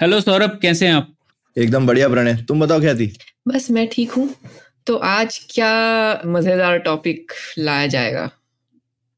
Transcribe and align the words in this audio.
Hello 0.00 0.20
Saurabh 0.20 0.58
कैसे 0.62 0.86
हैं 0.86 0.94
आप? 0.94 1.14
एकदम 1.58 1.86
बढ़िया 1.86 2.08
प्रणय। 2.08 2.34
तुम 2.48 2.60
बताओ 2.60 2.80
क्या 2.80 2.94
थी? 2.94 3.18
बस 3.48 3.70
मैं 3.70 3.88
ठीक 3.92 4.10
हूँ। 4.10 4.34
तो 4.86 4.96
आज 4.96 5.46
क्या 5.50 6.22
मज़ेदार 6.26 6.78
टॉपिक 6.78 7.32
लाया 7.58 7.86
जाएगा? 7.86 8.30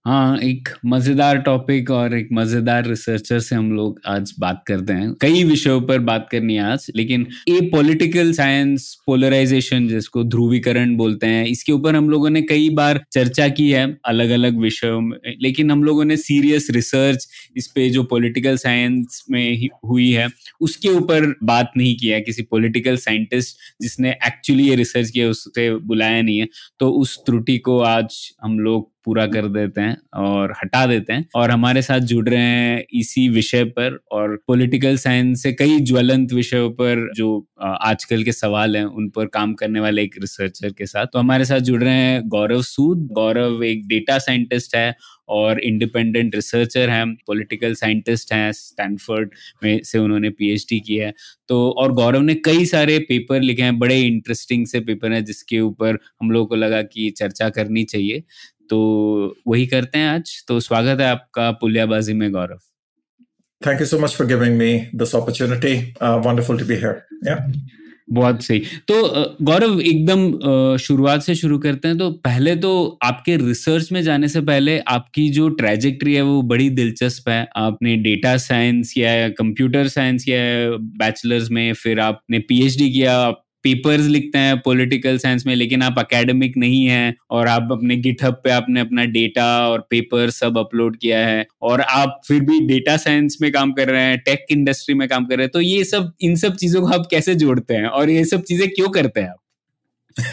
हाँ 0.05 0.39
एक 0.39 0.69
मज़ेदार 0.87 1.39
टॉपिक 1.39 1.91
और 1.91 2.15
एक 2.15 2.29
मज़ेदार 2.33 2.87
रिसर्चर 2.87 3.39
से 3.39 3.55
हम 3.55 3.71
लोग 3.73 4.01
आज 4.07 4.33
बात 4.41 4.63
करते 4.67 4.93
हैं। 4.93 5.13
कई 5.21 5.43
विषयों 5.45 5.81
पर 5.81 5.99
बात 6.01 6.29
करनी 6.31 6.55
है 6.55 6.63
आज, 6.63 6.87
लेकिन 6.97 7.27
ये 7.49 7.61
पॉलिटिकल 7.71 8.33
साइंस 8.33 8.95
पोलराइजेशन 9.07 9.89
जिसको 9.89 10.23
ध्रुवीकरण 10.25 10.97
बोलते 10.97 11.27
हैं, 11.27 11.45
इसके 11.47 11.73
ऊपर 11.73 11.97
हम 11.97 12.09
लोगों 12.11 12.31
ने 12.31 12.43
कई 12.43 12.71
बार 12.71 13.03
चर्चा 13.13 13.49
की 13.49 13.71
है 13.71 13.85
अलग 14.05 14.31
अलग 14.31 14.59
विषयों 14.61 15.01
में, 15.01 15.19
लेकिन 15.43 15.71
हम 15.71 15.85
लोगों 15.85 16.05
ने 16.05 16.17
सीरियस 16.17 16.69
रिसर्च 16.71 17.27
इस 17.57 17.67
पे 17.67 17.89
जो 17.91 18.03
पॉलिटिकल 18.05 18.57
साइंस 18.57 19.25
में 19.31 19.69
हुई 19.85 20.11
है, 20.11 20.29
उसके 20.61 20.89
ऊपर 20.91 21.27
बात 21.43 21.73
नहीं 21.77 21.95
किया 21.97 22.17
है। 22.17 22.23
किसी 22.23 22.43
पॉलिटिकल 22.43 22.97
साइंटिस्ट 22.99 23.57
जिसने 23.83 24.11
एक्चुअली 24.27 24.69
ये 24.69 24.75
रिसर्च 24.77 25.11
किया, 25.11 25.29
उससे 25.29 25.71
बुलाया 25.77 26.23
नहीं 26.23 26.39
है। 26.39 26.49
तो 26.81 26.91
उस 26.93 27.19
त्रुटि 27.27 27.59
को 27.59 27.79
आज 27.81 28.19
हम 28.43 28.59
लोग 28.61 28.89
पूरा 29.05 29.27
कर 29.27 29.47
देते 29.49 29.81
हैं 29.81 29.97
और 30.17 30.53
हटा 30.63 30.85
देते 30.87 31.13
हैं। 31.13 31.27
और 31.35 31.51
हमारे 31.51 31.83
साथ 31.83 32.01
जुड़ 32.11 32.29
रहे 32.29 32.41
हैं 32.41 32.85
इसी 32.95 33.29
विषय 33.29 33.65
पर 33.79 33.99
और 34.13 34.37
पॉलिटिकल 34.47 34.97
साइंस 34.97 35.43
से 35.43 35.53
कई 35.53 35.79
ज्वलंत 35.81 36.33
विषयों 36.33 36.71
पर 36.73 37.09
जो 37.17 37.47
आजकल 37.63 38.23
के 38.25 38.33
सवाल 38.33 38.77
हैं, 38.77 38.85
उन 38.85 39.09
पर 39.09 39.27
काम 39.29 39.55
करने 39.55 39.81
वाले 39.81 40.03
एक 40.03 40.15
रिसर्चर 40.21 40.73
के 40.73 40.87
साथ। 40.87 41.07
तो 41.07 41.19
हमारे 41.19 41.45
साथ 41.45 41.61
जुड़ 41.61 41.83
रहे 41.83 41.95
हैं 41.95 42.23
गौरव 42.29 42.63
सूद। 42.63 43.09
गौरव 43.13 43.65
एक 43.65 43.87
डेटा 43.89 44.19
साइंटिस्ट 44.19 44.77
है 44.77 44.95
और 45.29 45.61
इंडिपेंडेंट 45.61 46.35
रिसर्चर 46.35 46.91
हैं 46.91 47.07
पॉलिटिकल 47.27 47.75
साइंटिस्ट 47.75 48.33
हैं 48.33 48.51
स्टैनफोर्ड 48.53 49.31
में 49.65 49.81
से 49.85 49.99
उन्होंने 49.99 50.31
पीएचडी 50.31 50.81
किया 50.81 51.07
है। 51.07 51.15
तो 51.49 51.69
और 51.79 51.93
गौरव 51.93 52.23
ने 52.23 52.35
कई 52.35 52.65
सारे 52.67 52.99
पेपर 52.99 53.41
लिखे 53.41 53.63
हैं, 53.63 53.79
बड़े 53.79 54.01
इंटरेस्टिंग 54.01 54.67
से 54.67 54.81
पेपर 54.81 55.13
हैं, 55.13 55.25
जिसके 55.25 55.61
ऊपर 55.61 55.99
हम 56.21 56.31
लोगों 56.31 56.47
को 56.47 56.57
लगा 56.57 56.83
कि 56.85 57.11
चर्चा 57.11 57.49
करनी 57.51 57.85
चाहिए। 57.85 58.23
तो 58.71 58.79
वही 59.49 59.67
करते 59.67 59.99
हैं 59.99 60.09
आज। 60.09 60.33
तो 60.49 60.61
स्वागत 60.61 61.01
है 61.01 61.11
आपका 61.11 61.51
पुलियाबाजी 61.61 62.13
में 62.15 62.31
Gaurav. 62.33 62.59
Thank 63.63 63.81
you 63.81 63.87
so 63.87 63.99
much 63.99 64.15
for 64.15 64.27
giving 64.27 64.57
me 64.57 64.73
this 64.95 65.15
opportunity 65.17 65.75
wonderful 66.03 66.59
to 66.59 66.65
be 66.65 66.75
here 66.77 67.03
या 67.29 67.37
बहुत 68.13 68.43
सही। 68.43 68.59
तो 68.89 68.95
गौरव 69.43 69.81
एकदम 69.81 70.77
शुरुआत 70.77 71.23
से 71.23 71.35
शुरू 71.35 71.59
करते 71.59 71.89
हैं। 71.89 71.99
तो 71.99 72.11
पहले 72.25 72.55
तो 72.57 72.99
आपके 73.03 73.37
रिसर्च 73.37 73.91
में 73.93 74.03
जाने 74.03 74.29
से 74.29 74.41
पहले 74.41 74.79
आपकी 74.89 75.29
जो 75.31 75.49
ट्रेजेक्ट्री 75.61 76.15
है 76.15 76.23
वो 76.23 76.41
बड़ी 76.45 76.69
दिलचस्प 76.71 77.29
है। 77.29 77.47
आपने 77.57 77.95
डेटा 77.99 78.37
साइंस 78.39 78.95
या 78.99 79.29
कंप्यूटर 79.39 79.89
साइंस 79.89 80.29
या 80.29 80.41
बैचलर्स 80.99 81.51
में 81.51 81.73
फिर 81.75 82.01
आपने 82.01 82.39
पीएचडी 82.39 82.91
किया 82.91 83.15
पेपर्स 83.63 84.07
लिखते 84.07 84.39
हैं 84.39 84.59
पॉलिटिकल 84.61 85.19
साइंस 85.19 85.47
में 85.47 85.55
लेकिन 85.55 85.83
आप 85.83 85.95
अकेडमिक 85.99 86.57
नहीं 86.57 86.87
हैं 86.87 87.15
और 87.31 87.49
आप 87.49 87.69
अपने 87.73 87.97
गिटहब 87.97 88.41
पे 88.45 88.51
आपने 88.51 88.81
अपना 88.81 89.05
डेटा 89.05 89.69
और 89.69 89.87
पेपर 89.91 90.31
सब 90.31 90.59
अपलोड 90.59 90.97
किया 90.97 91.19
है 91.19 91.47
और 91.63 91.81
आप 91.81 92.21
फिर 92.29 92.41
भी 92.41 92.61
डेटा 92.61 92.97
साइंस 92.97 93.39
में 93.43 93.53
काम 93.53 93.73
कर 93.73 93.89
रहे 93.89 94.03
हैं 94.03 94.19
टेक 94.19 94.47
इंडस्ट्री 94.51 94.95
में 94.95 95.09
काम 95.09 95.25
कर 95.25 95.37
रहे 95.37 95.45
हैं 95.45 95.51
तो 95.53 95.61
ये 95.61 95.85
सब 95.85 96.13
इन 96.21 96.37
सब 96.37 96.57
चीज़ों 96.57 96.81
को 96.81 96.87
आप 96.87 97.09
कैसे 97.11 97.35
जोड़ते 97.35 97.75
हैं 97.75 97.87
और 97.87 98.11
ये 98.11 98.25
सब 98.25 98.43
चीज़ें 98.43 98.69
क्यों 98.69 98.89
करते 98.89 99.21
हैं 99.21 99.29
आप? 99.29 99.37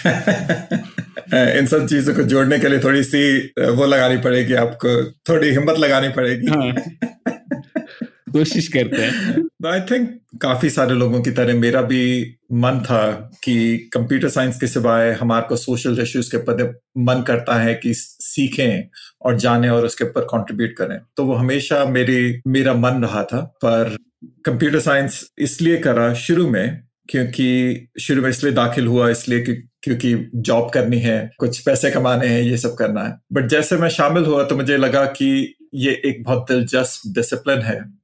इन 1.34 1.66
सब 1.66 1.88
चीज़ों 1.88 2.16
को 2.16 2.24
जोड़ने 2.24 2.60
के 2.60 2.70
लिए 2.70 2.80
थोड़ी 2.80 3.04
सी 3.04 3.38
वो 3.60 3.86
लगानी 3.86 4.18
पड़ेगी 4.18 4.54
आपको 4.54 5.12
थोड़ी 5.12 5.50
हिम्मत 5.50 5.80
लगानी 5.80 6.10
पड़ेगी। 6.10 6.48
हाँ। 6.48 6.74
कोशिश 8.32 8.68
करते 8.68 9.02
हैं। 9.02 9.44
आई 9.74 9.80
थिंक 9.80 10.20
काफ़ी 10.42 10.70
सारे 10.70 10.94
लोगों 10.94 11.22
की 11.22 11.32
तरह 11.32 11.54
मेरा 11.54 11.82
भी 11.82 12.36
मन 12.54 12.80
था 12.86 13.32
कि 13.44 13.78
कंप्यूटर 13.78 14.30
साइंस 14.30 14.60
के 14.60 14.68
सिवाय 14.68 15.12
हमारे 15.12 15.46
को 15.48 15.56
सोशल 15.56 16.02
इश्यूज़ 16.02 16.32
के 16.32 16.38
ऊपर 16.38 16.80
मन 16.98 17.22
करता 17.22 17.56
है 17.56 17.76
कि 17.76 17.94
सीखें 17.96 18.90
और 19.22 19.38
जाने 19.38 19.70
और 19.70 19.86
उसके 19.86 20.04
ऊपर 20.04 20.22
कंट्रीब्यूट 20.22 20.74
करें। 20.78 21.00
तो 21.18 21.26
वो 21.26 21.34
हमेशा 21.34 21.86
मेरी, 21.86 22.42
मेरा 22.48 22.74
मन 22.74 23.04
रहा 23.04 23.24
था, 23.24 23.42
पर 23.42 23.98
कंप्यूटर 24.26 24.80
साइंस 24.80 25.32
इसलिए 25.40 25.78
करा 25.78 26.14
शुरू 26.14 26.50
में 26.50 26.82
क्योंकि, 27.10 27.88
शुरू 28.00 28.22
में 28.22 28.30
इसलिए 28.30 28.54
दाखिल 28.54 28.88
हुआ, 28.88 29.10
इसलिए 29.10 29.40
कि, 29.40 29.54
क्योंकि 29.54 30.32
जॉब 30.36 30.70
करनी 30.70 31.00
है, 31.00 31.32
कुछ 31.40 31.60
पैसे 31.60 31.92
कमाने 31.92 32.28
हैं, 32.28 32.42
ये 32.42 32.58
सब 32.58 32.76
करना 32.76 33.04
है। 33.04 33.18
बट 33.34 33.46
जैसे 33.46 33.78
मैं 33.78 33.90
शामिल 33.90 34.24
हुआ 34.24 34.44
तो 34.44 34.56
मुझे 34.56 34.78
लगा 34.78 35.06
कि 35.06 35.56
ये 35.74 36.02
एक 36.06 36.24
बहुत 36.24 36.52
दिलचस्प 36.52 37.02
डिसिप्लिन 37.16 37.60
है। 37.60 37.97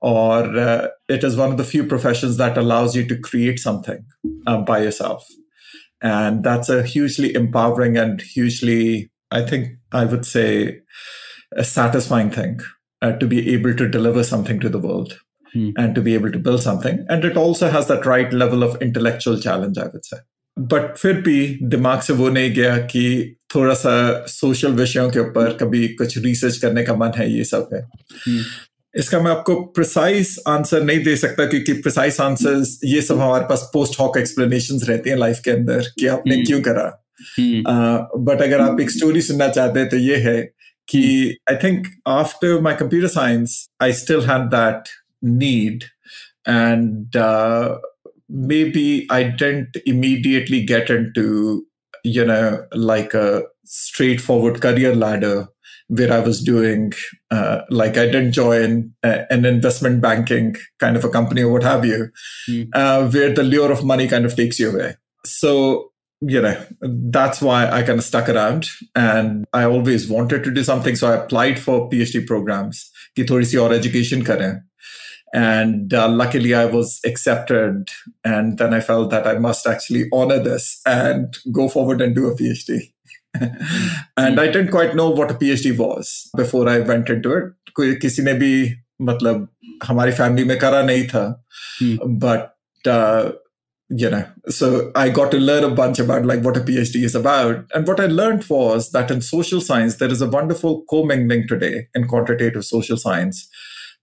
or 0.00 0.56
uh, 0.58 0.88
it 1.08 1.24
is 1.24 1.36
one 1.36 1.50
of 1.50 1.56
the 1.56 1.64
few 1.64 1.84
professions 1.84 2.36
that 2.36 2.58
allows 2.58 2.94
you 2.94 3.06
to 3.06 3.18
create 3.18 3.58
something 3.58 4.04
uh, 4.46 4.58
by 4.58 4.82
yourself 4.82 5.26
and 6.02 6.44
that's 6.44 6.68
a 6.68 6.82
hugely 6.82 7.34
empowering 7.34 7.96
and 7.96 8.20
hugely 8.20 9.10
i 9.30 9.42
think 9.42 9.68
i 9.92 10.04
would 10.04 10.26
say 10.26 10.80
a 11.56 11.64
satisfying 11.64 12.30
thing 12.30 12.60
uh, 13.02 13.12
to 13.12 13.26
be 13.26 13.52
able 13.54 13.74
to 13.74 13.88
deliver 13.88 14.22
something 14.22 14.60
to 14.60 14.68
the 14.68 14.78
world 14.78 15.18
hmm. 15.52 15.70
and 15.76 15.94
to 15.94 16.00
be 16.00 16.14
able 16.14 16.30
to 16.30 16.38
build 16.38 16.62
something 16.62 17.04
and 17.08 17.24
it 17.24 17.36
also 17.36 17.70
has 17.70 17.88
that 17.88 18.06
right 18.06 18.32
level 18.32 18.62
of 18.62 18.80
intellectual 18.82 19.38
challenge 19.38 19.78
i 19.78 19.86
would 19.86 20.04
say 20.04 20.18
but 20.58 20.96
फिर 20.96 21.20
भी 21.20 21.58
दिमाग 21.62 22.00
से 22.00 22.12
वो 22.12 22.28
नहीं 22.28 22.52
गया 22.54 22.76
कि 22.78 23.36
थोड़ा 23.54 23.74
सा 23.74 23.94
सोशल 24.28 24.72
विषयों 24.72 25.10
के 25.10 25.20
ऊपर 25.20 25.56
कभी 25.60 25.88
कुछ 25.88 26.18
रिसर्च 26.18 26.56
करने 26.56 26.82
का 26.84 26.94
मन 26.94 27.12
है 27.16 27.30
ये 27.32 27.44
सब 27.44 27.68
है 27.74 27.80
इसका 28.99 29.19
मैं 29.21 29.31
आपको 29.31 29.55
प्रिसाइस 29.75 30.35
आंसर 30.47 30.83
नहीं 30.83 31.03
दे 31.03 31.15
सकता 31.15 31.45
क्योंकि 31.45 31.73
प्रिसाइज 31.81 32.17
आंसर्स 32.21 32.79
ये 32.85 33.01
सब 33.01 33.19
हमारे 33.19 33.45
पास 33.49 33.69
पोस्ट 33.73 33.99
हॉक 33.99 34.17
एक्सप्लेनेशन 34.17 34.79
रहती 34.87 35.09
हैं 35.09 35.17
लाइफ 35.17 35.39
के 35.45 35.51
अंदर 35.51 35.91
कि 35.99 36.07
आपने 36.07 36.35
hmm. 36.35 36.45
क्यों 36.47 36.61
करा 36.61 36.87
बट 37.39 38.37
uh, 38.37 38.43
अगर 38.43 38.61
आप 38.61 38.79
एक 38.81 38.91
स्टोरी 38.91 39.21
सुनना 39.21 39.47
चाहते 39.47 39.79
हैं 39.79 39.89
तो 39.89 39.97
ये 39.97 40.17
है 40.27 40.41
कि 40.87 41.03
I 41.51 41.55
think 41.63 41.87
after 42.07 42.59
my 42.61 42.73
computer 42.75 43.07
science 43.07 43.67
I 43.81 43.93
still 43.93 44.21
had 44.29 44.49
that 44.55 44.89
need 45.37 45.83
and 46.49 47.17
maybe 48.75 49.07
I 49.11 49.23
didn't 49.43 49.81
immediately 49.87 50.61
get 50.65 50.91
into 51.15 51.65
you 52.03 52.25
know 52.25 52.65
like 52.73 53.13
a 53.13 53.43
straightforward 53.65 54.61
career 54.61 54.95
ladder 54.95 55.47
where 55.89 56.13
I 56.13 56.19
was 56.19 56.41
doing, 56.41 56.93
uh, 57.31 57.61
like 57.69 57.97
I 57.97 58.05
didn't 58.05 58.31
join 58.31 58.93
a, 59.03 59.31
an 59.33 59.43
investment 59.43 60.01
banking 60.01 60.55
kind 60.79 60.95
of 60.95 61.03
a 61.03 61.09
company 61.09 61.41
or 61.41 61.51
what 61.51 61.63
have 61.63 61.83
you, 61.83 62.09
mm. 62.47 62.69
uh, 62.73 63.09
where 63.09 63.33
the 63.33 63.43
lure 63.43 63.71
of 63.71 63.83
money 63.83 64.07
kind 64.07 64.23
of 64.23 64.35
takes 64.35 64.59
you 64.59 64.69
away. 64.69 64.95
So, 65.25 65.91
you 66.21 66.41
know, 66.41 66.63
that's 66.81 67.41
why 67.41 67.69
I 67.69 67.81
kind 67.81 67.97
of 67.97 68.05
stuck 68.05 68.29
around 68.29 68.69
and 68.95 69.45
I 69.51 69.63
always 69.63 70.07
wanted 70.07 70.43
to 70.43 70.51
do 70.51 70.63
something. 70.63 70.95
So 70.95 71.11
I 71.11 71.15
applied 71.23 71.59
for 71.59 71.89
PhD 71.89 72.25
programs, 72.25 72.91
ki 73.15 73.23
thodi 73.23 73.45
si 73.45 73.57
aur 73.57 73.73
education 73.73 74.23
kare. 74.23 74.63
And 75.33 75.93
uh, 75.93 76.09
luckily 76.09 76.53
I 76.53 76.65
was 76.65 76.99
accepted. 77.05 77.89
And 78.23 78.57
then 78.59 78.73
I 78.73 78.79
felt 78.79 79.09
that 79.09 79.27
I 79.27 79.39
must 79.39 79.65
actually 79.65 80.05
honor 80.13 80.39
this 80.39 80.81
and 80.85 81.35
go 81.51 81.67
forward 81.67 82.01
and 82.01 82.15
do 82.15 82.27
a 82.27 82.35
PhD. 82.35 82.91
and 84.16 84.40
I 84.40 84.46
didn't 84.46 84.70
quite 84.70 84.94
know 84.94 85.10
what 85.10 85.30
a 85.30 85.34
PhD 85.34 85.76
was 85.76 86.30
before 86.36 86.68
I 86.68 86.78
went 86.80 87.08
into 87.08 87.32
it. 87.36 87.52
कोई 87.76 87.94
किसी 88.02 88.22
ने 88.22 88.32
भी 88.38 88.52
मतलब 89.02 89.48
हमारी 89.84 90.12
family 90.12 90.44
में 90.44 90.58
करा 90.58 90.82
नहीं 90.82 91.06
था 91.14 91.24
but 92.06 92.54
uh, 92.86 93.32
you 93.90 94.10
know 94.10 94.24
so 94.48 94.90
i 94.94 95.08
got 95.08 95.30
to 95.30 95.38
learn 95.38 95.64
a 95.64 95.70
bunch 95.70 95.98
about 95.98 96.24
like 96.24 96.42
what 96.42 96.56
a 96.56 96.60
phd 96.60 97.02
is 97.08 97.14
about 97.14 97.64
and 97.74 97.86
what 97.86 98.00
i 98.00 98.06
learned 98.06 98.44
was 98.48 98.90
that 98.92 99.10
in 99.10 99.20
social 99.20 99.60
science 99.60 99.96
there 99.96 100.10
is 100.10 100.22
a 100.22 100.28
wonderful 100.28 100.82
commingling 100.92 101.46
today 101.46 101.86
in 101.94 102.06
quantitative 102.08 102.64
social 102.64 102.96
science 102.96 103.48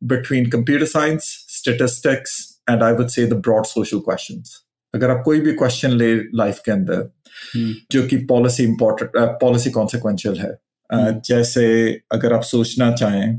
between 0.06 0.50
computer 0.50 0.86
science 0.86 1.44
statistics 1.48 2.60
and 2.68 2.84
i 2.84 2.92
would 2.92 3.10
say 3.10 3.26
the 3.26 3.36
broad 3.36 3.66
social 3.66 4.02
questions 4.02 4.64
अगर 4.95 5.11
आप 5.11 5.23
कोई 5.25 5.41
भी 5.41 5.53
question 5.53 5.91
ले 5.91 6.15
life 6.15 6.61
के 6.65 6.73
अंदर 6.73 7.11
हम्म। 7.57 7.75
जो 7.93 8.07
कि 8.07 8.17
policy 8.17 8.65
important 8.65 9.11
policy 9.17 9.71
consequential 9.71 10.39
है 10.39 10.59
हम्म। 10.91 11.21
जैसे 11.21 11.67
अगर 12.13 12.33
आप 12.33 12.43
सोचना 12.43 12.93
चाहें 12.93 13.39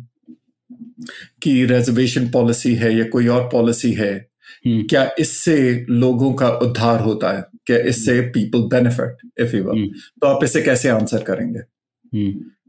कि 1.44 1.66
रिजर्वेशन 1.66 2.30
पॉलिसी 2.30 2.76
है 2.76 2.98
या 2.98 3.04
कोई 3.04 3.28
और 3.28 3.50
पॉलिसी 3.50 3.92
है 3.94 4.14
हम्म, 4.68 4.84
क्या 4.84 5.10
इससे 5.20 5.86
लोगों 5.90 6.34
का 6.34 6.50
उद्धार 6.50 7.00
होता 7.00 7.32
है? 7.32 7.44
क्या 7.66 7.78
इससे 7.78 8.22
people 8.22 8.62
benefit 8.62 9.18
if 9.40 9.56
you 9.56 9.70
hmm, 9.70 9.88
तो 10.22 10.28
आप 10.28 10.44
इसे 10.44 10.62
कैसे 10.62 10.90
आंसर 10.90 11.24
करेंगे? 11.24 11.60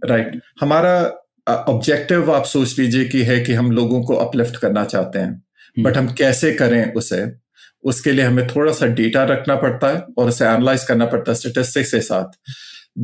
राइट 0.07 0.41
हमारा 0.61 0.95
ऑब्जेक्टिव 1.49 2.33
आप 2.33 2.45
सोच 2.45 2.79
लीजिए 2.79 3.05
कि 3.05 3.23
है 3.23 3.41
कि 3.41 3.53
हम 3.53 3.71
लोगों 3.71 4.03
को 4.03 4.15
अपलिफ्ट 4.15 4.57
करना 4.57 4.85
चाहते 4.85 5.19
हैं 5.19 5.43
बट 5.77 5.97
हम 5.97 6.13
कैसे 6.13 6.53
करें 6.53 6.93
उसे? 6.93 7.48
उसके 7.92 8.12
लिए 8.12 8.26
हमें 8.26 8.48
थोड़ा 8.48 8.74
सा 8.74 8.86
डेटा 9.02 9.24
रखना 9.34 9.56
पड़ता 9.66 9.88
है 9.88 10.04
और 10.18 10.30
उसे 10.30 10.46
एनालाइज 10.46 10.84
करना 10.88 11.06
पड़ता 11.16 11.32
है 11.32 11.36
स्टेटिस्टिक्स 11.38 11.92
के 11.94 12.02
साथ 12.02 12.40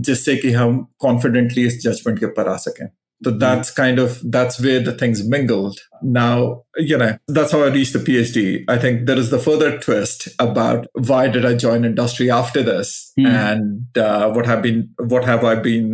जिससे 0.07 0.35
कि 0.37 0.51
हम 0.51 0.85
कॉन्फिडेंटली 1.01 1.65
इस 1.67 1.81
जजमेंट 1.83 2.19
के 2.19 2.25
ऊपर 2.25 2.47
आ 2.49 2.55
सकें 2.69 2.87
So 3.21 3.31
that's 3.39 3.69
kind 3.77 3.99
of 4.01 4.19
that's 4.33 4.59
where 4.65 4.81
the 4.83 4.91
things 4.99 5.21
mingled. 5.31 5.79
Now, 6.01 6.63
you 6.89 6.97
know, 6.99 7.07
that's 7.37 7.51
how 7.55 7.63
I 7.63 7.71
reached 7.73 7.91
the 7.95 7.99
PhD. 7.99 8.43
I 8.69 8.77
think 8.83 9.01
there 9.07 9.17
is 9.23 9.29
the 9.33 9.39
further 9.39 9.71
twist 9.77 10.29
about 10.45 10.87
why 11.09 11.27
did 11.27 11.47
I 11.49 11.51
join 11.63 11.83
industry 11.89 12.29
after 12.35 12.63
this, 12.69 12.93
Hmm. 13.17 13.25
and 13.25 13.97
uh, 14.05 14.29
what 14.37 14.45
have 14.51 14.61
been 14.67 14.79
what 15.15 15.25
have 15.31 15.43
I 15.43 15.55
been 15.67 15.91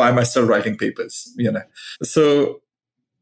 why 0.00 0.10
am 0.10 0.18
I 0.18 0.24
still 0.24 0.44
writing 0.52 0.76
papers? 0.76 1.18
You 1.46 1.52
know, 1.56 1.62
so 2.02 2.28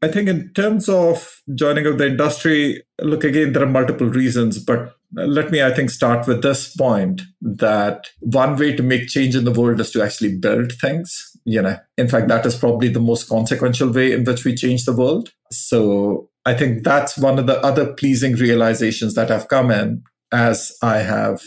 I 0.01 0.09
think 0.09 0.27
in 0.35 0.51
terms 0.53 0.89
of 0.89 1.25
joining 1.63 1.85
of 1.85 1.97
the 1.97 2.07
industry, 2.07 2.83
look 3.13 3.23
again, 3.23 3.53
there 3.53 3.63
are 3.63 3.73
multiple 3.79 4.07
reasons, 4.07 4.59
but 4.59 4.95
let 5.12 5.50
me, 5.50 5.62
I 5.62 5.72
think, 5.72 5.90
start 5.90 6.26
with 6.26 6.42
this 6.42 6.74
point 6.74 7.22
that 7.40 8.06
one 8.20 8.56
way 8.56 8.74
to 8.76 8.82
make 8.82 9.08
change 9.08 9.34
in 9.34 9.44
the 9.44 9.52
world 9.52 9.80
is 9.80 9.90
to 9.92 10.02
actually 10.02 10.36
build 10.36 10.72
things. 10.72 11.36
You 11.44 11.62
know, 11.62 11.78
in 11.96 12.08
fact, 12.08 12.28
that 12.28 12.46
is 12.46 12.56
probably 12.56 12.88
the 12.88 13.00
most 13.00 13.28
consequential 13.28 13.92
way 13.92 14.12
in 14.12 14.24
which 14.24 14.44
we 14.44 14.54
change 14.54 14.84
the 14.84 14.94
world. 14.94 15.32
So 15.50 16.28
I 16.44 16.54
think 16.54 16.84
that's 16.84 17.18
one 17.18 17.38
of 17.38 17.46
the 17.46 17.60
other 17.60 17.92
pleasing 17.92 18.34
realizations 18.34 19.14
that 19.14 19.30
have 19.30 19.48
come 19.48 19.70
in 19.70 20.02
as 20.32 20.72
I 20.82 20.98
have 20.98 21.42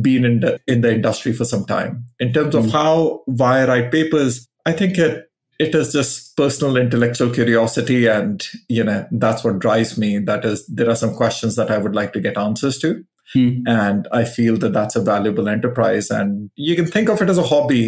been 0.00 0.24
in 0.24 0.40
the 0.40 0.60
in 0.66 0.80
the 0.80 0.94
industry 0.94 1.32
for 1.32 1.44
some 1.44 1.66
time. 1.66 2.06
In 2.18 2.32
terms 2.32 2.54
of 2.54 2.64
mm-hmm. 2.64 2.72
how 2.72 3.22
why 3.26 3.60
I 3.60 3.68
write 3.68 3.92
papers, 3.92 4.48
I 4.64 4.72
think 4.72 4.96
it 4.96 5.26
it 5.61 5.75
is 5.77 5.91
just 5.91 6.25
personal 6.39 6.75
intellectual 6.79 7.29
curiosity 7.35 7.95
and 8.15 8.43
you 8.69 8.83
know 8.89 8.97
that's 9.23 9.43
what 9.45 9.55
drives 9.63 9.93
me 10.03 10.09
that 10.31 10.43
is 10.49 10.59
there 10.79 10.89
are 10.91 10.97
some 11.03 11.13
questions 11.19 11.55
that 11.59 11.71
i 11.75 11.77
would 11.85 11.95
like 11.99 12.11
to 12.17 12.21
get 12.25 12.37
answers 12.41 12.77
to 12.83 12.91
hmm, 13.35 13.63
and 13.75 14.05
i 14.17 14.19
feel 14.33 14.57
that 14.65 14.75
that's 14.75 14.95
a 14.99 15.01
valuable 15.07 15.49
enterprise 15.53 16.09
and 16.17 16.35
you 16.67 16.75
can 16.81 16.85
think 16.97 17.09
of 17.13 17.23
it 17.25 17.31
as 17.33 17.39
a 17.45 17.47
hobby 17.53 17.81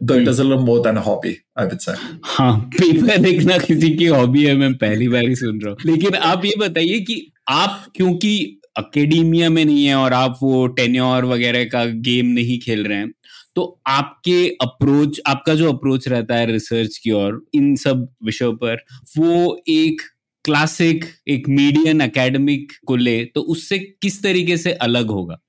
though 0.00 0.14
it 0.20 0.22
Hmm. 0.22 0.30
is 0.34 0.38
a 0.44 0.46
little 0.50 0.64
more 0.68 0.78
than 0.86 1.00
a 1.02 1.02
hobby 1.08 1.34
i 1.56 1.66
would 1.72 1.82
say 1.88 1.96
हाँ 2.36 2.52
paper 2.76 3.18
लिखना 3.26 3.58
किसी 3.66 3.90
की 3.96 4.06
hobby 4.14 4.44
है 4.44 4.54
मैं 4.62 4.72
पहली 4.84 5.08
बार 5.16 5.28
ही 5.28 5.34
सुन 5.42 5.60
रहा 5.64 5.70
हूँ 5.72 5.90
लेकिन 5.92 6.14
आप 6.30 6.44
ये 6.44 6.54
बताइए 6.60 7.00
कि 7.10 7.18
आप 7.58 7.84
क्योंकि 7.96 8.32
अकेडेमिया 8.78 9.48
में 9.50 9.64
नहीं 9.64 9.84
है 9.84 9.94
और 9.96 10.12
आप 10.12 10.38
वो 10.42 10.66
टेन्योर 10.80 11.24
वगैरह 11.34 11.64
का 11.74 11.84
गेम 12.08 12.26
नहीं 12.40 12.58
खेल 12.64 12.84
रहे 12.86 12.98
हैं 12.98 13.12
तो 13.55 13.81
आपके 13.87 14.47
अप्रोच 14.61 15.19
आपका 15.27 15.55
जो 15.55 15.71
अप्रोच 15.73 16.07
रहता 16.07 16.35
है 16.35 16.51
रिसर्च 16.51 16.97
की 16.97 17.11
ओर 17.11 17.41
इन 17.53 17.75
सब 17.75 18.07
विषयों 18.25 18.53
पर 18.53 18.83
वो 19.17 19.63
एक 19.69 20.01
क्लासिक 20.45 21.05
एक 21.27 21.47
मीडियन 21.49 22.01
एकेडमिक 22.01 22.71
को 22.87 22.95
ले 22.95 23.23
तो 23.25 23.41
उससे 23.55 23.79
किस 23.79 24.21
तरीके 24.23 24.57
से 24.57 24.73
अलग 24.89 25.11
होगा 25.19 25.39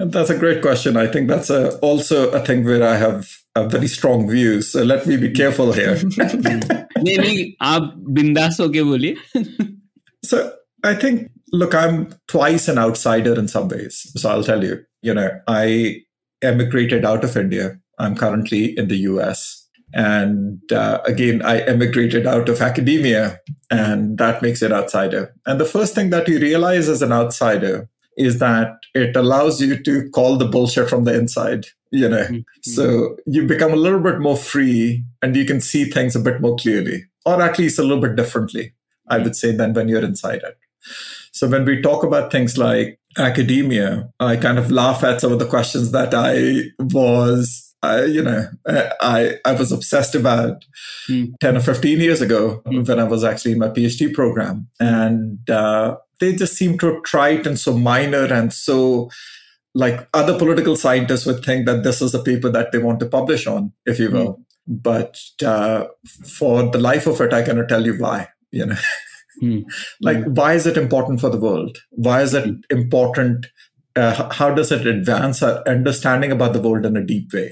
And 0.00 0.12
that's 0.12 0.30
a 0.30 0.36
great 0.38 0.56
question 0.62 0.96
i 0.96 1.06
think 1.06 1.28
that's 1.28 1.50
a, 1.56 1.58
also 1.88 2.16
a 2.30 2.40
thing 2.46 2.64
where 2.68 2.82
i 2.86 2.96
have 3.02 3.28
a 3.54 3.60
very 3.74 3.90
strong 3.92 4.24
views 4.30 4.70
so 4.72 4.82
let 4.82 5.06
me 5.10 5.16
be 5.16 5.30
careful 5.40 5.70
here 5.72 5.94
नहीं 5.94 7.18
नहीं 7.18 7.44
आप 7.62 7.94
बिंदास 8.18 8.60
होके 8.60 8.82
बोलिए 8.82 9.14
So 10.22 10.52
I 10.82 10.94
think, 10.94 11.30
look, 11.52 11.74
I'm 11.74 12.14
twice 12.28 12.68
an 12.68 12.78
outsider 12.78 13.38
in 13.38 13.48
some 13.48 13.68
ways. 13.68 14.10
So 14.16 14.30
I'll 14.30 14.44
tell 14.44 14.64
you, 14.64 14.78
you 15.02 15.14
know, 15.14 15.28
I 15.46 16.03
emigrated 16.44 17.04
out 17.04 17.24
of 17.24 17.36
India. 17.36 17.78
I'm 17.98 18.16
currently 18.16 18.76
in 18.76 18.88
the 18.88 18.96
US. 18.98 19.68
And 19.94 20.60
uh, 20.72 21.00
again, 21.06 21.40
I 21.42 21.60
emigrated 21.60 22.26
out 22.26 22.48
of 22.48 22.60
academia, 22.60 23.38
and 23.70 24.18
that 24.18 24.42
makes 24.42 24.60
it 24.60 24.72
outsider. 24.72 25.32
And 25.46 25.60
the 25.60 25.64
first 25.64 25.94
thing 25.94 26.10
that 26.10 26.26
you 26.26 26.40
realize 26.40 26.88
as 26.88 27.00
an 27.00 27.12
outsider 27.12 27.88
is 28.16 28.38
that 28.40 28.72
it 28.94 29.14
allows 29.16 29.60
you 29.60 29.80
to 29.82 30.08
call 30.10 30.36
the 30.36 30.46
bullshit 30.46 30.88
from 30.88 31.04
the 31.04 31.14
inside, 31.14 31.66
you 31.90 32.08
know. 32.08 32.26
So 32.62 33.16
you 33.26 33.46
become 33.46 33.72
a 33.72 33.76
little 33.76 34.00
bit 34.00 34.18
more 34.18 34.36
free 34.36 35.04
and 35.22 35.36
you 35.36 35.44
can 35.44 35.60
see 35.60 35.84
things 35.84 36.16
a 36.16 36.20
bit 36.20 36.40
more 36.40 36.56
clearly, 36.56 37.04
or 37.24 37.40
at 37.40 37.58
least 37.58 37.78
a 37.78 37.82
little 37.82 38.00
bit 38.00 38.16
differently, 38.16 38.72
I 39.08 39.18
would 39.18 39.36
say, 39.36 39.52
than 39.52 39.74
when 39.74 39.88
you're 39.88 40.04
inside 40.04 40.42
it. 40.42 40.58
So 41.32 41.48
when 41.48 41.64
we 41.64 41.82
talk 41.82 42.04
about 42.04 42.30
things 42.30 42.56
like 42.56 42.98
academia, 43.18 44.10
I 44.20 44.36
kind 44.36 44.58
of 44.58 44.70
laugh 44.70 45.04
at 45.04 45.20
some 45.20 45.32
of 45.32 45.38
the 45.38 45.46
questions 45.46 45.92
that 45.92 46.14
I 46.14 46.70
was, 46.78 47.74
I, 47.82 48.04
you 48.04 48.22
know, 48.22 48.48
I 48.66 49.36
I 49.44 49.52
was 49.52 49.72
obsessed 49.72 50.14
about 50.14 50.64
Hmm. 51.06 51.24
10 51.40 51.56
or 51.58 51.60
15 51.60 52.00
years 52.00 52.22
ago 52.22 52.62
when 52.64 52.98
I 52.98 53.04
was 53.04 53.24
actually 53.24 53.52
in 53.52 53.58
my 53.58 53.68
PhD 53.68 54.12
program. 54.14 54.68
And 54.80 55.48
uh, 55.50 55.96
they 56.18 56.34
just 56.34 56.54
seem 56.56 56.78
to 56.78 57.00
trite 57.02 57.46
and 57.46 57.58
so 57.58 57.76
minor 57.76 58.24
and 58.24 58.52
so 58.54 59.10
like 59.74 60.08
other 60.14 60.38
political 60.38 60.76
scientists 60.76 61.26
would 61.26 61.44
think 61.44 61.66
that 61.66 61.82
this 61.82 62.00
is 62.00 62.14
a 62.14 62.22
paper 62.22 62.48
that 62.48 62.72
they 62.72 62.78
want 62.78 63.00
to 63.00 63.06
publish 63.06 63.46
on, 63.46 63.72
if 63.84 63.98
you 63.98 64.10
will. 64.10 64.40
But 64.66 65.20
uh, 65.44 65.88
for 66.26 66.70
the 66.70 66.78
life 66.78 67.06
of 67.06 67.20
it, 67.20 67.32
I 67.34 67.42
cannot 67.42 67.68
tell 67.68 67.84
you 67.84 67.94
why. 67.98 68.28
You 68.50 68.66
know, 68.66 68.76
Hmm. 69.43 69.59
like 70.01 70.23
why 70.39 70.53
is 70.55 70.65
it 70.65 70.77
important 70.77 71.21
for 71.21 71.29
the 71.29 71.39
world? 71.39 71.77
Why 72.07 72.21
is 72.23 72.33
it 72.33 72.49
important? 72.77 73.45
Uh, 73.95 74.13
h- 74.17 74.33
how 74.39 74.49
does 74.55 74.71
it 74.71 74.85
advance 74.85 75.41
our 75.41 75.63
understanding 75.67 76.31
about 76.33 76.53
the 76.53 76.61
world 76.61 76.85
in 76.85 76.97
a 76.97 77.05
deep 77.05 77.33
way? 77.33 77.47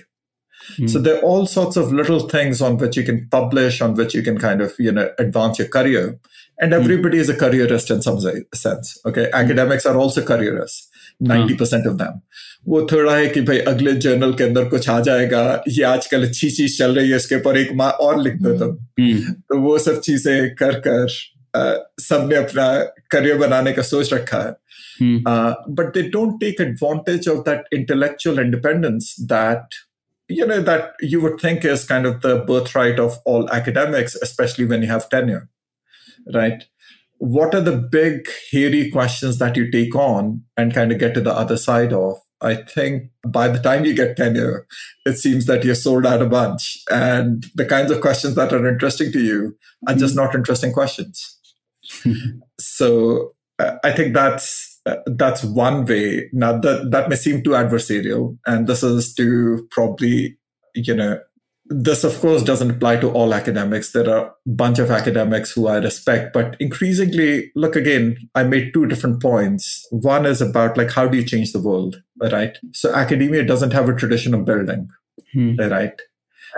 So 0.91 0.99
there 0.99 1.15
are 1.17 1.21
all 1.21 1.45
sorts 1.45 1.77
of 1.77 1.93
little 1.93 2.19
things 2.31 2.61
on 2.61 2.77
which 2.77 2.97
you 2.97 3.03
can 3.03 3.19
publish, 3.31 3.81
on 3.81 3.93
which 3.95 4.13
you 4.13 4.21
can 4.23 4.37
kind 4.37 4.61
of 4.61 4.73
you 4.87 4.91
know 4.91 5.05
advance 5.25 5.59
your 5.59 5.67
career. 5.69 6.19
And 6.59 6.73
everybody 6.73 7.19
is 7.19 7.29
a 7.29 7.35
careerist 7.35 7.91
in 7.95 8.01
some 8.01 8.19
say- 8.19 8.43
sense. 8.53 8.91
Okay, 9.05 9.29
academics 9.39 9.85
are 9.85 9.95
also 10.03 10.23
careerists. 10.33 10.89
Ninety 11.31 11.55
percent 11.63 11.85
of 11.93 11.97
them. 12.03 12.21
वो 12.67 12.81
थोड़ा 12.91 13.15
है 13.15 13.27
कि 13.33 13.41
भाई 13.47 13.59
अगले 13.71 13.91
journal 14.05 14.33
के 14.39 14.43
अंदर 14.43 14.65
कुछ 14.69 14.89
आ 14.89 14.99
जाएगा 15.07 15.41
ये 15.67 15.83
आजकल 15.89 16.27
अच्छी 16.27 16.49
चीज 16.51 16.77
चल 16.77 16.95
रही 16.95 17.09
है 17.09 17.15
इसके 17.17 17.35
ऊपर 17.35 17.57
एक 17.57 17.71
माँ 17.81 17.89
और 18.07 18.21
लिख 18.23 18.33
दो 18.41 18.57
तुम 18.59 18.75
हम्म, 18.99 19.31
तो 19.31 19.59
वो 19.61 19.77
सब 19.79 19.99
चीजें 20.07 20.55
कर 20.55 20.79
कर 20.87 21.07
अ, 21.55 21.61
सबने 22.01 22.35
अपना 22.35 22.67
करियर 23.11 23.37
बनाने 23.37 23.71
का 23.73 23.81
सोच 23.81 24.13
रखा 24.13 24.41
है 24.43 24.55
हम्म, 25.01 25.17
uh, 25.31 25.53
but 25.79 25.93
they 25.95 26.03
don't 26.15 26.39
take 26.43 26.59
advantage 26.59 27.27
of 27.33 27.43
that 27.47 27.65
intellectual 27.77 28.39
independence 28.43 29.09
that 29.33 29.77
you 30.37 30.45
know 30.51 30.61
that 30.69 31.05
you 31.11 31.19
would 31.25 31.39
think 31.43 31.65
is 31.73 31.83
kind 31.91 32.05
of 32.11 32.15
the 32.23 32.35
birthright 32.47 32.99
of 33.03 33.17
all 33.25 33.45
academics 33.57 34.15
especially 34.27 34.65
when 34.71 34.81
you 34.85 34.89
have 34.93 35.05
tenure 35.13 35.43
right 36.37 36.65
what 37.19 37.55
are 37.59 37.61
the 37.67 37.75
big 37.97 38.27
hairy 38.51 38.81
questions 38.95 39.37
that 39.43 39.55
you 39.61 39.69
take 39.71 39.95
on 39.95 40.41
and 40.57 40.73
kind 40.73 40.91
of 40.91 40.99
get 41.05 41.13
to 41.13 41.21
the 41.21 41.33
other 41.43 41.57
side 41.57 41.93
of 41.93 42.17
i 42.41 42.53
think 42.73 43.07
by 43.37 43.47
the 43.47 43.61
time 43.69 43.85
you 43.85 43.93
get 44.01 44.17
tenure 44.17 44.67
it 45.05 45.17
seems 45.23 45.45
that 45.45 45.63
you're 45.63 45.79
sold 45.83 46.05
out 46.05 46.21
a 46.21 46.29
bunch 46.35 46.67
and 46.91 47.47
the 47.55 47.65
kinds 47.65 47.89
of 47.91 48.01
questions 48.01 48.35
that 48.35 48.53
are 48.59 48.67
interesting 48.73 49.11
to 49.11 49.19
you 49.29 49.55
are 49.87 49.95
just 49.95 50.15
not 50.15 50.35
interesting 50.35 50.71
questions 50.81 51.23
so 52.58 53.34
uh, 53.58 53.76
I 53.84 53.92
think 53.92 54.14
that's 54.14 54.80
uh, 54.86 54.96
that's 55.06 55.44
one 55.44 55.84
way. 55.84 56.28
Now 56.32 56.58
that 56.58 56.90
that 56.90 57.08
may 57.08 57.16
seem 57.16 57.42
too 57.42 57.50
adversarial, 57.50 58.36
and 58.46 58.66
this 58.66 58.82
is 58.82 59.14
too 59.14 59.68
probably 59.70 60.38
you 60.74 60.94
know 60.94 61.20
this 61.66 62.04
of 62.04 62.18
course 62.20 62.42
doesn't 62.42 62.70
apply 62.70 62.96
to 62.96 63.10
all 63.10 63.32
academics 63.32 63.92
there 63.92 64.08
are 64.10 64.26
a 64.26 64.32
bunch 64.46 64.78
of 64.78 64.90
academics 64.90 65.52
who 65.52 65.68
i 65.68 65.76
respect 65.76 66.32
but 66.32 66.56
increasingly 66.60 67.50
look 67.54 67.76
again 67.76 68.16
i 68.34 68.42
made 68.42 68.74
two 68.74 68.84
different 68.86 69.22
points 69.22 69.86
one 69.90 70.26
is 70.26 70.40
about 70.40 70.76
like 70.76 70.90
how 70.90 71.06
do 71.06 71.16
you 71.16 71.24
change 71.24 71.52
the 71.52 71.60
world 71.60 72.02
right 72.32 72.58
so 72.72 72.92
academia 72.94 73.44
doesn't 73.44 73.72
have 73.72 73.88
a 73.88 73.94
tradition 73.94 74.34
of 74.34 74.44
building 74.44 74.88
hmm. 75.32 75.56
right 75.56 76.00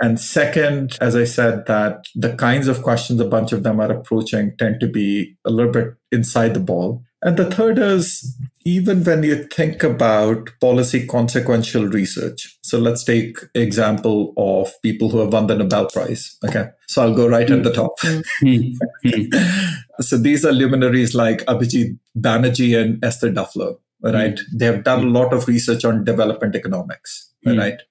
and 0.01 0.19
second, 0.19 0.97
as 0.99 1.15
I 1.15 1.23
said, 1.23 1.65
that 1.67 2.05
the 2.15 2.35
kinds 2.35 2.67
of 2.67 2.83
questions 2.83 3.19
a 3.19 3.25
bunch 3.25 3.51
of 3.53 3.63
them 3.63 3.79
are 3.79 3.91
approaching 3.91 4.55
tend 4.57 4.79
to 4.81 4.87
be 4.87 5.37
a 5.45 5.49
little 5.49 5.71
bit 5.71 5.93
inside 6.11 6.53
the 6.53 6.59
ball. 6.59 7.03
And 7.21 7.37
the 7.37 7.49
third 7.49 7.79
is 7.79 8.37
even 8.65 9.03
when 9.03 9.23
you 9.23 9.45
think 9.45 9.83
about 9.83 10.51
policy 10.61 11.07
consequential 11.07 11.87
research. 11.87 12.57
So 12.61 12.77
let's 12.77 13.03
take 13.03 13.37
example 13.55 14.33
of 14.37 14.71
people 14.83 15.09
who 15.09 15.19
have 15.19 15.33
won 15.33 15.47
the 15.47 15.55
Nobel 15.55 15.87
Prize. 15.87 16.37
Okay. 16.43 16.67
So 16.87 17.01
I'll 17.01 17.15
go 17.15 17.27
right 17.27 17.49
at 17.49 17.63
the 17.63 17.71
mm-hmm. 17.71 17.81
top. 17.81 17.99
Mm-hmm. 18.43 19.79
so 20.01 20.17
these 20.17 20.45
are 20.45 20.51
luminaries 20.51 21.15
like 21.15 21.39
Abhijit 21.45 21.97
Banerjee 22.15 22.79
and 22.79 23.03
Esther 23.03 23.31
Duffler, 23.31 23.75
right? 24.01 24.35
Mm-hmm. 24.35 24.57
They 24.57 24.65
have 24.65 24.83
done 24.83 25.05
a 25.05 25.09
lot 25.09 25.33
of 25.33 25.47
research 25.47 25.85
on 25.85 26.03
development 26.03 26.55
economics, 26.55 27.31
right? 27.45 27.81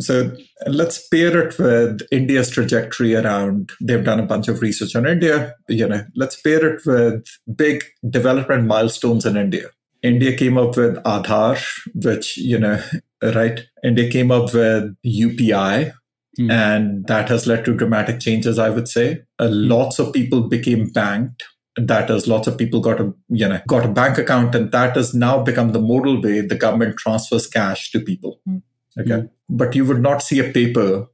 So 0.00 0.32
let's 0.66 1.06
pair 1.08 1.46
it 1.46 1.58
with 1.58 2.00
India's 2.10 2.50
trajectory 2.50 3.14
around. 3.14 3.72
They've 3.80 4.04
done 4.04 4.20
a 4.20 4.26
bunch 4.26 4.48
of 4.48 4.60
research 4.62 4.94
on 4.96 5.06
India. 5.06 5.54
You 5.68 5.88
know, 5.88 6.04
let's 6.14 6.40
pair 6.40 6.64
it 6.74 6.82
with 6.86 7.24
big 7.54 7.84
development 8.08 8.66
milestones 8.66 9.24
in 9.26 9.36
India. 9.36 9.68
India 10.02 10.36
came 10.36 10.58
up 10.58 10.76
with 10.76 10.96
Aadhaar, 11.04 11.62
which 11.94 12.36
you 12.36 12.58
know, 12.58 12.82
right? 13.22 13.64
India 13.82 14.10
came 14.10 14.30
up 14.30 14.52
with 14.54 14.94
UPI, 15.04 15.92
Hmm. 16.38 16.50
and 16.50 17.06
that 17.06 17.30
has 17.30 17.46
led 17.46 17.64
to 17.64 17.72
dramatic 17.74 18.20
changes. 18.20 18.58
I 18.58 18.68
would 18.68 18.88
say, 18.88 19.22
uh, 19.38 19.48
lots 19.50 19.98
of 19.98 20.12
people 20.12 20.42
became 20.48 20.90
banked 20.90 21.44
that 21.78 22.10
is 22.10 22.26
lots 22.26 22.46
of 22.46 22.56
people 22.56 22.80
got 22.80 23.00
a 23.00 23.12
you 23.28 23.46
know 23.48 23.60
got 23.68 23.84
a 23.84 23.88
bank 23.88 24.16
account 24.18 24.54
and 24.54 24.72
that 24.72 24.96
has 24.96 25.12
now 25.14 25.42
become 25.42 25.72
the 25.72 25.80
modal 25.80 26.20
way 26.22 26.40
the 26.40 26.54
government 26.54 26.96
transfers 26.96 27.46
cash 27.46 27.90
to 27.90 28.00
people 28.00 28.40
Mm. 28.48 28.62
Okay 29.00 29.10
Mm. 29.22 29.28
but 29.48 29.74
you 29.74 29.84
would 29.84 30.02
not 30.02 30.22
see 30.22 30.38
a 30.40 30.50
paper 30.52 31.06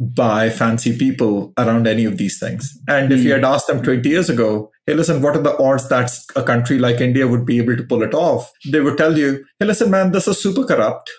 by 0.00 0.48
fancy 0.48 0.96
people 0.96 1.52
around 1.58 1.86
any 1.88 2.04
of 2.04 2.18
these 2.18 2.38
things 2.38 2.78
and 2.86 3.12
if 3.12 3.22
you 3.24 3.32
had 3.32 3.44
asked 3.44 3.66
them 3.66 3.82
20 3.82 4.08
years 4.08 4.28
ago 4.30 4.70
hey 4.86 4.94
listen 4.94 5.20
what 5.22 5.36
are 5.36 5.42
the 5.42 5.56
odds 5.68 5.88
that 5.88 6.10
a 6.36 6.42
country 6.50 6.78
like 6.78 7.00
india 7.00 7.26
would 7.26 7.44
be 7.44 7.58
able 7.58 7.76
to 7.76 7.82
pull 7.92 8.02
it 8.02 8.14
off 8.14 8.52
they 8.74 8.80
would 8.80 8.96
tell 8.96 9.18
you 9.18 9.30
hey 9.58 9.66
listen 9.66 9.90
man 9.90 10.12
this 10.12 10.28
is 10.34 10.40
super 10.48 10.64
corrupt 10.64 11.10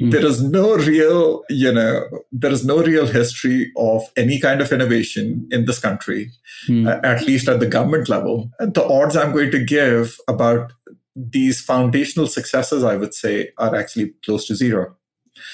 Mm. 0.00 0.10
there 0.12 0.26
is 0.26 0.38
no 0.42 0.74
real 0.76 1.42
you 1.48 1.70
know 1.74 1.90
there 2.44 2.50
is 2.54 2.64
no 2.70 2.78
real 2.86 3.06
history 3.06 3.70
of 3.76 4.02
any 4.22 4.38
kind 4.40 4.60
of 4.64 4.72
innovation 4.76 5.46
in 5.52 5.66
this 5.66 5.78
country 5.84 6.32
uh, 6.68 6.96
at 7.04 7.22
least 7.28 7.46
at 7.52 7.60
the 7.60 7.68
government 7.74 8.08
level. 8.08 8.50
And 8.58 8.74
the 8.74 8.82
odds 8.84 9.14
I'm 9.16 9.30
going 9.30 9.52
to 9.52 9.62
give 9.64 10.16
about 10.26 10.72
these 11.14 11.60
foundational 11.60 12.26
successes, 12.26 12.82
I 12.82 12.96
would 12.96 13.14
say, 13.14 13.50
are 13.56 13.72
actually 13.76 14.14
close 14.24 14.48
to 14.48 14.56
zero. 14.56 14.96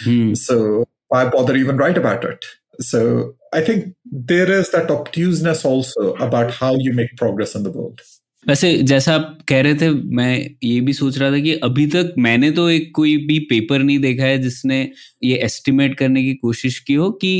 Hmm. 0.04 0.34
So 0.34 0.84
why 1.08 1.28
bother 1.28 1.56
even 1.56 1.76
write 1.76 1.98
about 1.98 2.24
it? 2.24 2.44
So 2.80 3.34
I 3.52 3.60
think 3.60 3.94
there 4.04 4.50
is 4.50 4.70
that 4.70 4.90
obtuseness 4.90 5.64
also 5.64 6.14
about 6.14 6.52
how 6.52 6.74
you 6.76 6.92
make 6.92 7.16
progress 7.16 7.54
in 7.54 7.62
the 7.62 7.70
world. 7.70 8.00
वैसे 8.46 8.76
जैसा 8.82 9.14
आप 9.14 9.38
कह 9.48 9.60
रहे 9.62 9.74
थे 9.74 9.88
मैं 10.16 10.34
ये 10.64 10.80
भी 10.80 10.92
सोच 10.92 11.18
रहा 11.18 11.30
था 11.30 11.38
कि 11.38 11.54
अभी 11.64 11.86
तक 11.86 12.14
मैंने 12.18 12.50
तो 12.50 12.68
एक 12.70 12.90
कोई 12.94 13.16
भी 13.26 13.38
पेपर 13.50 13.78
नहीं 13.78 13.98
देखा 13.98 14.24
है 14.24 14.38
जिसने 14.42 14.78
ये 15.24 15.36
एस्टिमेट 15.44 15.98
करने 15.98 16.22
की 16.22 16.34
कोशिश 16.34 16.78
की 16.86 16.94
हो 16.94 17.10
कि 17.22 17.32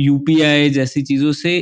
यूपीआई 0.00 0.70
जैसी 0.70 1.02
चीज़ों 1.02 1.32
से 1.32 1.54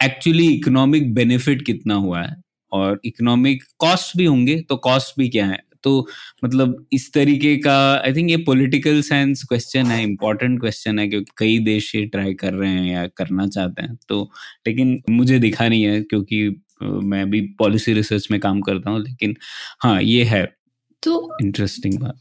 एक्चुअली 0.00 0.48
इकोनॉमिक 0.48 1.14
बेनिफिट 1.14 1.64
कितना 1.66 1.94
हुआ 1.94 2.22
है 2.22 2.36
और 2.72 3.00
इकोनॉमिक 3.04 3.62
कॉस्ट 3.78 4.16
भी 4.16 4.24
होंगे 4.24 4.60
तो 4.68 4.76
कॉस्ट 4.86 5.18
भी 5.18 5.28
क्या 5.28 5.46
है 5.46 5.58
तो 5.86 6.06
मतलब 6.44 6.86
इस 6.92 7.12
तरीके 7.12 7.56
का 7.56 7.76
आई 7.96 8.12
थिंक 8.12 8.30
ये 8.30 8.36
पॉलिटिकल 8.36 9.00
साइंस 9.02 9.42
क्वेश्चन 9.42 9.86
है 9.86 10.02
इंपॉर्टेंट 10.02 10.60
क्वेश्चन 10.60 10.98
है 10.98 11.08
क्योंकि 11.08 11.32
कई 11.36 11.58
देश 11.58 11.94
ये 11.94 12.04
ट्राई 12.06 12.34
कर 12.34 12.52
रहे 12.52 12.70
हैं 12.70 12.92
या 12.92 13.06
करना 13.06 13.46
चाहते 13.46 13.82
हैं। 13.82 13.98
तो 14.08 14.30
लेकिन 14.66 15.00
मुझे 15.10 15.38
दिखा 15.38 15.68
नहीं 15.68 15.82
है 15.82 16.00
क्योंकि 16.02 16.62
मैं 16.82 17.30
भी 17.30 17.40
पॉलिसी 17.58 17.92
रिसर्च 17.92 18.28
में 18.30 18.40
काम 18.40 18.60
करता 18.60 18.90
हूँ 18.90 19.00
लेकिन 19.02 19.36
हाँ 19.80 20.02
ये 20.02 20.24
है। 20.24 20.44
तो 21.02 21.36
इंटरेस्टिंग 21.42 21.98
बात। 21.98 22.20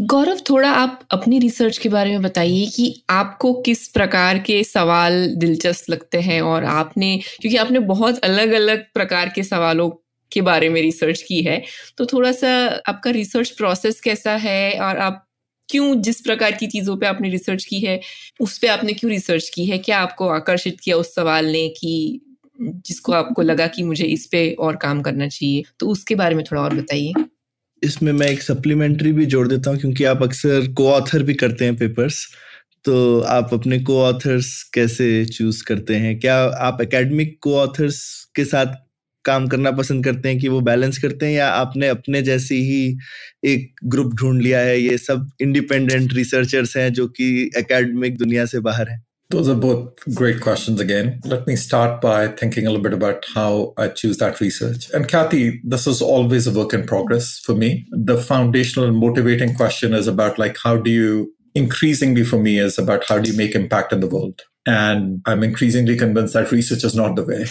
गौरव 0.00 0.40
थोड़ा 0.50 0.70
आप 0.70 1.00
अपनी 1.10 1.38
रिसर्च 1.38 1.78
के 1.78 1.88
बारे 1.88 2.10
में 2.10 2.22
बताइए 2.22 2.66
कि 2.66 3.04
आपको 3.10 3.52
किस 3.62 3.86
प्रकार 3.88 4.38
के 4.38 4.62
सवाल 4.64 5.26
दिलचस्प 5.36 5.90
लगते 5.90 6.20
हैं 6.20 6.40
और 6.42 6.64
आपने 6.64 7.16
क्योंकि 7.40 7.56
आपने 7.56 7.78
बहुत 7.78 8.18
अलग 8.18 8.52
अलग 8.52 8.84
प्रकार 8.94 9.32
के 9.34 9.42
सवालों 9.42 9.90
के 10.32 10.40
बारे 10.40 10.68
में 10.68 10.80
रिसर्च 10.82 11.22
की 11.22 11.42
है। 11.42 11.62
तो 11.98 12.06
थोड़ा 12.06 12.32
सा 12.32 12.50
आपका 12.88 13.10
रिसर्च 13.10 13.50
प्रोसेस 13.50 14.00
कैसा 14.00 14.36
है 14.38 14.78
और 14.80 14.98
आप 14.98 15.24
क्यों 15.68 15.94
जिस 16.02 16.20
प्रकार 16.20 16.52
की 16.52 16.66
चीज़ों 16.66 16.96
पे 16.96 17.06
आपने 17.06 17.28
रिसर्च 17.30 17.64
की 17.64 17.80
है, 17.80 18.00
उस 18.40 18.58
पे 18.58 18.68
आपने 18.68 18.92
क्यों 18.92 19.10
रिसर्च 19.12 19.48
की 19.48 19.66
है? 19.66 19.78
क्या 19.78 19.98
आपको 19.98 20.28
आकर्षित 20.28 20.80
किया 20.80 20.96
उस 20.96 21.14
सवाल 21.14 21.46
ने 21.46 21.68
कि 21.68 22.20
जिसको 22.58 23.12
आपको 23.12 23.42
लगा 23.42 23.66
कि 23.66 23.82
मुझे 23.82 24.04
इस 24.06 24.26
पे 24.26 24.50
और 24.60 24.76
काम 24.76 25.00
करना 25.02 25.28
चाहिए? 25.28 25.62
तो 25.80 25.88
उसके 25.88 26.14
बारे 26.14 26.34
में 26.34 26.44
थोड़ा 26.44 26.62
और 26.62 26.74
बताइए। 26.74 27.12
इसमें 27.82 28.12
मैं 28.12 28.26
एक 28.26 28.42
सप्लीमेंट्री 28.42 29.12
भी 29.12 29.26
जोड़ 29.26 29.46
देता 29.48 29.70
हूँ 29.70 29.78
क्योंकि 29.78 30.04
आप 30.04 30.22
अक्सर 30.22 30.66
को 30.72 30.88
ऑथर 30.90 31.22
भी 31.22 31.34
करते 31.34 31.64
हैं 31.64 31.76
पेपर्स 31.76 32.26
तो 32.84 33.20
आप 33.20 33.50
अपने 33.54 33.78
को 33.80 34.00
ऑथर्स 34.02 34.62
कैसे 34.74 35.24
चूज़ 35.26 35.62
करते 35.64 35.94
हैं? 35.96 36.18
क्या 36.20 36.36
आप 36.60 36.82
एकेडमिक 36.82 37.38
को 37.42 37.56
ऑथर्स 37.58 38.02
के 38.36 38.44
साथ 38.44 38.74
काम 39.24 39.46
करना 39.48 39.70
पसंद 39.70 40.04
करते 40.04 40.28
हैं 40.28 40.38
कि 40.38 40.48
वो 40.48 40.60
बैलेंस 40.70 40.98
करते 40.98 41.26
हैं 41.26 41.32
या 41.32 41.48
आपने 41.52 41.88
अपने 41.88 42.22
जैसी 42.22 42.62
ही 42.70 42.82
एक 43.52 43.72
ग्रुप 43.94 44.14
ढूंढ 44.20 44.42
लिया 44.42 44.60
है 44.60 44.80
ये 44.80 44.98
सब 44.98 45.30
इंडिपेंडेंट 45.42 46.12
रिसर्चर्स 46.14 46.76
हैं 46.76 46.92
जो 46.92 47.06
कि 47.18 47.30
एकेडमिक 47.58 48.18
दुनिया 48.18 48.46
से 48.54 48.60
बाहर 48.68 48.90
हैं 48.90 49.02
Those 49.30 49.48
are 49.48 49.54
both 49.60 50.00
great 50.16 50.40
questions 50.44 50.80
again. 50.84 51.06
Let 51.24 51.46
me 51.46 51.54
start 51.56 52.02
by 52.02 52.16
thinking 52.40 52.66
a 52.66 52.70
little 52.70 52.82
bit 52.86 52.92
about 52.92 53.28
how 53.34 53.72
I 53.78 53.86
choose 54.00 54.18
that 54.18 54.42
research. 54.42 54.90
And 54.98 55.08
Kathy, 55.08 55.38
this 55.64 55.86
is 55.86 56.02
always 56.02 56.46
a 56.46 56.52
work 56.52 56.74
in 56.74 56.84
progress 56.90 57.30
for 57.46 57.54
me. 57.54 57.70
The 58.10 58.18
foundational 58.18 58.86
and 58.88 59.00
motivating 59.04 59.54
question 59.54 59.94
is 59.94 60.06
about 60.06 60.38
like 60.38 60.60
how 60.64 60.76
do 60.76 60.90
you 60.90 61.32
increasingly 61.54 62.24
for 62.24 62.38
me 62.38 62.58
is 62.58 62.78
about 62.78 63.08
how 63.08 63.18
do 63.18 63.30
you 63.30 63.36
make 63.36 63.54
impact 63.54 63.92
in 63.92 64.00
the 64.00 64.06
world? 64.08 64.42
And 64.64 65.20
I'm 65.26 65.42
increasingly 65.42 65.96
convinced 65.96 66.34
that 66.34 66.52
research 66.52 66.84
is 66.84 66.94
not 66.94 67.16
the 67.16 67.24
way. 67.24 67.46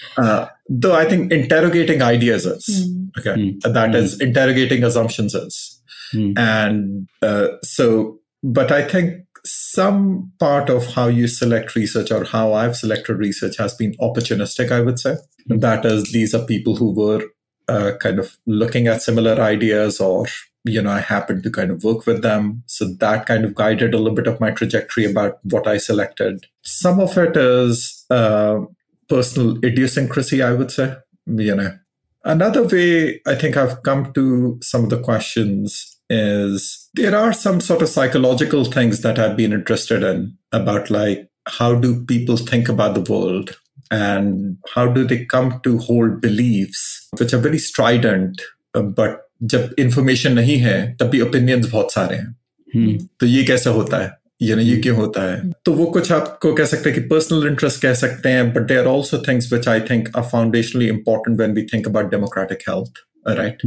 uh, 0.16 0.46
though 0.68 0.94
I 0.96 1.04
think 1.04 1.30
interrogating 1.30 2.02
ideas 2.02 2.44
is. 2.44 2.90
Okay. 3.18 3.30
Mm. 3.30 3.72
That 3.72 3.94
is 3.94 4.20
interrogating 4.20 4.82
assumptions 4.82 5.34
is. 5.34 5.80
Hmm. 6.12 6.32
And 6.36 7.08
uh, 7.22 7.48
so, 7.62 8.18
but 8.42 8.72
I 8.72 8.82
think 8.82 9.24
some 9.44 10.32
part 10.38 10.68
of 10.70 10.86
how 10.86 11.06
you 11.06 11.28
select 11.28 11.74
research 11.74 12.10
or 12.10 12.24
how 12.24 12.52
I've 12.52 12.76
selected 12.76 13.14
research 13.14 13.56
has 13.58 13.74
been 13.74 13.94
opportunistic, 14.00 14.72
I 14.72 14.80
would 14.80 14.98
say. 14.98 15.16
Hmm. 15.48 15.58
That 15.58 15.84
is, 15.84 16.12
these 16.12 16.34
are 16.34 16.44
people 16.44 16.76
who 16.76 16.92
were 16.92 17.22
uh, 17.68 17.92
kind 18.00 18.18
of 18.18 18.36
looking 18.46 18.86
at 18.86 19.02
similar 19.02 19.40
ideas 19.40 20.00
or 20.00 20.26
you 20.68 20.82
know 20.82 20.90
i 20.90 21.00
happened 21.00 21.42
to 21.42 21.50
kind 21.50 21.70
of 21.70 21.84
work 21.84 22.06
with 22.06 22.22
them. 22.22 22.62
So 22.66 22.86
that 23.00 23.26
kind 23.26 23.44
of 23.44 23.54
guided 23.54 23.94
a 23.94 23.98
little 23.98 24.14
bit 24.14 24.26
of 24.26 24.40
my 24.40 24.50
trajectory 24.50 25.04
about 25.04 25.38
what 25.42 25.66
i 25.66 25.76
selected. 25.78 26.46
Some 26.62 27.00
of 27.00 27.16
it 27.18 27.36
is 27.36 28.04
uh, 28.10 28.60
personal 29.08 29.58
idiosyncrasy 29.64 30.42
i 30.42 30.52
would 30.52 30.70
say 30.70 30.96
you 31.26 31.54
know. 31.54 31.76
Another 32.24 32.64
way 32.64 33.20
i 33.26 33.34
think 33.34 33.56
i've 33.56 33.82
come 33.82 34.12
to 34.12 34.58
some 34.62 34.84
of 34.84 34.90
the 34.90 35.00
questions 35.00 35.96
is 36.10 36.88
there 36.94 37.16
are 37.16 37.32
some 37.32 37.60
sort 37.60 37.82
of 37.82 37.88
psychological 37.88 38.64
things 38.64 39.02
that 39.02 39.18
i've 39.18 39.36
been 39.36 39.52
interested 39.52 40.02
in 40.02 40.36
about 40.52 40.90
like 40.90 41.28
how 41.48 41.74
do 41.74 42.04
people 42.04 42.36
think 42.36 42.68
about 42.68 42.94
the 42.94 43.12
world? 43.12 43.58
And 43.90 44.58
how 44.74 44.86
do 44.86 45.06
they 45.06 45.24
come 45.24 45.60
to 45.62 45.78
hold 45.78 46.20
beliefs 46.20 47.08
which 47.18 47.32
are 47.32 47.38
very 47.38 47.58
strident 47.58 48.42
but 48.74 49.27
जब 49.42 49.74
information 49.78 50.32
नहीं 50.32 50.56
है 50.56 50.96
तब 51.00 51.06
भी 51.06 51.20
opinions 51.20 51.70
बहुत 51.70 51.92
सारे 51.92 52.16
हैं 52.16 52.34
Hmm. 52.76 53.02
तो 53.20 53.26
ये 53.26 53.44
कैसे 53.44 53.70
होता 53.70 53.96
है 53.96 54.10
ये 54.42 54.54
ना 54.54 54.62
ये 54.62 54.76
क्यों 54.76 54.96
होता 54.96 55.22
है 55.32 55.50
तो 55.64 55.72
वो 55.72 55.86
कुछ 55.86 56.10
आपको 56.12 56.52
कह 56.54 56.64
सकते 56.64 56.90
हैं 56.90 57.00
कि 57.00 57.08
पर्सनल 57.08 57.46
इंटरेस्ट 57.46 57.82
कह 57.82 57.94
सकते 57.94 58.28
हैं 58.28 58.52
but 58.54 58.62
there 58.62 58.86
also 58.86 59.18
things 59.28 59.52
which 59.52 59.68
I 59.68 59.80
think 59.80 60.08
are 60.16 60.22
foundationally 60.22 60.88
important 60.88 61.36
when 61.38 61.52
we 61.52 61.62
think 61.62 61.88
about 61.88 62.10
democratic 62.10 62.58
health 62.68 63.00
right 63.38 63.62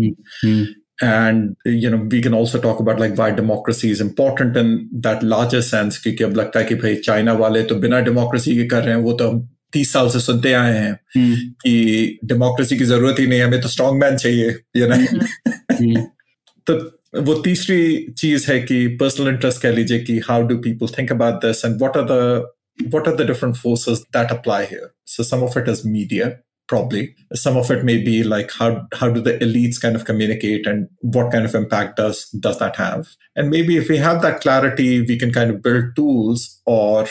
and 1.03 1.55
you 1.65 1.89
know 1.91 1.99
we 2.13 2.19
can 2.23 2.33
also 2.39 2.59
talk 2.63 2.79
about 2.81 2.99
like 2.99 3.15
why 3.19 3.29
democracy 3.37 3.89
is 3.91 4.01
important 4.01 4.57
in 4.61 4.67
that 5.05 5.23
larger 5.31 5.61
sense 5.69 5.97
क्योंकि 5.97 6.23
अब 6.23 6.35
लगता 6.35 6.59
है 6.59 6.65
कि 6.65 6.75
भाई 6.75 6.95
China 6.95 7.33
वाले 7.33 7.63
तो 7.63 7.75
बिना 7.75 7.99
democracy 7.99 8.55
के 8.55 8.65
कर 8.65 8.83
रहे 8.83 8.95
हैं 8.95 9.01
वो 9.01 9.13
तो 9.13 9.29
हम 9.29 9.47
तीस 9.73 9.93
साल 9.93 10.09
से 10.09 10.19
सुनते 10.19 10.53
आए 10.53 10.77
हैं 10.77 10.91
Hmm. 11.17 11.39
कि 11.63 12.19
डेमोक्रेसी 12.25 12.77
की 12.77 12.85
ज़रूरत 12.85 13.19
ही 13.19 13.27
नहीं 13.27 13.39
है, 13.39 13.45
हमें 13.45 13.61
तो 13.61 13.69
स्ट्रॉन्ग 13.69 14.03
मैन 14.03 14.17
चाहिए 14.17 14.49
यू 14.77 14.87
नो 14.87 14.95
Hmm. 14.95 15.27
तो 16.70 16.78
वो 17.26 17.34
तीसरी 17.42 18.14
चीज 18.18 18.46
है 18.48 18.60
कि 18.60 18.86
पर्सनल 19.00 19.28
इंटरेस्ट 19.28 19.62
कह 19.62 19.72
लीजिए 19.72 19.98
कि 20.04 20.18
how 20.28 20.42
do 20.46 20.56
people 20.66 20.88
think 20.98 21.12
about 21.12 21.34
this 21.44 21.64
and 21.64 21.78
what 21.80 21.96
are 21.96 22.06
the 22.10 22.44
what 22.92 23.06
are 23.08 23.16
the 23.16 23.24
different 23.24 23.56
forces 23.56 24.04
that 24.12 24.30
apply 24.30 24.64
here 24.66 24.88
so 25.04 25.22
some 25.22 25.42
of 25.42 25.56
it 25.56 25.68
is 25.68 25.84
media 25.84 26.38
probably 26.68 27.14
some 27.32 27.56
of 27.56 27.70
it 27.70 27.84
may 27.84 27.96
be 28.02 28.22
like 28.22 28.50
how 28.58 28.86
how 28.94 29.08
do 29.08 29.20
the 29.20 29.34
elites 29.38 29.80
kind 29.80 29.96
of 29.96 30.04
communicate 30.04 30.66
and 30.66 30.88
what 31.00 31.30
kind 31.32 31.44
of 31.44 31.54
impact 31.54 31.96
does 31.96 32.28
does 32.46 32.58
that 32.58 32.76
have 32.76 33.08
and 33.34 33.50
maybe 33.50 33.76
if 33.76 33.88
we 33.88 33.96
have 33.96 34.20
that 34.22 34.40
clarity 34.40 35.00
we 35.02 35.18
can 35.18 35.32
kind 35.32 35.50
of 35.50 35.62
build 35.62 35.84
tools 35.96 36.60
or 36.66 37.06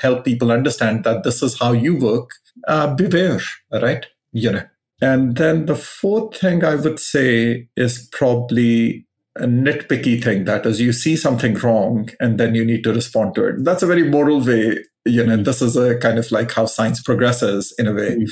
help 0.00 0.24
people 0.24 0.50
understand 0.50 1.04
that 1.04 1.22
this 1.22 1.42
is 1.42 1.58
how 1.58 1.72
you 1.72 1.96
work 1.96 2.30
uh, 2.66 2.92
beware 2.94 3.40
right 3.82 4.06
you 4.32 4.50
know 4.50 4.64
and 5.01 5.37
then 5.37 5.65
the 5.65 5.75
fourth 5.75 6.37
thing 6.37 6.63
I 6.63 6.75
would 6.75 6.99
say 6.99 7.67
is 7.75 8.07
probably 8.11 9.05
a 9.35 9.45
nitpicky 9.45 10.21
thing. 10.21 10.45
That 10.45 10.65
is, 10.65 10.81
you 10.81 10.91
see 10.91 11.15
something 11.15 11.53
wrong 11.55 12.09
and 12.19 12.39
then 12.39 12.55
you 12.55 12.65
need 12.65 12.83
to 12.83 12.93
respond 12.93 13.35
to 13.35 13.45
it. 13.45 13.63
That's 13.63 13.83
a 13.83 13.87
very 13.87 14.03
moral 14.09 14.41
way. 14.43 14.79
You 15.05 15.25
know, 15.25 15.37
Mm. 15.37 15.45
this 15.45 15.61
is 15.61 15.77
a 15.77 15.97
kind 15.97 16.19
of 16.19 16.29
like 16.31 16.51
how 16.51 16.65
science 16.65 17.01
progresses 17.01 17.73
in 17.79 17.87
a 17.87 17.93
way. 17.93 18.17
Mm. 18.17 18.29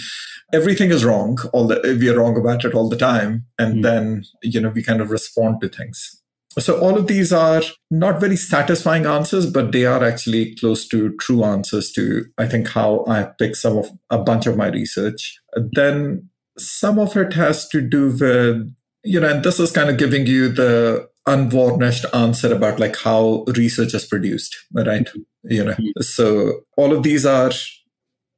Everything 0.53 0.91
is 0.91 1.05
wrong. 1.05 1.38
All 1.53 1.65
the 1.67 1.79
we 2.00 2.09
are 2.09 2.17
wrong 2.17 2.38
about 2.38 2.65
it 2.65 2.74
all 2.74 2.89
the 2.89 2.97
time, 2.97 3.45
and 3.57 3.75
Mm. 3.75 3.83
then 3.83 4.24
you 4.43 4.59
know 4.59 4.69
we 4.69 4.83
kind 4.83 5.01
of 5.01 5.09
respond 5.09 5.62
to 5.62 5.69
things. 5.69 6.21
So 6.59 6.79
all 6.79 6.97
of 6.97 7.07
these 7.07 7.31
are 7.31 7.62
not 7.91 8.19
very 8.19 8.36
satisfying 8.36 9.05
answers, 9.05 9.45
but 9.45 9.71
they 9.71 9.86
are 9.86 10.03
actually 10.03 10.55
close 10.55 10.88
to 10.88 11.15
true 11.19 11.43
answers 11.43 11.91
to, 11.93 12.25
I 12.38 12.47
think, 12.47 12.67
how 12.69 13.05
I 13.07 13.24
picked 13.39 13.57
some 13.57 13.77
of 13.77 13.89
a 14.09 14.17
bunch 14.17 14.47
of 14.47 14.57
my 14.57 14.67
research. 14.67 15.39
Then 15.74 16.29
some 16.57 16.99
of 16.99 17.15
it 17.15 17.33
has 17.33 17.67
to 17.69 17.81
do 17.81 18.09
with, 18.09 18.73
you 19.03 19.19
know, 19.19 19.29
and 19.29 19.43
this 19.43 19.59
is 19.59 19.71
kind 19.71 19.89
of 19.89 19.97
giving 19.97 20.25
you 20.25 20.49
the 20.49 21.07
unvarnished 21.25 22.05
answer 22.13 22.53
about 22.53 22.79
like 22.79 22.95
how 22.97 23.43
research 23.55 23.93
is 23.93 24.05
produced, 24.05 24.55
right? 24.73 25.07
You 25.43 25.65
know, 25.65 25.75
so 26.01 26.61
all 26.77 26.93
of 26.95 27.03
these 27.03 27.25
are 27.25 27.51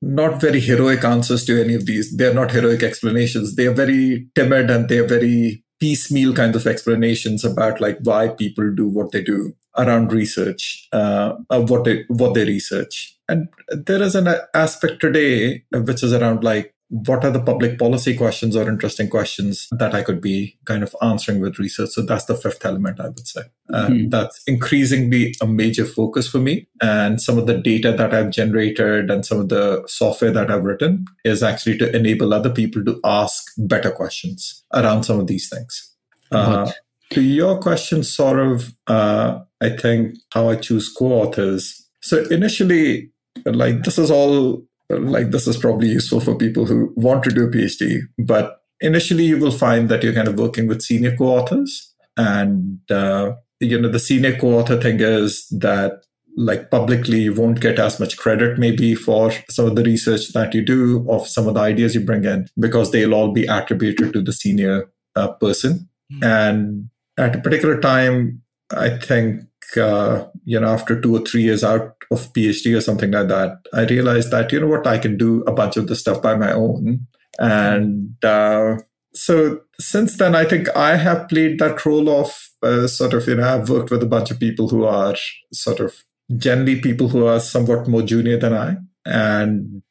not 0.02 0.42
very 0.42 0.60
heroic 0.60 1.04
answers 1.04 1.46
to 1.46 1.62
any 1.62 1.76
of 1.76 1.86
these. 1.86 2.16
They're 2.16 2.34
not 2.34 2.52
heroic 2.52 2.84
explanations. 2.84 3.56
They 3.56 3.68
are 3.68 3.74
very 3.74 4.28
timid 4.36 4.70
and 4.70 4.88
they're 4.90 5.08
very 5.08 5.64
piecemeal 5.80 6.34
kinds 6.34 6.56
of 6.56 6.68
explanations 6.68 7.46
about 7.46 7.80
like 7.80 8.00
why 8.04 8.30
people 8.30 8.74
do 8.74 8.88
what 8.88 9.12
they 9.12 9.22
do 9.22 9.54
around 9.78 10.12
research, 10.12 10.88
uh, 10.92 11.34
what 11.50 11.86
they 11.86 12.04
what 12.08 12.34
they 12.34 12.46
research. 12.46 13.18
And 13.28 13.48
there 13.70 14.02
is 14.02 14.16
an 14.16 14.28
aspect 14.54 15.00
today 15.00 15.64
which 15.72 16.04
is 16.04 16.14
around 16.14 16.44
like 16.44 16.74
what 16.90 17.24
are 17.24 17.32
the 17.32 17.42
public 17.42 17.78
policy 17.78 18.16
questions 18.16 18.56
or 18.56 18.68
interesting 18.68 19.08
questions 19.08 19.68
that 19.72 19.94
I 19.94 20.02
could 20.02 20.20
be 20.20 20.58
kind 20.66 20.82
of 20.82 20.96
answering 21.04 21.40
with 21.40 21.60
research. 21.60 21.90
So 21.92 22.02
that's 22.02 22.26
the 22.26 22.36
fifth 22.36 22.66
element, 22.66 23.00
I 23.00 23.10
would 23.10 23.28
say. 23.28 23.42
Mm-hmm. 23.72 24.10
That's 24.10 24.42
increasingly 24.48 25.36
a 25.40 25.46
major 25.46 25.86
focus 25.86 26.28
for 26.28 26.40
me. 26.40 26.68
And 26.82 27.22
some 27.22 27.38
of 27.38 27.46
the 27.46 27.58
data 27.58 27.92
that 27.92 28.14
I've 28.14 28.32
generated 28.32 29.12
and 29.12 29.24
some 29.24 29.40
of 29.40 29.50
the 29.50 29.84
software 29.86 30.32
that 30.32 30.50
I've 30.50 30.64
written 30.64 31.06
is 31.24 31.44
actually 31.44 31.78
to 31.78 31.96
enable 31.96 32.34
other 32.34 32.50
people 32.50 32.84
to 32.86 33.00
ask 33.04 33.44
better 33.58 33.92
questions 33.92 34.64
around 34.74 35.04
some 35.04 35.20
of 35.20 35.28
these 35.28 35.48
things. 35.48 35.96
Uh, 36.32 36.72
to 37.12 37.22
your 37.22 37.60
question, 37.60 38.04
sort 38.04 38.40
of, 38.40 38.74
uh, 38.88 39.40
I 39.62 39.70
think 39.70 40.16
how 40.34 40.50
I 40.50 40.56
choose 40.56 40.90
co-authors. 40.90 41.88
So 42.02 42.24
initially, 42.30 43.12
like 43.46 43.84
this 43.84 43.98
is 43.98 44.10
all 44.12 44.64
like 44.90 45.32
this 45.32 45.48
is 45.48 45.58
probably 45.58 45.90
useful 45.90 46.20
for 46.20 46.36
people 46.36 46.66
who 46.66 46.94
want 46.96 47.24
to 47.24 47.32
do 47.32 47.46
a 47.46 47.50
PhD. 47.50 48.02
But 48.18 48.62
initially, 48.82 49.26
you 49.26 49.38
will 49.38 49.52
find 49.52 49.90
that 49.90 50.04
you're 50.04 50.14
kind 50.14 50.28
of 50.28 50.40
working 50.40 50.68
with 50.68 50.82
senior 50.82 51.16
co-authors, 51.16 51.94
and 52.18 52.80
uh, 52.90 53.34
you 53.60 53.80
know 53.80 53.90
the 53.90 54.00
senior 54.00 54.38
co-author 54.38 54.80
thing 54.80 55.00
is 55.00 55.48
that 55.50 56.04
like 56.38 56.72
publicly 56.72 57.20
you 57.20 57.34
won't 57.34 57.60
get 57.60 57.80
as 57.80 58.00
much 58.00 58.18
credit 58.18 58.58
maybe 58.58 58.96
for 58.96 59.32
some 59.50 59.66
of 59.66 59.76
the 59.76 59.84
research 59.84 60.32
that 60.34 60.54
you 60.54 60.64
do 60.64 61.06
of 61.10 61.28
some 61.28 61.48
of 61.48 61.56
the 61.56 61.60
ideas 61.60 61.96
you 61.96 62.02
bring 62.02 62.24
in 62.24 62.48
because 62.58 62.92
they'll 62.92 63.14
all 63.14 63.32
be 63.32 63.46
attributed 63.46 64.14
to 64.14 64.22
the 64.22 64.32
senior 64.32 64.90
uh, 65.16 65.30
person 65.34 65.90
mm-hmm. 66.12 66.24
and 66.24 66.90
at 67.18 67.36
a 67.36 67.42
particular 67.42 67.80
time 67.82 68.42
i 68.72 68.90
think 68.90 69.44
uh, 69.78 70.28
you 70.46 70.60
know 70.60 70.68
after 70.68 71.00
two 71.00 71.16
or 71.16 71.22
three 71.22 71.44
years 71.44 71.64
out 71.64 71.96
of 72.12 72.32
PhD 72.34 72.76
or 72.76 72.82
something 72.82 73.12
like 73.12 73.28
that, 73.28 73.58
I 73.74 73.86
realized 73.86 74.32
that 74.32 74.52
you 74.52 74.60
know 74.60 74.68
what 74.68 74.88
I 74.88 74.98
can 74.98 75.18
do 75.18 75.44
a 75.44 75.52
bunch 75.52 75.78
of 75.78 75.88
the 75.88 75.96
stuff 75.96 76.22
by 76.22 76.36
my 76.36 76.52
own, 76.52 77.08
and 77.40 78.24
uh, 78.24 78.78
so 79.14 79.62
since 79.80 80.18
then 80.18 80.36
I 80.36 80.46
think 80.46 80.76
I 80.76 80.96
have 80.96 81.28
played 81.30 81.60
that 81.60 81.86
role 81.86 82.10
of 82.10 82.50
uh, 82.64 82.88
sort 82.88 83.14
of 83.14 83.28
you 83.28 83.36
know 83.36 83.56
I've 83.56 83.70
worked 83.70 83.92
with 83.92 84.04
a 84.04 84.08
bunch 84.08 84.32
of 84.32 84.40
people 84.40 84.70
who 84.70 84.86
are 84.86 85.16
sort 85.54 85.80
of 85.80 86.04
generally 86.38 86.80
people 86.80 87.08
who 87.08 87.26
are 87.26 87.40
somewhat 87.40 87.88
more 87.88 88.02
junior 88.02 88.38
than 88.38 88.54
I, 88.54 88.78
and 89.06 89.82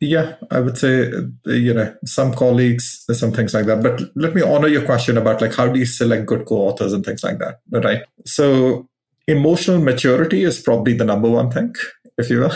yeah, 0.00 0.34
I 0.50 0.60
would 0.60 0.76
say 0.76 1.10
you 1.46 1.74
know 1.74 1.94
some 2.04 2.34
colleagues, 2.34 3.04
some 3.12 3.32
things 3.32 3.54
like 3.54 3.66
that. 3.66 3.82
But 3.82 4.02
let 4.14 4.34
me 4.34 4.42
honor 4.42 4.68
your 4.68 4.84
question 4.84 5.16
about 5.16 5.40
like 5.40 5.54
how 5.54 5.68
do 5.68 5.78
you 5.78 5.86
select 5.86 6.26
good 6.26 6.46
co-authors 6.46 6.92
and 6.92 7.04
things 7.04 7.24
like 7.24 7.38
that, 7.38 7.60
right? 7.70 8.02
So 8.26 8.88
emotional 9.26 9.80
maturity 9.80 10.42
is 10.42 10.60
probably 10.60 10.94
the 10.94 11.04
number 11.04 11.30
one 11.30 11.50
thing, 11.50 11.74
if 12.18 12.30
you 12.30 12.40
will. 12.40 12.54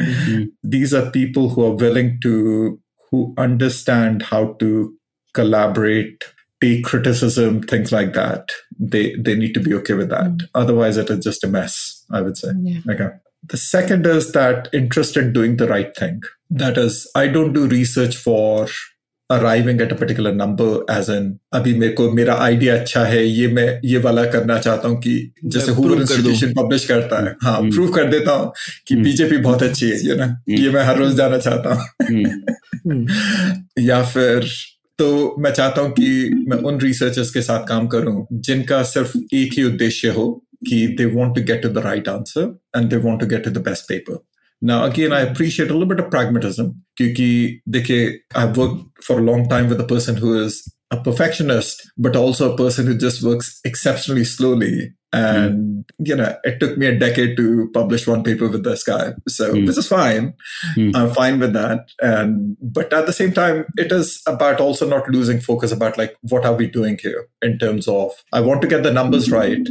Mm-hmm. 0.00 0.44
These 0.62 0.94
are 0.94 1.10
people 1.10 1.50
who 1.50 1.64
are 1.64 1.74
willing 1.74 2.18
to, 2.22 2.80
who 3.10 3.34
understand 3.38 4.22
how 4.22 4.54
to 4.54 4.94
collaborate, 5.34 6.24
take 6.60 6.84
criticism, 6.84 7.62
things 7.62 7.92
like 7.92 8.12
that. 8.14 8.50
They 8.78 9.14
they 9.16 9.34
need 9.34 9.54
to 9.54 9.60
be 9.60 9.74
okay 9.74 9.94
with 9.94 10.10
that. 10.10 10.24
Mm-hmm. 10.24 10.46
Otherwise, 10.54 10.96
it 10.96 11.10
is 11.10 11.24
just 11.24 11.44
a 11.44 11.48
mess. 11.48 12.04
I 12.10 12.22
would 12.22 12.36
say. 12.36 12.52
Yeah. 12.62 12.80
Okay. 12.88 13.08
The 13.44 13.56
second 13.56 14.06
is 14.06 14.32
that 14.32 14.68
interest 14.72 15.16
in 15.16 15.32
doing 15.32 15.56
the 15.56 15.68
right 15.68 15.94
thing. 15.96 16.22
That 16.50 16.76
is, 16.76 17.10
I 17.14 17.28
don't 17.28 17.52
do 17.52 17.66
research 17.66 18.16
for 18.16 18.68
arriving 19.30 19.80
at 19.80 19.92
a 19.92 19.96
particular 19.96 20.32
number 20.34 20.92
as 20.92 21.10
an 21.10 21.26
अभी 21.52 21.74
मेरे 21.74 21.92
को 21.92 22.10
मेरा 22.12 22.34
idea 22.40 22.74
अच्छा 22.74 23.04
है 23.04 23.24
ये 23.24 23.48
मैं 23.50 23.68
ये 23.84 23.98
वाला 24.00 24.24
करना 24.30 24.58
चाहता 24.58 24.88
हूँ 24.88 25.00
कि 25.00 25.12
जैसे 25.46 25.72
हूवर 25.72 26.00
इंस्टीट्यूशन 26.00 26.52
पब्लिश 26.54 26.86
करता 26.86 27.22
है 27.24 27.34
हाँ 27.42 27.60
प्रूव 27.60 27.84
हम्म। 27.84 27.94
कर 27.94 28.10
देता 28.10 28.32
हूँ 28.32 28.52
कि 28.86 28.96
बीजेपी 28.96 29.34
हम्म। 29.34 29.44
बहुत 29.44 29.62
अच्छी 29.62 29.88
है 29.88 29.98
ये 30.00 30.16
ना 30.16 30.24
हम्म। 30.24 30.54
ये 30.54 30.70
मैं 30.70 30.82
हर 30.84 30.98
रोज 30.98 31.14
जाना 31.16 31.38
चाहता 31.38 31.74
हूँ 31.74 33.06
या 33.80 34.02
फिर 34.04 34.48
तो 34.98 35.36
मैं 35.38 35.50
चाहता 35.52 35.82
हूँ 35.82 35.90
कि 35.92 36.44
मैं 36.48 36.56
उन 36.62 36.80
रिसर्चर्स 36.80 37.30
के 37.30 37.42
साथ 37.42 37.66
काम 37.66 37.86
करूँ 37.88 38.26
जिनका 38.32 38.82
सिर्फ़ 38.86 39.16
एक 39.34 39.52
ही 39.52 39.64
उद्देश्य 39.64 40.08
हो 40.10 40.26
कि 40.66 40.86
they 40.98 41.04
want 41.12 41.34
to 41.36 41.42
get 41.44 41.62
to 41.62 41.68
the 41.70 41.84
right 41.84 42.08
answer 42.08 42.54
and 42.76 42.90
they 42.90 42.96
want 42.98 43.20
to 43.20 43.26
get 43.26 43.44
to 43.44 43.50
the 43.50 43.62
best 43.64 43.84
paper 43.88 44.18
Now, 44.62 44.84
again, 44.84 45.12
I 45.12 45.20
appreciate 45.20 45.70
a 45.70 45.72
little 45.72 45.88
bit 45.88 46.00
of 46.00 46.10
pragmatism. 46.10 46.82
Kyuki, 46.98 47.60
I've 48.34 48.56
worked 48.56 49.02
for 49.02 49.18
a 49.18 49.22
long 49.22 49.48
time 49.48 49.68
with 49.68 49.80
a 49.80 49.86
person 49.86 50.16
who 50.16 50.38
is 50.38 50.70
a 50.90 51.00
perfectionist, 51.00 51.90
but 51.96 52.16
also 52.16 52.52
a 52.52 52.56
person 52.56 52.86
who 52.86 52.96
just 52.96 53.22
works 53.22 53.58
exceptionally 53.64 54.24
slowly. 54.24 54.92
And, 55.12 55.84
mm. 55.84 55.84
you 55.98 56.14
know, 56.14 56.36
it 56.44 56.60
took 56.60 56.78
me 56.78 56.86
a 56.86 56.96
decade 56.96 57.36
to 57.36 57.68
publish 57.74 58.06
one 58.06 58.22
paper 58.22 58.48
with 58.48 58.62
this 58.62 58.84
guy. 58.84 59.12
So 59.28 59.54
mm. 59.54 59.66
this 59.66 59.76
is 59.76 59.88
fine. 59.88 60.34
Mm. 60.76 60.94
I'm 60.94 61.12
fine 61.12 61.40
with 61.40 61.52
that. 61.52 61.88
And, 62.00 62.56
but 62.62 62.92
at 62.92 63.06
the 63.06 63.12
same 63.12 63.32
time, 63.32 63.64
it 63.76 63.90
is 63.90 64.22
about 64.26 64.60
also 64.60 64.88
not 64.88 65.08
losing 65.08 65.40
focus 65.40 65.72
about 65.72 65.98
like, 65.98 66.16
what 66.22 66.44
are 66.44 66.54
we 66.54 66.68
doing 66.68 66.96
here 67.02 67.28
in 67.42 67.58
terms 67.58 67.88
of, 67.88 68.12
I 68.32 68.40
want 68.40 68.62
to 68.62 68.68
get 68.68 68.84
the 68.84 68.92
numbers 68.92 69.32
right. 69.32 69.68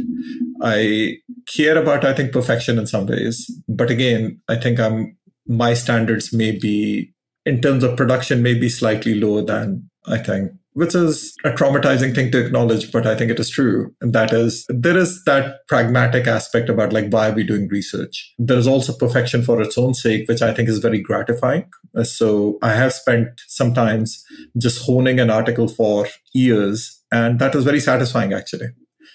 I 0.62 1.16
care 1.46 1.78
about, 1.78 2.04
I 2.04 2.12
think, 2.12 2.32
perfection 2.32 2.78
in 2.78 2.86
some 2.86 3.06
ways. 3.06 3.50
But 3.66 3.90
again, 3.90 4.42
I 4.48 4.56
think 4.56 4.78
I'm, 4.78 5.16
my 5.46 5.72
standards 5.72 6.34
may 6.34 6.52
be, 6.52 7.14
in 7.46 7.62
terms 7.62 7.82
of 7.82 7.96
production, 7.96 8.42
may 8.42 8.52
be 8.52 8.68
slightly 8.68 9.14
lower 9.14 9.40
than 9.40 9.88
I 10.06 10.18
think 10.18 10.52
which 10.74 10.94
is 10.94 11.34
a 11.44 11.50
traumatizing 11.50 12.14
thing 12.14 12.30
to 12.30 12.44
acknowledge, 12.44 12.92
but 12.92 13.06
I 13.06 13.16
think 13.16 13.30
it 13.30 13.40
is 13.40 13.50
true. 13.50 13.94
And 14.00 14.12
that 14.12 14.32
is, 14.32 14.64
there 14.68 14.96
is 14.96 15.22
that 15.24 15.66
pragmatic 15.66 16.26
aspect 16.26 16.68
about 16.68 16.92
like, 16.92 17.10
why 17.10 17.28
are 17.30 17.34
we 17.34 17.44
doing 17.44 17.68
research? 17.68 18.32
There 18.38 18.58
is 18.58 18.66
also 18.66 18.92
perfection 18.92 19.42
for 19.42 19.60
its 19.60 19.76
own 19.76 19.94
sake, 19.94 20.28
which 20.28 20.42
I 20.42 20.54
think 20.54 20.68
is 20.68 20.78
very 20.78 21.00
gratifying. 21.00 21.68
So 22.02 22.58
I 22.62 22.74
have 22.74 22.92
spent 22.92 23.28
sometimes 23.48 24.24
just 24.58 24.84
honing 24.84 25.18
an 25.18 25.30
article 25.30 25.66
for 25.68 26.06
years, 26.32 27.02
and 27.10 27.40
that 27.40 27.54
is 27.54 27.64
very 27.64 27.80
satisfying 27.80 28.32
actually. 28.32 28.68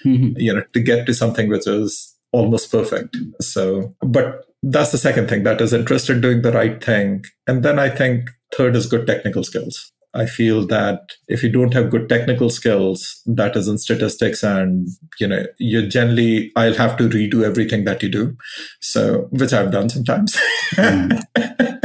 Mm-hmm. 0.05 0.37
You 0.37 0.53
know, 0.53 0.63
to 0.73 0.79
get 0.81 1.05
to 1.05 1.13
something 1.13 1.49
which 1.49 1.67
is 1.67 2.15
almost 2.33 2.69
perfect. 2.69 3.15
So, 3.39 3.95
but 4.01 4.45
that's 4.61 4.91
the 4.91 4.97
second 4.97 5.29
thing 5.29 5.43
that 5.43 5.61
is 5.61 5.71
interest 5.71 6.09
in 6.09 6.19
doing 6.19 6.41
the 6.41 6.51
right 6.51 6.83
thing. 6.83 7.23
And 7.47 7.63
then 7.63 7.79
I 7.79 7.89
think 7.89 8.29
third 8.53 8.75
is 8.75 8.87
good 8.87 9.07
technical 9.07 9.43
skills. 9.43 9.93
I 10.14 10.26
feel 10.26 10.66
that 10.66 11.12
if 11.28 11.42
you 11.44 11.52
don't 11.52 11.72
have 11.72 11.90
good 11.90 12.08
technical 12.08 12.50
skills, 12.50 13.22
that 13.26 13.56
is 13.56 13.68
in 13.68 13.78
statistics, 13.78 14.42
and 14.42 14.88
you 15.20 15.28
know, 15.28 15.44
you 15.58 15.86
generally 15.86 16.50
I'll 16.56 16.74
have 16.74 16.96
to 16.96 17.08
redo 17.08 17.44
everything 17.44 17.84
that 17.84 18.02
you 18.02 18.08
do. 18.08 18.36
So, 18.80 19.28
which 19.30 19.52
I've 19.52 19.70
done 19.70 19.88
sometimes. 19.88 20.36
mm. 20.74 21.22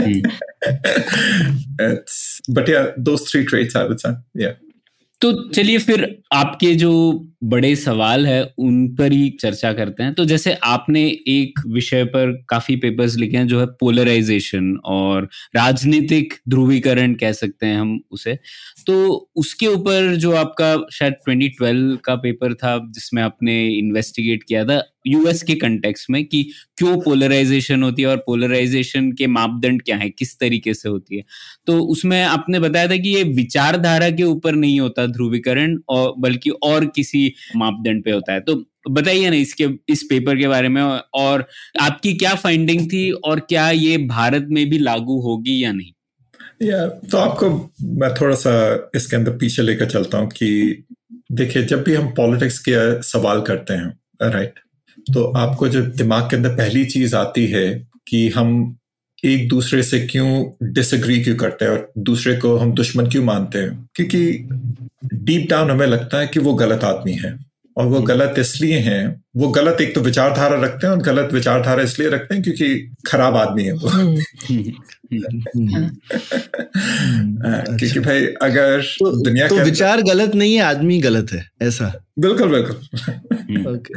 it's 1.79 2.41
but 2.49 2.67
yeah, 2.67 2.91
those 2.97 3.29
three 3.29 3.45
traits 3.45 3.75
I 3.75 3.85
would 3.85 3.99
say. 3.99 4.15
Yeah. 4.33 4.53
तो 5.21 5.31
चलिए 5.49 5.77
फिर 5.79 6.01
आपके 6.33 6.73
जो 6.75 6.91
बड़े 7.42 7.74
सवाल 7.76 8.26
है, 8.26 8.42
उन 8.58 8.88
पर 8.88 9.12
ही 9.12 9.28
चर्चा 9.40 9.72
करते 9.72 10.02
हैं। 10.02 10.14
तो 10.14 10.24
जैसे 10.24 10.52
आपने 10.64 11.02
एक 11.28 11.60
विषय 11.66 12.04
पर 12.04 12.32
काफ़ी 12.48 12.76
पेपर्स 12.76 13.16
लिखे 13.16 13.36
हैं, 13.36 13.46
जो 13.46 13.60
है 13.60 13.66
पोलराइजेशन 13.80 14.74
और 14.84 15.28
राजनीतिक 15.56 16.34
ध्रुवीकरण 16.48 17.14
कह 17.14 17.32
सकते 17.32 17.66
हैं 17.66 17.78
हम 17.78 18.00
उसे। 18.10 18.38
तो 18.86 19.30
उसके 19.36 19.66
ऊपर 19.66 20.14
जो 20.16 20.32
आपका 20.32 20.76
शायद 20.92 21.14
2012 21.26 21.96
का 22.04 22.14
पेपर 22.14 22.54
था, 22.54 22.78
जिसमें 22.90 23.22
आपने 23.22 23.66
इन्वेस्टिगेट 23.68 24.42
किया 24.42 24.64
था 24.64 24.82
यूएस 25.06 25.42
के 25.42 25.54
कंटेक्स 25.54 26.06
में 26.10 26.24
कि 26.24 26.42
क्यों 26.78 26.96
पोलराइजेशन 27.00 27.82
होती 27.82 28.02
है 28.02 28.08
और 28.08 28.16
पोलराइजेशन 28.16 29.10
के 29.12 29.26
मापदंड 29.26 29.82
क्या 29.82 29.96
है, 29.96 30.08
किस 30.10 30.38
तरीके 30.40 30.74
से 30.74 30.88
होती 30.88 31.16
है। 31.16 31.24
तो 31.66 31.78
उसमें 31.80 32.22
आपने 32.22 32.58
बताया 32.60 32.88
था 32.88 32.96
कि 32.96 33.08
ये 33.08 33.22
विचारधारा 33.24 34.10
के 34.10 34.22
ऊपर 34.22 34.54
नहीं 34.54 34.80
होता 34.80 35.06
ध्रुवीकरण, 35.06 35.78
और 35.88 36.14
बल्कि 36.18 36.50
और 36.50 36.86
किसी 36.86 37.29
मापदंड 37.56 38.04
पे 38.04 38.10
होता 38.10 38.32
है। 38.32 38.40
तो 38.40 38.64
बताइए 38.90 39.30
ना 39.30 39.36
इसके, 39.36 39.68
इस 39.88 40.02
पेपर 40.02 40.36
के 40.36 40.48
बारे 40.48 40.68
में 40.68 40.82
और 40.82 41.46
आपकी 41.80 42.14
क्या 42.14 42.34
फाइंडिंग 42.34 42.86
थी 42.86 43.10
और 43.10 43.40
क्या 43.40 43.70
ये 43.70 43.96
भारत 44.06 44.46
में 44.50 44.68
भी 44.70 44.78
लागू 44.78 45.20
होगी 45.20 45.62
या 45.64 45.72
नहीं? 45.72 45.92
या 46.62 46.86
तो 46.86 47.18
आपको 47.18 47.50
मैं 47.98 48.12
थोड़ा 48.14 48.34
सा 48.36 48.52
इसके 48.94 49.16
अंदर 49.16 49.36
पीछे 49.36 49.62
लेकर 49.62 49.86
चलता 49.86 50.18
हूँ 50.18 50.28
कि 50.28 50.84
देखिए, 51.32 51.62
जब 51.62 51.82
भी 51.82 51.94
हम 51.94 52.08
पॉलिटिक्स 52.08 52.58
के 52.58 53.02
सवाल 53.02 53.40
करते 53.40 53.74
हैं 53.74 54.30
राइट 54.30 54.58
तो 55.06 55.24
आपको 55.36 55.68
जो 55.68 55.80
दिमाग 55.82 56.28
के 56.30 56.36
अंदर 56.36 56.50
पहली 56.50 56.84
चीज़ 56.84 57.14
आती 57.16 57.46
है 57.46 57.68
कि 58.08 58.28
हम 58.28 58.76
एक 59.24 59.48
दूसरे 59.48 59.82
से 59.82 60.00
क्यों 60.00 60.50
डिसएग्री 60.62 61.24
क्यों 61.24 61.36
करते 61.36 61.64
हैं 61.64 61.72
और 61.72 61.92
दूसरे 61.98 62.36
को 62.36 62.56
हम 62.56 62.72
दुश्मन 62.72 63.06
क्यों 63.06 63.24
मानते 63.24 63.58
हैं? 63.58 63.88
क्योंकि 63.94 64.48
डीप 65.14 65.50
डाउन 65.50 65.70
हमें 65.70 65.86
लगता 65.86 66.18
है 66.18 66.26
कि 66.26 66.40
वो 66.40 66.54
गलत 66.54 66.84
आदमी 66.84 67.12
है। 67.12 67.49
और 67.80 67.86
वो 67.86 68.00
गलत 68.00 68.34
इसलिए 68.38 68.78
हैं 68.78 69.22
वो 69.36 69.48
गलत 69.48 69.80
एक 69.80 69.94
तो 69.94 70.00
विचारधारा 70.00 70.60
रखते 70.60 70.86
हैं 70.86 70.94
और 70.94 71.02
गलत 71.02 71.32
विचारधारा 71.32 71.82
इसलिए 71.82 72.08
रखते 72.08 72.34
हैं 72.34 72.42
क्योंकि 72.42 72.94
खराब 73.06 73.36
आदमी 73.36 73.64
है 73.64 73.72
वो। 73.72 73.90
क्योंकि 77.50 77.86
अच्छा। 77.86 78.00
भाई 78.00 78.26
अगर 78.26 78.82
तो, 78.82 79.24
दुनिया 79.24 79.48
तो 79.48 79.56
विचार 79.56 80.02
गलत 80.02 80.34
नहीं 80.34 80.54
है 80.54 80.60
आदमी 80.60 81.00
गलत 81.00 81.32
है 81.32 81.48
ऐसा? 81.62 82.04
बिल्कुल 82.18 82.48
बिल्कुल। 82.48 82.78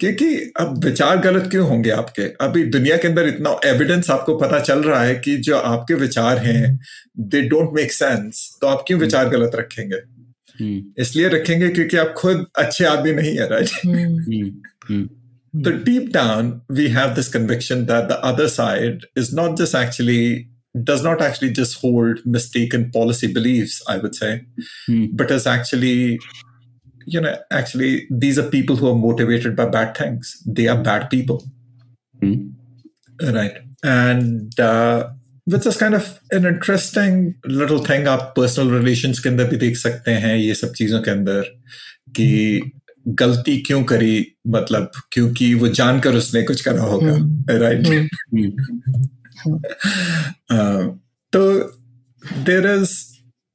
क्योंकि 0.00 0.52
अब 0.60 0.84
विचार 0.84 1.18
गलत 1.18 1.50
क्यों 1.50 1.68
होंगे 1.68 1.90
आपके? 1.90 2.22
अभी 2.22 2.64
दुनिया 2.64 2.96
के 2.96 3.08
अंदर 3.08 3.28
इतना 3.28 3.60
एविडेंस 3.64 4.10
आपको 4.10 4.36
पता 4.36 4.60
चल 4.60 4.78
रहा 4.78 5.02
है 5.02 5.14
कि 5.14 5.36
जो 5.36 5.56
आपके 5.56 5.94
विचार 5.94 6.38
हैं 6.38 6.80
दे 7.18 7.42
डोंट 7.42 7.70
मेक 7.72 7.92
सेंस 7.92 8.58
तो 8.60 8.66
आप 8.66 8.84
क्यों 8.86 9.00
विचार 9.00 9.28
गलत 9.28 9.50
रखेंगे? 9.54 9.96
हम्म, 9.96 10.13
इसलिए 10.61 11.27
रखेंगे 11.29 11.69
क्योंकि 11.69 11.97
आप 11.97 12.13
खुद 12.17 12.45
अच्छे 12.57 12.85
आदमी 12.85 13.11
नहीं 13.11 13.37
है 13.37 13.49
right 13.49 13.69
hmm, 13.85 14.43
hmm, 14.89 15.07
So 15.53 15.71
deep 15.85 16.11
down, 16.11 16.49
we 16.69 16.89
have 16.89 17.15
this 17.15 17.27
conviction 17.27 17.87
that 17.87 18.07
the 18.09 18.23
other 18.23 18.47
side 18.47 19.05
is 19.15 19.33
not 19.33 19.57
just 19.57 19.73
actually 19.73 20.47
does 20.89 21.03
not 21.03 21.21
actually 21.27 21.51
just 21.51 21.79
hold 21.81 22.19
mistaken 22.25 22.91
policy 22.91 23.29
beliefs, 23.37 23.81
I 23.87 23.97
would 23.97 24.13
say, 24.15 24.45
hmm, 24.89 25.07
but 25.21 25.31
is 25.31 25.47
actually, 25.47 26.19
you 27.07 27.19
know, 27.19 27.35
actually 27.49 28.05
these 28.11 28.37
are 28.37 28.47
people 28.57 28.75
who 28.75 28.89
are 28.89 28.99
motivated 29.05 29.55
by 29.55 29.65
bad 29.77 29.97
things. 29.97 30.35
They 30.45 30.67
are 30.67 30.77
bad 30.89 31.09
people, 31.09 31.41
hmm, 32.23 32.53
right? 33.39 33.57
And 33.83 34.59
uh, 34.59 35.09
which 35.47 35.65
is 35.65 35.77
kind 35.77 35.95
of 35.95 36.19
an 36.31 36.45
interesting 36.45 37.15
little 37.45 37.79
thing. 37.79 38.07
आप 38.07 38.33
personal 38.37 38.71
relations 38.71 39.19
के 39.19 39.29
अंदर 39.29 39.49
भी 39.49 39.57
देख 39.57 39.77
सकते 39.77 40.11
हैं 40.25 40.35
ये 40.37 40.53
सब 40.55 40.73
चीजों 40.73 41.01
के 41.01 41.11
अंदर 41.11 41.41
कि 42.15 42.29
गलती 43.21 43.57
क्यों 43.67 43.83
करी 43.83 44.15
मतलब 44.47 44.91
क्योंकि 45.13 45.53
वो 45.61 45.67
जानकर 45.79 46.15
उसने 46.15 46.43
कुछ 46.43 46.61
करा 46.67 46.81
होगा 46.81 47.15
राइट 47.59 47.87
हम्म, 50.51 50.89
तो 51.33 51.41
there 52.43 52.67
is 52.75 52.97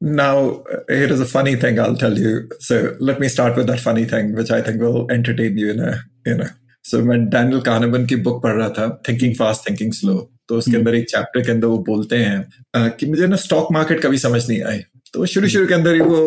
now 0.00 0.62
here 0.88 1.10
is 1.12 1.20
a 1.20 1.26
funny 1.28 1.52
thing 1.56 1.78
i'll 1.82 1.94
tell 1.96 2.18
you 2.18 2.30
so 2.60 2.78
let 3.00 3.20
me 3.20 3.28
start 3.34 3.56
with 3.56 3.66
that 3.68 3.80
funny 3.84 4.02
thing 4.04 4.34
which 4.38 4.50
i 4.50 4.60
think 4.60 4.82
will 4.82 5.06
entertain 5.10 5.56
you 5.56 5.70
in 5.74 5.80
a 5.80 5.92
you 6.26 6.34
know 6.40 6.48
so 6.89 7.01
मैं 7.03 7.23
Daniel 7.29 7.61
Kahneman 7.61 8.05
की 8.05 8.15
book 8.27 8.41
पढ़ 8.43 8.55
रहा 8.55 8.69
था 8.69 8.89
thinking 9.07 9.35
fast 9.35 9.69
thinking 9.69 9.93
slow 9.93 10.15
तो 10.49 10.57
उसके 10.57 10.75
अंदर 10.77 10.95
एक 10.95 11.09
chapter 11.09 11.41
के 11.41 11.51
अंदर 11.51 11.67
वो 11.67 11.77
बोलते 11.87 12.17
हैं 12.17 12.89
कि 12.91 13.05
मुझे 13.05 13.27
ना 13.27 13.35
स्टॉक 13.37 13.67
मार्केट 13.71 14.01
कभी 14.03 14.17
समझ 14.17 14.47
नहीं 14.49 14.61
आई। 14.63 14.79
तो 15.13 15.25
शुरू 15.25 15.47
शुरू 15.47 15.67
के 15.67 15.73
अंदर 15.73 15.93
ही 15.93 15.99
वो 16.01 16.17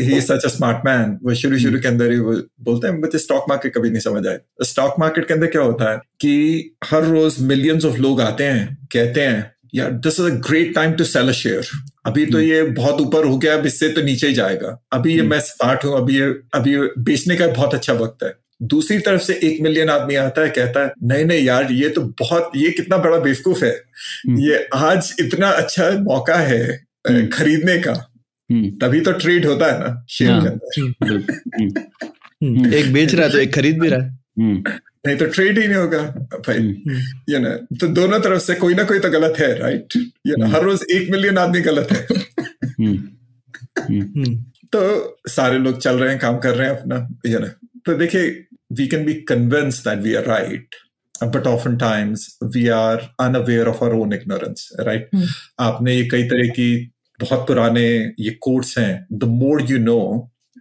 ही 0.00 0.20
सच 0.20 0.44
अ 0.44 0.48
स्मार्ट 0.48 0.86
मैन 0.86 1.18
वो 1.22 1.34
शुरू 1.34 1.58
शुरू 1.58 1.78
के 1.80 1.88
अंदर 1.88 2.10
ही 2.12 2.18
वो 2.18 2.32
बोलते 2.62 2.88
हैं 2.88 2.94
मुझे 2.94 3.18
स्टॉक 3.18 3.44
मार्केट 3.48 3.74
कभी 3.74 3.90
नहीं 3.90 4.00
समझ 4.00 4.26
आए 4.26 4.38
स्टॉक 4.64 4.94
मार्केट 5.00 5.28
के 5.28 5.34
अंदर 5.34 5.46
क्या 5.46 5.62
होता 5.62 5.90
है 5.90 5.98
कि 6.20 6.32
हर 6.84 7.04
रोज 7.04 7.36
मिलियंस 7.42 7.84
ऑफ़ 7.84 7.96
लोग 7.98 8.20
आते 8.20 8.44
हैं 8.44 8.66
कहते 8.92 9.20
हैं 9.20 9.52
यार 9.74 9.90
this 10.06 10.20
is 10.20 10.26
a 10.26 10.34
great 10.48 10.74
time 10.74 10.92
to 10.92 11.04
sell 11.04 11.28
a 11.28 11.32
share 11.34 11.68
अभी 12.06 12.26
तो 12.26 12.40
ये 12.40 12.62
बहुत 12.74 13.00
ऊपर 13.00 13.24
हो 13.24 13.38
गया 13.38 13.54
अब 13.54 13.66
इससे 13.66 13.88
तो 13.88 14.02
नीचे 14.02 14.28
ही 14.28 14.34
जाएगा। 14.34 14.76
अभी 14.92 15.14
ये 15.16 15.22
मैं 15.22 15.40
स्मार्ट 15.40 15.84
हूँ 15.84 15.96
अभी 15.96 16.18
ये 16.18 16.26
अभी 16.54 16.76
बेचने 17.02 17.36
का 17.36 17.46
बहुत 17.48 17.74
अच्छा 17.74 17.92
वक्त 17.94 18.24
है। 18.24 18.32
दूसरी 18.60 18.98
तरफ़ 18.98 19.22
से 19.22 19.34
एक 19.42 19.60
मिलियन 19.60 19.88
आदमी 19.88 20.14
आता 20.14 20.42
है 20.42 20.50
कहता 20.50 20.84
है 20.84 20.92
नहीं 21.02 21.24
नहीं 21.24 21.44
यार 21.44 21.72
ये 21.72 21.88
तो 21.88 22.00
बहुत 22.20 22.50
ये 22.56 22.70
कितना 22.70 22.96
बड़ा 22.98 23.18
बेवकूफ़ 23.18 23.64
है। 23.64 23.70
ये 24.38 24.68
आज 24.74 25.14
इतना 25.20 25.48
अच्छा 25.50 25.90
मौका 26.00 26.36
है 26.36 26.62
हम्म। 27.08 27.26
खरीदने 27.28 27.78
का। 27.78 27.92
हम्म, 28.50 28.70
तभी 28.70 29.00
तो 29.00 29.12
ट्रेड 29.12 29.46
होता 29.46 29.66
है 29.66 29.78
ना 29.80 30.04
शेयर 30.10 30.30
हाँ। 30.30 30.42
के 30.42 30.48
अंदर 30.48 31.06
बिल्कुल, 31.06 31.34
हम्म, 31.56 32.56
हम्म, 32.58 32.72
एक 32.74 32.92
बेच 32.92 33.14
रहा 33.14 33.26
है 33.26 33.32
तो 33.32 33.38
एक 33.38 33.54
खरीद 33.54 33.78
भी 33.80 33.88
रहा 33.88 34.00
है। 34.00 34.10
हम्म, 34.38 34.62
नहीं 35.06 35.16
तो 35.16 35.26
ट्रेड 35.26 35.58
ही 35.58 35.66
नहीं 35.66 35.76
होगा 35.76 36.02
भाई। 36.48 36.82
ये 37.30 37.38
ना 37.38 37.50
तो 37.80 37.88
दोनों 37.88 38.20
तरफ़ 38.20 38.42
से 38.42 38.54
कोई 38.54 38.74
ना 38.74 38.84
कोई 38.84 38.98
तो 38.98 39.10
गलत 39.10 39.34
है 39.38 39.52
राइट 39.58 39.96
यू 39.96 40.36
नो 40.36 40.44
हम्म। 40.44 40.54
हर 40.56 40.62
रोज 40.62 40.84
एक 40.90 41.10
मिलियन 41.10 41.38
आदमी 41.38 41.60
गलत 41.60 41.92
है। 41.92 42.06
हम्म, 42.66 42.96
हम्म, 43.78 44.02
हम्म, 44.02 44.34
तो 44.72 45.18
सारे 45.28 45.58
लोग 45.58 45.80
चल 45.80 45.98
रहे 45.98 46.10
हैं 46.10 46.18
काम 46.18 46.38
कर 46.38 46.54
रहे 46.54 46.68
हैं 46.68 46.76
अपना 46.76 47.08
यू 47.26 47.38
नो। 47.38 47.46
तो 47.86 47.94
देखिए 47.94 48.44
can 48.88 49.04
be 49.04 49.14
convince 49.28 49.82
that 49.84 49.98
we 49.98 50.14
are 50.14 50.24
right 50.24 50.74
but 51.24 51.46
often 51.46 51.76
times 51.76 52.28
we 52.54 52.66
are 52.68 53.08
unaware 53.20 53.68
of 53.68 53.84
our 53.84 53.94
own 53.94 54.12
ignorance 54.12 54.68
right 54.80 55.08
hmm. 55.14 55.26
आपने 55.58 55.94
ये 55.94 56.04
कई 56.08 56.24
तरह 56.28 56.48
की 56.48 56.70
बहुत 57.20 57.46
पुराने 57.46 57.88
ये 58.20 58.30
कोट्स 58.40 58.78
हैं 58.78 59.06
the 59.12 59.24
more 59.24 59.62
you 59.70 59.78
know 59.78 60.00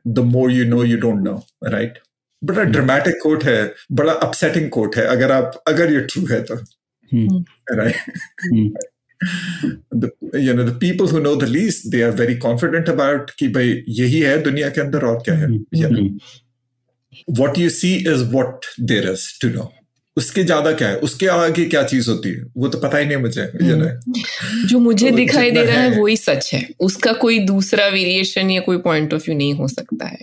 the 0.07 0.19
more 0.25 0.51
you 0.51 0.65
know 0.65 0.83
you 0.83 0.97
don't 0.97 1.23
know 1.23 1.41
right 1.63 1.99
बड़ा 2.41 2.63
ड्रामेटिक 2.63 3.15
कोट 3.23 3.43
है 3.43 3.61
बड़ा 3.91 4.13
अपसेटिंग 4.13 4.69
कोट 4.69 4.95
है 4.95 5.05
अगर 5.05 5.31
आप 5.31 5.63
अगर 5.67 5.93
ये 5.93 5.99
ट्रू 6.01 6.25
है 6.27 6.41
तो 6.43 6.55
right 6.55 7.95
right? 7.95 8.73
The 9.91 10.11
you 10.33 10.53
know 10.53 10.63
the 10.63 10.73
people 10.73 11.07
who 11.07 11.19
know 11.19 11.35
the 11.35 11.47
least 11.47 11.91
they 11.91 12.01
are 12.03 12.11
very 12.11 12.35
confident 12.37 12.89
about 12.89 13.31
कि 13.39 13.47
भाई 13.47 13.83
यही 13.89 14.19
है 14.19 14.37
दुनिया 14.43 14.69
के 14.69 14.81
अंदर 14.81 15.05
और 15.05 15.21
क्या 15.25 15.35
है? 15.35 15.47
You 15.75 15.89
know 15.89 16.03
hmm, 17.29 17.61
you 17.61 17.69
see 17.69 17.95
is 17.95 18.23
what 18.23 18.65
there 18.79 19.09
is 19.09 19.41
to 19.41 19.49
know 19.49 19.73
उसके 20.17 20.43
ज़्यादा 20.43 20.71
क्या 20.71 20.87
है? 20.87 20.97
उसके 20.97 21.27
आगे 21.27 21.65
क्या 21.65 21.83
चीज़ 21.83 22.09
होती 22.09 22.29
है? 22.29 22.43
वो 22.57 22.67
तो 22.67 22.77
पता 22.77 22.97
ही 22.97 23.05
नहीं 23.05 23.17
मुझे 23.17 23.51
know. 23.61 24.15
जो 24.67 24.79
मुझे 24.79 25.09
तो 25.09 25.15
दिखाई 25.15 25.51
दे 25.51 25.63
रहा 25.63 25.81
है 25.81 25.91
है- 25.91 26.01
वही 26.01 26.17
सच 26.17 26.53
है। 26.53 26.69
उसका 26.79 27.13
कोई 27.13 27.39
दूसरा 27.39 27.87
वेरिएशन 27.87 28.51
या 28.51 28.61
कोई 28.61 28.77
पॉइंट 28.77 29.13
ऑफ़ 29.13 29.21
व्यू 29.21 29.37
नहीं 29.37 29.53
हो 29.53 29.67
सकता 29.67 30.05
है। 30.05 30.17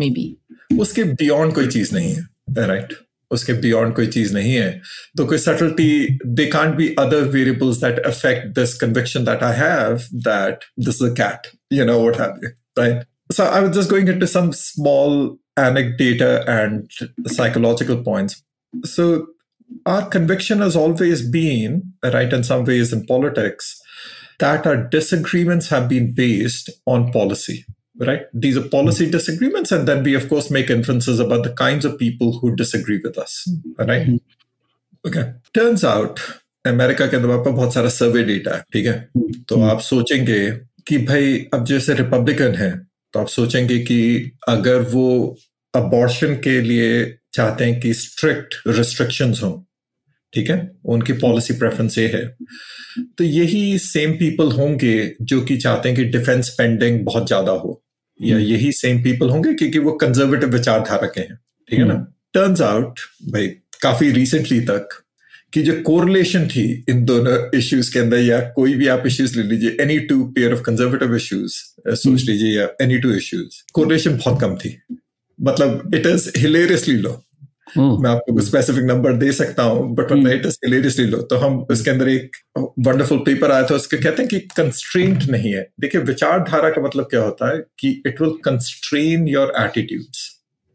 मे 0.00 0.10
बी 0.10 0.36
उसके 0.78 1.04
बियॉन्ड 1.04 1.54
कोई 1.54 1.66
चीज़ 1.66 1.94
नहीं 1.94 2.14
है 2.14 2.66
राइट 2.66 2.94
उसके 3.30 3.52
बियॉन्ड 3.52 3.94
कोई 3.94 4.06
चीज़ 4.06 4.34
नहीं 4.34 4.54
है। 4.54 4.80
तो 5.16 5.24
कोई 5.26 5.38
subtlety 5.38 6.18
they 6.26 6.46
can't 6.46 6.74
be 6.74 6.94
other 6.98 7.22
variables 7.22 7.76
that 7.76 7.98
affect 7.98 8.46
this 8.46 8.74
conviction 8.74 9.24
that 9.24 9.42
I 9.42 9.56
have 9.56 10.02
that 10.14 10.58
this 10.80 11.02
is 11.02 11.10
a 11.10 11.14
cat 11.14 11.46
you 11.72 11.84
know 11.84 12.00
what 12.00 12.20
have 12.20 12.40
you 12.44 12.50
right 12.78 13.02
so 13.36 13.44
i 13.44 13.60
was 13.60 13.76
just 13.76 13.90
going 13.90 14.08
into 14.08 14.26
some 14.26 14.52
small 14.52 15.38
anecdata 15.59 16.31
and 16.47 16.89
psychological 17.27 18.03
points 18.03 18.43
so 18.83 19.27
our 19.85 20.07
conviction 20.09 20.59
has 20.59 20.75
always 20.75 21.27
been 21.29 21.81
right 22.03 22.33
in 22.33 22.43
some 22.43 22.65
ways 22.65 22.91
in 22.91 23.05
politics 23.05 23.81
that 24.39 24.67
our 24.67 24.77
disagreements 24.97 25.69
have 25.69 25.87
been 25.87 26.13
based 26.13 26.69
on 26.85 27.11
policy 27.11 27.65
right? 27.97 28.23
These 28.33 28.57
are 28.57 28.67
policy 28.67 29.09
disagreements, 29.09 29.71
and 29.71 29.87
then 29.87 30.03
we, 30.03 30.15
of 30.15 30.27
course, 30.27 30.51
make 30.51 30.69
inferences 30.69 31.19
about 31.19 31.43
the 31.43 31.53
kinds 31.53 31.85
of 31.85 31.97
people 31.97 32.39
who 32.39 32.53
disagree 32.53 32.99
with 33.03 33.17
us, 33.17 33.49
right? 33.79 34.19
Okay. 35.07 35.33
Turns 35.53 35.83
out, 35.83 36.19
America 36.67 37.05
के 37.07 37.17
दबाव 37.17 37.43
पर 37.45 37.51
बहुत 37.51 37.73
सारा 37.73 37.89
survey 37.89 38.23
data 38.23 38.55
है 38.55 38.63
ठीक 38.73 38.85
है 38.85 39.09
तो 39.49 39.61
आप 39.63 39.79
सोचेंगे 39.79 40.39
कि 40.87 40.97
भाई 40.97 41.35
अब 41.53 41.65
जैसे 41.65 41.93
रिपब्लिकन 41.93 42.55
है 42.55 42.71
तो 43.13 43.19
आप 43.19 43.27
सोचेंगे 43.27 43.77
कि 43.79 43.99
अगर 44.47 44.81
वो 44.93 45.37
अबॉर्शन 45.74 46.34
के 46.44 46.60
लिए 46.60 47.04
चाहते 47.34 47.64
हैं 47.64 47.80
कि 47.80 47.92
स्ट्रिक्ट 47.94 48.54
रिस्ट्रिक्शंस 48.68 49.40
हो 49.42 49.52
ठीक 50.32 50.50
है? 50.50 50.70
उनकी 50.84 51.12
पॉलिसी 51.14 51.54
प्रेफरेंस 51.54 51.98
ये 51.98 52.06
है। 52.08 52.24
तो 53.18 53.24
यही 53.24 53.78
सेम 53.78 54.12
पीपल 54.18 54.50
होंगे 54.52 55.14
जो 55.22 55.40
कि 55.42 55.56
चाहते 55.56 55.88
हैं 55.88 55.96
कि 55.96 56.04
डिफेंस 56.16 56.46
स्पेंडिंग 56.46 57.04
बहुत 57.04 57.26
ज़्यादा 57.26 57.52
हो 57.52 57.82
या 58.20 58.38
यही 58.38 58.72
सेम 58.72 59.02
पीपल 59.02 59.28
होंगे 59.30 59.54
क्योंकि 59.54 59.78
वो 59.78 59.92
कंजर्वेटिव 60.00 60.50
विचारधारा 60.52 61.06
के 61.06 61.20
हैं 61.20 61.36
ठीक 61.68 61.78
है 61.78 61.84
ना? 61.84 61.94
टर्न्स 62.34 62.60
आउट 62.62 63.00
भाई 63.32 63.46
काफ़ी 63.82 64.10
रिसेंटली 64.12 64.60
तक 64.66 64.88
कि 65.52 65.62
जो 65.62 65.72
कोरिलेशन 65.82 66.46
थी 66.48 66.62
इन 66.88 67.04
दोनों 67.04 67.36
इश्यूज़ 67.58 67.92
के 67.92 67.98
अंदर 67.98 68.18
या 68.18 68.40
कोई 68.56 68.74
भी 68.74 68.86
आप 68.88 69.06
इश्यूज़ 69.06 69.36
ले 69.38 69.42
लीजिए 69.44 69.76
any 69.80 69.98
two 70.06 70.22
pair 70.34 70.52
of 70.52 70.60
conservative 70.62 71.16
issues 71.16 71.54
सोच 71.96 72.22
लीजिए 72.22 72.56
या 72.58 72.68
एनी 72.82 72.98
टू 72.98 73.12
इश्यूज़ 73.14 73.62
कोरिलेशन 73.74 74.16
बहुत 74.16 74.40
कम 74.40 74.56
थी। 74.56 74.76
मतलब 75.40 75.94
इट 75.94 76.06
इज़ 76.06 76.30
हिलेरियसली 76.36 76.94
लो 76.96 77.20
मैं 77.78 78.10
आपको 78.10 78.40
स्पेसिफिक 78.40 78.84
नंबर 78.84 79.12
दे 79.12 79.32
सकता 79.32 79.62
हूँ 79.62 79.94
बट 79.94 80.12
मतलब 80.12 80.32
इट 80.32 80.46
इज़ 80.46 80.56
हिलेरियसली 80.64 81.04
लो 81.06 81.18
तो 81.22 81.36
हम 81.36 81.58
उसके 81.70 81.90
अंदर 81.90 82.08
एक 82.08 82.36
वंडरफुल 82.58 83.18
पेपर 83.18 83.52
आया 83.52 83.66
था 83.66 83.74
उसके 83.74 83.96
कहते 83.96 84.22
हैं 84.22 84.28
कि 84.28 84.38
कंस्ट्रेंट 84.56 85.24
नहीं 85.30 85.52
है। 85.52 85.62
देखिए 85.80 86.00
विचारधारा 86.00 86.70
का 86.70 86.82
मतलब 86.82 87.04
क्या 87.04 87.22
होता 87.22 87.52
है 87.52 87.62
कि 87.78 87.90
it 88.06 88.20
will 88.20 88.30
constrain 88.44 89.28
your 89.28 89.52
attitudes 89.60 90.28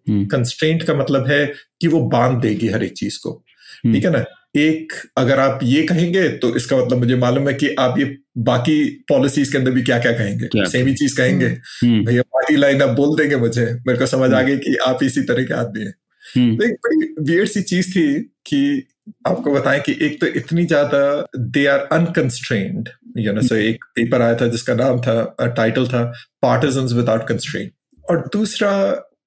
constraint 0.08 0.84
का 0.84 0.94
मतलब 0.94 1.28
है 1.28 1.46
कि 1.82 1.88
वो 1.88 2.00
बाँध 2.10 2.42
देगी 2.42 2.68
हर 2.68 2.84
एक 2.84 2.94
चीज़ 2.94 3.20
को। 3.24 3.32
हम्म, 3.32 3.94
ठीक 3.94 4.06
है 4.06 4.12
ना? 4.12 4.24
एक 4.58 4.94
अगर 5.18 5.40
आप 5.40 5.60
ये 5.64 5.82
कहेंगे 5.84 6.28
तो 6.38 6.56
इसका 6.56 6.78
मतलब 6.78 6.98
मुझे 6.98 7.16
मालूम 7.16 7.48
है 7.48 7.54
कि 7.54 7.74
आप 7.80 8.00
ये 8.00 8.06
बाकी 8.38 8.84
पॉलिसीज़ 9.10 9.52
के 9.52 9.58
अंदर 9.58 9.72
भी 9.72 9.82
क्या 9.82 9.98
क्या 10.00 10.12
कहेंगे 10.12 10.66
सेम 10.66 10.88
ही 10.88 10.94
चीज़ 10.94 11.18
कहेंगे। 11.18 11.46
हम्म, 11.46 12.06
भैया 12.06 12.22
पार्टी 12.46 12.56
लाइन 12.58 12.82
आप 12.82 12.90
बोल 12.90 13.16
देंगे 13.18 13.36
मुझे। 13.36 13.66
मेरे 13.88 14.00
को 14.00 14.06
समझ 14.06 14.32
आ 14.34 14.42
गई 14.42 14.58
कि 14.58 14.76
आप 14.88 15.04
इसी 15.04 15.22
तरह 15.22 15.44
के 15.44 15.54
आदमी 15.54 15.84
हैं। 15.84 15.94
हम्म, 16.26 16.56
तो 16.58 16.66
एक 16.66 16.74
बड़ी 16.86 17.32
वियर्ड 17.32 17.50
सी 17.50 17.62
चीज़ 17.62 17.90
थी 17.92 18.08
कि 18.46 18.88
आपको 19.28 19.54
बताएँ 19.54 19.80
कि 19.80 19.98
एक 20.02 20.20
तो 20.22 20.28
इतनी 20.40 20.66
ज़्यादा 20.66 21.02
they 21.38 21.66
are 21.68 21.80
unconstrained 21.94 22.90
you 23.18 23.34
know 23.34 23.42
so 23.42 23.56
एक 23.56 23.86
पेपर 23.96 24.22
आया 24.22 24.36
था 24.36 24.48
जिसका 24.48 24.76
नाम 24.76 25.00
था 25.02 25.48
टाइटल 25.58 25.88
था 25.88 26.04
पार्टिजन्स 26.42 26.94
विदाउट 26.94 27.28
कंस्ट्रेंट 27.28 27.72
और 28.06 28.30
दूसरा 28.34 28.72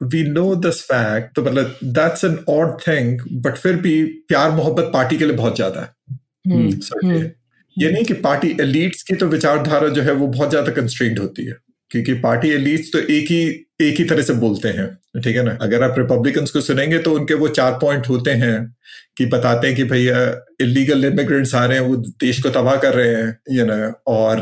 वी 0.05 0.23
नो 0.29 0.55
दिस 0.57 0.83
फैक्ट 0.83 1.35
तो 1.37 1.43
मतलब 1.43 1.79
that's 1.85 2.25
an 2.25 2.39
odd 2.49 2.77
thing 2.81 3.21
but 3.43 3.57
फिर 3.57 3.77
भी 3.77 4.03
प्यार 4.29 4.51
मोहब्बत 4.51 4.91
पार्टी 4.93 5.17
के 5.17 5.25
लिए 5.25 5.37
बहुत 5.37 5.57
ज़्यादा 5.57 5.81
है। 5.81 5.89
हम्म, 6.53 6.71
हम्म, 7.05 7.31
ये 7.77 7.91
नहीं 7.91 8.05
कि 8.05 8.15
पार्टी 8.27 8.57
एलिट्स 8.61 9.03
की 9.03 9.15
तो 9.15 9.27
विचारधारा 9.27 9.89
जो 9.89 10.03
है 10.03 10.13
वो 10.13 10.27
बहुत 10.27 10.51
ज़्यादा 10.51 10.73
कंस्ट्रेंड 10.73 11.19
होती 11.19 11.45
है। 11.45 11.57
क्योंकि 11.91 12.15
पार्टी 12.15 12.49
एलिट्स 12.49 12.93
तो 12.93 12.99
एक 12.99 13.31
ही 13.31 13.65
एक 13.81 13.99
ही 13.99 14.05
तरह 14.05 14.23
से 14.23 14.33
बोलते 14.33 14.69
हैं 14.69 15.21
ठीक 15.23 15.37
है 15.37 15.43
ना? 15.43 15.59
अगर 15.63 15.83
आप 15.83 15.95
रिपब्लिकन्स 15.99 16.51
को 16.51 16.61
सुनेंगे 16.61 16.99
तो 16.99 17.13
उनके 17.13 17.35
वो 17.35 17.49
चार 17.49 17.73
पॉइंट 17.73 18.09
होते 18.09 18.31
हैं 18.31 18.77
कि 19.17 19.27
बताते 19.27 19.67
हैं 19.67 19.77
कि 19.77 19.85
भैया 19.85 20.47
इलीगल 20.61 21.05
इमिग्रेंट्स 21.05 21.55
आ 21.55 21.65
रहे 21.65 21.79
हैं 21.79 21.85
वो 21.85 21.97
देश 21.97 22.43
को 22.43 22.51
तबाह 22.51 22.77
कर 22.77 22.95
रहे 22.95 23.15
हैं 23.15 23.39
यू 23.51 23.67
नो 23.67 23.93
और 24.07 24.39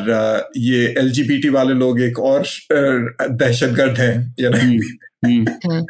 ये 0.56 0.94
एल 0.98 1.50
वाले 1.50 1.74
लोग 1.74 2.00
एक 2.00 2.18
और 2.18 2.46
दहशतगर्द 3.30 3.98
हैं 3.98 4.34
यू 4.40 4.50
नो 4.50 4.58
हम्म, 5.24 5.70
हाँ, 5.70 5.80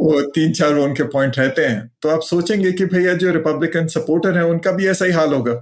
वो 0.00 0.20
तीन 0.20 0.52
चार 0.52 0.74
वो 0.74 0.84
उनके 0.84 1.02
पॉइंट 1.02 1.38
रहते 1.38 1.64
हैं। 1.64 1.90
तो 2.02 2.08
आप 2.08 2.20
सोचेंगे 2.22 2.72
कि 2.72 2.84
भैया 2.86 3.14
जो 3.14 3.30
रिपब्लिकन 3.30 3.86
सपोर्टर 3.86 4.36
है 4.36 4.44
उनका 4.44 4.72
भी 4.72 4.86
ऐसा 4.86 5.04
ही 5.04 5.12
हाल 5.12 5.32
होगा। 5.34 5.52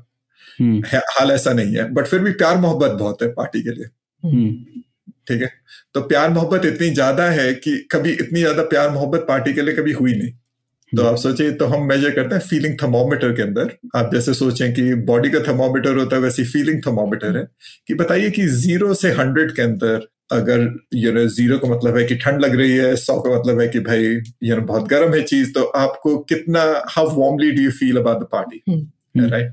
हम्म, 0.60 0.82
हाल 0.86 1.30
ऐसा 1.30 1.52
नहीं 1.52 1.76
है 1.76 1.92
बट 1.92 2.06
फिर 2.06 2.20
भी 2.20 2.32
प्यार 2.32 2.56
मोहब्बत 2.56 2.90
बहुत 2.90 3.22
है 3.22 3.28
पार्टी 3.28 3.62
के 3.62 3.70
लिए। 3.70 3.84
हम्म, 4.24 4.81
ठीक 5.26 5.42
है? 5.42 5.50
तो 5.94 6.00
प्यार 6.02 6.30
मोहब्बत 6.30 6.64
इतनी 6.66 6.90
ज़्यादा 6.90 7.28
है 7.30 7.52
कि 7.56 7.76
कभी 7.92 8.12
इतनी 8.12 8.40
ज़्यादा 8.40 8.62
प्यार 8.68 8.90
मोहब्बत 8.90 9.24
पार्टी 9.28 9.52
के 9.52 9.62
लिए 9.62 9.74
कभी 9.74 9.92
हुई 9.94 10.12
नहीं। 10.12 10.32
तो 10.92 11.02
आप 11.02 11.16
सोचिए 11.18 11.50
तो 11.52 11.66
हम 11.66 11.86
मेजर 11.88 12.10
करते 12.10 12.34
हैं 12.34 12.42
फीलिंग 12.42 12.74
थर्मोमीटर 12.82 13.32
के 13.32 13.42
अंदर। 13.42 13.70
आप 13.96 14.10
जैसे 14.14 14.34
सोचें 14.34 14.72
कि 14.74 14.94
बॉडी 15.06 15.30
का 15.30 15.38
थर्मोमीटर 15.40 15.96
होता 15.96 16.16
है 16.16 16.22
वैसी 16.22 16.44
फीलिंग 16.46 16.80
थर्मोमीटर 16.86 17.36
है। 17.36 17.46
कि 17.88 17.94
बताइए 17.94 18.30
कि 18.30 18.46
ज़ीरो 18.56 18.94
से 18.94 19.10
हंड्रेड 19.12 19.54
के 19.56 19.62
अंदर 19.62 20.06
अगर 20.32 20.68
यू 20.94 21.12
नो 21.12 21.26
ज़ीरो 21.28 21.58
का 21.58 21.68
मतलब 21.68 21.96
है 21.96 22.04
कि 22.04 22.14
ठंड 22.16 22.40
लग 22.40 22.54
रही 22.56 22.76
है 22.76 22.94
सौ 22.96 23.18
का 23.20 23.38
मतलब 23.38 23.60
है 23.60 23.66
कि 23.68 23.80
भाई 23.80 24.04
यू 24.44 24.56
नो 24.56 24.62
बहुत 24.62 24.88
गर्म 24.88 25.14
है 25.14 25.22
चीज़ 25.24 25.52
तो 25.52 25.64
आपको 25.78 26.16
कितना 26.24 26.62
how 26.90 27.08
warmly 27.16 27.50
do 27.50 27.62
you 27.62 27.70
feel 27.70 27.96
about 27.96 28.20
the 28.20 28.28
party. 28.32 28.62
Right 29.18 29.52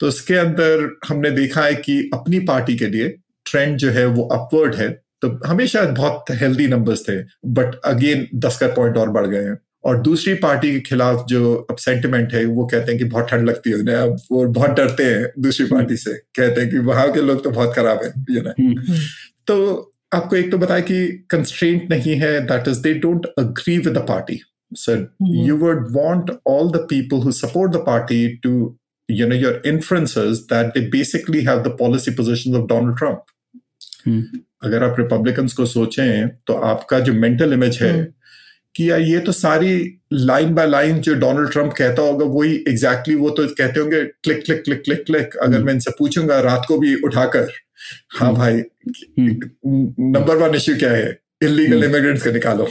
तो 0.00 0.08
उसके 0.08 0.34
अंदर 0.36 0.88
हमने 1.08 1.30
देखा 1.32 1.62
है 1.62 1.74
कि 1.76 1.98
अपनी 2.14 2.38
पार्टी 2.46 2.76
के 2.76 2.86
लिए 2.86 3.08
ट्रेंड 3.46 3.76
जो 3.78 3.90
है 3.90 4.06
वो 4.06 4.22
अपवर्ड 4.22 4.74
है 4.74 4.88
तो 5.22 5.40
हमेशा 5.46 5.82
बहुत 5.82 6.24
हेल्दी 6.30 6.66
नंबर्स 6.66 7.08
थे 7.08 7.22
बट 7.44 7.74
अगेन 7.84 8.26
दस 8.34 8.58
का 8.58 8.66
पॉइंट 8.66 8.96
और 8.96 9.10
बढ़ 9.10 9.26
गए 9.26 9.44
हैं। 9.44 9.58
और 9.84 9.98
दूसरी 10.02 10.34
पार्टी 10.34 10.72
के 10.72 10.80
खिलाफ 10.80 11.24
जो 11.28 11.54
अब 11.70 11.76
सेंटिमेंट 11.76 12.32
है 12.34 12.44
वो 12.44 12.66
कहते 12.66 12.92
हैं 12.92 12.98
कि 12.98 13.04
बहुत 13.04 13.28
ठंड 13.30 13.48
लगती 13.48 13.70
है 13.70 13.76
उन्हें 13.76 13.96
अब 13.96 14.16
वो 14.32 14.46
बहुत 14.46 14.70
डरते 14.70 15.04
हैं 15.04 15.26
दूसरी 15.38 15.66
पार्टी 15.66 15.96
से 15.96 16.14
कहते 16.14 16.60
हैं 16.60 16.70
कि 16.70 16.78
वहाँ 16.78 17.12
के 17.12 17.20
लोग 17.20 17.44
तो 17.44 17.50
बहुत 17.50 17.74
खराब 17.74 18.02
है 18.02 18.12
यू 18.30 18.42
नो 18.42 18.50
हम्म, 18.50 18.98
तो 19.46 19.92
आपको 20.14 20.36
एक 20.36 20.50
तो 20.50 20.58
बताया 20.58 20.80
कि 20.80 21.26
कंस्ट्रेंट 21.30 21.90
नहीं 21.90 22.16
है 22.16 22.40
that 22.46 22.68
is 22.68 22.80
they 22.82 22.94
don't 22.94 23.26
agree 23.38 23.78
with 23.78 23.98
the 23.98 24.04
party 24.08 24.40
so 24.72 24.96
you 25.46 25.56
would 25.62 25.86
want 25.96 26.30
all 26.52 26.70
the 26.76 26.82
people 26.92 27.20
who 27.20 27.32
support 27.32 27.72
the 27.72 27.84
party 27.88 28.20
to 28.46 28.52
you 29.08 29.26
know 29.30 29.36
your 29.42 29.54
inferences 29.72 30.46
that 30.48 30.74
they 30.74 30.84
basically 30.94 31.42
have 31.44 31.64
the 31.64 31.70
policy 31.82 32.14
positions 32.20 32.56
of 32.60 32.66
donald 32.72 32.96
trump 32.96 33.18
hmm, 33.18 33.35
अगर 34.62 34.82
आप 34.84 34.96
Republicans 34.98 35.52
को 35.52 35.66
सोचें 35.66 36.28
तो 36.46 36.54
आपका 36.66 37.00
जो 37.00 37.12
mental 37.12 37.52
image 37.52 37.78
है 37.82 37.92
हम्म। 37.92 38.06
कि 38.74 38.90
यार 38.90 39.00
ये 39.00 39.18
तो 39.18 39.32
सारी 39.32 40.00
लाइन 40.12 40.54
बाय 40.54 40.66
लाइन 40.66 41.00
जो 41.00 41.14
डोनाल्ड 41.14 41.50
ट्रंप 41.52 41.72
कहता 41.72 42.02
होगा 42.02 42.24
वही 42.24 42.54
एग्जैक्टली 42.68 43.14
exactly 43.14 43.20
वो 43.20 43.30
तो 43.30 43.46
कहते 43.54 43.80
होंगे 43.80 44.04
click 44.04 44.44
click 44.44 44.62
click 44.62 44.82
click 44.82 45.04
click 45.06 45.36
अगर 45.36 45.56
हम्म। 45.56 45.66
मैं 45.66 45.72
इनसे 45.72 45.90
पूछूँगा 45.90 46.40
रात 46.40 46.64
को 46.68 46.78
भी 46.78 46.94
उठाकर 46.94 47.48
हाँ 48.18 48.28
हम्म। 48.28 48.38
भाई 48.38 48.62
नंबर 49.18 50.36
वन 50.36 50.54
इश्यू 50.54 50.76
क्या 50.76 50.90
है? 50.90 51.18
इलीगल 51.42 51.74
हम्म। 51.74 51.84
इमिग्रेंट्स 51.84 52.24
को 52.24 52.30
निकालो। 52.30 52.68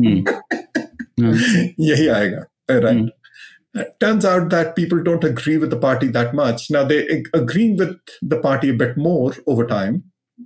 हम्म, 0.00 0.24
हाँ, 1.24 1.34
यही 1.80 2.08
आएगा 2.08 2.44
right 2.70 3.10
It 3.74 3.88
turns 3.98 4.24
out 4.24 4.50
that 4.50 4.76
people 4.76 5.00
don't 5.02 5.24
agree 5.24 5.56
with 5.56 5.70
the 5.70 5.76
party 5.76 6.08
that 6.08 6.32
much. 6.32 6.66
Now 6.70 6.84
they 6.84 6.98
ag- 7.08 7.30
agreeing 7.34 7.72
with 7.76 7.96
the 8.22 8.38
party 8.38 8.68
a 8.68 8.72
bit 8.72 8.96
more 8.96 9.32
over 9.46 9.66
time 9.66 9.96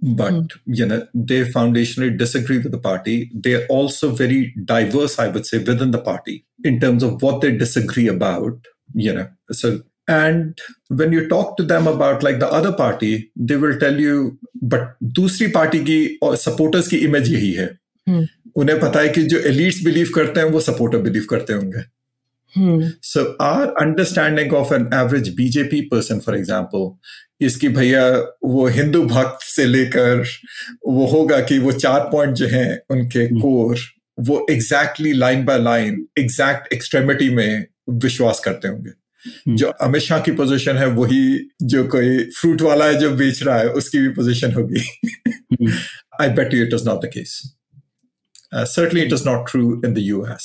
but 0.01 0.53
you 0.65 0.85
know 0.85 1.05
they 1.13 1.43
foundationally 1.45 2.17
disagree 2.17 2.57
with 2.57 2.71
the 2.71 2.79
party 2.79 3.29
they're 3.33 3.65
also 3.67 4.09
very 4.11 4.53
diverse 4.65 5.19
i 5.19 5.27
would 5.27 5.45
say 5.45 5.59
within 5.59 5.91
the 5.91 6.01
party 6.01 6.45
in 6.63 6.79
terms 6.79 7.03
of 7.03 7.21
what 7.21 7.41
they 7.41 7.51
disagree 7.55 8.07
about 8.07 8.53
you 8.95 9.13
know 9.13 9.27
so 9.51 9.79
and 10.07 10.59
when 10.89 11.13
you 11.13 11.27
talk 11.29 11.55
to 11.57 11.63
them 11.63 11.87
about 11.87 12.23
like 12.23 12.39
the 12.39 12.51
other 12.51 12.73
party 12.73 13.31
they 13.35 13.55
will 13.55 13.77
tell 13.79 13.99
you 13.99 14.37
but 14.63 14.95
दूसरी 15.19 15.47
party 15.51 15.79
की 15.85 15.99
और 16.23 16.35
supporters 16.37 16.87
की 16.87 16.97
image 17.05 17.33
यही 17.33 17.51
है 17.53 17.65
हम्म। 18.07 18.27
उन्हें 18.61 18.79
पता 18.79 18.99
है 18.99 19.09
कि 19.09 19.23
जो 19.23 19.39
एलिट्स 19.49 19.83
बिलीव 19.85 20.09
करते 20.15 20.39
हैं 20.39 20.47
वो 20.51 20.59
सपोर्टर 20.59 20.97
बिलीव 21.01 21.25
करते 21.29 21.53
होंगे 21.53 21.83
So 23.02 23.36
our 23.40 23.72
understanding 23.80 24.54
of 24.54 24.72
an 24.72 24.92
average 24.92 25.34
BJP 25.36 25.88
person, 25.90 26.20
for 26.20 26.34
example, 26.34 26.98
इसकी 27.40 27.68
भैया 27.68 28.06
वो 28.44 28.66
हिंदू 28.66 29.02
भक्त 29.04 29.44
से 29.46 29.64
लेकर 29.66 30.24
वो 30.86 31.06
होगा 31.06 31.40
कि 31.40 31.58
वो 31.58 31.72
चार 31.72 32.08
पॉइंट 32.12 32.34
जो 32.36 32.46
हैं 32.46 32.80
उनके। 32.90 33.26
कोर 33.40 33.78
वो 34.18 34.46
exactly 34.50 35.12
line 35.12 35.44
by 35.44 35.58
line 35.62 36.06
exact 36.18 36.72
extremity 36.72 37.28
में 37.34 37.66
विश्वास 38.04 38.40
करते 38.44 38.68
होंगे 38.68 38.90
हम्म। 38.90 39.56
जो 39.56 39.68
अमित 39.80 40.02
शाह 40.02 40.20
की 40.20 40.32
पोजीशन 40.32 40.76
है 40.76 40.86
वही 40.96 41.22
जो 41.62 41.84
कोई 41.88 42.18
फ्रूट 42.40 42.62
वाला 42.62 42.84
है 42.84 42.98
जो 43.00 43.10
बेच 43.16 43.42
रहा 43.42 43.58
है 43.58 43.68
उसकी 43.80 43.98
भी 43.98 44.08
पोजीशन 44.18 44.52
होगी 44.52 44.82
I 46.20 46.28
bet 46.40 46.54
you 46.54 46.64
it 46.64 46.74
is 46.74 46.88
not 46.88 47.04
the 47.04 47.10
case 47.14 47.38
case. 47.38 47.54
Uh, 48.52 48.64
certainly, 48.64 49.02
it 49.02 49.12
is 49.12 49.24
not 49.24 49.46
true 49.46 49.80
in 49.84 49.94
the 49.94 50.02
US. 50.02 50.44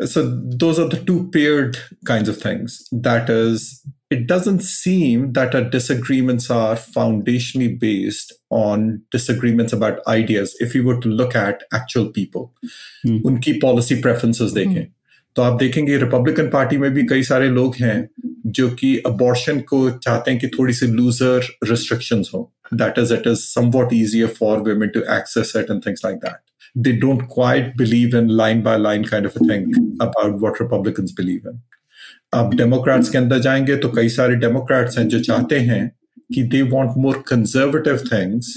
So, 0.00 0.22
those 0.62 0.78
are 0.78 0.88
the 0.88 0.96
two 0.96 1.30
paired 1.30 1.76
kinds 2.04 2.28
of 2.28 2.36
things. 2.36 2.88
That 2.90 3.30
is, 3.30 3.82
it 4.10 4.26
doesn't 4.26 4.60
seem 4.60 5.32
that 5.34 5.54
our 5.54 5.62
disagreements 5.62 6.50
are 6.50 6.74
foundationally 6.74 7.78
based 7.78 8.32
on 8.50 9.02
disagreements 9.10 9.72
about 9.72 10.00
ideas. 10.08 10.56
If 10.60 10.74
you 10.74 10.82
were 10.84 11.00
to 11.00 11.08
look 11.08 11.36
at 11.36 11.62
actual 11.72 12.10
people, 12.18 12.52
Hmm. 13.04 13.20
उनकी 13.26 13.60
policy 13.60 14.00
preferences 14.02 14.52
देखें 14.54 14.86
तो 15.36 15.42
आप 15.42 15.58
देखेंगे 15.58 15.96
Republican 15.98 16.48
party 16.48 16.78
में 16.78 16.90
भी 16.94 17.06
कई 17.06 17.22
सारे 17.22 17.48
लोग 17.48 17.76
हैं 17.76 18.08
जो 18.46 18.70
कि 18.70 18.96
अबॉर्शन 19.06 19.60
को 19.60 19.90
चाहते 19.90 20.30
हैं 20.30 20.40
कि 20.40 20.48
थोड़ी 20.48 20.74
सी 20.74 20.86
लूजर 20.86 21.46
रिस्ट्रिक्शंस 21.64 22.30
हो 22.34 22.52
that 22.74 22.98
is 22.98 23.12
it 23.12 23.26
is 23.26 23.38
somewhat 23.38 23.92
easier 23.92 24.28
for 24.40 24.52
women 24.68 24.92
to 24.96 25.04
access 25.18 25.54
it 25.62 25.70
and 25.70 25.84
things 25.86 26.04
like 26.04 26.20
that. 26.26 26.42
They 26.76 26.92
don't 26.92 27.24
quite 27.28 27.76
believe 27.76 28.14
in 28.14 28.28
line 28.28 28.62
by 28.62 28.76
line 28.76 29.04
kind 29.04 29.26
of 29.26 29.34
a 29.36 29.40
thing 29.40 29.64
about 30.00 30.38
what 30.40 30.60
Republicans 30.60 31.12
believe 31.12 31.46
in. 31.46 31.60
अब 32.34 32.54
Democrats 32.56 33.08
के 33.10 33.18
अंदर 33.18 33.38
जाएंगे 33.38 33.76
तो 33.76 33.88
कई 33.96 34.08
सारे 34.08 34.36
Democrats 34.44 34.98
हैं 34.98 35.06
जो 35.08 35.20
चाहते 35.20 35.58
हैं 35.60 35.80
कि 36.34 36.42
they 36.52 36.62
want 36.70 36.96
more 36.98 37.22
conservative 37.28 37.96
things 38.12 38.54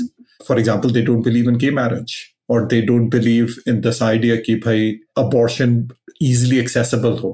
for 0.47 0.59
example 0.59 0.91
they 0.91 1.01
don't 1.01 1.23
believe 1.23 1.49
in 1.49 1.57
gay 1.63 1.71
marriage 1.71 2.15
और 2.49 2.65
they 2.67 2.81
don't 2.81 3.11
believe 3.11 3.55
in 3.67 3.81
this 3.81 4.01
idea 4.03 4.35
कि 4.45 4.55
भाई 4.65 4.89
अबॉर्शन 5.17 5.77
इजीली 6.21 6.59
एक्सेसिबल 6.59 7.17
हो 7.23 7.33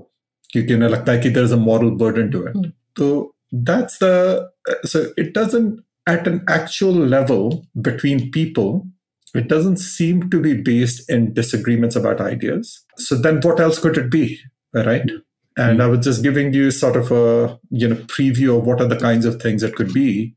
क्योंकि 0.49 0.73
उन्हें 0.73 0.89
लगता 0.89 1.11
है 1.11 1.19
कि 1.19 1.29
there 1.29 1.45
is 1.45 1.53
a 1.53 1.61
moral 1.67 1.89
burden 2.03 2.29
to 2.29 2.47
it 2.47 2.55
Hmm. 2.55 2.71
तो 2.95 3.35
that's 3.53 3.99
the 4.03 4.51
so 4.85 4.99
it 5.21 5.37
doesn't 5.37 5.79
at 6.07 6.27
an 6.27 6.37
actual 6.49 6.95
level 7.09 7.65
between 7.81 8.31
people, 8.31 8.69
it 9.35 9.47
doesn't 9.47 9.77
seem 9.77 10.29
to 10.29 10.39
be 10.41 10.53
based 10.53 11.09
in 11.09 11.33
disagreements 11.33 11.95
about 11.95 12.19
ideas. 12.21 12.83
So 12.97 13.15
then 13.15 13.39
what 13.41 13.59
else 13.59 13.79
could 13.79 13.97
it 13.97 14.11
be? 14.11 14.39
Right? 14.73 15.09
And 15.57 15.81
I 15.83 15.87
was 15.87 16.05
just 16.05 16.23
giving 16.23 16.53
you 16.53 16.71
sort 16.71 16.95
of 16.95 17.11
a 17.11 17.59
you 17.69 17.87
know 17.87 17.95
preview 17.95 18.57
of 18.57 18.65
what 18.65 18.81
are 18.81 18.87
the 18.87 18.99
kinds 18.99 19.25
of 19.25 19.41
things 19.41 19.63
it 19.63 19.75
could 19.75 19.93
be. 19.93 20.35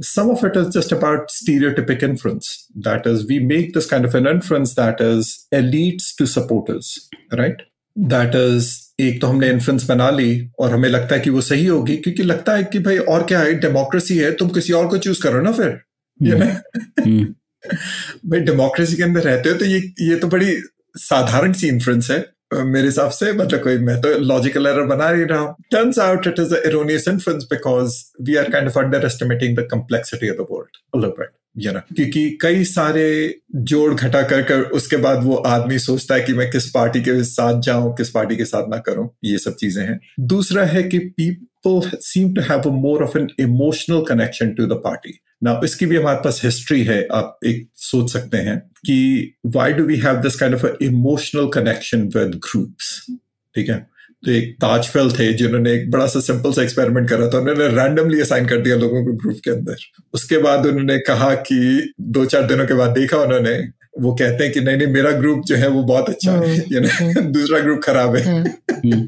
Some 0.00 0.30
of 0.30 0.44
it 0.44 0.56
is 0.56 0.72
just 0.74 0.92
about 0.92 1.30
stereotypic 1.30 2.02
inference. 2.02 2.66
That 2.74 3.06
is, 3.06 3.26
we 3.26 3.38
make 3.38 3.72
this 3.72 3.86
kind 3.86 4.04
of 4.04 4.14
an 4.14 4.26
inference 4.26 4.74
that 4.74 5.00
is 5.00 5.46
elites 5.52 6.14
to 6.18 6.26
supporters, 6.26 7.08
right? 7.32 7.56
That 7.98 8.34
is 8.34 8.66
एक 9.00 9.20
तो 9.20 9.26
हमने 9.26 9.48
influence 9.50 9.86
बना 9.88 10.08
ली 10.10 10.48
और 10.60 10.70
हमें 10.70 10.88
लगता 10.88 11.14
है 11.14 11.20
कि 11.20 11.30
वो 11.30 11.40
सही 11.40 11.66
होगी 11.66 11.96
क्योंकि 11.96 12.22
लगता 12.22 12.56
है 12.56 12.64
कि 12.72 12.78
भाई 12.78 12.98
और 12.98 13.22
क्या 13.28 13.38
है 13.40 13.54
डेमोक्रेसी 13.60 14.16
है 14.18 14.32
तुम 14.36 14.48
किसी 14.58 14.72
और 14.72 14.86
को 14.88 14.98
चूज 14.98 15.22
करो 15.22 15.40
ना 15.42 15.52
फिर 15.52 15.80
you 16.22 16.36
know? 16.38 17.34
भाई 18.25 18.39
डेमोक्रेसी 18.41 18.95
के 18.95 19.03
अंदर 19.03 19.21
रहते 19.23 19.49
हो 19.49 19.57
तो 19.57 19.65
ये 19.65 19.81
ये 20.01 20.15
तो 20.15 20.27
बड़ी 20.27 20.55
साधारण 20.97 21.53
सी 21.53 21.67
इन्फ्लुएंस 21.67 22.11
है। 22.11 22.25
मेरे 22.53 22.85
हिसाब 22.85 23.11
से 23.11 23.31
मतलब 23.33 23.61
कोई, 23.63 23.77
मैं 23.79 23.99
तो 24.01 24.09
लॉजिकल 24.19 24.67
एरर 24.67 24.85
बना 24.85 25.09
ही 25.09 25.23
रहा 25.23 25.39
हूँ। 25.39 25.55
Turns 25.71 25.99
out 25.99 26.27
it 26.27 26.39
is 26.39 26.55
erroneous 26.55 27.07
influence 27.07 27.43
because 27.51 28.01
we 28.21 28.35
are 28.35 28.49
kind 28.51 28.67
of 28.67 28.79
underestimating 29.05 29.57
the 29.57 29.67
complexity 29.71 30.29
of 30.29 30.37
the 30.37 30.47
world 30.51 31.05
bit 31.19 31.29
you 31.57 31.71
know 31.71 31.79
क्योंकि 31.95 32.37
कई 32.41 32.63
सारे 32.63 33.05
जोड़ 33.69 33.93
घटा 33.93 34.21
कर 34.23 34.41
कर 34.41 34.61
उसके 34.73 34.97
बाद 34.97 35.23
वो 35.23 35.35
आदमी 35.47 35.79
सोचता 35.79 36.15
है 36.15 36.21
कि 36.21 36.33
मैं 36.33 36.49
किस 36.51 36.69
पार्टी 36.69 37.01
के 37.01 37.23
साथ 37.23 37.61
जाऊँ, 37.61 37.93
किस 37.95 38.09
पार्टी 38.09 38.35
के 38.35 38.45
साथ 38.45 38.69
ना 38.69 38.77
करूँ, 38.79 39.09
ये 39.23 39.37
सब 39.37 39.55
चीज़ें 39.55 39.83
हैं। 39.83 39.99
दूसरा 40.27 40.65
है 40.65 40.83
कि 40.83 40.99
people 40.99 41.97
seem 42.01 42.33
to 42.33 42.41
have 42.41 42.69
more 42.73 43.03
of 43.03 43.17
an 43.17 43.27
emotional 43.39 44.03
connection 44.05 44.53
to 44.53 44.65
the 44.65 44.81
party 44.83 45.19
ना 45.43 45.61
इसकी 45.63 45.85
भी 45.85 45.97
हमारे 45.97 46.17
पास 46.17 46.41
हिस्ट्री 46.43 46.83
है 46.83 47.07
आप 47.13 47.39
एक 47.45 47.69
सोच 47.75 48.13
सकते 48.13 48.37
हैं 48.37 48.59
कि 48.59 49.33
why 49.45 49.73
do 49.73 49.83
we 49.83 49.97
have 49.97 50.15
this 50.15 50.35
kind 50.35 50.55
of 50.55 50.83
emotional 50.83 51.47
connection 51.47 52.01
with 52.01 52.31
groups 52.35 53.05
ठीक 53.55 53.69
है? 53.69 53.91
तो 54.25 54.31
एक 54.31 54.53
ताजफेल 54.53 55.11
थे 55.11 55.33
जिन्होंने 55.33 55.73
एक 55.73 55.91
बड़ा 55.91 56.05
सा 56.05 56.19
सिंपल 56.19 56.53
सा 56.53 56.63
एक्सपेरिमेंट 56.63 57.09
करा 57.09 57.29
था 57.29 57.37
उन्होंने 57.37 57.67
रैंडमली 57.67 58.21
असाइन 58.21 58.45
कर 58.45 58.57
दिया 58.57 58.75
लोगों 58.75 59.05
को 59.05 59.13
ग्रुप 59.13 59.37
के 59.43 59.51
अंदर। 59.51 59.75
उसके 60.13 60.37
बाद 60.37 60.65
उन्होंने 60.65 60.99
कहा 60.99 61.35
कि 61.35 61.93
दो 62.01 62.25
चार 62.25 62.43
दिनों 62.43 62.67
के 62.67 62.73
बाद 62.73 62.89
देखा 62.89 63.17
उन्होंने 63.17 63.67
वो 63.99 64.15
कहते 64.15 64.43
हैं 64.43 64.53
कि 64.53 64.61
नहीं 64.61 64.77
नहीं 64.77 64.87
मेरा 64.87 65.11
ग्रुप 65.11 65.43
जो 65.47 65.55
है 65.55 65.67
वो 65.67 65.83
बहुत 65.83 66.09
अच्छा 66.09 66.31
है 66.31 66.57
ये 66.57 66.79
हम्म। 66.79 67.21
दूसरा 67.31 67.59
ग्रुप 67.59 67.81
खराब 67.83 68.15
है। 68.15 68.39
हम्म। 68.41 69.07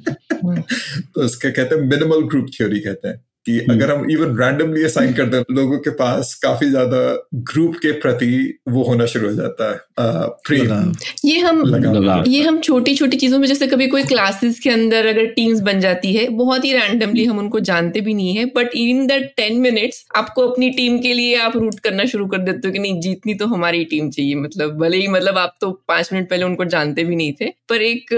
तो 1.01 1.21
उसके 1.21 1.51
कहते 1.51 1.75
हैं 1.75 1.81
मिनिमल 1.81 2.27
ग्रुप 2.27 2.45
थ्योरी 2.57 2.79
कहते 2.79 3.07
हैं। 3.07 3.25
कि 3.45 3.57
हम्म। 3.59 3.73
अगर 3.73 3.91
हम 3.91 4.09
इवन 4.11 4.37
रैंडमली 4.37 4.83
असाइन 4.83 5.13
कर 5.13 5.25
दें 5.25 5.39
लोगों 5.51 5.77
के 5.79 5.89
पास 5.95 6.33
काफ़ी 6.43 6.69
ज़्यादा 6.69 6.99
ग्रुप 7.45 7.75
के 7.77 7.91
प्रति 7.99 8.59
वो 8.69 8.83
होना 8.83 9.05
शुरू 9.05 9.27
हो 9.27 9.33
जाता 9.33 9.69
है 9.71 10.27
प्रेम 10.45 10.93
ये 11.25 11.39
हम 11.39 12.23
ये 12.27 12.41
हम 12.41 12.59
छोटी 12.61 12.95
छोटी 12.95 13.17
चीज़ों 13.17 13.39
में 13.39 13.47
जैसे 13.47 13.67
कभी 13.67 13.87
कोई 13.87 14.03
क्लासेस 14.05 14.59
के 14.59 14.69
अंदर 14.69 15.07
अगर 15.07 15.25
टीम्स 15.33 15.59
बन 15.61 15.79
जाती 15.79 16.13
है 16.13 16.27
बहुत 16.35 16.65
ही 16.65 16.73
रैंडमली 16.73 17.25
हम 17.25 17.39
उनको 17.39 17.59
जानते 17.61 18.01
भी 18.01 18.13
नहीं 18.13 18.35
है 18.35 18.45
but 18.55 18.75
in 18.77 19.05
that 19.07 19.33
ten 19.37 19.59
minutes 19.61 20.03
आपको 20.15 20.47
अपनी 20.47 20.69
टीम 20.71 20.97
के 20.99 21.13
लिए 21.13 21.35
आप 21.39 21.57
रूट 21.57 21.79
करना 21.79 22.05
शुरू 22.05 22.27
कर 22.27 22.37
देते 22.41 22.67
हो 22.67 22.71
कि 22.73 22.79
नहीं 22.79 22.99
जीतनी 23.01 23.33
तो 23.33 23.47
हमारी 23.47 23.83
टीम 23.85 24.09
चाहिए 24.11 24.35
मतलब 24.37 24.77
भले 24.77 24.97
ही 24.97 25.07
मतलब 25.09 25.37
आप 25.37 25.55
तो 25.61 25.71
पाँच 25.87 26.13
मिनट 26.13 26.29
पहले 26.29 26.45
उनको 26.45 26.65
जानते 26.67 27.03
भी 27.03 27.15
नहीं 27.15 27.33
थे 27.41 27.49
पर 27.69 27.81
एक 27.83 28.13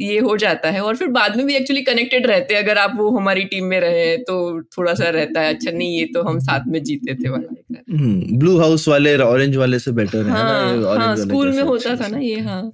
ये 0.00 0.18
हो 0.20 0.36
जाता 0.38 0.70
है 0.70 0.80
और 0.82 0.96
फिर 0.96 1.08
बाद 1.12 1.36
में 1.36 1.46
भी 1.46 1.54
एक्चुअली 1.56 1.82
कनेक्टेड 1.84 2.26
रहते 2.26 2.54
हैं 2.54 2.62
अगर 2.62 2.78
आप 2.78 2.92
वो 2.96 3.10
हमारी 3.12 3.44
टीम 3.46 3.64
में 3.66 3.80
रहे 3.80 4.16
तो 4.22 4.38
थोड़ा 4.78 4.94
सा 4.94 5.08
रहता 5.08 5.40
है 5.40 5.54
अच्छा 5.54 5.70
नहीं 5.70 5.98
ये 5.98 6.04
तो 6.04 6.22
हम 6.22 6.38
साथ 6.38 6.60
में 6.68 6.82
जीते 6.84 7.14
थे 7.14 7.28
वाला 7.28 7.54
ब्लू 7.92 8.50
हम्म, 8.52 8.62
हाउस 8.62 8.88
वाले 8.88 9.16
ऑरेंज 9.18 9.56
वाले 9.56 9.78
से 9.78 9.92
बेटर 9.92 10.24
है 10.24 10.30
हाँ, 10.30 10.76
ना 10.76 11.04
हाँ, 11.04 11.16
स्कूल 11.16 11.52
में 11.52 11.62
होता 11.62 11.96
था 11.96 12.08
ना 12.08 12.18
ये 12.18 12.40
हाँ। 12.40 12.72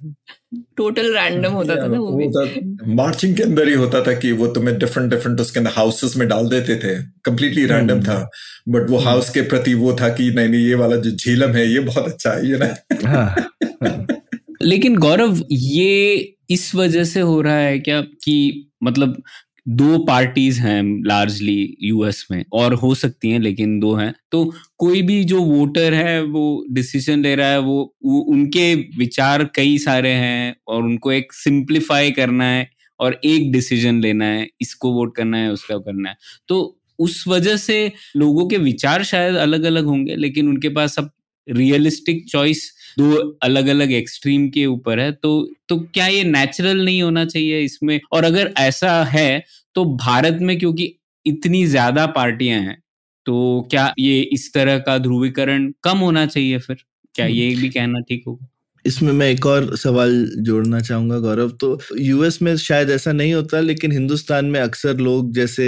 टोटल 0.77 1.13
रैंडम 1.13 1.51
होता 1.51 1.75
था 1.75 1.87
ना 1.87 1.99
वो 1.99 2.11
भी। 2.17 2.93
मार्चिंग 2.95 3.35
के 3.35 3.43
अंदर 3.43 3.67
ही 3.67 3.73
होता 3.73 4.01
था 4.01 4.13
कि 4.13 4.31
वो 4.31 4.47
तुम्हें 4.47 4.77
डिफरेंट 4.77 5.09
डिफरेंट 5.11 5.41
उसके 5.41 5.59
अंदर 5.59 5.71
हाउसेस 5.75 6.17
में 6.17 6.27
डाल 6.27 6.47
देते 6.49 6.75
थे। 6.75 7.03
Completely 7.25 7.65
random. 7.65 8.01
था। 8.01 8.29
बट 8.69 8.89
वो 8.89 8.97
हाउस 8.97 9.25
हम्म। 9.25 9.33
के 9.33 9.41
प्रति 9.41 9.73
वो 9.73 9.93
था 10.01 10.09
कि 10.09 10.31
नहीं 10.31 10.49
नहीं 10.49 10.61
ये 10.61 10.75
वाला 10.75 10.95
जो 10.95 11.11
झीलम 11.11 11.49
है 11.49 11.67
ये 11.73 11.79
बहुत 11.79 12.05
अच्छा 12.05 12.31
है 12.31 12.49
ये 12.49 12.57
ना। 12.57 12.75
हाँ, 13.07 13.35
लेकिन 14.61 14.95
गौरव 14.97 15.43
ये 15.51 16.15
इस 16.49 16.75
वजह 16.75 17.03
से 17.03 17.19
हो 17.19 17.41
रहा 17.41 17.57
है 17.57 17.79
क्या 17.79 18.01
कि 18.01 18.67
मतलब 18.83 19.23
दो 19.65 19.97
पार्टीज़ 20.05 20.59
हैं 20.61 20.81
लार्जली 21.07 21.77
यूएस 21.83 22.25
में 22.31 22.43
और 22.53 22.73
हो 22.73 22.93
सकती 22.95 23.29
हैं 23.29 23.39
लेकिन 23.39 23.79
दो 23.79 23.93
हैं। 23.95 24.13
तो 24.31 24.43
कोई 24.77 25.01
भी 25.01 25.23
जो 25.23 25.41
वोटर 25.43 25.93
है 25.93 26.21
वो 26.23 26.65
डिसीज़न 26.71 27.21
ले 27.21 27.35
रहा 27.35 27.47
है 27.49 27.59
वो, 27.59 27.95
वो 28.05 28.19
उनके 28.19 28.73
विचार 28.97 29.43
कई 29.55 29.77
सारे 29.77 30.09
हैं 30.09 30.55
और 30.67 30.83
उनको 30.83 31.11
एक 31.11 31.33
सिंप्लीफाई 31.33 32.11
करना 32.11 32.45
है 32.45 32.69
और 32.99 33.19
एक 33.25 33.51
डिसीज़न 33.51 34.01
लेना 34.01 34.25
है 34.25 34.47
इसको 34.61 34.91
वोट 34.93 35.15
करना 35.15 35.37
है 35.37 35.51
उसका 35.51 35.77
करना 35.77 36.09
है। 36.09 36.15
तो 36.47 36.77
उस 36.99 37.23
वजह 37.27 37.57
से 37.57 37.91
लोगों 38.17 38.47
के 38.47 38.57
विचार 38.57 39.03
शायद 39.03 39.35
अलग 39.35 39.63
अलग 39.63 39.85
होंगे 39.85 40.15
लेकिन 40.15 40.49
उनके 40.49 40.69
पास 40.69 40.99
अब 40.99 41.11
रियलिस्टिक 41.47 42.25
चॉइस 42.29 42.71
दो 42.97 43.15
अलग 43.43 43.67
अलग 43.67 43.91
एक्सट्रीम 43.93 44.47
के 44.49 44.65
ऊपर 44.65 44.99
है 44.99 45.11
तो 45.13 45.31
तो 45.69 45.77
क्या 45.93 46.07
ये 46.07 46.23
नेचुरल 46.25 46.83
नहीं 46.85 47.01
होना 47.01 47.25
चाहिए 47.25 47.61
इसमें? 47.61 47.99
और 48.13 48.23
अगर 48.23 48.53
ऐसा 48.59 49.03
है 49.05 49.43
तो 49.75 49.85
भारत 49.97 50.37
में 50.41 50.57
क्योंकि 50.59 50.93
इतनी 51.25 51.65
ज़्यादा 51.67 52.05
पार्टियाँ 52.13 52.59
हैं 52.61 52.77
तो 53.25 53.67
क्या 53.71 53.93
ये 53.99 54.19
इस 54.33 54.53
तरह 54.53 54.77
का 54.79 54.97
ध्रुवीकरण 54.99 55.71
कम 55.83 55.97
होना 55.99 56.25
चाहिए 56.27 56.57
फिर? 56.59 56.77
क्या 57.15 57.25
ये 57.27 57.55
भी 57.55 57.69
कहना 57.69 57.99
ठीक 58.09 58.23
होगा? 58.27 58.47
इसमें 58.85 59.11
मैं 59.13 59.29
एक 59.31 59.45
और 59.45 59.75
सवाल 59.77 60.13
जोड़ना 60.39 60.79
चाहूँगा, 60.79 61.17
गौरव। 61.19 61.49
तो 61.51 61.77
यूएस 61.99 62.41
में 62.41 62.55
शायद 62.57 62.89
ऐसा 62.89 63.11
नहीं 63.11 63.33
होता, 63.33 63.59
लेकिन 63.59 63.91
हिंदुस्तान 63.91 64.45
में 64.45 64.59
अक्सर 64.59 64.97
लोग 64.97 65.33
जैसे 65.33 65.67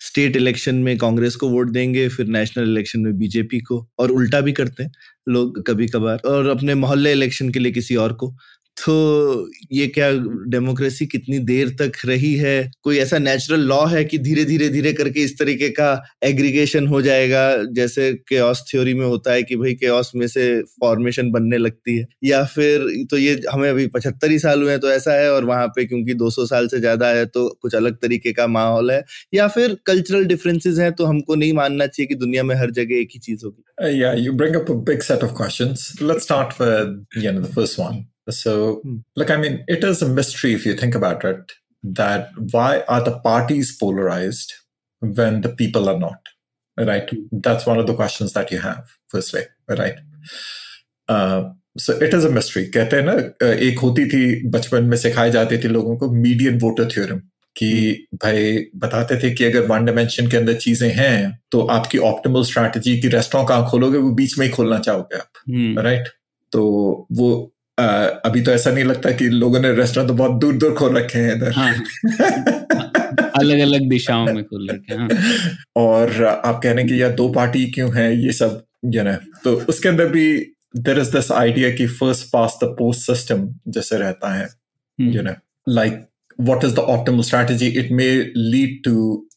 स्टेट 0.00 0.36
इलेक्शन 0.36 0.74
में 0.74 0.96
कांग्रेस 0.98 1.36
को 1.36 1.48
वोट 1.48 1.70
देंगे, 1.70 2.08
फिर 2.08 2.26
नेशनल 2.26 2.70
इलेक्शन 2.70 3.00
में 3.00 3.18
बीजेपी 3.18 3.60
को, 3.60 3.86
और 3.98 4.10
उल्टा 4.10 4.40
भी 4.40 4.52
करते 4.52 4.82
हैं 4.82 4.92
लोग 5.28 5.62
कभी 5.66 5.86
कभार 5.86 6.20
और 6.26 6.46
अपने 6.48 6.74
मोहल्ले 6.74 7.12
इलेक्शन 7.12 7.48
के 7.50 7.58
लिए 7.58 7.72
किसी 7.72 7.96
और 7.96 8.12
को। 8.12 8.34
तो 8.86 9.48
ये 9.72 9.86
क्या 9.86 10.10
डेमोक्रेसी 10.50 11.06
कितनी 11.06 11.38
देर 11.38 11.68
तक 11.80 11.92
रही 12.06 12.32
है? 12.34 12.70
कोई 12.82 12.98
ऐसा 12.98 13.18
नेचुरल 13.18 13.60
लॉ 13.60 13.84
है 13.86 14.04
कि 14.04 14.18
धीरे 14.18 14.44
धीरे 14.44 14.68
धीरे 14.68 14.92
करके 14.92 15.20
इस 15.20 15.38
तरीके 15.38 15.68
का 15.68 15.90
एग्रीगेशन 16.24 16.86
हो 16.86 17.00
जाएगा? 17.02 17.42
जैसे 17.72 18.12
केओस 18.28 18.64
थ्योरी 18.70 18.94
में 18.94 19.04
होता 19.06 19.32
है 19.32 19.42
कि 19.42 19.56
भाई 19.56 19.74
केओस 19.74 20.12
में 20.16 20.26
से 20.26 20.60
फॉर्मेशन 20.80 21.30
बनने 21.30 21.58
लगती 21.58 21.96
है। 21.98 22.06
या 22.24 22.44
फिर 22.44 22.86
तो 23.10 23.18
ये 23.18 23.40
हमें 23.52 23.68
अभी 23.70 23.86
पचहत्तर 23.86 24.30
ही 24.30 24.38
साल 24.38 24.62
हुए 24.62 24.70
हैं 24.70 24.80
तो 24.80 24.90
ऐसा 24.90 25.14
है 25.20 25.32
और 25.32 25.44
वहाँ 25.44 25.66
पे 25.76 25.84
क्योंकि 25.84 26.14
200 26.14 26.46
साल 26.46 26.68
से 26.68 26.80
ज़्यादा 26.80 27.08
है 27.08 27.24
तो 27.26 27.48
कुछ 27.62 27.74
अलग 27.74 27.96
तरीके 28.02 28.32
का 28.32 28.46
माहौल 28.46 28.90
है। 28.90 29.02
या 29.34 29.48
फिर 29.48 29.76
कल्चरल 29.86 30.24
डिफरेंसेस 30.24 30.78
हैं 30.78 30.92
तो 30.92 31.04
हमको 31.04 31.34
नहीं 31.34 31.52
मानना 31.52 31.86
चाहिए 31.86 32.06
कि 32.06 32.14
दुनिया 32.14 32.42
में 32.42 32.54
हर 32.56 32.70
जगह 32.70 33.00
एक 33.00 33.08
ही 33.14 33.20
चीज़ 33.20 33.44
होगी। 33.44 33.64
Yeah, 33.98 34.14
you 34.16 34.32
bring 34.32 34.56
up 34.56 34.68
a 34.68 34.74
big 34.74 35.02
set 35.02 35.22
of 35.22 35.34
questions. 35.34 35.88
Let's 36.02 36.24
start 36.24 36.58
with, 36.58 36.94
you 37.16 37.32
know, 37.32 37.40
the 37.40 37.52
first 37.58 37.78
one. 37.78 38.06
So, 38.28 38.80
hmm. 38.82 38.96
look, 39.16 39.30
I 39.30 39.36
mean, 39.36 39.64
it 39.68 39.84
is 39.84 40.02
a 40.02 40.08
mystery 40.08 40.54
if 40.54 40.66
you 40.66 40.74
think 40.74 40.94
about 40.94 41.24
it 41.24 41.52
that 41.82 42.30
why 42.52 42.82
are 42.88 43.02
the 43.02 43.18
parties 43.20 43.76
polarized 43.76 44.52
when 45.02 45.40
the 45.42 45.48
people 45.50 45.88
are 45.88 45.98
not? 45.98 46.20
Right? 46.78 47.08
Hmm. 47.08 47.24
That's 47.32 47.66
one 47.66 47.78
of 47.78 47.86
the 47.86 47.94
questions 47.94 48.32
that 48.34 48.50
you 48.50 48.58
have, 48.58 48.84
firstly, 49.08 49.42
right? 49.68 49.96
Uh, 51.08 51.50
so 51.78 51.92
it 52.04 52.14
is 52.14 52.26
a 52.26 52.30
mystery 52.30 52.64
कहते 52.74 52.96
हैं 52.96 53.02
ना 53.04 53.48
एक 53.66 53.78
होती 53.78 54.06
थी 54.10 54.20
बचपन 54.50 54.84
में 54.84 54.96
सिखाई 54.96 55.30
जाती 55.30 55.58
थी 55.64 55.68
लोगों 55.68 55.96
को 55.96 56.10
मीडियन 56.12 56.58
वोटर 56.58 56.88
थ्योरम 56.94 57.20
कि 57.56 58.06
भाई 58.22 58.56
बताते 58.82 59.16
थे 59.22 59.30
कि 59.34 59.44
अगर 59.44 59.66
वन 59.66 59.84
डायमेंशन 59.84 60.26
के 60.30 60.36
अंदर 60.36 60.54
चीज़ें 60.64 60.88
हैं 60.94 61.38
तो 61.52 61.60
आपकी 61.76 61.98
ऑप्टिमल 62.08 62.42
स्ट्रैटेजी 62.44 62.96
की 63.00 63.08
रेस्टोरेंट 63.14 63.48
कहाँ 63.48 63.68
खोलोगे 63.70 63.98
वो 63.98 64.10
बीच 64.20 64.38
में 64.38 64.46
ही 64.46 64.52
खोलना 64.52 64.78
चाहोगे 64.78 65.18
आप 65.18 65.84
राइट 65.84 66.08
तो 66.52 66.64
वो 67.20 67.30
अभी 67.78 68.40
तो 68.40 68.52
ऐसा 68.52 68.70
नहीं 68.70 68.84
लगता 68.84 69.10
कि 69.10 69.28
लोगों 69.28 69.60
ने 69.60 69.72
रेस्टोरेंट 69.74 70.08
तो 70.10 70.14
बहुत 70.16 70.40
दूर 70.40 70.54
दूर 70.54 70.74
खोल 70.74 70.96
रखे 70.96 71.18
हैं 71.18 71.34
इधर। 71.36 71.52
हाँ। 71.52 71.72
अलग 73.40 73.58
अलग 73.58 73.88
दिशाओं 73.90 74.26
में 74.26 74.44
खोल 74.44 74.68
रखे 74.70 74.94
हैं 74.94 75.00
हाँ। 75.00 75.56
और 75.76 76.24
आप 76.24 76.60
कह 76.62 76.72
रहे 76.72 76.84
हैं 76.84 76.86
कि 76.88 77.02
यार 77.02 77.12
दो 77.12 77.28
पार्टी 77.28 77.64
क्यों 77.70 77.94
है? 77.94 78.06
ये 78.24 78.32
सब 78.32 78.62
यू 78.94 79.02
नो 79.02 79.14
तो 79.44 79.54
उसके 79.68 79.88
अंदर 79.88 80.06
भी 80.06 80.26
देर 80.76 80.98
इज़ 80.98 81.12
दिस 81.12 81.32
आइडिया 81.32 81.70
कि 81.70 81.86
first 81.86 82.26
pass 82.32 82.58
the 82.64 82.66
post 82.78 83.06
system 83.06 83.48
जैसे 83.68 83.98
रहता 83.98 84.34
है 84.34 84.48
you 85.00 85.22
know 85.22 85.34
like 85.68 86.04
what 86.46 86.64
is 86.64 86.74
the 86.74 86.82
optimal 86.90 87.24
strategy? 87.24 87.68
It 87.78 87.88
may 87.90 88.10
lead 88.50 88.74
to 88.84 88.90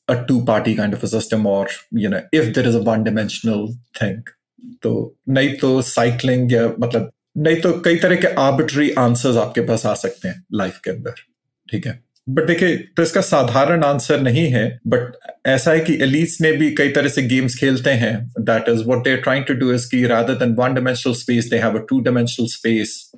a 0.08 0.16
two 0.26 0.36
party 0.46 0.74
kind 0.76 0.98
of 0.98 1.06
a 1.06 1.08
system 1.08 1.48
or 1.52 1.68
you 2.02 2.10
know 2.10 2.20
if 2.32 2.50
there 2.58 2.68
is 2.72 2.76
a 2.76 2.82
one 2.90 3.06
dimensional 3.08 3.64
thing. 4.00 4.20
तो 4.84 4.92
नहीं 5.30 5.54
तो 5.58 5.82
cycling 5.82 6.52
या 6.54 6.68
मतलब 6.80 7.12
नहीं 7.38 7.62
तो 7.62 7.80
कई 7.80 7.96
तरह 7.96 8.16
के 8.16 8.28
आर्बिट्री 8.28 8.92
आंसर्स 8.92 9.38
आपके 9.38 9.62
पास 9.62 9.86
आ 9.86 9.94
सकते 9.94 10.28
हैं 10.28 10.46
लाइफ 10.54 10.80
के 10.84 10.92
अंदर, 10.92 11.12
ठीक 11.72 11.88
है? 11.88 12.04
बट 12.30 12.46
देखिए 12.48 12.76
तो 12.98 13.04
इसका 13.04 13.22
साधारण 13.22 13.84
आंसर 13.84 14.22
नहीं 14.22 14.46
है 14.48 14.80
बट 14.88 15.16
ऐसा 15.46 15.72
है 15.72 15.80
कि 15.80 15.94
एलिट्स 16.04 16.42
ने 16.42 16.52
भी 16.52 16.70
कई 16.72 16.90
तरह 16.90 17.10
से 17.10 17.22
गेम्स 17.22 17.56
खेलते 17.60 17.90
हैं। 17.90 18.14
That 18.40 18.70
is 18.70 18.84
what 18.84 19.04
they 19.04 19.16
trying 19.18 19.46
to 19.46 19.54
do 19.54 19.72
is 19.74 19.86
की 19.90 20.04
rather 20.08 20.34
than 20.34 20.54
one 20.60 20.74
dimensional 20.74 21.14
space 21.14 21.46
they 21.46 21.58
have 21.58 21.78
a 21.80 21.82
two 21.90 22.00
dimensional 22.00 22.48
space 22.48 23.12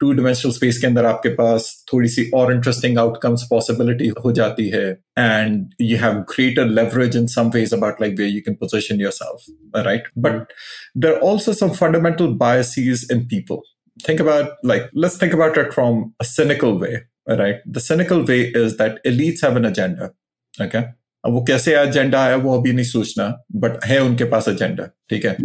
two 0.00 0.12
dimensional 0.12 0.52
space 0.52 0.78
के 0.78 0.86
अंदर 0.86 1.04
आपके 1.04 1.28
पास 1.28 1.84
थोड़ी 1.92 2.08
सी 2.08 2.30
और 2.34 2.52
इंटरेस्टिंग 2.54 2.98
आउटकम्स 2.98 3.42
पॉसिबिलिटी 3.50 4.08
हो 4.24 4.32
जाती 4.32 4.68
है। 4.68 4.86
And 5.18 5.74
you 5.80 5.96
have 5.96 6.14
greater 6.30 6.66
leverage 6.66 7.16
in 7.16 7.26
some 7.26 7.50
ways 7.54 7.74
about 7.74 8.00
like 8.00 8.18
way 8.18 8.26
you 8.26 8.40
can 8.40 8.54
position 8.54 9.00
yourself 9.00 9.84
right 9.86 10.08
but 10.18 10.52
there 10.96 11.14
are 11.14 11.28
also 11.30 11.52
some 11.52 11.68
fundamental 11.68 12.26
biases 12.46 13.06
in 13.12 13.26
people 13.26 13.62
think 13.96 14.20
about 14.20 14.52
like 14.68 14.84
let's 15.02 15.16
think 15.22 15.34
about 15.36 15.58
it 15.58 15.72
from 15.72 15.96
a 16.20 16.24
cynical 16.24 16.78
way. 16.82 16.92
Right? 17.36 17.58
The 17.74 17.80
cynical 17.80 18.24
way 18.24 18.40
is 18.62 18.76
that 18.76 18.98
elites 19.06 19.42
have 19.42 19.56
an 19.56 19.64
agenda. 19.64 20.10
Okay? 20.62 20.82
अब 21.24 21.32
वो 21.32 21.44
कैसे 21.44 21.76
agenda 21.76 22.24
है 22.24 22.36
वो 22.36 22.58
अभी 22.58 22.72
नहीं 22.72 22.84
सोचना 22.84 23.44
but 23.52 23.84
है 23.84 23.98
उनके 24.02 24.24
पास 24.24 24.48
एजेंडा 24.48 24.84
ठीक 25.10 25.24
है? 25.24 25.36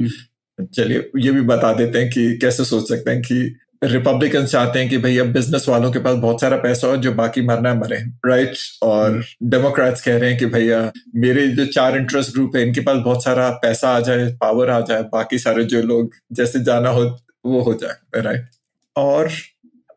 चलिए 0.65 1.09
ये 1.17 1.31
भी 1.31 1.41
बता 1.41 1.73
देते 1.73 1.99
हैं 1.99 2.09
कि 2.09 2.37
कैसे 2.37 2.65
सोच 2.65 2.89
सकते 2.89 3.11
हैं 3.11 3.21
कि 3.21 3.55
रिपब्लिकन 3.83 4.45
चाहते 4.45 4.79
हैं 4.79 4.89
कि 4.89 4.97
भैया 4.97 5.23
बिज़नेस 5.23 5.69
वालों 5.69 5.91
के 5.91 5.99
पास 5.99 6.15
बहुत 6.15 6.41
सारा 6.41 6.57
पैसा 6.57 6.87
हो 6.87 6.97
जो 6.97 7.13
बाकी 7.13 7.41
मरना 7.41 7.73
मरे। 7.73 7.97
राइट 8.25 8.55
और 8.81 9.23
डेमोक्रेट्स 9.43 10.01
कह 10.01 10.17
रहे 10.17 10.29
हैं 10.29 10.39
कि 10.39 10.45
भैया 10.45 10.91
मेरे 11.15 11.47
जो 11.47 11.65
चार 11.65 11.97
इंटरेस्ट 11.97 12.33
ग्रुप 12.33 12.55
है 12.55 12.67
इनके 12.67 12.81
पास 12.81 12.97
बहुत 12.97 13.23
सारा 13.23 13.49
पैसा 13.49 13.89
आ 13.89 13.99
जाए 13.99 14.25
पावर 14.41 14.69
आ 14.69 14.79
जाए 14.81 15.03
बाकी 15.03 15.39
सारे 15.39 15.63
जो 15.63 15.81
लोग 15.81 16.13
जैसे 16.31 16.63
जाना 16.63 16.89
हो 16.89 17.19
वो 17.45 17.61
हो 17.61 17.73
जाए। 17.73 18.21
राइट 18.21 18.45
और 18.95 19.29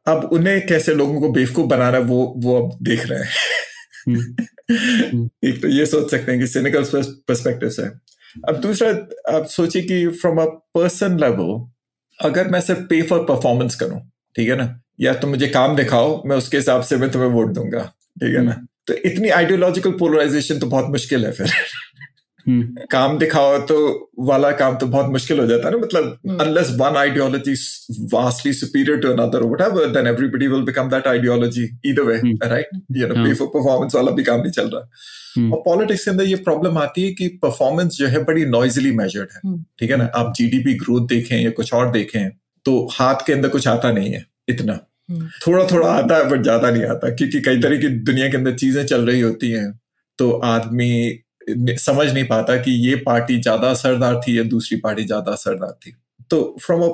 अब 0.08 0.28
उन्हें 0.32 0.66
कैसे 0.66 0.94
लोगों 0.94 1.20
को 1.20 1.28
बेवकूफ़ 1.32 1.66
बनाना 1.66 1.96
है 1.96 2.02
वो 2.02 2.34
वो 2.36 2.56
अब 2.62 2.78
देख 2.82 3.06
रहे 3.06 3.18
हैं। 3.18 3.28
एक 5.44 5.62
तो 5.62 5.68
ये 5.68 5.86
सोच 5.86 6.10
सकते 6.10 6.32
हैं 6.32 6.40
कि 6.40 6.46
सिनिकल 6.46 6.84
पर्सपेक्टिव 7.28 7.68
से। 7.70 7.82
अब 8.48 8.60
दूसरा 8.60 8.90
आप 9.36 9.46
सोचिए 9.46 9.82
कि 9.82 10.06
फ्रॉम 10.08 10.38
अ 10.38 10.44
पर्सन 10.74 11.18
लेवल 11.20 11.68
अगर 12.18 12.48
मैं 12.48 12.60
सिर्फ़ 12.60 12.80
पे 12.80 13.02
फॉर 13.02 13.20
परफॉर्मेंस 13.20 13.74
करूँ 13.74 14.00
ठीक 14.36 14.48
है 14.48 14.56
ना? 14.56 14.80
या 15.00 15.14
तुम 15.14 15.30
मुझे 15.30 15.48
काम 15.48 15.76
दिखाओ 15.76 16.22
मैं 16.26 16.36
उसके 16.36 16.56
हिसाब 16.56 16.82
से 16.82 16.96
मैं 16.96 17.10
तुम्हें 17.10 17.30
वोट 17.30 17.48
दूँगा 17.48 17.80
ठीक 18.20 18.34
है 18.36 18.42
ना? 18.44 18.52
हम्म। 18.52 18.66
तो 18.86 18.94
इतनी 18.94 19.28
आइडियोलॉजिकल 19.28 19.90
पोलराइजेशन 19.92 20.58
तो 20.58 20.66
बहुत 20.66 20.86
मुश्किल 20.90 21.26
है 21.26 21.32
फिर। 21.32 21.46
हम्म। 21.46 21.87
काम 22.90 23.18
दिखाओ 23.18 23.58
तो 23.66 23.76
वाला 24.26 24.50
काम 24.58 24.76
तो 24.76 24.86
बहुत 24.86 25.10
मुश्किल 25.12 25.38
हो 25.40 25.46
जाता 25.46 25.68
है 25.68 25.72
ना 25.72 25.78
मतलब 25.78 26.40
unless 26.40 26.70
one 26.80 26.96
ideology 26.96 27.52
vastly 28.12 28.52
superior 28.52 28.98
to 28.98 29.08
another 29.12 29.42
whatever 29.44 29.86
then 29.92 30.06
everybody 30.06 30.46
will 30.48 30.62
become 30.64 30.88
that 30.90 31.06
ideology 31.06 31.64
either 31.86 32.02
way 32.02 32.16
right 32.44 32.70
you 32.96 33.08
know 33.08 33.24
pay 33.24 33.34
for 33.34 33.48
performance 33.48 33.94
वाला 33.94 34.10
भी 34.10 34.22
काम 34.22 34.40
नहीं 34.40 34.52
चल 34.52 34.68
रहा। 34.74 34.88
हम्म। 35.36 35.52
और 35.52 35.62
पॉलिटिक्स 35.64 36.04
के 36.04 36.10
अंदर 36.10 36.24
ये 36.24 36.36
प्रॉब्लम 36.44 36.78
आती 36.78 37.04
है 37.04 37.12
कि 37.14 37.28
परफॉर्मेंस 37.42 37.96
जो 37.96 38.06
है 38.06 38.24
बड़ी 38.24 38.44
नॉइजली 38.46 38.92
मेजर्ड 38.96 39.28
है 39.34 39.40
हम्म। 39.44 39.62
ठीक 39.80 39.90
है 39.90 39.96
ना? 39.96 40.10
आप 40.14 40.32
जीडीपी 40.36 40.74
ग्रोथ 40.78 41.06
देखें 41.08 41.36
या 41.38 41.50
कुछ 41.50 41.74
और 41.74 41.90
देखें 41.92 42.28
तो 42.66 42.78
हाथ 42.92 43.26
के 43.26 43.32
अंदर 43.32 43.48
कुछ 43.48 43.68
आता 43.68 43.92
नहीं 43.92 44.12
है 44.12 44.24
इतना। 44.48 44.80
हम्म। 45.10 45.28
थोड़ा 45.46 45.64
थोड़ा 45.66 45.88
आता 45.90 46.16
है 46.16 46.28
बट 46.30 46.42
ज़्यादा 46.42 46.70
नहीं 46.70 46.84
आता 46.86 47.14
क्योंकि 47.14 47.40
कई 47.42 47.60
तरह 47.60 47.78
की 47.78 47.88
दुनिया 48.10 48.28
के 48.30 48.36
अंदर 48.36 48.54
चीज़ें 48.56 48.84
चल 48.86 49.06
रही 49.06 49.20
होती 49.20 49.50
हैं 49.50 49.70
तो 50.18 50.30
आदमी 50.46 50.90
समझ 51.79 52.11
नहीं 52.13 52.25
पाता 52.27 52.55
कि 52.65 52.71
ये 52.87 52.95
पार्टी 53.05 53.37
ज्यादा 53.41 53.69
असरदार 53.69 54.19
थी 54.27 54.37
या 54.37 54.43
दूसरी 54.51 54.77
पार्टी 54.83 55.03
ज्यादा 55.07 55.31
असरदार 55.31 55.71
थी 55.85 55.95
तो 56.31 56.43
फ्रॉम 56.65 56.83
अ 56.83 56.91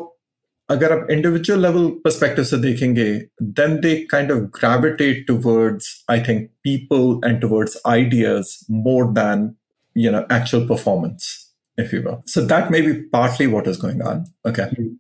अगर 0.70 0.92
आप 0.92 1.08
इंडिविजुअल 1.12 1.62
लेवल 1.62 1.88
परस्पेक्टिव 2.04 2.44
से 2.46 2.58
देखेंगे 2.62 3.12
then 3.60 3.80
they 3.82 3.96
kind 4.12 4.32
of 4.32 4.38
gravitate 4.60 5.26
towards 5.28 5.88
I 6.12 6.22
think 6.28 6.48
people 6.64 7.30
and 7.30 7.40
towards 7.42 7.78
ideas 7.88 8.58
more 8.88 9.12
than 9.14 9.50
you 9.96 10.12
know 10.12 10.26
actual 10.30 10.68
performance 10.68 11.52
if 11.78 11.94
you 11.94 12.02
will 12.02 12.22
so 12.26 12.44
that 12.46 12.72
may 12.72 12.82
be 12.82 12.94
partly 13.04 13.48
what 13.48 13.68
is 13.68 13.78
going 13.78 14.02
on 14.02 14.26
okay 14.46 14.64
mm-hmm. 14.64 14.94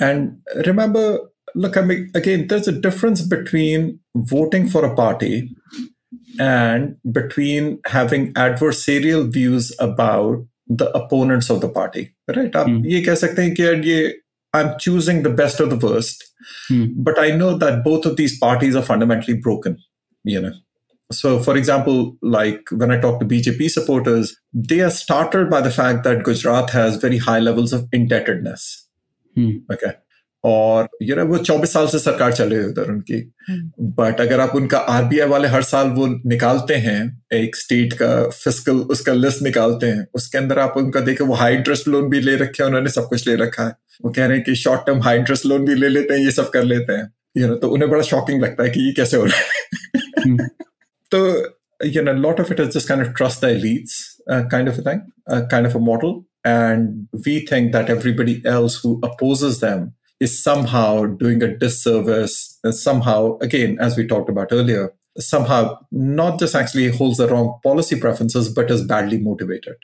and 0.00 0.40
remember 0.66 1.04
look 1.54 1.76
i 1.76 1.80
mean 1.80 2.10
again 2.14 2.46
there's 2.48 2.68
a 2.68 2.80
difference 2.86 3.22
between 3.22 3.98
voting 4.14 4.68
for 4.68 4.84
a 4.84 4.94
party 4.94 5.56
and 6.38 6.96
between 7.12 7.78
having 7.86 8.32
adversarial 8.34 9.30
views 9.32 9.72
about 9.78 10.44
the 10.66 10.90
opponents 10.96 11.50
of 11.50 11.60
the 11.60 11.68
party 11.68 12.02
right 12.36 12.56
आप 12.56 12.82
ये 12.86 13.00
कह 13.02 13.14
सकते 13.14 13.42
हैं 13.42 13.54
कि 13.54 13.62
ये 13.90 14.00
I'm 14.52 14.78
choosing 14.78 15.22
the 15.22 15.30
best 15.30 15.60
of 15.60 15.70
the 15.70 15.76
worst. 15.76 16.24
Hmm. 16.68 16.86
But 16.96 17.18
I 17.18 17.30
know 17.30 17.56
that 17.58 17.84
both 17.84 18.04
of 18.04 18.16
these 18.16 18.38
parties 18.38 18.74
are 18.74 18.82
fundamentally 18.82 19.36
broken, 19.36 19.78
you 20.24 20.40
know. 20.40 20.52
So, 21.12 21.40
for 21.40 21.56
example, 21.56 22.16
like 22.22 22.68
when 22.70 22.90
I 22.90 23.00
talk 23.00 23.20
to 23.20 23.26
BJP 23.26 23.70
supporters, 23.70 24.36
they 24.52 24.80
are 24.80 24.90
startled 24.90 25.50
by 25.50 25.60
the 25.60 25.70
fact 25.70 26.04
that 26.04 26.22
Gujarat 26.24 26.70
has 26.70 26.96
very 26.96 27.18
high 27.18 27.40
levels 27.40 27.72
of 27.72 27.88
indebtedness. 27.92 28.86
Hmm. 29.34 29.58
Okay. 29.70 29.92
और 30.45 30.87
you 31.01 31.15
know 31.15 31.25
वो 31.25 31.37
चौबीस 31.37 31.73
साल 31.73 31.87
से 31.87 31.99
सरकार 31.99 32.33
चल 32.33 32.49
रही 32.49 32.59
है 32.59 32.67
उधर 32.67 32.91
उनकी। 32.91 33.19
बट 33.99 34.21
अगर 34.21 34.39
आप 34.39 34.55
उनका 34.55 34.77
आरबीआई 34.77 35.27
वाले 35.27 35.47
हर 35.47 35.63
साल 35.63 35.87
वो 35.87 36.07
निकालते 36.29 36.75
हैं 36.75 36.99
एक 37.33 37.55
स्टेट 37.55 37.93
का 37.93 38.09
फ़िज़िकल 38.29 38.77
उसका 38.95 39.13
लिस्ट 39.13 39.41
निकालते 39.41 39.87
हैं 39.87 40.05
उसके 40.15 40.37
अंदर 40.37 40.59
आप 40.59 40.73
उनका 40.77 40.99
देखे 40.99 41.23
वो 41.23 41.33
हाई 41.33 41.55
इंटरेस्ट 41.55 41.87
लोन 41.87 42.09
भी 42.09 42.19
ले 42.19 42.35
रखे 42.35 42.63
हैं 42.63 42.67
उन्होंने 42.67 42.89
सब 42.89 43.07
कुछ 43.09 43.27
ले 43.27 43.35
रखा 43.35 43.63
है। 43.63 43.73
वो 44.05 44.11
कह 44.11 44.25
रहे 44.25 44.37
हैं 44.37 44.45
कि 44.45 44.55
short 44.55 44.85
term 44.87 45.01
high 45.01 45.17
interest 45.17 45.45
loan 45.45 45.65
भी 45.65 45.75
ले 45.75 45.89
लेते 45.89 46.13
हैं 46.13 46.21
ये 46.21 46.31
सब 46.31 46.49
कर 46.49 46.63
लेते 46.63 46.93
हैं। 46.93 47.11
यू 47.37 47.47
नो 47.47 47.55
तो 47.55 47.69
उन्हें 47.69 47.91
बड़ा 47.91 48.01
शॉकिंग 48.01 48.41
लगता 48.43 48.63
है 48.63 48.69
कि 48.69 48.87
ये 48.87 48.93
कैसे 48.93 49.17
हो 49.17 49.25
रहा 49.25 49.37
है। 49.37 50.47
तो 51.11 51.27
you 51.83 52.01
know, 52.03 52.13
a 52.13 52.19
lot 52.25 52.39
of 52.39 52.51
it 52.51 52.59
is 52.59 52.73
just 52.73 52.87
kind 52.87 53.01
of 53.01 53.13
trust 53.13 53.41
the 53.41 53.47
elites 53.47 53.95
uh, 54.31 54.43
kind 54.51 54.69
of 54.69 54.77
a 54.79 54.81
thing, 54.81 55.01
uh, 55.27 55.41
kind 55.51 55.67
of 55.67 55.75
a 55.75 55.79
model. 55.79 56.25
And 56.45 57.07
we 57.25 57.45
think 57.49 57.73
that 57.73 57.89
everybody 57.89 58.41
else 58.45 58.75
who 58.81 59.01
opposes 59.03 59.59
them 59.59 59.93
is 60.20 60.42
somehow 60.42 61.04
doing 61.04 61.42
a 61.42 61.56
disservice, 61.56 62.58
and 62.64 62.74
somehow, 62.74 63.38
again, 63.38 63.78
as 63.80 63.96
we 63.96 64.06
talked 64.06 64.28
about 64.28 64.52
earlier, 64.52 64.92
somehow 65.18 65.78
not 65.90 66.38
just 66.38 66.54
actually 66.54 66.88
holds 66.88 67.18
the 67.18 67.28
wrong 67.28 67.58
policy 67.62 67.98
preferences, 68.00 68.48
but 68.48 68.70
is 68.70 68.82
badly 68.82 69.18
motivated. 69.18 69.74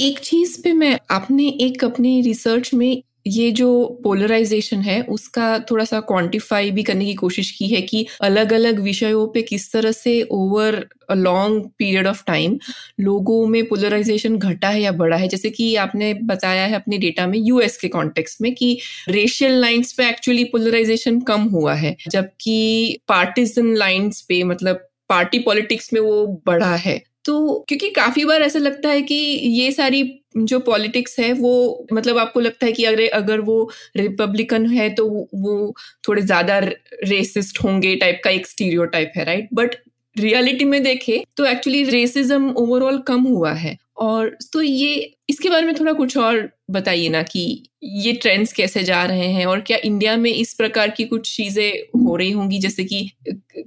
एक 0.00 0.18
चीज 0.18 0.62
पे 0.62 0.72
मैं 0.72 0.98
आपने 1.10 1.48
एक 1.48 1.84
अपनी 1.84 2.20
research 2.22 2.74
में 2.74 3.02
ये 3.25 3.51
जो 3.51 3.85
पोलराइजेशन 4.03 4.81
है, 4.81 5.01
उसका 5.01 5.59
थोड़ा 5.71 5.85
सा 5.85 5.99
क्वांटिफाई 5.99 6.71
भी 6.71 6.83
करने 6.83 7.05
की 7.05 7.13
कोशिश 7.13 7.49
की 7.51 7.67
है 7.67 7.81
कि 7.81 8.05
अलग 8.21 8.53
अलग 8.53 8.79
विषयों 8.79 9.27
पे 9.27 9.41
किस 9.41 9.71
तरह 9.73 9.91
से 9.91 10.21
over 10.31 10.75
a 11.09 11.13
long 11.13 11.65
period 11.77 12.07
of 12.07 12.23
time 12.27 12.57
लोगों 12.99 13.45
में 13.47 13.65
पोलराइजेशन 13.67 14.37
घटा 14.37 14.69
है 14.69 14.81
या 14.81 14.91
बढ़ा 14.91 15.17
है। 15.17 15.27
जैसे 15.27 15.49
कि 15.49 15.75
आपने 15.75 16.13
बताया 16.23 16.65
है 16.65 16.75
अपने 16.75 16.97
डेटा 16.97 17.27
में 17.27 17.37
यूएस 17.39 17.77
के 17.77 17.87
कॉन्टेक्स्ट 17.87 18.41
में 18.41 18.53
कि 18.55 18.77
रेशियल 19.09 19.59
लाइंस 19.61 19.93
पे 19.93 20.09
एक्चुअली 20.09 20.43
पोलराइजेशन 20.43 21.19
कम 21.21 21.41
हुआ 21.41 21.73
है, 21.73 21.95
जबकि 22.09 22.99
पार्टिजन 23.07 23.75
लाइंस 23.75 24.21
पे 24.21 24.43
मतलब 24.43 24.87
पार्टी 25.09 25.39
पॉलिटिक्स 25.39 25.93
में 25.93 26.01
वो 26.01 26.25
बढ़ा 26.47 26.75
है। 26.75 27.01
तो 27.25 27.65
क्योंकि 27.69 27.89
काफ़ी 27.91 28.25
बार 28.25 28.41
ऐसा 28.41 28.59
लगता 28.59 28.89
है 28.89 29.01
कि 29.03 29.15
ये 29.15 29.71
सारी 29.71 30.03
जो 30.37 30.59
पॉलिटिक्स 30.61 31.19
है, 31.19 31.31
वो 31.33 31.87
मतलब 31.93 32.17
आपको 32.17 32.39
लगता 32.39 32.65
है 32.65 32.71
कि 32.71 32.83
अगर 32.85 33.07
अगर 33.13 33.39
वो 33.41 33.69
रिपब्लिकन 33.97 34.65
है 34.67 34.89
तो 34.95 35.07
वो 35.35 35.73
थोड़े 36.07 36.21
ज़्यादा 36.21 36.59
रेसिस्ट 36.59 37.63
होंगे 37.63 37.95
टाइप 37.95 38.21
का 38.23 38.29
एक 38.31 38.47
स्टीरियो 38.47 38.85
टाइप 38.87 39.11
है 39.17 39.23
राइट 39.25 39.49
बट 39.53 39.75
रियलिटी 40.15 40.65
में 40.65 40.81
देखे 40.83 41.23
तो 41.37 41.45
एक्चुअली 41.45 41.83
रेसिज्म 41.85 42.51
ओवरऑल 42.53 42.97
कम 43.07 43.21
हुआ 43.23 43.51
है। 43.53 43.77
और 43.97 44.29
तो 44.53 44.61
ये, 44.61 45.15
इसके 45.29 45.49
बारे 45.49 45.65
में 45.65 45.75
थोड़ा 45.75 45.93
कुछ 45.93 46.17
और 46.17 46.49
बताइए 46.71 47.09
ना 47.09 47.21
कि 47.23 47.41
ये 47.83 48.13
ट्रेंड्स 48.13 48.53
कैसे 48.53 48.83
जा 48.83 49.03
रहे 49.05 49.27
हैं 49.29 49.45
और 49.45 49.61
क्या 49.61 49.77
इंडिया 49.85 50.15
में 50.17 50.31
इस 50.31 50.53
प्रकार 50.53 50.89
की 50.91 51.03
कुछ 51.05 51.35
चीज़ें 51.35 52.01
हो 52.01 52.15
रही 52.15 52.31
होंगी? 52.31 52.59
जैसे 52.59 52.83
कि, 52.83 53.09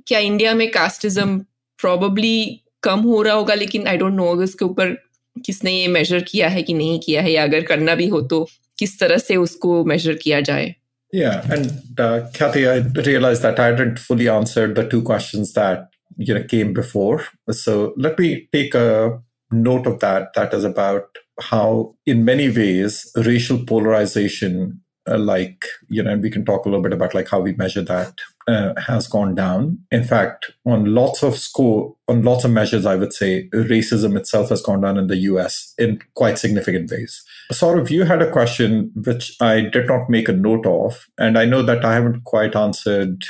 क्या 0.06 0.18
इंडिया 0.20 0.54
में 0.54 0.70
कास्टिज्म 0.70 1.38
प्रॉबली 1.78 2.61
कम 2.83 3.01
हो 3.01 3.22
रहा 3.22 3.35
होगा 3.35 3.55
लेकिन 3.55 3.87
आई 3.89 3.97
डोंट 3.97 4.14
नो 4.14 4.43
इसके 4.43 4.64
ऊपर 4.64 4.97
किसने 5.47 5.72
ये 5.72 5.89
मेजर 5.89 6.20
किया 6.29 6.49
है 6.49 6.62
कि 6.62 6.74
नहीं 6.74 6.99
किया 7.01 7.22
है 7.22 7.33
या 7.33 7.43
अगर 7.45 7.62
करना 7.70 7.95
भी 7.95 8.09
हो 8.09 8.20
तो 8.33 8.47
किस 8.79 8.99
तरह 9.01 9.18
से 9.18 9.37
उसको 9.37 9.85
मेजर 9.85 10.14
किया 10.26 10.41
जाए 10.51 10.74
Yeah, 11.12 11.37
and 11.55 12.01
uh, 12.05 12.29
Kathy, 12.35 12.62
I 12.70 12.72
realized 13.05 13.45
that 13.45 13.59
I 13.59 13.70
didn't 13.76 14.01
fully 14.07 14.26
answer 14.29 14.64
the 14.79 14.83
two 14.89 14.99
questions 15.03 15.53
that 15.55 15.87
you 16.18 16.35
know 16.35 16.43
came 16.51 16.74
before. 16.79 17.24
So 17.61 17.76
let 17.97 18.18
me 18.18 18.26
take 18.57 18.74
a 18.74 18.89
note 19.51 19.89
of 19.93 19.97
that. 20.01 20.35
That 20.35 20.57
is 20.59 20.66
about 20.70 21.22
how, 21.41 21.95
in 22.14 22.26
many 22.26 22.51
ways, 22.59 22.99
racial 23.31 23.62
polarization 23.70 24.61
uh, 25.09 25.18
like 25.18 25.64
you 25.89 26.03
know 26.03 26.11
and 26.11 26.22
we 26.22 26.31
can 26.31 26.45
talk 26.45 26.66
a 26.66 26.68
little 26.68 26.83
bit 26.83 26.93
about 26.93 27.14
like 27.14 27.29
how 27.29 27.41
we 27.41 27.55
measure 27.55 27.83
that 27.83 28.12
uh, 28.49 28.72
has 28.80 29.07
gone 29.07 29.34
down. 29.34 29.78
In 29.92 30.03
fact 30.03 30.53
on 30.64 30.94
lots 30.94 31.22
of 31.22 31.36
score 31.36 31.94
on 32.09 32.22
lots 32.22 32.44
of 32.44 32.51
measures 32.51 32.86
i 32.86 32.96
would 32.96 33.12
say 33.12 33.49
racism 33.51 34.16
itself 34.16 34.49
has 34.49 34.62
gone 34.62 34.80
down 34.80 34.96
in 34.96 35.07
the 35.07 35.16
us 35.16 35.74
in 35.78 36.01
quite 36.14 36.38
significant 36.38 36.90
ways. 36.90 37.22
Sort 37.53 37.78
of 37.78 37.90
you 37.90 38.05
had 38.05 38.22
a 38.22 38.30
question 38.30 38.90
which 38.94 39.36
i 39.40 39.61
did 39.61 39.86
not 39.86 40.09
make 40.09 40.28
a 40.28 40.32
note 40.32 40.66
of 40.66 41.07
and 41.18 41.38
i 41.38 41.44
know 41.44 41.62
that 41.62 41.84
i 41.84 41.94
haven't 41.94 42.24
quite 42.24 42.57
answered 42.57 43.24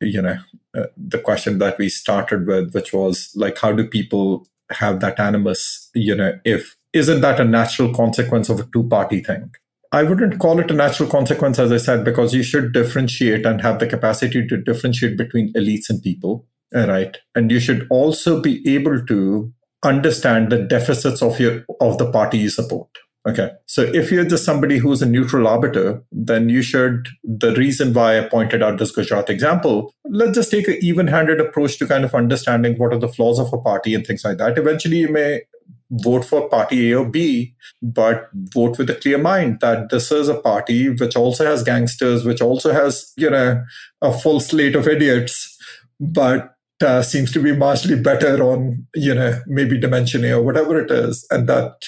you 0.00 0.20
know 0.20 0.36
uh, 0.76 0.86
the 0.96 1.18
question 1.18 1.58
that 1.58 1.78
we 1.78 1.88
started 1.88 2.46
with 2.46 2.74
which 2.74 2.92
was 2.92 3.30
like 3.36 3.58
how 3.58 3.72
do 3.72 3.86
people 3.86 4.46
have 4.70 5.00
that 5.00 5.20
animus 5.20 5.90
you 5.94 6.14
know 6.14 6.32
if 6.44 6.76
isn't 6.92 7.20
that 7.20 7.40
a 7.40 7.44
natural 7.44 7.92
consequence 7.94 8.48
of 8.48 8.60
a 8.60 8.68
two 8.72 8.84
party 8.88 9.22
thing 9.22 9.52
I 9.94 10.02
wouldn't 10.02 10.40
call 10.40 10.58
it 10.58 10.72
a 10.72 10.74
natural 10.74 11.08
consequence, 11.08 11.60
as 11.60 11.70
I 11.70 11.76
said, 11.76 12.04
because 12.04 12.34
you 12.34 12.42
should 12.42 12.72
differentiate 12.72 13.46
and 13.46 13.60
have 13.60 13.78
the 13.78 13.86
capacity 13.86 14.44
to 14.44 14.56
differentiate 14.56 15.16
between 15.16 15.52
elites 15.52 15.88
and 15.88 16.02
people, 16.02 16.48
right? 16.74 17.16
And 17.36 17.48
you 17.48 17.60
should 17.60 17.86
also 17.90 18.40
be 18.40 18.68
able 18.74 19.06
to 19.06 19.52
understand 19.84 20.50
the 20.50 20.58
deficits 20.58 21.22
of 21.22 21.38
your 21.38 21.64
of 21.80 21.98
the 21.98 22.10
party 22.10 22.38
you 22.38 22.50
support. 22.50 22.88
Okay. 23.28 23.50
So 23.66 23.82
if 23.82 24.10
you're 24.10 24.24
just 24.24 24.44
somebody 24.44 24.78
who's 24.78 25.00
a 25.00 25.06
neutral 25.06 25.46
arbiter, 25.46 26.02
then 26.10 26.48
you 26.48 26.60
should, 26.60 27.08
the 27.22 27.54
reason 27.54 27.94
why 27.94 28.18
I 28.18 28.28
pointed 28.28 28.62
out 28.62 28.78
this 28.78 28.90
Gujarat 28.90 29.30
example, 29.30 29.94
let's 30.04 30.34
just 30.34 30.50
take 30.50 30.68
an 30.68 30.76
even 30.82 31.06
handed 31.06 31.40
approach 31.40 31.78
to 31.78 31.86
kind 31.86 32.04
of 32.04 32.14
understanding 32.14 32.74
what 32.76 32.92
are 32.92 32.98
the 32.98 33.08
flaws 33.08 33.38
of 33.38 33.52
a 33.52 33.58
party 33.58 33.94
and 33.94 34.06
things 34.06 34.24
like 34.24 34.38
that. 34.38 34.58
Eventually, 34.58 34.98
you 34.98 35.08
may 35.08 35.42
vote 35.90 36.24
for 36.24 36.48
party 36.48 36.90
A 36.90 36.98
or 36.98 37.08
B, 37.08 37.54
but 37.82 38.28
vote 38.32 38.78
with 38.78 38.90
a 38.90 38.94
clear 38.94 39.18
mind 39.18 39.60
that 39.60 39.90
this 39.90 40.10
is 40.10 40.28
a 40.28 40.40
party 40.40 40.88
which 40.88 41.16
also 41.16 41.44
has 41.44 41.62
gangsters, 41.62 42.24
which 42.24 42.40
also 42.40 42.72
has, 42.72 43.12
you 43.16 43.30
know, 43.30 43.62
a 44.02 44.12
full 44.12 44.40
slate 44.40 44.76
of 44.76 44.88
idiots, 44.88 45.56
but 46.00 46.54
uh, 46.82 47.02
seems 47.02 47.32
to 47.32 47.40
be 47.40 47.52
marginally 47.52 48.02
better 48.02 48.42
on, 48.42 48.86
you 48.94 49.14
know, 49.14 49.40
maybe 49.46 49.78
dimension 49.78 50.24
A 50.24 50.32
or 50.32 50.42
whatever 50.42 50.78
it 50.80 50.90
is. 50.90 51.26
And 51.30 51.48
that 51.48 51.84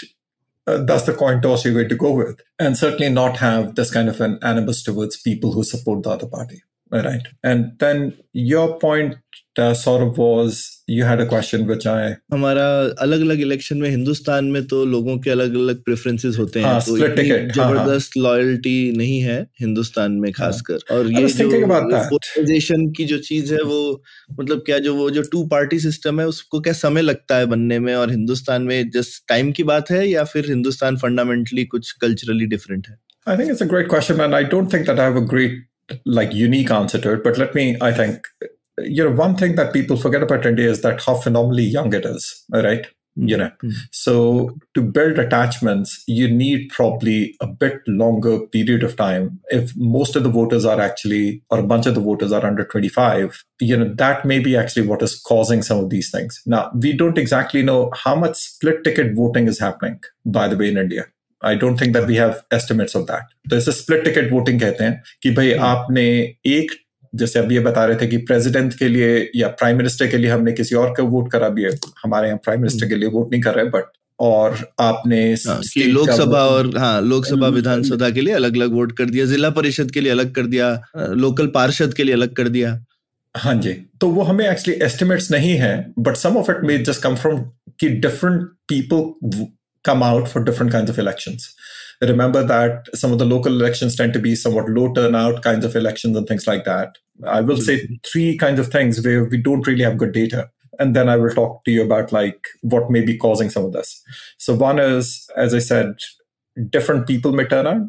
uh, 0.66 0.78
that's 0.78 1.04
the 1.04 1.14
coin 1.14 1.40
toss 1.40 1.64
you're 1.64 1.74
going 1.74 1.88
to 1.88 1.96
go 1.96 2.12
with. 2.12 2.40
And 2.58 2.76
certainly 2.76 3.08
not 3.08 3.36
have 3.38 3.74
this 3.74 3.92
kind 3.92 4.08
of 4.08 4.20
an 4.20 4.38
animus 4.42 4.82
towards 4.82 5.20
people 5.20 5.52
who 5.52 5.64
support 5.64 6.02
the 6.02 6.10
other 6.10 6.26
party. 6.26 6.62
Right. 6.92 7.22
And 7.42 7.72
then 7.80 8.12
your 8.32 8.78
point 8.78 9.16
uh, 9.58 9.74
sort 9.74 10.02
of 10.02 10.18
was 10.18 10.82
you 10.86 11.04
had 11.04 11.20
a 11.20 11.26
question 11.26 11.66
which 11.66 11.84
I 11.84 12.14
हमारा 12.32 12.66
अलग 13.04 13.20
अलग 13.20 13.40
election 13.40 13.78
में 13.78 13.88
हिंदुस्तान 13.90 14.44
में 14.44 14.66
तो 14.66 14.84
लोगों 14.84 15.18
के 15.18 15.30
अलग 15.30 15.54
अलग 15.54 15.82
प्रेफरेंसेस 15.82 16.38
होते 16.38 16.60
हैं 16.60 16.66
हाँ, 16.66 16.80
तो 16.80 16.96
इतनी 16.96 17.28
हाँ, 17.28 17.38
हाँ। 17.38 17.48
ज़बरदस्त 17.48 18.16
लॉयल्टी 18.16 18.92
नहीं 18.96 19.20
है 19.20 19.40
हिंदुस्तान 19.60 20.12
में 20.12 20.32
खासकर। 20.32 20.94
और 20.96 21.10
ये 21.12 21.28
जो 21.28 21.48
की 22.92 23.04
जो 23.04 23.18
चीज़ 23.18 23.54
है 23.54 23.62
वो 23.62 24.02
मतलब 24.40 24.62
क्या 24.66 24.78
जो 24.78 24.94
वो 24.94 25.10
जो 25.10 25.22
टू 25.22 25.44
पार्टी 25.46 25.78
सिस्टम 25.78 26.20
है 26.20 26.26
उसको 26.26 26.60
क्या 26.60 26.72
समय 26.72 27.02
लगता 27.02 27.36
है 27.36 27.46
बनने 27.46 27.78
में? 27.78 27.94
और 27.94 28.10
हिंदुस्तान 28.10 28.62
में 28.62 28.90
जस्ट 28.90 29.28
टाइम 29.28 29.52
की 29.52 29.62
बात 29.62 29.90
है 29.90 30.08
या 30.08 30.24
फिर 30.24 30.46
हिंदुस्तान 30.48 30.96
फंडामेंटली 30.96 31.64
कुछ 31.64 31.92
कल्चरली 31.92 32.46
डिफरेंट 32.46 32.88
है? 32.88 32.98
I 33.28 33.34
think 33.36 33.50
it's 33.50 33.60
a 33.60 33.66
great 33.66 33.88
question, 33.88 34.20
and 34.20 34.34
I 34.36 34.44
don't 34.50 34.70
think 34.72 34.84
that 34.86 35.00
I 35.00 35.04
have 35.04 35.16
a 35.16 35.24
great, 35.30 35.54
like, 36.04 36.32
unique 36.34 36.70
answer 36.70 36.98
to 36.98 37.12
it. 37.14 37.24
But 37.24 37.38
let 37.38 37.54
me, 37.54 37.76
I 37.80 37.92
think, 37.92 38.26
you 38.78 39.04
know, 39.04 39.14
one 39.14 39.36
thing 39.36 39.54
that 39.56 39.72
people 39.72 39.96
forget 39.96 40.22
about 40.22 40.46
India 40.46 40.68
is 40.70 40.82
that 40.82 41.02
how 41.02 41.14
phenomenally 41.14 41.64
young 41.64 41.92
it 41.94 42.04
is, 42.04 42.44
right? 42.50 42.86
You 43.18 43.38
know, 43.38 43.50
Hmm. 43.62 43.70
so 43.92 44.58
to 44.74 44.82
build 44.82 45.18
attachments, 45.18 46.04
you 46.06 46.28
need 46.30 46.68
probably 46.68 47.34
a 47.40 47.46
bit 47.46 47.80
longer 47.86 48.40
period 48.40 48.82
of 48.82 48.94
time. 48.96 49.40
If 49.48 49.72
most 49.74 50.16
of 50.16 50.22
the 50.22 50.28
voters 50.28 50.66
are 50.66 50.78
actually, 50.78 51.42
or 51.48 51.60
a 51.60 51.62
bunch 51.62 51.86
of 51.86 51.94
the 51.94 52.02
voters 52.02 52.30
are 52.30 52.44
under 52.44 52.62
25, 52.66 53.42
you 53.58 53.74
know, 53.74 53.94
that 53.94 54.26
may 54.26 54.38
be 54.38 54.54
actually 54.54 54.86
what 54.86 55.00
is 55.00 55.18
causing 55.18 55.62
some 55.62 55.78
of 55.78 55.88
these 55.88 56.10
things. 56.10 56.42
Now, 56.44 56.70
we 56.78 56.92
don't 56.92 57.16
exactly 57.16 57.62
know 57.62 57.90
how 57.94 58.16
much 58.16 58.36
split 58.36 58.84
ticket 58.84 59.16
voting 59.16 59.48
is 59.48 59.58
happening, 59.60 59.98
by 60.26 60.46
the 60.48 60.56
way, 60.58 60.68
in 60.68 60.76
India. 60.76 61.06
I 61.46 61.54
don't 61.54 61.82
think 61.82 61.96
that 61.96 62.06
we 62.10 62.16
have 62.16 62.38
estimates 62.58 62.96
of 63.00 63.06
that. 63.10 63.34
तो 63.50 63.56
इसे 63.56 63.72
split 63.72 64.04
ticket 64.04 64.32
voting 64.32 64.60
कहते 64.60 64.84
हैं 64.84 65.02
कि 65.22 65.30
भाई 65.30 65.52
आपने 65.68 66.06
एक 66.46 66.72
जैसे 67.12 67.38
अभी 67.38 67.54
ये 67.54 67.60
बता 67.60 67.84
रहे 67.84 67.96
थे 67.96 68.06
कि 68.06 68.16
प्रेसिडेंट 68.30 68.74
के 68.78 68.88
लिए 68.88 69.30
या 69.36 69.48
प्राइम 69.60 69.76
मिनिस्टर 69.76 70.06
के 70.06 70.16
लिए 70.16 70.30
हमने 70.30 70.52
किसी 70.52 70.74
और 70.74 70.90
को 70.94 71.02
वोट 71.12 71.30
करा 71.32 71.48
भी 71.48 71.64
है। 71.64 71.70
हमारे 72.04 72.28
यहाँ 72.28 72.38
प्राइम 72.44 72.60
मिनिस्टर 72.60 72.88
के 72.88 72.94
लिए 72.94 73.08
वोट 73.08 73.30
नहीं 73.32 73.42
कर 73.42 73.54
रहे 73.54 73.64
बट 73.76 73.92
और 74.18 74.58
आपने 74.80 75.18
हाँ, 75.46 75.60
लोकसभा 75.76 76.44
और 76.46 76.76
हाँ 76.78 77.00
लोकसभा 77.02 77.48
विधानसभा 77.56 78.10
के 78.10 78.20
लिए 78.20 78.34
अलग 78.34 78.56
अलग 78.56 78.72
वोट 78.72 78.96
कर 78.98 79.10
दिया 79.10 79.26
जिला 79.26 79.50
परिषद 79.58 79.90
के 79.90 80.00
लिए 80.00 80.12
अलग 80.12 80.34
कर 80.34 80.46
दिया 80.46 80.70
लोकल 80.96 81.46
पार्षद 81.54 81.94
के 81.94 82.04
लिए 82.04 82.14
अलग 82.14 82.34
कर 82.34 82.48
दिया। 82.48 82.78
हाँ 83.34 83.54
जी 83.54 83.72
तो 84.00 84.08
वो 84.10 84.22
हमें 84.22 84.48
एक्चुअली 84.48 84.78
एस्टिमेट्स 84.84 85.30
नहीं 85.30 85.54
है 85.58 85.74
but 85.98 86.16
some 86.16 86.36
of 86.36 86.50
it 86.50 86.64
may 86.64 86.78
just 86.78 87.02
come 87.02 87.16
from 87.16 87.40
कि 87.80 87.88
different 88.04 88.40
people 88.68 89.00
come 89.86 90.02
out 90.02 90.28
for 90.28 90.42
different 90.42 90.72
kinds 90.72 90.90
of 90.90 90.98
elections. 90.98 91.54
Remember 92.02 92.42
that 92.44 92.94
some 92.94 93.12
of 93.12 93.18
the 93.18 93.24
local 93.24 93.52
elections 93.52 93.96
tend 93.96 94.12
to 94.12 94.18
be 94.18 94.34
somewhat 94.34 94.68
low 94.68 94.92
turnout 94.92 95.42
kinds 95.42 95.64
of 95.64 95.74
elections 95.76 96.16
and 96.16 96.28
things 96.28 96.46
like 96.46 96.64
that. 96.64 96.98
I 97.26 97.40
will 97.40 97.56
say 97.56 97.88
three 98.10 98.36
kinds 98.36 98.60
of 98.60 98.68
things 98.68 99.02
where 99.02 99.24
we 99.24 99.38
don't 99.38 99.66
really 99.66 99.84
have 99.84 99.96
good 99.96 100.12
data. 100.12 100.50
And 100.78 100.94
then 100.94 101.08
i 101.08 101.16
will 101.16 101.30
talk 101.30 101.64
to 101.64 101.70
you 101.70 101.82
about 101.82 102.12
like 102.12 102.48
what 102.60 102.90
may 102.90 103.00
be 103.00 103.16
causing 103.16 103.48
some 103.48 103.64
of 103.64 103.72
this. 103.72 104.02
So 104.36 104.54
one 104.54 104.78
is 104.78 105.30
as 105.34 105.54
i 105.54 105.58
said 105.58 105.94
different 106.70 107.06
people 107.06 107.32
may 107.32 107.46
turn 107.46 107.66
out 107.66 107.82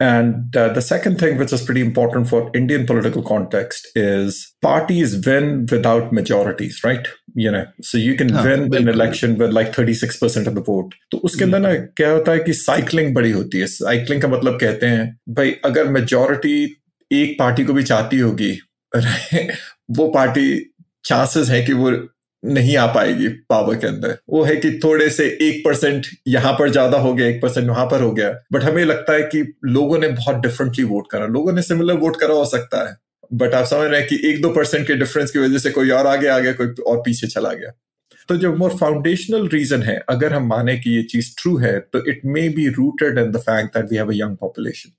and 0.00 0.56
uh, 0.56 0.72
the 0.72 0.82
second 0.82 1.18
thing, 1.18 1.38
which 1.38 1.52
is 1.52 1.62
pretty 1.62 1.80
important 1.80 2.28
for 2.28 2.50
Indian 2.54 2.84
political 2.84 3.22
context, 3.22 3.86
is 3.94 4.54
parties 4.60 5.24
win 5.26 5.66
without 5.70 6.12
majorities, 6.12 6.80
right? 6.84 7.06
You 7.34 7.52
know, 7.52 7.66
so 7.80 7.98
you 7.98 8.16
can 8.16 8.28
हाँ, 8.28 8.42
win 8.44 8.60
an 8.62 8.70
बिल्कुल। 8.70 8.94
election 8.94 9.38
with 9.38 9.52
like 9.52 9.72
36% 9.72 10.46
of 10.46 10.54
the 10.54 10.60
vote. 10.60 10.94
तो 11.10 11.18
उसके 11.18 11.44
अंदर 11.44 11.60
ना 11.60 11.74
क्या 11.74 12.10
होता 12.10 12.32
है 12.32 12.38
कि 12.38 12.52
साइकिलिंग 12.52 13.14
बड़ी 13.14 13.30
होती 13.30 13.58
है 13.58 13.66
साइकिलिंग 13.66 14.22
का 14.22 14.28
मतलब 14.28 14.58
कहते 14.60 14.86
हैं 14.86 15.20
भाई 15.28 15.56
अगर 15.64 15.88
मेजोरिटी 15.88 16.82
एक 17.12 17.36
पार्टी 17.38 17.64
को 17.64 17.72
भी 17.72 17.82
चाहती 17.82 18.18
होगी 18.18 18.58
वो 19.90 20.08
पार्टी 20.08 20.74
चांसेस 21.04 21.48
है 21.48 21.62
कि 21.62 21.72
वो 21.72 21.90
नहीं 22.43 22.75
आ 22.77 22.85
पाएगी 22.93 23.27
पावर 23.49 23.75
के 23.75 23.87
अंदर। 23.87 24.17
वो 24.29 24.43
है 24.43 24.55
कि 24.55 24.71
थोड़े 24.83 25.09
से 25.09 25.25
एक 25.41 25.61
परसेंट 25.65 26.07
यहाँ 26.27 26.53
पर 26.53 26.69
ज़्यादा 26.69 26.97
हो 26.97 27.13
गया, 27.13 27.27
एक 27.27 27.41
परसेंट 27.41 27.67
वहाँ 27.69 27.85
पर 27.85 28.01
हो 28.01 28.11
गया। 28.11 28.29
बट 28.53 28.63
हमें 28.63 28.83
लगता 28.85 29.13
है 29.13 29.21
कि 29.23 29.43
लोगों 29.65 29.99
ने 29.99 30.07
बहुत 30.07 30.35
डिफरेंटली 30.35 30.83
वोट 30.83 31.11
करा। 31.11 31.25
लोगों 31.25 31.53
ने 31.53 31.61
सिमिलर 31.61 31.93
वोट 31.93 32.19
करा 32.19 32.33
हो 32.33 32.45
सकता 32.45 32.87
है। 32.89 32.95
बट 33.33 33.53
आप 33.53 33.65
समझ 33.65 33.89
रहे 33.89 33.99
हैं 33.99 34.07
कि 34.09 34.19
एक 34.29 34.41
दो 34.41 34.49
परसेंट 34.49 34.87
के 34.87 34.95
डिफरेंस 34.95 35.31
की 35.31 35.39
वजह 35.39 35.57
से 35.57 35.71
कोई 35.71 35.89
और 35.89 36.07
आगे 36.07 36.27
आ 36.27 36.39
गया, 36.39 36.51
कोई 36.53 36.67
और 36.87 36.97
पीछे 36.97 37.27
चला 37.27 37.53
गया। 37.53 37.71
तो 38.29 38.35
जो 38.35 38.55
मोर 38.55 38.75
फाउंडेशनल 38.77 39.47
रीजन 39.47 39.83
है, 39.83 40.03
अगर 40.09 40.33
हम 40.33 40.47
माने 40.47 40.77
कि 40.77 40.91
ये 40.91 41.03
चीज़ 41.03 41.33
ट्रू 41.37 41.57
है 41.57 41.79
तो 41.79 42.03
it 42.09 42.21
may 42.25 42.47
be 42.49 42.67
rooted 42.69 43.17
in 43.17 43.31
the 43.31 43.37
fact 43.37 43.77
that 43.77 43.91
we 43.91 43.97
have 43.97 44.09
a 44.09 44.15
young 44.15 44.35
population 44.37 44.91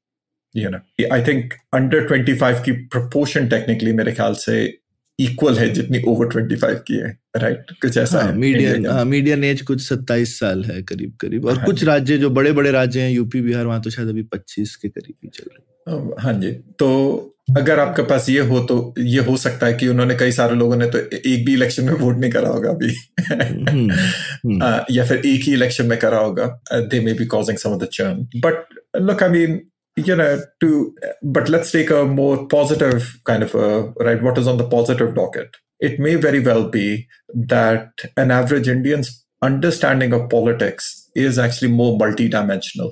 you 0.55 0.70
know 0.70 0.78
I 1.14 1.22
think 1.22 1.53
under 1.74 2.07
25 2.09 2.64
की 2.64 2.72
प्रोपोर्शन 2.72 3.49
टेक्निकली 3.49 3.93
मेरे 3.93 4.12
ख्याल 4.12 4.34
से 4.34 4.80
इक्वल 5.21 5.59
है 5.59 5.68
जितनी 5.71 6.03
ओवर 6.09 6.27
25 6.27 6.75
की 6.87 6.95
है 6.95 7.18
राइट 7.37 7.71
कुछ 7.83 7.97
ऐसा 7.97 8.18
हाँ, 8.18 8.29
है 8.29 8.37
मीडियन 8.37 8.87
हाँ 8.87 9.05
मीडियन 9.05 9.45
एज 9.45 9.62
कुछ 9.62 9.93
27 9.93 10.27
साल 10.27 10.64
है 10.64 10.83
करीब 10.83 11.12
करीब 11.21 11.47
और 11.47 11.57
हाँ 11.57 11.66
कुछ। 11.66 11.85
राज्य 11.85 12.18
जो 12.18 12.31
बड़े 12.31 12.53
बड़े 12.53 12.71
राज्य 12.71 13.01
हैं 13.01 13.11
यूपी 13.11 13.41
बिहार 13.41 13.66
वहाँ 13.66 13.81
तो 13.81 13.91
शायद 13.91 14.09
अभी 14.09 14.23
25 14.23 14.75
के 14.75 14.89
करीब 14.89 15.14
ही 15.25 15.29
चल 15.29 15.51
रहे 15.53 16.23
हाँ। 16.23 16.33
जी। 16.33 16.53
तो 16.53 17.27
अगर 17.57 17.79
आपके 17.79 18.03
पास 18.03 18.29
ये 18.29 18.41
हो 18.41 18.61
तो 18.61 18.95
ये 18.99 19.21
हो 19.21 19.37
सकता 19.37 19.66
है 19.66 19.73
कि 19.73 19.89
उन्होंने 19.89 20.14
कई 20.14 20.33
सारे 20.33 20.55
लोगों 20.55 20.77
ने 20.77 20.87
तो 20.87 20.99
एक 20.99 21.45
भी 21.45 21.53
इलेक्शन 21.53 21.85
में 21.85 21.93
वोट 21.93 22.16
नहीं 22.16 22.31
करा 22.31 22.49
होगा 22.49 22.71
अभी। 22.71 22.95
हम्म, 23.33 23.91
हम्म। 23.91 24.81
या 24.91 25.05
फिर 25.05 25.18
एक 25.27 25.41
ही 25.43 25.53
इलेक्शन 25.53 25.87
में 25.87 25.99
करा 25.99 26.18
होगा। 26.18 26.61
They 26.73 27.01
may 27.01 27.12
be 27.12 27.25
causing 27.27 27.59
some 27.59 27.71
of 27.71 27.83
the 27.85 27.89
churn 27.93 28.27
but 28.37 28.64
look 29.01 29.23
I 29.23 29.29
mean 29.29 29.61
you 29.95 30.16
know 30.16 30.41
to 30.59 30.93
but 31.24 31.49
let's 31.49 31.72
take 31.72 31.89
a 31.89 32.05
more 32.05 32.47
positive 32.47 33.20
kind 33.26 33.43
of 33.43 33.55
a 33.55 33.82
right 34.07 34.22
what 34.22 34.38
is 34.38 34.47
on 34.47 34.57
the 34.57 34.68
positive 34.68 35.16
docket 35.16 35.49
it 35.80 35.99
may 35.99 36.16
very 36.16 36.39
well 36.39 36.70
be 36.70 37.07
that 37.34 37.88
an 38.18 38.32
average 38.32 38.68
indian's 38.68 39.26
understanding 39.41 40.13
of 40.13 40.30
politics 40.30 41.09
is 41.16 41.38
actually 41.38 41.72
more 41.72 41.97
multidimensional 41.97 42.91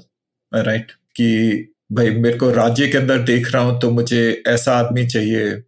right 0.54 0.92
कि 1.20 1.30
भाई 1.92 2.10
मेरे 2.10 2.38
को 2.38 2.52
राज्य 2.52 2.88
के 2.88 2.98
अंदर 2.98 3.18
देख 3.18 3.54
रहा 3.54 3.64
हूं 3.64 3.80
तो 3.80 3.92
मुझे 3.92 4.44
ऐसा 4.48 4.78
आदमी 4.78 5.06
चाहिए 5.06 5.64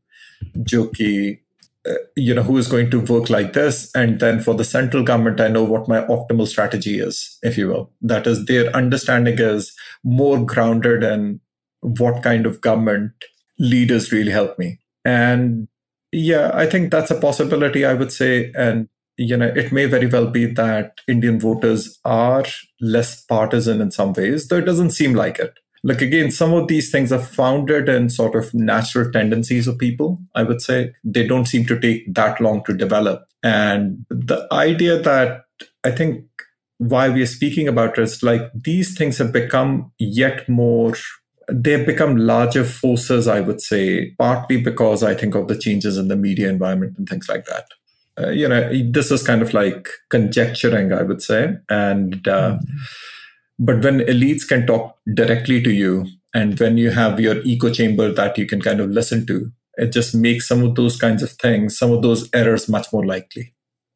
जो 0.58 0.84
कि 0.84 1.38
uh, 1.38 1.49
uh, 1.91 1.95
you 2.17 2.35
know 2.35 2.43
who 2.43 2.57
is 2.57 2.69
going 2.69 2.91
to 2.91 3.01
work 3.01 3.31
like 3.31 3.53
this. 3.53 3.91
And 3.95 4.21
then 4.21 4.41
for 4.41 4.55
the 4.55 4.65
central 4.65 5.03
government 5.03 5.41
i 5.41 5.49
know 5.49 5.65
what 5.65 5.89
my 5.89 6.01
optimal 6.03 6.47
strategy 6.47 6.99
is 7.01 7.39
if 7.43 7.59
you 7.59 7.69
will. 7.69 7.91
That 8.01 8.27
is 8.27 8.45
their 8.47 8.75
understanding 8.77 9.39
is 9.39 9.73
more 10.05 10.45
grounded 10.45 11.03
in 11.03 11.41
what 11.81 12.23
kind 12.23 12.47
of 12.47 12.61
government 12.61 13.13
leaders 13.59 14.13
really 14.13 14.33
help 14.33 14.59
me. 14.59 14.79
And 15.05 15.69
yeah 16.13 16.51
i 16.55 16.67
think 16.67 16.91
that's 16.91 17.11
a 17.11 17.21
possibility 17.21 17.85
i 17.85 17.95
would 17.95 18.13
say. 18.13 18.53
And 18.55 18.89
you 19.17 19.37
know 19.37 19.53
it 19.55 19.71
may 19.71 19.85
very 19.85 20.07
well 20.07 20.27
be 20.27 20.47
that 20.47 21.01
indian 21.07 21.39
voters 21.39 21.99
are 22.05 22.45
less 22.81 23.23
partisan 23.25 23.83
in 23.83 23.91
some 23.91 24.15
ways 24.15 24.49
though 24.49 24.57
it 24.57 24.65
doesn't 24.65 24.93
seem 24.99 25.15
like 25.15 25.39
it 25.39 25.53
like 25.83 26.03
again 26.03 26.31
some 26.31 26.53
of 26.53 26.69
these 26.69 26.91
things 26.91 27.13
are 27.13 27.19
founded 27.19 27.89
in 27.89 28.11
sort 28.11 28.35
of 28.35 28.53
natural 28.53 29.11
tendencies 29.11 29.67
of 29.67 29.79
people 29.79 30.19
i 30.35 30.43
would 30.43 30.61
say. 30.61 30.93
They 31.05 31.27
don't 31.27 31.47
seem 31.47 31.67
to 31.67 31.79
take 31.79 32.13
that 32.15 32.41
long 32.41 32.63
to 32.65 32.77
develop. 32.77 33.27
And 33.43 34.05
the 34.11 34.47
idea 34.53 35.01
that 35.01 35.45
i 35.85 35.91
think 35.91 36.25
why 36.79 37.09
we 37.09 37.23
are 37.23 37.27
speaking 37.27 37.69
about 37.69 37.99
it 37.99 38.03
is 38.03 38.23
like 38.23 38.43
these 38.55 38.97
things 38.97 39.19
have 39.19 39.33
become 39.33 39.93
yet 39.99 40.49
more 40.49 40.95
they've 41.53 41.87
become 41.87 42.17
larger 42.17 42.65
forces 42.65 43.27
i 43.27 43.41
would 43.41 43.61
say 43.61 44.11
partly 44.19 44.61
because 44.61 45.03
i 45.03 45.15
think 45.15 45.35
of 45.35 45.49
the 45.49 45.59
changes 45.59 45.99
in 45.99 46.09
the 46.09 46.17
media 46.17 46.49
environment 46.49 46.97
and 46.97 47.09
things 47.09 47.29
like 47.29 47.45
that. 47.47 47.67
Uh, 48.19 48.31
you 48.31 48.47
know 48.49 48.71
this 48.91 49.11
is 49.11 49.23
kind 49.23 49.41
of 49.41 49.55
like 49.55 49.89
conjecturing 50.11 50.93
i 50.93 51.03
would 51.03 51.23
say. 51.23 51.57
And 51.69 52.27
uh, 52.29 52.59
but 53.60 53.84
when 53.84 54.00
elites 54.02 54.48
can 54.48 54.66
talk 54.68 54.96
directly 55.14 55.62
to 55.64 55.72
you 55.72 56.06
and 56.34 56.60
when 56.60 56.78
you 56.78 56.90
have 56.92 57.20
your 57.20 57.36
echo 57.46 57.70
chamber 57.70 58.12
that 58.12 58.38
you 58.38 58.46
can 58.46 58.62
kind 58.62 58.80
of 58.80 58.90
listen 58.90 59.26
to 59.26 59.52
it 59.78 59.92
just 59.92 60.16
makes 60.16 60.48
some 60.48 60.64
of 60.64 60.76
those 60.76 60.98
kinds 60.98 61.24
of 61.24 61.32
things 61.32 61.78
some 61.78 61.92
of 61.92 62.02
those 62.02 62.30
errors 62.34 62.68
much 62.70 62.92
more 62.94 63.06
likely 63.06 63.46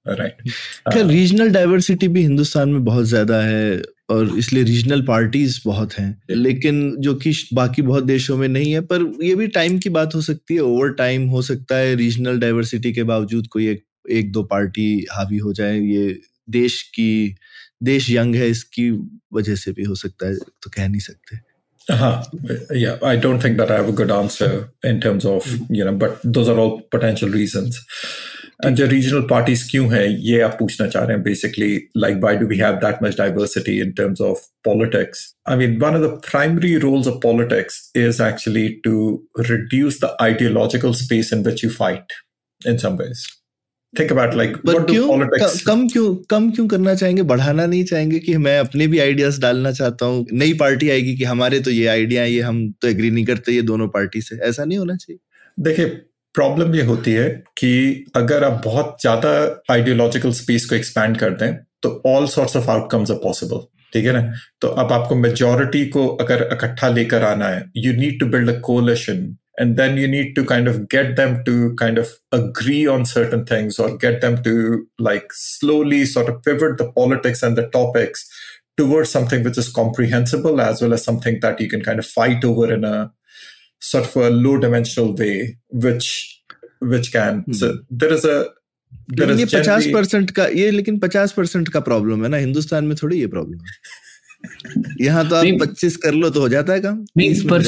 right 0.05 0.37
खैर 0.91 1.03
Uh, 1.03 1.09
regional 1.09 1.49
diversity 1.51 2.07
भी 2.07 2.21
हिंदुस्तान 2.21 2.69
में 2.69 2.83
बहुत 2.85 3.07
ज्यादा 3.07 3.41
है 3.41 3.81
और 4.09 4.37
इसलिए 4.37 4.63
regional 4.63 5.01
parties 5.01 5.61
बहुत 5.65 5.93
हैं 5.93 6.21
लेकिन 6.29 6.95
जो 6.99 7.13
कि 7.15 7.33
बाकी 7.53 7.81
बहुत 7.81 8.03
देशों 8.03 8.37
में 8.37 8.47
नहीं 8.47 8.71
है 8.71 8.81
पर 8.81 9.11
ये 9.23 9.35
भी 9.35 9.47
टाइम 9.47 9.77
की 9.79 9.89
बात 9.89 10.15
हो 10.15 10.21
सकती 10.21 10.55
है 10.55 10.61
ओवर 10.61 10.93
टाइम 10.93 11.27
हो 11.29 11.41
सकता 11.41 11.75
है 11.75 11.95
रीजनल 11.95 12.39
डाइवर्सिटी 12.39 12.91
के 12.93 13.03
बावजूद 13.03 13.47
कोई 13.47 13.67
एक 13.67 13.83
एक 14.11 14.31
दो 14.31 14.43
पार्टी 14.43 15.05
हावी 15.11 15.37
हो 15.37 15.53
जाए 15.53 15.79
ये 15.79 16.19
देश 16.49 16.81
की 16.81 17.35
देश 17.90 18.10
यंग 18.10 18.36
है 18.36 18.48
इसकी 18.50 18.90
वजह 19.34 19.54
से 19.64 19.72
भी 19.72 19.84
हो 19.84 19.94
सकता 20.04 20.26
है 20.26 20.36
तो 20.62 20.70
कह 20.76 20.88
नहीं 20.88 21.00
सकते 21.08 21.42
Uh-huh. 21.88 22.24
Yeah, 22.70 22.98
I 23.02 23.16
don't 23.16 23.40
think 23.40 23.58
that 23.58 23.70
I 23.70 23.76
have 23.76 23.88
a 23.88 23.92
good 23.92 24.10
answer 24.10 24.70
in 24.82 25.00
terms 25.00 25.26
of, 25.26 25.46
you 25.68 25.84
know, 25.84 25.94
but 25.94 26.18
those 26.24 26.48
are 26.48 26.58
all 26.58 26.80
potential 26.80 27.28
reasons. 27.28 27.78
And 28.62 28.76
the 28.76 28.86
regional 28.88 29.26
parties 29.28 29.62
क्यों 29.70 29.90
है 29.92 30.06
ये 30.22 30.40
आप 30.40 30.56
पूछना 30.58 30.86
चाह 30.88 31.04
रहे 31.04 31.16
हैं 31.16 31.24
basically 31.24 31.70
like 32.04 32.20
why 32.24 32.34
do 32.42 32.46
we 32.52 32.58
have 32.60 32.80
that 32.84 33.02
much 33.02 33.16
diversity 33.16 33.74
in 33.84 33.92
terms 34.00 34.20
of 34.20 34.44
politics? 34.68 35.24
I 35.44 35.56
mean 35.56 35.78
one 35.80 35.96
of 35.98 36.02
the 36.02 36.12
primary 36.28 36.76
roles 36.78 37.10
of 37.12 37.20
politics 37.20 37.90
is 37.94 38.20
actually 38.20 38.80
to 38.84 39.22
reduce 39.50 39.98
the 40.04 40.12
ideological 40.22 40.94
space 40.94 41.32
in 41.32 41.42
which 41.42 41.64
you 41.64 41.70
fight 41.70 42.16
in 42.64 42.78
some 42.78 42.96
ways. 42.96 43.26
Think 43.98 44.12
about 44.12 44.34
like 44.38 44.56
पर 44.58 44.72
what 44.72 44.86
do 44.86 44.92
क्यों? 44.92 45.08
politics 45.08 45.60
कम 45.62 45.86
क्यों 45.88 46.14
कम 46.30 46.50
क्यों 46.50 46.66
करना 46.68 46.94
चाहेंगे? 46.94 47.22
बढ़ाना 47.24 47.66
नहीं 47.66 47.84
चाहेंगे 47.84 48.18
कि 48.20 48.36
मैं 48.38 48.58
अपने 48.58 48.86
भी 48.86 48.98
आइडियाज़ 49.00 49.40
डालना 49.40 49.72
चाहता 49.72 50.06
हूँ? 50.06 50.24
नई 50.32 50.52
पार्टी 50.60 50.90
आएगी 50.90 51.14
कि 51.16 51.24
हमारे 51.24 51.60
तो 51.60 51.70
ये 51.70 51.86
आइडिया 51.88 52.22
है 52.22 52.32
ये 52.32 52.40
हम 52.42 52.70
तो 52.82 52.88
एग्री 52.88 53.10
नहीं 53.10 53.24
करते 53.24 53.52
ये 53.52 53.62
दोनों 53.64 53.88
पार्टी 53.90 54.20
से। 54.22 54.36
ऐसा 54.48 54.64
नहीं 54.64 54.78
होना 54.78 54.96
चाहिए। 54.96 55.18
देखिए 55.58 55.86
प्रॉब्लम 56.34 56.74
ये 56.74 56.82
होती 56.84 57.12
है 57.12 57.28
कि 57.58 58.04
अगर 58.16 58.44
आप 58.44 58.60
बहुत 58.64 58.96
ज़्यादा 59.00 59.30
आइडियोलॉजिकल 59.70 60.32
स्पेस 60.34 60.64
को 60.66 60.74
एक्सपैंड 60.74 61.16
कर 61.16 61.30
दें 61.34 61.54
तो 61.82 61.90
all 62.06 62.26
sorts 62.28 62.56
of 62.56 62.70
outcomes 62.70 63.10
are 63.10 63.16
possible 63.22 63.66
ठीक 63.92 64.04
है 64.06 64.12
ना? 64.12 64.32
तो 64.60 64.68
अब 64.68 64.92
आपको 64.92 65.14
मेजोरिटी 65.14 65.84
को 65.86 66.06
अगर 66.20 66.48
इकट्ठा 66.52 66.88
लेकर 66.88 67.22
आना 67.24 67.48
है 67.48 67.64
you 67.76 67.92
need 67.92 68.18
to 68.20 68.26
build 68.26 68.50
a 68.50 68.58
coalition 68.60 69.24
and 69.57 69.75
then 69.77 69.97
you 69.97 70.07
need 70.07 70.35
to 70.35 70.43
kind 70.45 70.67
of 70.67 70.87
get 70.89 71.15
them 71.15 71.43
to 71.45 71.75
kind 71.75 71.97
of 71.97 72.11
agree 72.31 72.87
on 72.87 73.05
certain 73.05 73.45
things 73.45 73.77
or 73.77 73.97
get 73.97 74.21
them 74.21 74.41
to 74.43 74.53
like 74.97 75.33
slowly 75.33 76.05
sort 76.05 76.29
of 76.29 76.41
pivot 76.43 76.77
the 76.77 76.91
politics 76.99 77.43
and 77.43 77.57
the 77.57 77.67
topics 77.69 78.29
towards 78.77 79.09
something 79.09 79.43
which 79.43 79.57
is 79.57 79.69
comprehensible 79.79 80.61
as 80.61 80.81
well 80.81 80.93
as 80.93 81.03
something 81.03 81.39
that 81.41 81.59
you 81.59 81.67
can 81.69 81.81
kind 81.81 81.99
of 81.99 82.05
fight 82.05 82.45
over 82.45 82.73
in 82.73 82.83
a 82.83 83.11
sort 83.79 84.05
of 84.05 84.15
a 84.15 84.29
low 84.29 84.57
dimensional 84.57 85.13
way 85.15 85.57
which 85.69 86.41
which 86.79 87.11
can 87.11 87.43
so 87.53 87.73
there 87.89 88.13
is 88.13 88.25
a 88.25 88.37
there 89.07 89.27
लेकिन 89.27 89.35
is 89.35 89.39
ये 89.39 89.45
पचास 89.45 89.83
generally- 89.83 89.93
percent 89.93 90.31
का 90.31 90.45
ये 90.59 90.69
लेकिन 90.71 90.99
पचास 90.99 91.31
percent 91.31 91.69
का 91.69 91.79
problem 91.89 92.23
है 92.23 92.29
ना 92.29 92.37
हिंदुस्तान 92.37 92.85
में 92.85 92.95
थोड़ी 93.03 93.19
ये 93.19 93.27
प्रॉब्लम 93.27 93.65
है 93.65 94.02
यहाँ 95.00 95.28
तो 95.28 95.36
आप 95.36 95.44
पच्चीस 95.60 95.96
कर 95.96 96.14
लो 96.14 96.30
तो 96.30 96.40
हो 96.40 96.48
जाता 96.48 96.72
है 96.72 96.80
काम। 96.80 97.04
इस 97.20 97.42
30 97.42 97.50
पर 97.50 97.62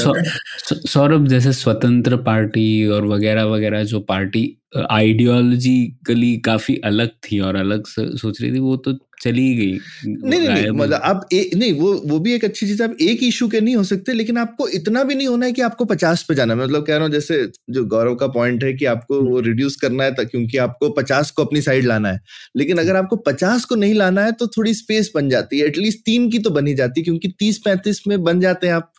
सौरभ 0.89 1.27
जैसे 1.29 1.53
स्वतंत्र 1.53 2.17
पार्टी 2.17 2.87
और 2.87 3.07
वगैरह 3.07 3.45
वगैरह 3.45 3.85
जो 3.85 4.01
पार्टी 4.01 4.57
आइडियोलॉजिकली 4.91 6.37
काफ़ी 6.37 6.77
अलग 6.85 7.11
थी 7.25 7.39
और 7.41 7.57
अलग 7.57 7.87
सोच 7.87 8.41
रही 8.43 8.53
थी 8.53 8.59
वो 8.59 8.77
तो 8.77 8.93
चली 9.19 9.55
गई 9.57 9.79
नहीं 10.07 10.41
नहीं 10.41 10.71
मतलब 10.71 11.01
आप 11.05 11.29
ए, 11.33 11.51
नहीं 11.57 11.73
वो 11.73 11.93
वो 12.07 12.19
भी 12.19 12.33
एक 12.35 12.45
अच्छी 12.45 12.67
चीज़ 12.67 12.83
है 12.83 12.89
आप 12.89 12.97
एक 13.01 13.23
इशू 13.23 13.49
के 13.49 13.61
नहीं 13.61 13.77
हो 13.77 13.85
सकते 13.85 14.13
लेकिन 14.13 14.39
आपको 14.39 14.69
इतना 14.69 15.03
भी 15.05 15.15
नहीं 15.15 15.29
होना 15.29 15.47
है 15.47 15.53
कि 15.53 15.63
आपको 15.63 15.85
पचास 15.85 16.23
पे 16.23 16.35
जाना 16.35 16.55
है। 16.55 16.61
मतलब 16.61 16.85
कह 16.87 16.95
रहा 16.95 17.05
हूँ 17.05 17.13
जैसे 17.13 17.39
जो 17.71 17.85
गौरव 17.85 18.15
का 18.15 18.27
पॉइंट 18.27 18.65
है 18.65 18.73
कि 18.73 18.85
आपको 18.85 19.21
वो 19.21 19.41
रिड्यूस 19.41 19.77
करना 19.77 20.05
है 20.05 20.11
क्योंकि 20.13 20.59
आपको 20.59 20.91
पचास 20.91 21.31
को 21.31 21.45
अपनी 21.45 21.61
साइड 21.63 21.85
लाना 21.85 22.09
है। 22.09 22.21
लेकिन 22.57 22.79
अगर 22.79 22.97
आपको 22.97 23.17
पचास 23.27 23.65
को 23.65 23.75
नहीं 23.75 23.95
लाना 23.95 24.25
है 24.25 24.33
तो 24.33 24.47
थोड़ी 24.47 24.75
स्पेस 24.75 25.11
बन 25.15 25.29
जाती 25.29 25.59
है। 25.59 25.67
एटलीस्ट 25.67 26.05
तीन 26.07 26.31
की 26.31 26.39
तो 26.39 26.51
बनी 26.51 26.75
जाती 26.75 27.01
है 27.01 27.05
क्योंकि 27.05 27.29
तीस 27.39 27.59
पैंतीस 27.65 28.03
में 28.09 28.23
बन 28.23 28.41
जाते 28.41 28.67
हैं 28.67 28.75
आप 28.75 28.93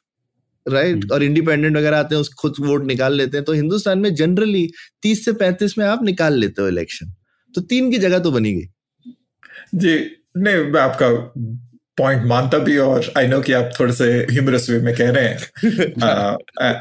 राइट 0.65 0.95
हम्म। 0.95 1.13
और 1.13 1.23
इंडिपेंडेंट 1.23 1.77
वगैरह 1.77 1.97
आते 1.97 2.15
हैं 2.15 2.21
उस 2.21 2.33
खुद 2.33 2.53
वोट 2.59 2.85
निकाल 2.85 3.13
लेते 3.13 3.37
हैं 3.37 3.43
तो 3.45 3.53
हिंदुस्तान 3.53 3.99
में 3.99 4.13
जनरली 4.15 4.67
तीस 5.01 5.23
से 5.25 5.33
पैंतीस 5.33 5.77
में 5.77 5.85
आप 5.85 6.03
निकाल 6.03 6.39
लेते 6.39 6.61
हो 6.61 6.67
इलेक्शन 6.67 7.13
तो 7.55 7.61
तीन 7.63 7.91
की 7.91 7.97
जगह 7.97 8.19
तो 8.19 8.31
बनी 8.31 8.53
गई। 8.53 8.67
जी 9.75 10.11
नहीं 10.37 10.55
मैं 10.55 10.81
आपका 10.81 11.33
पॉइंट 11.97 12.23
मानता 12.23 12.57
भी 12.57 12.77
और 12.77 13.13
आई 13.17 13.27
नो 13.27 13.41
कि 13.41 13.53
आप 13.53 13.69
थोड़े 13.79 13.93
से 13.93 14.27
ह्यूमरस 14.31 14.69
वे 14.69 14.79
में 14.79 14.95
कह 14.95 15.09
रहे 15.11 15.25
हैं। 15.25 15.37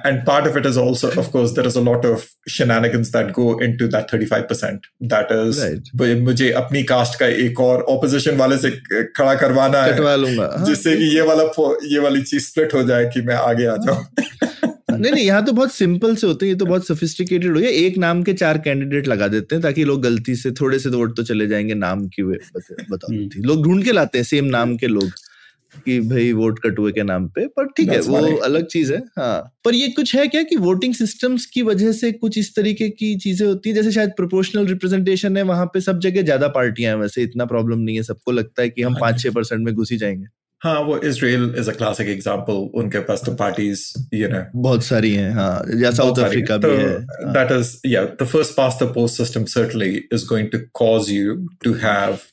And 0.06 0.26
part 0.26 0.46
of 0.46 0.58
it 0.58 0.66
is 0.66 0.78
also 0.78 1.08
of 1.08 1.30
course 1.30 1.50
there 1.50 1.66
is 1.66 1.78
a 1.78 1.82
lot 1.82 2.06
of 2.06 2.26
shenanigans 2.50 3.08
that 3.10 3.26
go 3.38 3.46
into 3.66 3.88
that 3.88 4.04
35% 4.14 4.78
that 5.12 5.32
is 5.32 5.58
Right. 5.58 5.80
वो 5.96 6.20
मुझे 6.20 6.50
अपनी 6.52 6.82
कास्ट 6.82 7.18
का 7.18 7.26
एक 7.26 7.60
और 7.60 7.82
ऑपोजिशन 7.82 8.36
वाले 8.36 8.58
से 8.58 8.70
खड़ा 9.02 9.34
करवाना 9.34 9.82
है। 9.82 9.92
हाँ, 10.26 10.64
जिससे 10.64 10.96
कि 10.96 11.04
ये 11.04 11.20
वाला 11.20 11.42
ये 11.84 11.98
वाली 11.98 12.22
चीज़ 12.22 12.46
स्प्लिट 12.46 12.74
हो 12.74 12.82
जाए 12.82 13.10
कि 13.14 13.20
मैं 13.20 13.34
आगे 13.34 13.66
आ 13.66 13.76
जाऊँ। 13.76 14.06
नहीं 14.96 15.12
नहीं 15.12 15.24
यहाँ 15.24 15.44
तो 15.44 15.52
बहुत 15.52 15.72
सिंपल 15.72 16.14
से 16.16 16.26
होते 16.26 16.46
हैं 16.46 16.52
ये 16.52 16.58
तो 16.58 16.66
बहुत 16.66 16.86
सोफिस्टिकेटेड 16.86 17.54
हो। 17.54 17.60
गया 17.60 17.70
एक 17.80 17.98
नाम 17.98 18.22
के 18.22 18.32
चार 18.34 18.58
कैंडिडेट 18.58 19.08
लगा 19.08 19.28
देते 19.28 19.54
हैं 19.54 19.62
ताकि 19.62 19.84
लोग 19.84 20.02
गलती 20.02 20.34
से 20.36 20.50
थोड़े 20.52 20.78
से 20.78 20.88
वोट 20.90 21.16
तो 21.16 21.22
चले 21.22 21.46
जाएँगे 21.46 21.74
नाम 21.76 22.06
की 22.08 22.22
बताओ 22.22 23.12
हम्म। 23.12 23.42
लोग 23.44 23.64
ढूंढ 23.64 23.84
के 23.84 23.92
लाते 23.92 24.18
हैं 24.18 24.24
सेम 24.24 24.44
नाम 24.44 24.76
के 24.76 24.86
लोग 24.86 25.10
कि 25.86 25.98
भाई 26.00 26.32
वोट 26.32 26.58
कटुए 26.58 26.92
के 26.92 27.02
नाम 27.02 27.26
पे 27.28 27.46
पर 27.46 27.66
ठीक 27.76 27.88
है 27.88 27.98
वो 28.00 28.18
अलग 28.44 28.66
चीज़ 28.66 28.92
है 28.92 28.98
हाँ। 29.18 29.40
पर 29.64 29.74
ये 29.74 29.88
कुछ 29.88 30.14
है 30.16 30.26
क्या 30.26 30.42
कि 30.42 30.56
वोटिंग 30.58 30.94
सिस्टम्स 30.94 31.46
की 31.46 31.62
वजह 31.62 31.92
से 31.92 32.12
कुछ 32.14 32.38
इस 32.38 32.54
तरीके 32.56 32.88
की 32.90 33.14
चीज़ें 33.16 33.46
होती 33.46 33.68
है? 33.68 33.74
जैसे 33.74 33.92
शायद 33.92 34.10
प्रोपोर्शनल 34.16 34.66
रिप्रेजेंटेशन 34.66 35.36
है 35.36 35.42
वहाँ 35.42 35.66
पे 35.66 35.80
सब 35.80 36.00
जगह 36.00 36.22
ज़्यादा 36.22 36.48
पार्टियाँ 36.48 36.92
हैं 36.94 37.00
वैसे 37.00 37.22
इतना 37.22 37.44
प्रॉब्लम 37.44 37.78
नहीं 37.78 37.96
है 37.96 38.02
सबको 38.02 38.32
लगता 38.32 38.62
है 38.62 38.68
कि 38.70 38.82
हम 38.82 38.94
पाँच 39.00 39.22
छह 39.22 39.30
परसेंट 39.30 39.64
में 39.64 39.74
घुस 39.74 39.92
ही 39.92 39.96
जाएँगे। 39.98 40.26
हाँ 40.65 40.79
वो 40.85 40.97
Israel 41.09 41.53
is 41.59 41.69
a 41.69 41.73
classic 41.73 42.07
example 42.07 42.53
उनके 42.79 42.99
पास 43.05 43.23
तो 43.25 43.33
पार्टीज 43.35 43.81
यू 44.13 44.27
नो 44.29 44.43
बहुत 44.61 44.83
सारी 44.83 45.13
हैं 45.13 45.31
हाँ 45.33 45.63
या 45.81 45.91
साउथ 45.99 46.19
अफ्रीका 46.25 46.57
भी 46.65 46.75
है 46.75 46.93
हाँ। 46.97 47.33
that 47.33 47.53
is 47.57 47.71
yeah 47.93 48.11
the 48.21 48.27
first 48.33 48.55
past 48.59 48.83
the 48.83 48.89
post 48.99 49.21
system 49.21 49.47
certainly 49.55 49.91
is 50.17 50.27
going 50.33 50.51
to 50.55 50.61
cause 50.81 51.11
you 51.15 51.35
to 51.65 51.73
have 51.85 52.29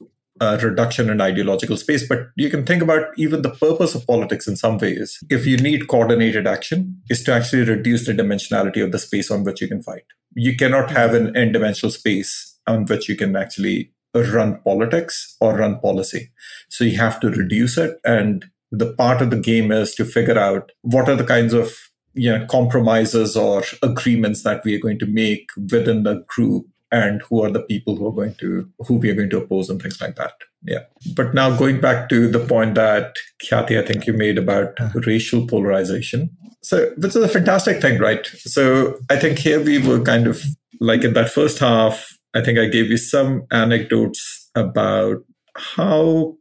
a 0.46 0.50
reduction 0.64 1.08
in 1.14 1.20
ideological 1.20 1.80
space 1.84 2.06
but 2.10 2.28
you 2.42 2.50
can 2.50 2.66
think 2.66 2.84
about 2.88 3.18
even 3.26 3.42
the 3.46 3.54
purpose 3.62 3.94
of 4.00 4.06
politics 4.10 4.50
in 4.52 4.60
some 4.60 4.78
ways 4.84 5.16
if 5.38 5.48
you 5.52 5.56
need 5.68 5.88
coordinated 5.94 6.46
action 6.46 6.84
is 7.16 7.24
to 7.28 7.34
actually 7.38 7.64
reduce 7.70 8.06
the 8.10 8.14
dimensionality 8.20 8.84
of 8.84 8.92
the 8.92 9.00
space 9.06 9.32
on 9.36 9.48
which 9.48 9.64
you 9.64 9.68
can 9.72 9.82
fight 9.88 10.16
you 10.48 10.54
cannot 10.64 10.96
have 10.98 11.14
an 11.14 11.34
n-dimensional 11.44 11.90
space 11.90 12.34
on 12.74 12.84
which 12.92 13.08
you 13.08 13.16
can 13.24 13.34
actually 13.44 13.76
run 14.13 14.59
politics 14.61 15.35
or 15.41 15.57
run 15.57 15.79
policy. 15.79 16.31
So 16.69 16.83
you 16.83 16.97
have 16.97 17.19
to 17.21 17.29
reduce 17.29 17.77
it. 17.77 17.99
And 18.05 18.45
the 18.71 18.93
part 18.93 19.21
of 19.21 19.29
the 19.29 19.39
game 19.39 19.71
is 19.71 19.93
to 19.95 20.05
figure 20.05 20.37
out 20.37 20.71
what 20.81 21.09
are 21.09 21.15
the 21.15 21.23
kinds 21.23 21.53
of 21.53 21.73
you 22.15 22.29
know 22.29 22.45
compromises 22.47 23.35
or 23.35 23.63
agreements 23.81 24.43
that 24.43 24.63
we 24.63 24.75
are 24.75 24.79
going 24.79 24.99
to 24.99 25.05
make 25.05 25.49
within 25.71 26.03
the 26.03 26.23
group 26.27 26.65
and 26.91 27.23
who 27.23 27.43
are 27.43 27.49
the 27.49 27.61
people 27.61 27.95
who 27.95 28.07
are 28.07 28.11
going 28.11 28.35
to 28.35 28.69
who 28.87 28.95
we 28.95 29.09
are 29.09 29.15
going 29.15 29.29
to 29.29 29.37
oppose 29.37 29.69
and 29.69 29.81
things 29.81 29.99
like 29.99 30.15
that. 30.15 30.33
Yeah. 30.63 30.83
But 31.15 31.33
now 31.33 31.55
going 31.55 31.81
back 31.81 32.07
to 32.09 32.27
the 32.29 32.39
point 32.39 32.75
that 32.75 33.15
Khyati, 33.43 33.81
i 33.81 33.85
think 33.85 34.05
you 34.05 34.13
made 34.13 34.37
about 34.37 34.79
uh-huh. 34.79 34.99
racial 35.05 35.47
polarization. 35.47 36.29
So 36.61 36.91
which 36.97 37.15
is 37.15 37.23
a 37.23 37.27
fantastic 37.27 37.81
thing 37.81 37.99
right? 37.99 38.25
So 38.27 38.97
i 39.09 39.17
think 39.17 39.39
here 39.39 39.61
we 39.61 39.79
were 39.79 40.01
kind 40.01 40.27
of 40.27 40.43
like 40.79 41.03
in 41.03 41.13
that 41.13 41.31
first 41.31 41.59
half 41.59 42.17
i 42.33 42.41
think 42.41 42.57
i 42.59 42.65
gave 42.65 42.89
you 42.89 42.97
some 42.97 43.45
anecdotes 43.51 44.49
about 44.55 45.17
how 45.55 46.35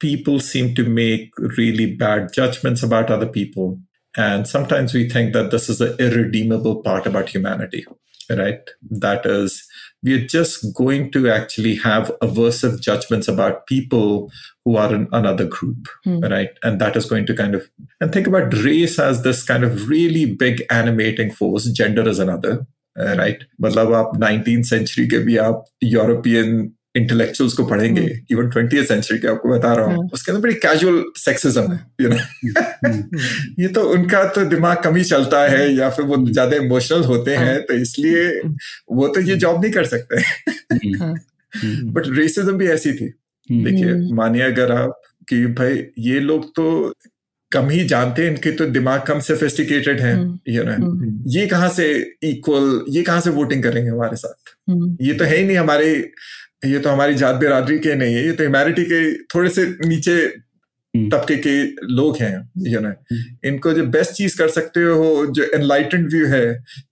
people 0.00 0.38
seem 0.38 0.74
to 0.74 0.84
make 0.84 1.30
really 1.56 1.86
bad 1.94 2.32
judgments 2.32 2.82
about 2.82 3.10
other 3.10 3.26
people 3.26 3.78
and 4.16 4.48
sometimes 4.48 4.94
we 4.94 5.08
think 5.08 5.32
that 5.32 5.50
this 5.50 5.68
is 5.68 5.78
the 5.78 5.96
irredeemable 5.96 6.82
part 6.82 7.06
about 7.06 7.28
humanity, 7.28 7.86
right? 8.30 8.58
That 8.90 9.24
is, 9.26 9.64
we 10.02 10.14
are 10.14 10.26
just 10.26 10.74
going 10.74 11.12
to 11.12 11.30
actually 11.30 11.76
have 11.76 12.10
aversive 12.20 12.80
judgments 12.80 13.28
about 13.28 13.66
people 13.68 14.32
who 14.64 14.76
are 14.76 14.92
in 14.92 15.08
another 15.12 15.44
group, 15.44 15.86
Hmm. 16.04 16.20
right? 16.20 16.50
And 16.64 16.80
that 16.80 16.96
is 16.96 17.06
going 17.06 17.26
to 17.26 17.34
kind 17.34 17.54
of, 17.54 17.70
and 18.00 18.12
think 18.12 18.26
about 18.26 18.52
race 18.54 18.98
as 18.98 19.22
this 19.22 19.44
kind 19.44 19.62
of 19.62 19.88
really 19.88 20.34
big 20.34 20.64
animating 20.68 21.30
force, 21.30 21.66
gender 21.70 22.08
is 22.08 22.18
another, 22.18 22.66
uh, 23.00 23.14
right? 23.16 23.36
मतलब 23.60 23.92
आप 23.94 24.12
19th 24.20 24.64
century 24.64 25.08
के 25.08 25.18
भी 25.18 25.36
आप 25.36 25.64
European 25.84 26.72
intellectuals 26.96 27.54
को 27.54 27.64
पढ़ेंगे 27.64 28.20
even 28.30 28.50
twenty 28.50 28.84
century 28.84 29.20
के 29.20 29.28
आपको 29.28 29.48
बता 29.48 29.74
रहा 29.74 29.86
हूँ। 29.86 29.94
हम्म। 29.94 30.10
उसके 30.12 30.32
अंदर 30.32 30.42
बड़ी 30.42 30.54
कैजुअल 30.54 31.04
सेक्सिज्म 31.16 31.72
है 31.72 31.86
यू 32.00 32.08
नो 32.08 32.16
ये 33.62 33.68
तो 33.68 33.82
उनका 33.82 34.24
तो 34.24 34.44
दिमाग 34.44 34.82
कम 34.84 34.96
ही 34.96 35.04
चलता 35.04 35.42
है 35.48 35.74
या 35.74 35.90
फिर 35.90 36.04
वो 36.04 36.30
ज़्यादा 36.30 36.56
इमोशनल 36.56 37.04
होते 37.04 37.36
हैं 37.36 37.62
तो 37.62 37.74
इसलिए 37.74 38.40
वो 38.92 39.08
तो 39.08 39.20
ये 39.20 39.36
जॉब 39.36 39.62
नहीं 39.62 39.72
कर 39.72 39.84
सकते। 39.84 40.22
बट 41.84 42.02
रेसिज्म 42.08 42.52
भी 42.52 42.66
ऐसी 42.66 42.92
थी। 42.92 43.14
देखिए। 43.50 44.14
मानिए 44.14 44.42
अगर 44.42 44.72
आप 44.72 45.00
कि 45.28 45.46
भाई 45.46 45.86
ये 45.98 46.20
लोग 46.20 46.50
तो 46.56 46.94
कम 47.52 47.68
ही 47.70 47.84
जानते 47.84 48.22
हैं 48.22 48.30
इनके 48.30 48.50
तो 48.52 48.64
दिमाग 48.66 49.00
कम 49.02 49.20
सोफिस्टिकेटेड 49.20 50.00
है 50.00 50.12
हम्म। 50.14 50.38
यू 50.48 50.64
नो 50.64 50.72
हम्म, 50.72 51.22
ये 51.26 51.46
कहाँ 51.46 51.68
से 51.68 51.86
इक्वल 52.24 52.84
ये 52.88 53.02
कहाँ 53.02 53.20
से 53.20 53.30
वोटिंग 53.30 53.62
करेंगे 53.62 53.90
हमारे 53.90 54.16
साथ? 54.16 54.54
हम्म, 54.68 54.96
ये 55.00 55.14
तो 55.14 55.24
है 55.24 55.36
ही 55.36 55.44
नहीं 55.44 55.56
हमारे 55.56 55.88
ये 56.64 56.78
तो 56.78 56.90
हमारी 56.90 57.14
जात 57.14 57.36
बिरादरी 57.36 57.78
के 57.78 57.94
नहीं 57.94 58.14
है 58.14 58.24
ये 58.24 58.32
तो 58.32 58.42
ह्यूमैनिटी 58.42 58.84
के 58.84 59.00
थोड़े 59.34 59.50
से 59.50 59.66
नीचे 59.86 60.14
हम्म। 60.94 61.08
तबके 61.10 61.36
के 61.36 61.56
लोग 61.94 62.16
हैं 62.16 62.50
यू 62.66 62.80
नो 62.80 62.92
इनको 63.44 63.72
जो 63.72 63.86
बेस्ट 63.88 64.12
चीज़ 64.12 64.38
कर 64.38 64.48
सकते 64.50 64.82
हो 64.82 65.26
जो 65.30 65.44
एनलाइटेंड 65.54 66.10
व्यू 66.12 66.26
है 66.26 66.44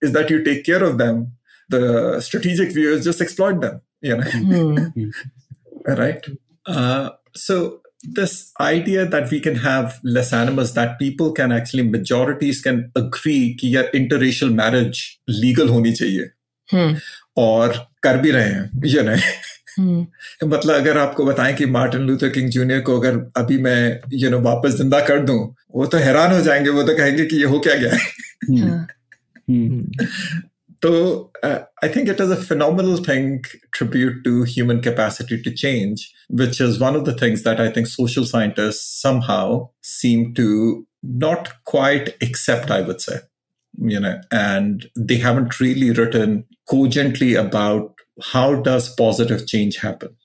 is 0.04 0.12
that 0.12 0.32
you 0.32 0.38
take 0.44 0.62
care 0.66 0.82
of 0.82 0.96
them 0.96 1.22
the 1.70 2.20
strategic 2.22 2.72
view 2.74 2.94
is 2.94 3.08
just 3.08 3.22
exploit 3.22 3.56
them 3.56 3.78
you 4.04 4.16
know 4.16 4.30
hmm, 4.30 5.10
right? 5.94 6.30
Uh, 8.06 8.12
this 8.14 8.52
idea 8.60 9.06
that 9.06 9.30
we 9.30 9.40
can 9.40 9.56
have 9.56 9.90
less 10.04 10.32
animals, 10.32 10.74
that 10.74 10.98
people 10.98 11.32
can 11.32 11.52
actually, 11.52 11.82
majorities 11.82 12.62
can 12.62 12.92
agree 12.96 13.56
कि 13.60 13.76
यार 13.76 13.90
interracial 13.94 14.54
marriage 14.60 15.00
legal 15.44 15.70
होनी 15.70 15.92
चाहिए 15.92 16.30
हम्म 16.72 16.96
और 17.36 17.88
कर 18.02 18.16
भी 18.16 18.30
रहे 18.30 18.48
हैं 18.48 18.82
ये 18.84 19.02
नहीं 19.02 19.22
हम्म 19.78 20.06
मतलब 20.48 20.74
अगर 20.74 20.98
आपको 20.98 21.24
बताएँ 21.24 21.54
कि 21.54 21.66
मार्टिन 21.66 22.00
लूथर 22.00 22.28
किंग 22.28 22.50
जूनियर 22.50 22.80
को 22.80 23.00
अगर 23.00 23.32
अभी 23.36 23.58
मैं 23.58 24.00
यू 24.12 24.30
नो 24.30 24.40
वापस 24.40 24.70
ज़िंदा 24.70 25.00
कर 25.00 25.18
दूँ 25.18 25.54
वो 25.74 25.86
तो 25.86 25.98
हैरान 25.98 26.32
हो 26.32 26.40
जाएँगे 26.40 26.70
वो 26.70 26.82
तो 26.82 26.96
कहेंगे 26.96 27.24
कि 27.24 27.36
ये 27.36 27.44
हो 27.44 27.58
क्या 27.58 27.74
गया 27.74 27.92
है 27.92 27.98
हम्म, 28.50 28.68
हाँ 28.68 28.86
though 30.82 31.30
uh, 31.42 31.60
I 31.82 31.88
think 31.88 32.08
it 32.08 32.20
is 32.20 32.30
a 32.30 32.36
phenomenal 32.36 32.96
thing, 32.98 33.44
tribute 33.72 34.24
to 34.24 34.42
human 34.44 34.80
capacity 34.82 35.42
to 35.42 35.50
change, 35.52 36.12
which 36.28 36.60
is 36.60 36.78
one 36.78 36.96
of 36.96 37.04
the 37.04 37.14
things 37.14 37.42
that 37.42 37.60
I 37.60 37.70
think 37.70 37.86
social 37.86 38.24
scientists 38.24 39.00
somehow 39.00 39.70
seem 39.82 40.34
to 40.34 40.86
not 41.02 41.64
quite 41.64 42.16
accept, 42.22 42.70
I 42.70 42.82
would 42.82 43.00
say. 43.00 43.18
You 43.78 44.00
know, 44.00 44.18
and 44.32 44.86
they 44.96 45.16
haven't 45.16 45.60
really 45.60 45.90
written 45.90 46.46
cogently 46.68 47.34
about 47.34 47.94
how 48.22 48.54
does 48.54 48.94
positive 48.94 49.46
change 49.46 49.76
happen. 49.76 50.16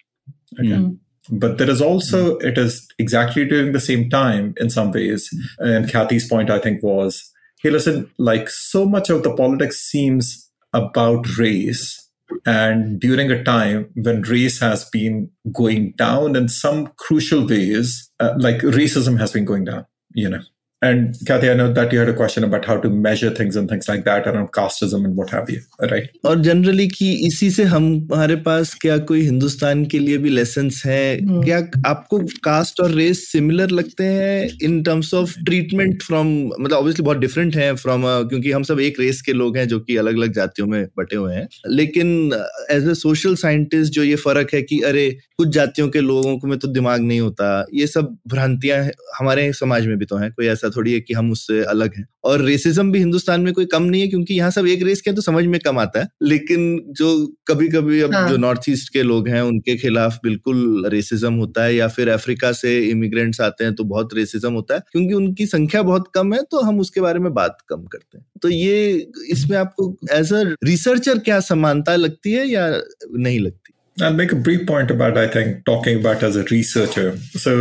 Okay. 0.58 0.70
Mm. 0.70 1.00
But 1.30 1.58
there 1.58 1.70
is 1.70 1.82
also, 1.82 2.38
mm. 2.38 2.44
it 2.44 2.58
is 2.58 2.88
exactly 2.98 3.46
during 3.46 3.74
the 3.74 3.80
same 3.80 4.10
time 4.10 4.54
in 4.58 4.70
some 4.70 4.92
ways. 4.92 5.30
Hmm. 5.60 5.68
And 5.68 5.92
Kathy's 5.92 6.28
point, 6.28 6.50
I 6.50 6.60
think, 6.60 6.82
was 6.82 7.31
hey, 7.62 7.70
listen, 7.70 8.10
like 8.18 8.50
so 8.50 8.86
much 8.86 9.10
of 9.10 9.24
the 9.24 9.34
politics 9.36 9.78
seems 9.78 10.50
about 10.74 11.38
race. 11.38 12.10
And 12.46 13.00
during 13.00 13.30
a 13.30 13.44
time 13.44 13.90
when 13.96 14.22
race 14.22 14.60
has 14.62 14.86
been 14.86 15.30
going 15.52 15.94
down 15.98 16.36
in 16.36 16.48
some 16.48 16.88
crucial 16.98 17.46
ways, 17.46 18.10
uh, 18.20 18.34
like 18.38 18.60
racism 18.60 19.20
has 19.20 19.32
been 19.34 19.46
going 19.46 19.66
down, 19.66 19.86
you 20.14 20.30
know. 20.30 20.42
And 20.82 21.16
Kathy, 21.28 21.48
I 21.48 21.54
know 21.54 21.72
that 21.72 21.92
you 21.94 22.00
had 22.00 22.10
a 22.10 22.14
question 22.14 22.44
about 22.44 22.66
how 22.66 22.76
to 22.78 22.90
measure 22.90 23.30
things 23.30 23.56
and 23.56 23.70
things 23.70 23.88
like 23.88 24.04
that 24.06 24.28
around 24.28 24.52
casteism 24.52 25.06
and 25.06 25.16
what 25.16 25.30
have 25.30 25.48
you, 25.48 25.60
right? 25.92 26.08
और 26.26 26.40
generally 26.42 26.88
कि 26.90 27.12
इसी 27.28 27.50
से 27.52 27.64
हम 27.74 27.86
हमारे 28.14 28.36
पास 28.48 28.74
क्या 28.82 28.98
कोई 29.12 29.22
हिंदुस्तान 29.22 29.86
के 29.86 30.00
लिए 30.00 30.18
भी 30.18 30.30
लेसन्स 30.30 30.82
हैं 30.86 31.20
हम्म। 31.20 31.44
क्या 31.44 31.58
आपको 31.88 32.20
कास्ट 32.44 32.80
और 32.82 32.92
रेस 32.92 33.26
सिमिलर 33.32 33.72
लगते 33.72 34.06
हैं 34.06 34.48
in 34.64 34.82
terms 34.84 35.14
of 35.14 35.36
treatment 35.46 36.02
from 36.04 36.34
मतलब 36.50 36.78
ऑब्वियसली 36.78 37.06
बहुत 37.06 37.18
डिफरेंट 37.18 37.56
है 37.56 37.74
फ्रॉम 37.76 38.06
क्योंकि 38.30 38.52
हम 38.52 38.64
सब 38.64 38.80
एक 38.80 39.00
रेस 39.00 39.22
के 39.22 39.34
लोग 39.34 39.58
हैं 39.58 39.68
जो 39.68 39.80
कि 39.82 39.98
अलग 39.98 40.18
अलग 40.18 40.34
जातियों 40.36 40.68
में 40.68 40.84
बटे 40.98 41.16
हुए 41.16 41.36
हैं 41.36 41.48
लेकिन 41.72 42.34
एज 42.72 42.88
ए 42.88 42.94
सोशल 42.96 43.36
साइंटिस्ट 43.44 43.94
जो 43.94 44.04
ये 44.04 44.16
फ़र्क 44.18 44.54
है 44.54 44.62
कि 44.64 44.82
अरे 44.88 45.10
कुछ 45.38 45.48
जातियों 45.52 45.90
के 45.90 46.02
लोगों 46.02 46.38
को 46.38 46.48
में 46.48 46.58
तो 46.60 46.68
दिमाग 46.70 47.02
नहीं 47.02 47.20
होता 47.20 47.54
ये 47.74 47.88
सब 47.88 48.18
भ्रांतियाँ 48.30 48.84
हमारे 49.20 49.52
समाज 49.54 49.88
में 49.88 49.98
भी 49.98 50.06
तो 50.06 50.18
हैं 50.18 50.32
कोई 50.32 50.48
ऐसा 50.48 50.70
थोड़ी 50.72 50.94
है 50.94 51.00
कि 51.00 51.14
हम 51.14 51.32
उससे 51.32 51.64
अलग 51.64 51.96
हैं। 51.98 52.06
और 52.24 52.42
रेसिज्म 52.42 52.92
भी 52.92 53.00
हिंदुस्तान 53.00 53.42
में 53.42 53.54
कोई 53.54 53.66
कम 53.66 53.84
नहीं 53.84 54.02
है 54.02 54.08
क्योंकि 54.08 54.34
यहाँ 54.34 54.52
सब 54.52 54.68
एक 54.68 54.84
रेस 54.84 55.02
के 55.02 55.10
हैं 55.10 55.16
तो 55.16 55.22
समझ 55.22 55.46
में 55.46 55.60
कम 55.60 55.80
आता 55.80 56.00
है। 56.00 56.08
लेकिन 56.24 56.84
जो 56.88 57.36
कभी 57.48 57.68
कभी 57.68 58.02
अब 58.02 58.14
हाँ। 58.14 58.30
जो 58.30 58.38
नॉर्थ 58.38 58.70
ईस्ट 58.70 58.94
के 58.94 59.04
लोग 59.04 59.28
हैं 59.28 59.42
उनके 59.42 59.76
खिलाफ 59.78 60.20
बिल्कुल 60.24 60.86
रेसिज्म 60.88 61.34
होता 61.34 61.64
है 61.64 61.76
या 61.76 61.88
फिर 61.88 62.10
अफ्रीका 62.10 62.52
से 62.52 62.78
इमिग्रेंट्स 62.90 63.42
आते 63.42 63.64
हैं 63.64 63.76
तो 63.76 63.84
बहुत 63.84 64.14
रेसिज्म 64.14 64.54
होता 64.54 64.76
है। 64.76 64.82
क्योंकि 64.92 65.14
उनकी 65.14 65.46
संख्या 65.46 65.82
बहुत 65.82 66.12
कम 66.16 66.34
है 66.34 66.44
तो 66.52 66.62
हम 66.62 66.80
उसके 66.80 67.02
बारे 67.02 67.20
में 67.20 67.34
बात 67.34 67.58
कम 67.70 67.84
करते 67.84 68.18
हैं। 68.18 68.26
तो 68.42 68.50
ये 68.50 69.08
इसमें 69.30 69.58
आपको 69.58 69.98
एज 70.12 70.34
अ 70.34 70.44
रिसर्चर 70.64 71.18
क्या 71.18 71.40
समानता 71.40 71.96
लगती 71.96 72.32
है 72.32 72.48
या 72.48 72.70
नहीं 73.14 73.40
लगती? 73.40 73.74
I'll 73.98 74.16
make 74.18 74.32
a 74.32 74.38
brief 74.44 74.62
point 74.68 74.92
about, 74.92 75.18
I 75.18 75.28
think, 75.28 75.58
talking 75.66 75.98
about 76.00 76.22
as 76.24 76.36
a 76.36 76.44
researcher. 76.44 77.10
So, 77.38 77.52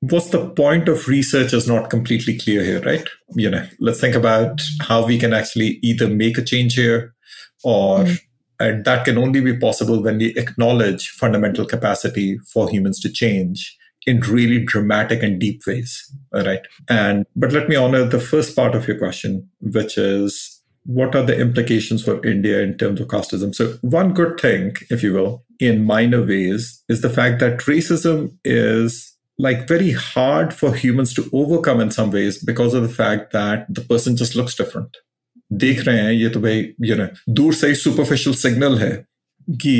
what's 0.00 0.30
the 0.30 0.48
point 0.50 0.88
of 0.88 1.08
research 1.08 1.52
is 1.52 1.66
not 1.66 1.90
completely 1.90 2.38
clear 2.38 2.62
here, 2.62 2.80
right? 2.82 3.08
You 3.34 3.50
know, 3.50 3.66
let's 3.80 4.00
think 4.00 4.14
about 4.14 4.62
how 4.80 5.06
we 5.06 5.18
can 5.18 5.32
actually 5.32 5.78
either 5.82 6.08
make 6.08 6.38
a 6.38 6.44
change 6.44 6.74
here 6.74 7.14
or 7.64 8.04
hmm. 8.04 8.12
and 8.60 8.84
that 8.84 9.04
can 9.04 9.18
only 9.18 9.40
be 9.40 9.56
possible 9.56 10.02
when 10.02 10.18
we 10.18 10.36
acknowledge 10.36 11.08
fundamental 11.10 11.64
capacity 11.64 12.38
for 12.52 12.68
humans 12.68 13.00
to 13.00 13.10
change 13.10 13.76
in 14.06 14.20
really 14.20 14.64
dramatic 14.64 15.22
and 15.22 15.40
deep 15.40 15.62
ways. 15.66 16.12
All 16.32 16.44
right. 16.44 16.60
And 16.88 17.26
but 17.34 17.52
let 17.52 17.68
me 17.68 17.76
honor 17.76 18.04
the 18.04 18.20
first 18.20 18.54
part 18.54 18.74
of 18.74 18.86
your 18.86 18.98
question, 18.98 19.48
which 19.60 19.98
is 19.98 20.62
what 20.84 21.16
are 21.16 21.24
the 21.24 21.38
implications 21.38 22.04
for 22.04 22.24
India 22.24 22.60
in 22.60 22.78
terms 22.78 23.00
of 23.00 23.08
casteism? 23.08 23.54
So, 23.54 23.76
one 23.80 24.14
good 24.14 24.38
thing, 24.38 24.76
if 24.88 25.02
you 25.02 25.12
will, 25.12 25.44
in 25.58 25.84
minor 25.84 26.24
ways, 26.24 26.82
is 26.88 27.00
the 27.00 27.10
fact 27.10 27.40
that 27.40 27.58
racism 27.60 28.36
is 28.44 29.15
like 29.38 29.66
very 29.68 29.92
hard 29.92 30.54
for 30.54 30.74
humans 30.74 31.12
to 31.14 31.28
overcome 31.32 31.80
in 31.80 31.90
some 31.90 32.10
ways 32.10 32.38
because 32.42 32.74
of 32.74 32.82
the 32.82 32.88
fact 32.88 33.32
that 33.32 33.66
the 33.68 33.82
person 33.82 34.16
just 34.16 34.36
looks 34.36 34.54
different. 34.54 34.96
देख 35.52 35.80
रहे 35.86 35.98
हैं 35.98 36.12
ये 36.12 36.28
तो 36.28 36.40
भाई 36.40 36.60
you 36.84 36.94
know 36.96 37.06
दूर 37.34 37.54
से 37.54 37.68
ही 37.68 37.74
superficial 37.74 38.34
signal 38.36 38.78
है 38.78 38.90
कि 39.48 39.74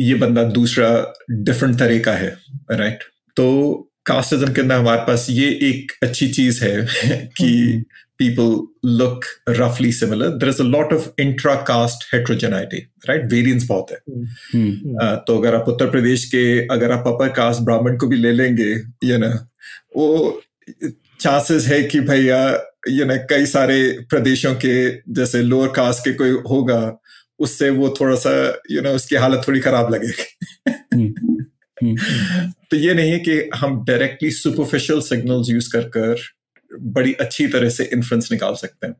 ये 0.00 0.14
बंदा 0.22 0.42
दूसरा 0.52 0.88
डिफरेंट 1.30 1.78
तरह 1.78 1.98
का 2.04 2.12
है 2.12 2.36
राइट 2.70 3.02
तो 3.36 3.44
कास्टिज्म 4.06 4.52
के 4.54 4.60
अंदर 4.60 4.78
हमारे 4.78 5.00
पास 5.06 5.26
ये 5.30 5.48
एक 5.68 5.92
अच्छी 6.02 6.28
चीज़ 6.28 6.64
है 6.64 6.86
कि 7.38 7.84
people 8.18 8.66
look 8.82 9.24
roughly 9.58 9.90
similar. 9.92 10.38
There 10.38 10.48
is 10.48 10.60
a 10.60 10.64
lot 10.64 10.92
of 10.92 11.12
intra-caste 11.18 12.06
heterogeneity, 12.12 12.80
right? 13.08 13.24
Variance 13.30 13.64
बहुत 13.64 13.90
है. 13.90 13.98
हम्म, 14.54 14.96
Uh, 15.02 15.16
तो 15.26 15.38
अगर 15.38 15.54
आप 15.54 15.68
उत्तर 15.68 15.90
प्रदेश 15.90 16.24
के 16.24 16.44
अगर 16.66 16.92
आप 16.92 17.04
अपर 17.06 17.28
कास्ट 17.28 17.60
ब्राह्मण 17.60 17.96
को 17.96 18.06
भी 18.06 18.16
ले 18.16 18.32
लेंगे 18.32 18.70
यू 19.04 19.18
नो 19.18 19.30
वो 19.96 20.42
चांसेस 21.20 21.66
है 21.66 21.82
कि 21.82 22.00
भैया 22.00 22.40
यू 22.88 23.04
नो 23.04 23.16
कई 23.30 23.46
सारे 23.46 23.76
प्रदेशों 24.10 24.54
के 24.54 24.74
जैसे 25.12 25.42
लोअर 25.42 25.68
कास्ट 25.68 26.04
के 26.04 26.12
कोई 26.12 26.30
होगा 26.30 26.80
उससे 27.38 27.70
वो 27.70 27.94
थोड़ा 28.00 28.16
सा 28.16 28.32
यू 28.70 28.82
नो 28.82 28.90
उसकी 28.90 29.16
हालत 29.16 29.42
थोड़ी 29.48 29.60
खराब 29.60 29.94
लगेगी 29.94 30.70
हम्म, 30.94 31.96
तो 32.70 32.76
ये 32.76 32.94
नहीं 32.94 33.12
है 33.12 33.18
कि 33.18 33.50
हम 33.54 33.84
डायरेक्टली 33.84 34.30
सुपरफिशियल 34.30 35.00
सिग्नल्स 35.00 35.50
यूज़ 35.50 35.70
कर 35.72 35.88
कर 35.96 36.20
बड़ी 36.80 37.12
अच्छी 37.12 37.46
तरह 37.46 37.68
से 37.68 37.84
इन्फ्लुएंस 37.92 38.32
निकाल 38.32 38.54
सकते 38.54 38.86
हैं। 38.86 38.94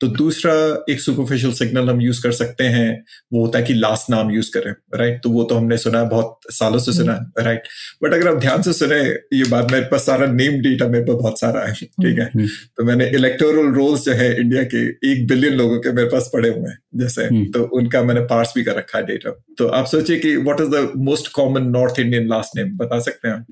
तो 0.00 0.06
दूसरा 0.06 0.52
एक 0.90 1.00
सुपरफिशियल 1.00 1.52
सिग्नल 1.52 1.90
हम 1.90 2.00
यूज़ 2.00 2.22
कर 2.22 2.32
सकते 2.32 2.64
हैं 2.64 3.04
वो 3.32 3.44
होता 3.44 3.58
है 3.58 3.64
कि 3.64 3.74
लास्ट 3.74 4.10
नाम 4.10 4.30
यूज़ 4.30 4.50
करें 4.54 4.98
राइट 4.98 5.22
तो 5.22 5.30
वो 5.30 5.44
तो 5.44 5.54
हमने 5.54 5.76
सुना 5.76 5.98
है 5.98 6.08
बहुत 6.08 6.38
सालों 6.50 6.78
से 6.78 6.92
सुना 6.92 7.12
है 7.12 7.44
राइट 7.44 7.62
बट 8.04 8.14
अगर 8.14 8.28
आप 8.28 8.38
ध्यान 8.40 8.62
से 8.62 8.72
सुने 8.72 9.00
ये 9.36 9.48
बात 9.50 9.72
मेरे 9.72 9.84
पास 9.84 10.06
सारा 10.06 10.26
नेम 10.26 10.52
डेटा 10.52 10.88
मेरे 10.88 11.04
पास 11.04 11.16
बहुत 11.16 11.40
सारा 11.40 11.60
है 11.60 11.72
ठीक 11.72 12.18
है? 12.18 12.24
हम्म, 12.24 12.46
तो 12.46 12.84
मैंने 12.84 13.08
इलेक्टोरल 13.08 13.72
रोल्स 13.74 14.04
जो 14.04 14.12
है 14.12 14.40
इंडिया 14.40 14.62
के 14.62 15.12
एक 15.12 15.26
बिलियन 15.26 15.54
लोगों 15.54 15.80
के 15.80 15.92
मेरे 15.92 16.08
पास 16.08 16.30
पड़े 16.32 16.48
हुए 16.48 16.70
हैं 16.70 16.78
जैसे 16.94 17.24
हम्म। 17.24 17.44
तो 17.44 17.64
उनका 17.64 18.02
मैंने 18.02 18.20
पार्स 18.20 18.52
भी 18.56 18.64
कर 18.64 18.76
रखा 18.76 18.98
है 18.98 19.06
डेटा 19.06 19.30
तो 19.58 19.66
आप 19.66 19.86
सोचिए 19.86 20.18
कि 20.18 20.36
what 20.36 20.60
is 20.60 20.68
the 20.68 20.92
most 20.96 21.32
common 21.32 21.62
North 21.62 22.00
Indian 22.00 22.28
last 22.28 22.56
name 22.56 22.76
बता 22.76 23.00
सकते 23.00 23.28
हैं 23.28 23.34
आप? 23.34 23.46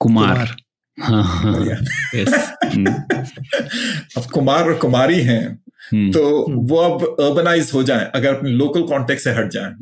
कुमार। 0.00 0.56
हम्म, 1.00 2.86
अब 4.16 4.24
कुमार 4.32 4.64
और 4.64 4.74
कुमारी 4.78 5.20
हैं 5.20 5.42
हम्म, 5.92 6.10
तो 6.12 6.46
वो 6.50 6.76
अब 6.76 7.02
अर्बनाइज 7.20 7.70
हो 7.74 7.82
जाए 7.82 8.10
अगर 8.14 8.34
अपने 8.34 8.50
लोकल 8.50 8.82
कॉन्टेक्ट 8.82 9.22
से 9.22 9.30
हट 9.30 9.50
जाए 9.50 9.72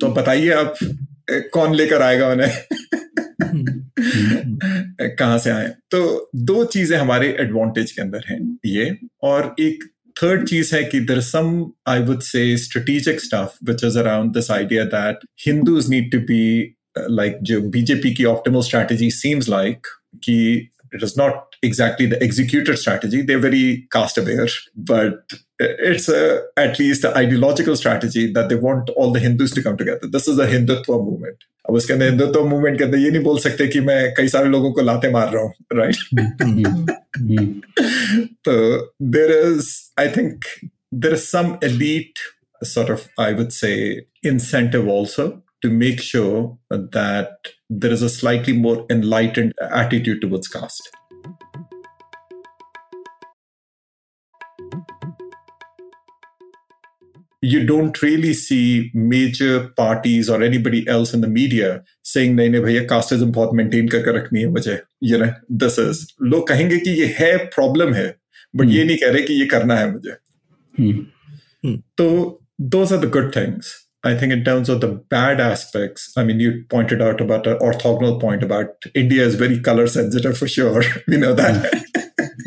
तो 0.00 0.08
बताइए 0.08 0.50
आप 0.50 0.74
कौन 1.30 1.74
लेकर 1.74 2.02
आएगा 2.02 2.28
उन्हें? 2.28 2.52
कहाँ 5.18 5.38
से 5.38 5.50
आए? 5.50 5.68
तो 5.90 6.30
दो 6.36 6.64
चीज़ें 6.64 6.96
हमारे 6.98 7.28
एडवांटेज 7.40 7.92
के 7.92 8.02
अंदर 8.02 8.24
हैं 8.28 8.38
ये 8.66 8.96
और 9.22 9.54
एक 9.60 9.84
थर्ड 10.16 10.48
चीज़ 10.48 10.74
है 10.76 10.82
कि 10.84 11.00
there 11.00 11.20
some 11.20 11.64
I 11.88 12.02
would 12.02 12.20
say 12.20 12.56
strategic 12.56 13.20
stuff 13.20 13.56
which 13.64 13.84
is 13.84 13.98
around 13.98 14.32
this 14.34 14.50
idea 14.50 14.84
that 14.84 15.26
Hindus 15.46 15.90
need 15.90 16.10
to 16.12 16.18
be 16.18 16.42
like 16.98 17.38
जो 17.42 17.60
बीजेपी 17.70 18.14
की 18.14 18.24
ऑप्टिमल 18.24 18.62
स्ट्रैटेजी 18.62 19.10
सीम्स 19.10 19.48
लाइक 19.48 19.86
कि 20.23 20.69
it 20.93 21.03
is 21.03 21.17
not 21.17 21.55
exactly 21.61 22.05
the 22.05 22.21
executed 22.23 22.77
strategy. 22.77 23.21
They're 23.21 23.39
very 23.39 23.87
cast 23.91 24.17
aware, 24.17 24.47
but 24.75 25.33
it's 25.59 26.07
a, 26.07 26.43
at 26.55 26.79
least 26.79 27.03
an 27.03 27.13
ideological 27.13 27.75
strategy 27.75 28.31
that 28.31 28.47
they 28.49 28.55
want 28.55 28.89
all 28.91 29.11
the 29.11 29.19
Hindus 29.19 29.51
to 29.55 29.63
come 29.63 29.75
together. 29.75 30.07
This 30.07 30.27
is 30.27 30.39
a 30.39 30.47
Hindutva 30.47 31.03
movement. 31.03 31.43
अब 31.69 31.75
उसके 31.75 31.93
अंदर 31.93 32.05
Hindutva 32.05 32.45
movement 32.47 32.77
के 32.77 32.83
अंदर 32.83 32.97
ये 32.97 33.09
नहीं 33.11 33.23
बोल 33.23 33.39
सकते 33.39 33.67
कि 33.67 33.79
मैं 33.81 34.13
कई 34.17 34.27
सारे 34.29 34.49
लोगों 34.49 34.71
को 34.71 34.81
लाते 34.81 35.09
मार 35.11 35.31
रहा 35.33 35.43
हूँ 35.43 35.53
right 35.73 35.95
hmm, 36.41 37.61
so 38.47 38.53
there 39.13 39.31
is 39.35 39.69
i 39.97 40.07
think 40.17 40.47
there 41.03 41.15
is 41.17 41.23
some 41.27 41.57
elite 41.67 42.21
sort 42.63 42.91
of 42.95 43.07
i 43.19 43.31
would 43.39 43.53
say 43.53 43.73
incentive 44.31 44.87
also 44.95 45.25
to 45.65 45.71
make 45.79 46.03
sure 46.09 46.57
that 46.97 47.49
there 47.70 47.92
is 47.92 48.02
a 48.02 48.08
slightly 48.08 48.52
more 48.52 48.84
enlightened 48.90 49.54
attitude 49.70 50.20
towards 50.20 50.48
caste 50.48 50.90
you 57.42 57.64
don't 57.64 58.02
really 58.02 58.34
see 58.34 58.90
major 58.94 59.68
parties 59.76 60.28
or 60.28 60.42
anybody 60.42 60.86
else 60.88 61.14
in 61.14 61.20
the 61.20 61.28
media 61.28 61.68
saying 62.02 62.34
नहीं 62.36 62.50
नहीं 62.50 62.62
भैया 62.62 62.86
casteism 62.88 63.32
बहुत 63.32 63.54
maintain 63.60 63.90
करके 63.90 64.16
रखनी 64.16 64.40
है 64.40 64.48
मुझे 64.52 64.78
you 65.02 65.18
know 65.18 65.26
this 65.64 65.78
is 65.78 66.06
लोग 66.22 66.46
कहेंगे 66.48 66.78
कि 66.78 66.90
ये 67.00 67.06
है 67.18 67.36
प्रॉब्लम 67.54 67.92
है 67.94 68.08
बट 68.56 68.68
ये 68.70 68.84
नहीं 68.84 68.96
कह 68.98 69.12
रहे 69.12 69.22
कि 69.22 69.34
ये 69.40 69.46
करना 69.46 69.76
है 69.76 69.90
मुझे 69.92 70.10
हम्म, 70.74 71.06
तो 71.98 72.36
those 72.74 72.92
are 72.92 73.00
the 73.04 73.10
good 73.16 73.32
things 73.34 73.72
I 74.02 74.14
think 74.14 74.32
in 74.32 74.44
terms 74.44 74.68
of 74.68 74.80
the 74.80 74.88
bad 74.88 75.40
aspects, 75.40 76.12
I 76.16 76.24
mean, 76.24 76.40
you 76.40 76.64
pointed 76.70 77.02
out 77.02 77.20
about 77.20 77.46
an 77.46 77.58
orthogonal 77.58 78.18
point 78.18 78.42
about 78.42 78.68
India 78.94 79.22
is 79.24 79.34
very 79.34 79.60
color 79.60 79.86
sensitive 79.86 80.38
for 80.38 80.48
sure. 80.48 80.82
we 81.08 81.18
know 81.18 81.34
that. 81.34 81.70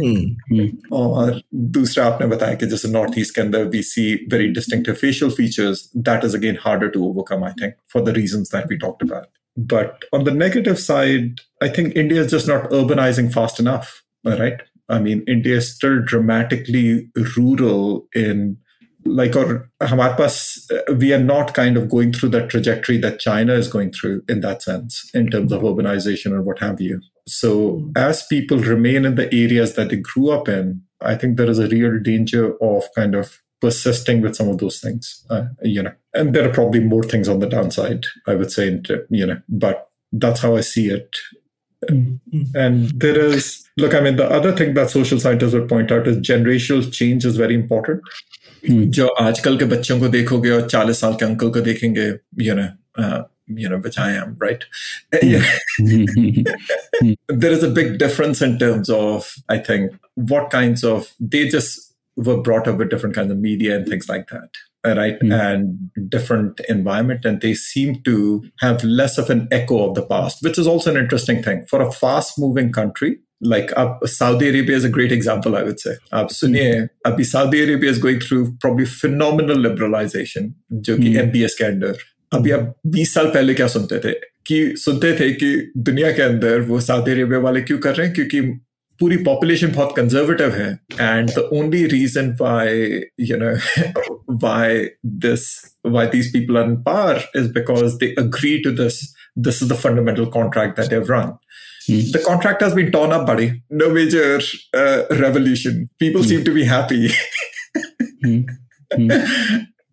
Mm-hmm. 0.01 0.93
Or 0.93 1.39
dusra 1.53 2.17
that 2.17 2.29
bataya 2.29 2.59
ki 2.59 2.89
northeast 2.89 3.35
ke 3.35 3.71
we 3.71 3.83
see 3.83 4.25
very 4.27 4.51
distinctive 4.51 4.97
facial 4.97 5.29
features. 5.29 5.89
That 5.93 6.23
is 6.23 6.33
again 6.33 6.55
harder 6.55 6.89
to 6.89 7.05
overcome, 7.05 7.43
I 7.43 7.51
think, 7.51 7.75
for 7.87 8.01
the 8.01 8.13
reasons 8.13 8.49
that 8.49 8.67
we 8.67 8.77
talked 8.77 9.03
about. 9.03 9.27
But 9.55 10.05
on 10.11 10.23
the 10.23 10.31
negative 10.31 10.79
side, 10.79 11.41
I 11.61 11.69
think 11.69 11.95
India 11.95 12.21
is 12.21 12.31
just 12.31 12.47
not 12.47 12.71
urbanizing 12.71 13.31
fast 13.31 13.59
enough, 13.59 14.03
right? 14.25 14.59
I 14.89 14.99
mean, 14.99 15.23
India 15.27 15.57
is 15.57 15.73
still 15.73 16.01
dramatically 16.01 17.09
rural 17.37 18.07
in 18.15 18.57
like 19.04 19.36
or 19.36 19.70
हमारे 19.82 20.16
पास 20.18 20.98
we 20.98 21.12
are 21.12 21.22
not 21.22 21.54
kind 21.54 21.76
of 21.76 21.88
going 21.88 22.12
through 22.12 22.28
that 22.30 22.48
trajectory 22.48 22.98
that 22.98 23.18
china 23.18 23.54
is 23.54 23.68
going 23.68 23.90
through 23.90 24.22
in 24.28 24.40
that 24.40 24.62
sense 24.62 25.10
in 25.14 25.30
terms 25.30 25.52
of 25.52 25.62
urbanization 25.62 26.32
or 26.32 26.42
what 26.42 26.58
have 26.58 26.80
you 26.80 27.00
so 27.26 27.90
as 27.96 28.26
people 28.26 28.58
remain 28.58 29.04
in 29.04 29.14
the 29.14 29.32
areas 29.34 29.74
that 29.74 29.88
they 29.88 29.96
grew 29.96 30.30
up 30.30 30.48
in 30.48 30.82
i 31.00 31.14
think 31.14 31.36
there 31.36 31.50
is 31.50 31.58
a 31.58 31.68
real 31.68 31.98
danger 32.00 32.56
of 32.62 32.84
kind 32.94 33.14
of 33.14 33.40
persisting 33.60 34.20
with 34.20 34.36
some 34.36 34.48
of 34.48 34.58
those 34.58 34.80
things 34.80 35.24
uh, 35.30 35.44
you 35.62 35.82
know 35.82 35.92
and 36.14 36.34
there 36.34 36.48
are 36.48 36.52
probably 36.52 36.80
more 36.80 37.02
things 37.02 37.28
on 37.28 37.38
the 37.40 37.48
downside 37.48 38.04
i 38.26 38.34
would 38.34 38.50
say 38.50 38.80
you 39.10 39.26
know 39.26 39.40
but 39.48 39.90
that's 40.12 40.40
how 40.40 40.56
i 40.56 40.60
see 40.60 40.88
it 40.90 41.16
and 42.54 42.90
there 43.00 43.18
is 43.18 43.64
look 43.76 43.94
i 43.94 44.00
mean 44.00 44.16
the 44.16 44.30
other 44.30 44.52
thing 44.52 44.74
that 44.74 44.90
social 44.90 45.18
scientists 45.20 45.54
would 45.54 45.68
point 45.68 45.92
out 45.92 46.06
is 46.06 46.16
generational 46.18 46.92
change 46.92 47.24
is 47.24 47.36
very 47.36 47.54
important 47.54 48.02
हम्म, 48.02 48.41
जो 48.98 49.06
आजकल 49.22 49.56
के 49.58 49.64
बच्चों 49.72 49.98
को 50.00 50.08
देखोगे 50.08 50.50
और 50.50 50.68
40 50.70 51.00
साल 51.00 51.14
के 51.14 51.24
uncle 51.24 51.50
को 51.56 51.60
देखेंगे 51.70 52.06
you 52.46 52.54
know 52.60 52.68
you 53.58 53.68
know 53.72 53.76
which 53.84 53.94
i 54.04 54.06
am 54.22 54.32
right 54.40 54.64
there 57.28 57.52
is 57.52 57.62
a 57.62 57.70
big 57.70 57.98
difference 57.98 58.42
in 58.46 58.58
terms 58.62 58.90
of 58.96 59.28
i 59.48 59.58
think 59.68 59.92
what 60.32 60.50
kinds 60.50 60.82
of 60.84 61.06
they 61.34 61.42
just 61.48 61.94
were 62.16 62.36
brought 62.48 62.68
up 62.72 62.76
with 62.82 62.90
different 62.90 63.14
kinds 63.14 63.30
of 63.36 63.38
media 63.38 63.76
and 63.76 63.86
things 63.92 64.08
like 64.08 64.26
that 64.34 64.60
right 64.98 65.22
Mm. 65.28 65.32
and 65.44 66.10
different 66.16 66.60
environment 66.74 67.24
and 67.30 67.40
they 67.46 67.54
seem 67.62 67.94
to 68.10 68.16
have 68.64 68.84
less 69.00 69.16
of 69.22 69.30
an 69.36 69.40
echo 69.60 69.78
of 69.86 69.94
the 70.00 70.04
past 70.12 70.44
which 70.48 70.58
is 70.64 70.68
also 70.74 70.90
an 70.92 71.00
interesting 71.04 71.42
thing 71.48 71.64
for 71.72 71.80
a 71.86 71.90
fast 72.02 72.38
moving 72.44 72.70
country 72.76 73.10
like 73.42 73.72
uh, 73.76 73.94
Saudi 74.04 74.48
Arabia 74.48 74.76
is 74.76 74.84
a 74.84 74.88
great 74.88 75.12
example, 75.12 75.56
I 75.56 75.62
would 75.62 75.80
say. 75.80 75.96
Ab 76.12 76.28
suniye, 76.28 76.88
abhi 77.06 77.24
Saudi 77.24 77.62
Arabia 77.64 77.90
is 77.90 77.98
going 77.98 78.20
through 78.20 78.56
probably 78.60 78.86
phenomenal 78.86 79.56
liberalization, 79.56 80.54
जो 80.72 80.96
कि 80.96 81.12
Hmm. 81.12 81.28
MBS 81.28 81.54
के 81.58 81.64
अंदर 81.64 81.98
अभी 82.32 82.50
आप 82.50 82.74
20 82.94 83.12
साल 83.14 83.26
पहले 83.34 83.54
क्या 83.54 83.66
सुनते 83.74 83.98
थे 83.98 84.12
कि 84.46 84.56
सुनते 84.76 85.12
थे 85.20 85.30
कि 85.42 85.50
दुनिया 85.76 86.10
के 86.12 86.22
अंदर 86.22 86.60
वो 86.70 86.80
सऊदी 86.80 87.10
अरेबिया 87.10 87.38
वाले 87.40 87.60
क्यों 87.60 87.78
कर 87.78 87.94
रहे 87.94 88.06
हैं 88.06 88.14
क्योंकि 88.14 88.40
पूरी 89.00 89.16
पॉपुलेशन 89.24 89.72
बहुत 89.72 89.92
कंजर्वेटिव 89.96 90.54
है 90.54 90.68
and 91.00 91.30
the 91.30 91.48
only 91.52 91.84
reason 91.94 92.30
why 92.40 93.00
you 93.30 93.36
know 93.42 93.52
why 94.44 94.84
this 95.26 95.44
why 95.86 96.06
these 96.16 96.30
people 96.32 96.56
are 96.58 96.64
in 96.70 96.76
power 96.88 97.22
is 97.36 97.50
because 97.58 97.92
they 98.02 98.14
agree 98.18 98.56
to 98.64 98.70
this 98.82 99.00
this 99.46 99.58
is 99.62 99.68
the 99.68 99.76
fundamental 99.76 100.26
contract 100.26 100.76
that 100.76 100.88
they've 100.90 101.08
run. 101.08 101.28
Hmm. 101.87 102.11
The 102.11 102.23
contract 102.25 102.61
has 102.61 102.73
been 102.73 102.91
torn 102.91 103.11
up, 103.11 103.27
buddy. 103.27 103.61
No 103.69 103.89
major 103.89 104.39
uh, 104.73 105.03
revolution. 105.11 105.89
People 105.99 106.21
mm. 106.21 106.25
seem 106.25 106.43
to 106.45 106.53
be 106.53 106.65
happy. 106.65 107.09
Hmm. 108.23 108.43
Hmm. 108.93 109.09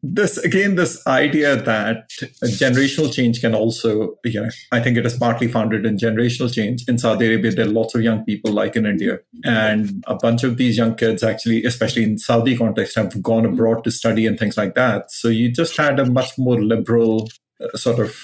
this 0.03 0.39
again, 0.39 0.77
this 0.77 1.05
idea 1.07 1.57
that 1.57 2.09
generational 2.45 3.13
change 3.13 3.41
can 3.41 3.55
also, 3.55 4.17
you 4.25 4.41
know, 4.41 4.51
I 4.71 4.81
think 4.81 4.97
it 4.97 5.05
is 5.05 5.17
partly 5.17 5.49
founded 5.49 5.85
in 5.85 5.97
generational 5.97 6.53
change. 6.53 6.85
In 6.87 6.99
Saudi 6.99 7.27
Arabia, 7.27 7.51
there 7.51 7.67
are 7.67 7.71
lots 7.71 7.95
of 7.95 8.03
young 8.03 8.25
people, 8.25 8.53
like 8.53 8.77
in 8.77 8.87
India, 8.87 9.19
and 9.45 10.05
a 10.07 10.15
bunch 10.15 10.45
of 10.45 10.59
these 10.59 10.77
young 10.77 10.95
kids, 10.95 11.23
actually, 11.23 11.65
especially 11.65 12.05
in 12.05 12.19
Saudi 12.19 12.57
context, 12.57 12.97
have 12.97 13.21
gone 13.23 13.45
abroad 13.45 13.85
to 13.85 13.91
study 13.91 14.27
and 14.27 14.39
things 14.39 14.57
like 14.57 14.75
that. 14.75 15.11
So 15.11 15.29
you 15.29 15.51
just 15.51 15.77
had 15.77 15.99
a 15.99 16.07
much 16.07 16.39
more 16.39 16.63
liberal 16.63 17.29
uh, 17.61 17.77
sort 17.77 17.99
of 17.99 18.17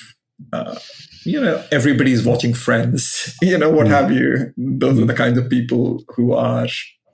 uh, 0.52 0.78
you 1.26 1.40
know, 1.40 1.54
everybody's 1.72 2.24
watching 2.24 2.54
Friends. 2.54 3.06
You 3.42 3.58
know, 3.58 3.70
what 3.78 3.86
Hmm. 3.88 3.94
have 3.96 4.12
you? 4.12 4.52
Those 4.84 5.00
are 5.02 5.08
the 5.12 5.18
kinds 5.24 5.38
of 5.42 5.48
people 5.56 5.82
who 6.16 6.32
are 6.44 6.68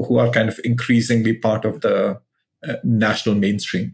who 0.07 0.19
are 0.19 0.31
kind 0.37 0.49
of 0.53 0.61
increasingly 0.65 1.33
part 1.47 1.65
of 1.71 1.81
the 1.83 1.97
uh, 2.63 2.77
national 3.05 3.37
mainstream. 3.45 3.91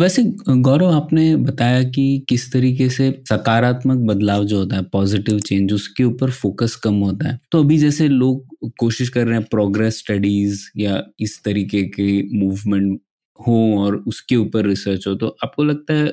वैसे 0.00 0.22
गौरव 0.68 0.90
आपने 0.94 1.24
बताया 1.48 1.82
कि 1.96 2.04
किस 2.28 2.50
तरीके 2.52 2.88
से 2.90 3.10
सकारात्मक 3.28 3.98
बदलाव 4.10 4.44
जो 4.52 4.58
होता 4.58 4.76
है 4.76 4.82
पॉजिटिव 4.92 5.38
चेंज 5.48 5.72
उसके 5.72 6.04
ऊपर 6.04 6.30
फोकस 6.40 6.74
कम 6.84 6.94
होता 7.04 7.28
है 7.28 7.38
तो 7.52 7.62
अभी 7.62 7.78
जैसे 7.78 8.08
लोग 8.08 8.70
कोशिश 8.80 9.08
कर 9.16 9.26
रहे 9.26 9.38
हैं 9.38 9.44
प्रोग्रेस 9.50 9.98
स्टडीज़ 9.98 10.64
या 10.82 11.02
इस 11.20 11.40
तरीके 11.44 11.82
के 11.98 12.10
मूवमेंट 12.38 13.00
हो 13.38 13.58
और 13.84 13.96
उसके 14.08 14.36
ऊपर 14.36 14.66
रिसर्च 14.66 15.06
हो 15.06 15.14
तो 15.22 15.36
आपको 15.44 15.64
लगता 15.64 15.94
है 15.94 16.12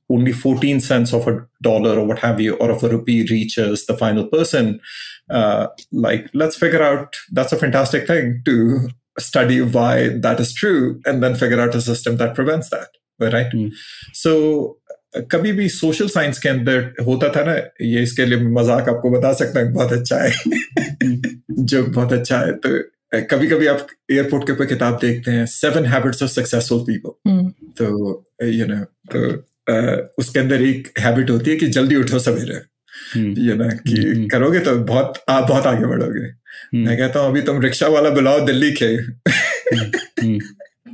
only 0.10 0.32
14 0.32 0.80
cents 0.80 1.12
of 1.12 1.26
a 1.28 1.34
dollar 1.62 1.98
or 1.98 2.04
what 2.06 2.18
have 2.20 2.40
you, 2.40 2.54
or 2.56 2.70
of 2.70 2.82
a 2.84 2.88
rupee 2.88 3.24
reaches 3.30 3.86
the 3.86 3.96
final 3.96 4.26
person, 4.26 4.78
uh, 5.30 5.66
like 5.92 6.28
let's 6.34 6.56
figure 6.56 6.82
out 6.82 7.16
that's 7.32 7.52
a 7.52 7.56
fantastic 7.64 8.06
thing 8.06 8.42
to 8.44 8.88
study 9.18 9.60
why 9.62 10.08
that 10.28 10.40
is 10.40 10.52
true 10.54 11.00
and 11.06 11.22
then 11.22 11.34
figure 11.34 11.60
out 11.60 11.74
a 11.74 11.80
system 11.80 12.16
that 12.18 12.34
prevents 12.34 12.70
that 12.70 12.88
right 13.34 13.52
Hmm. 13.52 13.68
so 14.12 14.32
कभी 15.32 15.52
भी 15.58 15.68
social 15.72 16.08
science 16.14 16.38
के 16.38 16.48
अंदर 16.48 16.80
होता 17.06 17.28
था 17.36 17.42
ना 17.44 17.52
ये 17.82 18.02
इसके 18.02 18.24
लिए 18.26 18.38
मजाक 18.56 18.88
आपको 18.88 19.10
बता 19.10 19.32
सकता 19.38 19.60
हूँ 19.60 19.72
बहुत 19.72 19.92
अच्छा 19.92 20.16
है 20.22 20.30
जो 21.72 21.82
बहुत 21.86 22.12
अच्छा 22.12 22.38
है 22.40 22.52
तो 22.66 22.78
कभी 23.30 23.46
कभी 23.48 23.66
आप 23.66 23.86
एयरपोर्ट 24.12 24.46
के 24.46 24.52
ऊपर 24.52 24.66
किताब 24.74 24.98
देखते 25.02 25.30
हैं 25.30 25.46
seven 25.54 25.84
habits 25.94 26.22
of 26.22 26.28
successful 26.30 26.80
people 26.90 27.30
hmm, 27.30 27.48
तो 27.80 27.86
यू 28.58 28.66
नो 28.66 28.82
तो 29.12 29.24
अ, 29.32 29.42
उसके 30.19 30.39
अंदर 30.39 30.61
एक 30.61 30.87
हैबिट 30.99 31.29
होती 31.29 31.51
है 31.51 31.57
कि 31.57 31.67
जल्दी 31.67 31.95
उठो 31.95 32.19
सवेरे। 32.19 32.59
हम्म, 33.13 33.33
यू 33.37 33.55
नो 33.55 33.69
कि 33.69 34.01
हम्म। 34.01 34.27
करोगे 34.27 34.59
तो 34.59 34.75
बहुत 34.75 35.13
आप 35.29 35.47
बहुत 35.49 35.65
आगे 35.65 35.85
बढ़ोगे। 35.85 36.19
हम्म, 36.19 36.85
मैं 36.85 36.97
कहता 36.97 37.19
हूँ 37.19 37.29
अभी 37.29 37.41
तुम 37.41 37.61
रिक्शा 37.61 37.87
वाला 37.87 38.09
बुलाओ 38.09 38.45
दिल्ली 38.45 38.71
के। 38.71 38.85
हम्म, 38.85 40.39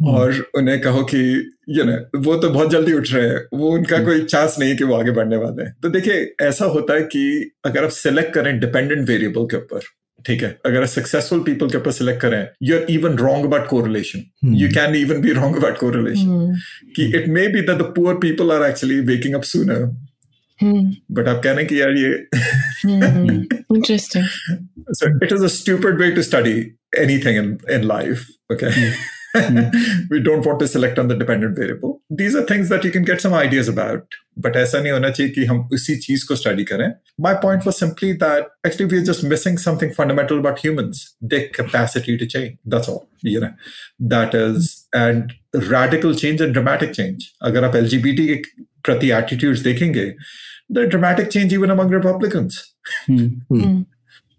और 0.07 0.49
उन्हें 0.55 0.79
कहो 0.81 1.03
कि 1.03 1.51
यू 1.69 1.83
नो 1.83 2.19
वो 2.19 2.35
तो 2.35 2.49
बहुत 2.49 2.71
जल्दी 2.71 2.93
उठ 2.93 3.11
रहे 3.11 3.27
हैं। 3.29 3.57
वो 3.57 3.71
उनका 3.71 3.97
कोई 3.97 4.21
चांस 4.21 4.55
नहीं 4.59 4.69
है 4.69 4.75
कि 4.75 4.83
वो 4.83 4.95
आगे 4.95 5.11
बढ़ने 5.11 5.37
वाले 5.37 5.63
हैं। 5.63 5.75
तो 5.83 5.89
देखिए 5.89 6.35
ऐसा 6.41 6.65
होता 6.65 6.93
है 6.93 7.01
कि 7.01 7.51
अगर 7.65 7.83
आप 7.83 7.89
सिलेक्ट 7.89 8.33
करें 8.33 8.59
डिपेंडेंट 8.59 9.07
वेरिएबल 9.07 9.45
के 9.45 9.57
ऊपर 9.57 9.79
ठीक 10.26 10.42
है 10.42 10.48
अगर 10.66 10.86
सक्सेसफुल 10.86 11.40
पीपल 11.44 11.70
के 11.70 11.78
ऊपर 11.78 11.92
सिलेक्ट 11.92 12.20
करें 12.20 12.46
you 12.62 12.76
are 12.76 12.86
even 12.90 13.16
wrong 13.18 13.46
about 13.46 13.66
correlation 13.68 14.54
you 14.56 14.68
can 14.74 14.94
even 14.96 15.20
be 15.20 15.32
wrong 15.38 15.56
about 15.56 15.78
correlation 15.78 16.28
hmm, 16.28 16.56
कि 16.96 17.04
it 17.18 17.28
may 17.36 17.46
be 17.54 17.60
that 17.60 17.78
the 17.78 17.92
poor 17.96 18.14
people 18.24 18.52
are 18.52 18.68
actually 18.68 18.98
waking 19.12 19.34
up 19.34 19.42
sooner 19.52 19.82
hmm, 20.60 20.90
but 21.14 21.28
आप 21.28 21.42
कह 21.44 21.50
रहे 21.52 21.58
हैं 21.58 21.66
कि 21.68 21.80
यार 21.80 21.96
ये 21.96 22.10
हम्म, 22.84 23.42
interesting. 23.76 24.28
so 24.98 25.08
it 25.26 25.32
is 25.32 25.42
a 25.42 25.48
stupid 25.48 25.98
way 26.02 26.10
to 26.14 26.22
study 26.28 26.54
anything 27.02 27.36
in, 27.42 27.50
in 27.76 27.86
life 27.88 28.24
okay 28.52 28.72
we 30.10 30.18
don't 30.20 30.46
want 30.46 30.58
to 30.60 30.68
select 30.68 30.98
on 30.98 31.08
the 31.08 31.16
dependent 31.20 31.56
variable 31.58 31.94
these 32.17 32.35
are 32.37 32.45
things 32.49 32.69
that 32.69 32.85
you 32.85 32.91
can 32.91 33.03
get 33.03 33.19
some 33.21 33.33
ideas 33.33 33.69
about 33.71 34.15
but 34.39 34.55
ऐसा 34.55 34.79
नहीं 34.79 34.91
होना 34.91 35.09
चाहिए 35.09 35.31
कि 35.33 35.45
हम 35.45 35.59
उसी 35.73 35.95
चीज़ 35.95 36.25
को 36.27 36.35
study 36.35 36.63
करें। 36.63 36.87
My 37.21 37.33
point 37.33 37.63
for 37.63 37.73
simply 37.73 38.13
that 38.13 38.67
actually 38.67 38.93
we 38.93 38.99
are 38.99 39.05
just 39.05 39.23
missing 39.23 39.57
something 39.57 39.91
fundamental 39.91 40.37
about 40.37 40.59
humans 40.59 41.15
they 41.23 41.39
capacity 41.39 42.17
to 42.17 42.25
change 42.25 42.51
that's 42.67 42.89
all 42.89 43.29
you 43.29 43.41
know 43.41 43.47
that 44.15 44.35
is 44.35 44.69
and 44.95 45.31
radical 45.55 46.13
change 46.13 46.41
and 46.41 46.53
dramatic 46.53 46.91
change 46.91 47.29
अगर 47.41 47.63
आप 47.63 47.75
L 47.75 47.89
के 47.89 48.35
प्रति 48.83 49.11
attitude 49.11 49.57
देखेंगे 49.57 50.13
the 50.71 50.79
dramatic 50.79 51.27
change 51.27 51.53
even 51.53 51.69
among 51.69 51.93
republicans 51.93 52.63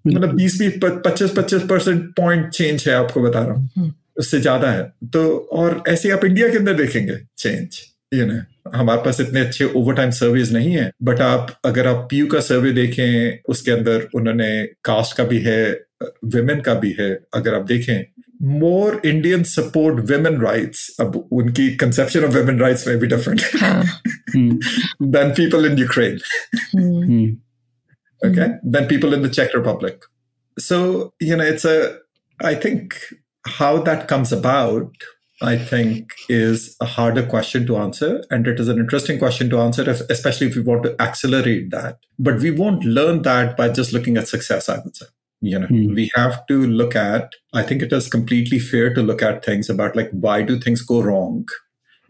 मतलब 0.06 0.34
बीस 0.34 0.58
बीस 0.58 0.72
पच्चीस 0.84 1.30
पच्चीस 1.30 1.62
परसेंट 1.62 2.02
पॉइंट 2.16 2.48
चेंज 2.48 2.88
है 2.88 2.94
आपको 2.94 3.22
बता 3.22 3.40
रहा 3.40 3.52
हूँ। 3.52 3.70
hmm. 3.78 3.92
उससे 4.18 4.40
ज़्यादा 4.40 4.70
है। 4.70 4.82
तो 5.12 5.48
और 5.52 5.82
ऐसे 5.88 6.10
आप 6.10 6.24
इंडिया 6.24 6.48
के 6.48 6.56
अंदर 6.56 6.74
देखेंगे 6.74 7.16
चेंज 7.38 7.78
यू 8.14 8.26
नो 8.26 8.40
हमारे 8.74 9.02
पास 9.04 9.20
इतने 9.20 9.40
अच्छे 9.40 9.64
ओवर 9.64 9.94
टाइम 9.94 10.10
सर्विस 10.10 10.52
नहीं 10.52 10.72
है 10.72 10.90
बट 11.02 11.20
आप 11.20 11.60
अगर 11.64 11.86
आप 11.86 12.06
पीयू 12.10 12.26
का 12.26 12.40
सर्वे 12.40 12.72
देखें 12.72 13.38
उसके 13.48 13.70
अंदर 13.70 14.08
उन्होंने 14.14 14.50
कास्ट 14.84 15.16
का 15.16 15.24
भी 15.24 15.38
है 15.38 15.60
विमेन 16.24 16.60
का 16.60 16.74
भी 16.74 16.94
है 17.00 17.10
अगर 17.34 17.54
आप 17.54 17.66
देखें 17.66 18.04
more 18.42 19.00
Indian 19.04 19.42
support 19.42 20.04
women 20.10 20.40
rights 20.40 20.96
अब 21.00 21.16
उनकी 21.32 21.68
कंसेप्शन 21.76 22.24
ऑफ़ 22.24 22.36
विमेन 22.36 22.60
राइट्स 22.60 22.86
में 22.88 22.98
भी 22.98 23.06
different 23.06 23.40
than 25.02 25.30
people 25.30 25.66
in 25.66 25.78
Ukraine 25.78 26.18
okay? 28.22 28.46
Than 28.64 28.86
people 28.86 29.12
in 29.14 29.22
the 29.22 29.28
czech 29.28 29.52
republic. 29.54 30.06
So 30.58 30.78
you 31.20 31.36
know 31.36 31.44
it's 31.44 31.64
a 31.64 31.74
i 32.38 32.54
think 32.54 32.96
how 33.48 33.78
that 33.88 34.08
comes 34.08 34.32
about 34.32 34.90
i 35.42 35.56
think 35.56 36.12
is 36.28 36.76
a 36.80 36.86
harder 36.86 37.24
question 37.32 37.66
to 37.66 37.76
answer 37.76 38.22
and 38.30 38.46
it 38.52 38.58
is 38.58 38.68
an 38.68 38.78
interesting 38.78 39.18
question 39.18 39.48
to 39.50 39.60
answer 39.60 39.88
if, 39.88 40.00
especially 40.10 40.48
if 40.48 40.56
we 40.56 40.62
want 40.62 40.82
to 40.82 40.94
accelerate 41.00 41.70
that. 41.70 41.98
But 42.18 42.40
we 42.40 42.50
won't 42.50 42.84
learn 42.84 43.22
that 43.22 43.56
by 43.56 43.68
just 43.68 43.92
looking 43.92 44.16
at 44.16 44.28
success 44.28 44.68
i 44.68 44.78
would 44.84 44.96
say. 44.96 45.06
You 45.40 45.58
know 45.60 45.68
Hmm. 45.68 45.94
we 45.94 46.10
have 46.16 46.44
to 46.48 46.66
look 46.66 46.96
at 46.96 47.34
i 47.54 47.62
think 47.62 47.82
it 47.82 47.92
is 47.92 48.08
completely 48.08 48.58
fair 48.58 48.92
to 48.94 49.02
look 49.02 49.22
at 49.22 49.44
things 49.44 49.70
about 49.70 49.94
like 49.94 50.10
why 50.10 50.42
do 50.42 50.58
things 50.58 50.82
go 50.82 51.00
wrong 51.00 51.46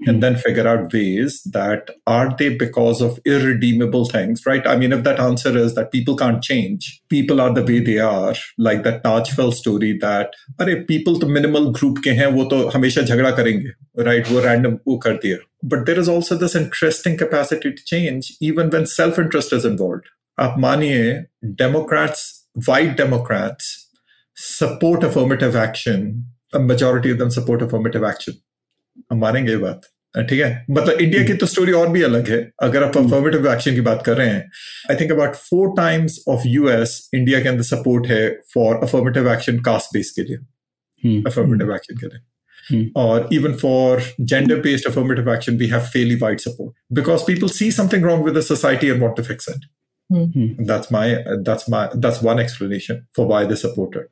and 0.05 0.21
then 0.21 0.35
figure 0.35 0.67
out 0.67 0.91
ways 0.91 1.41
that 1.43 1.89
are 2.07 2.35
they 2.37 2.49
because 2.55 3.01
of 3.01 3.19
irredeemable 3.25 4.05
things 4.05 4.45
right 4.45 4.65
i 4.67 4.75
mean 4.75 4.91
if 4.91 5.03
that 5.03 5.19
answer 5.19 5.55
is 5.57 5.75
that 5.75 5.91
people 5.91 6.15
can't 6.15 6.43
change 6.43 7.01
people 7.09 7.39
are 7.39 7.53
the 7.53 7.63
way 7.63 7.79
they 7.79 7.99
are 7.99 8.35
like 8.57 8.83
that 8.83 9.03
Tajfel 9.03 9.53
story 9.53 9.97
that 9.99 10.35
अरे 10.61 10.75
people 10.87 11.19
तो 11.19 11.27
minimal 11.27 11.71
group 11.79 12.03
के 12.03 12.11
हैं 12.19 12.27
वो 12.37 12.43
तो 12.53 12.67
हमेशा 12.75 13.01
झगड़ा 13.01 13.31
करेंगे 13.31 14.03
right 14.07 14.31
वो 14.31 14.41
random 14.41 14.77
वो 14.87 14.97
कर 15.05 15.13
दिया 15.25 15.37
but 15.63 15.85
there 15.85 15.99
is 15.99 16.09
also 16.09 16.37
this 16.37 16.55
interesting 16.55 17.17
capacity 17.17 17.71
to 17.71 17.83
change 17.93 18.33
even 18.41 18.69
when 18.69 18.85
self 18.85 19.19
interest 19.25 19.53
is 19.53 19.69
involved 19.71 20.11
आप 20.39 20.55
मानिए 20.59 21.25
democrats 21.61 22.25
white 22.69 22.97
democrats 22.97 23.71
support 24.35 25.03
affirmative 25.03 25.55
action 25.55 26.07
a 26.53 26.59
majority 26.59 27.11
of 27.11 27.17
them 27.19 27.29
support 27.29 27.61
affirmative 27.61 28.03
action 28.03 28.33
हम 29.11 29.19
मानेंगे 29.19 29.51
ये 29.51 29.57
बात 29.57 29.81
ठीक 30.29 30.39
है 30.41 30.65
मतलब 30.71 30.99
इंडिया 31.01 31.23
की 31.25 31.33
तो 31.41 31.45
स्टोरी 31.45 31.71
और 31.73 31.87
भी 31.89 32.01
अलग 32.03 32.29
है 32.29 32.39
अगर 32.63 32.83
आप 32.83 32.97
अफर्मेटिव 32.97 33.47
एक्शन 33.51 33.75
की 33.75 33.81
बात 33.87 34.03
कर 34.05 34.17
रहे 34.17 34.27
हैं 34.29 34.49
I 34.91 34.99
think 34.99 35.11
about 35.11 35.35
four 35.35 35.73
times 35.77 36.19
of 36.29 36.43
US 36.45 36.99
India 37.15 37.41
के 37.43 37.49
अंदर 37.49 37.63
सपोर्ट 37.69 38.07
है 38.07 38.27
for 38.53 38.75
affirmative 38.83 39.31
action 39.33 39.59
caste 39.69 39.93
base 39.93 40.11
के 40.15 40.23
लिए 40.23 40.37
हम्म, 40.37 41.23
अफर्मेटिव 41.27 41.75
एक्शन 41.75 41.97
के 41.97 42.07
लिए 42.07 42.21
Hmm. 42.65 42.83
और 42.97 43.27
even 43.35 43.55
for 43.61 44.01
gender 44.31 44.57
based 44.65 44.85
affirmative 44.89 45.25
action 45.31 45.57
we 45.61 45.67
have 45.71 45.87
fairly 45.95 46.15
wide 46.19 46.43
support 46.43 46.69
because 46.99 47.23
people 47.29 47.49
see 47.55 47.65
something 47.77 48.05
wrong 48.07 48.21
with 48.27 48.37
the 48.37 48.43
society 48.49 48.91
and 48.91 49.03
want 49.05 49.17
to 49.17 49.25
fix 49.29 49.49
it 49.53 49.65
hmm, 50.09 50.45
that's 50.69 50.93
my 50.95 51.01
that's 51.49 51.67
my 51.73 51.81
that's 52.05 52.21
one 52.27 52.39
explanation 52.43 53.01
for 53.17 53.25
why 53.31 53.41
they 53.49 53.57
support 53.63 53.97
it 54.03 54.07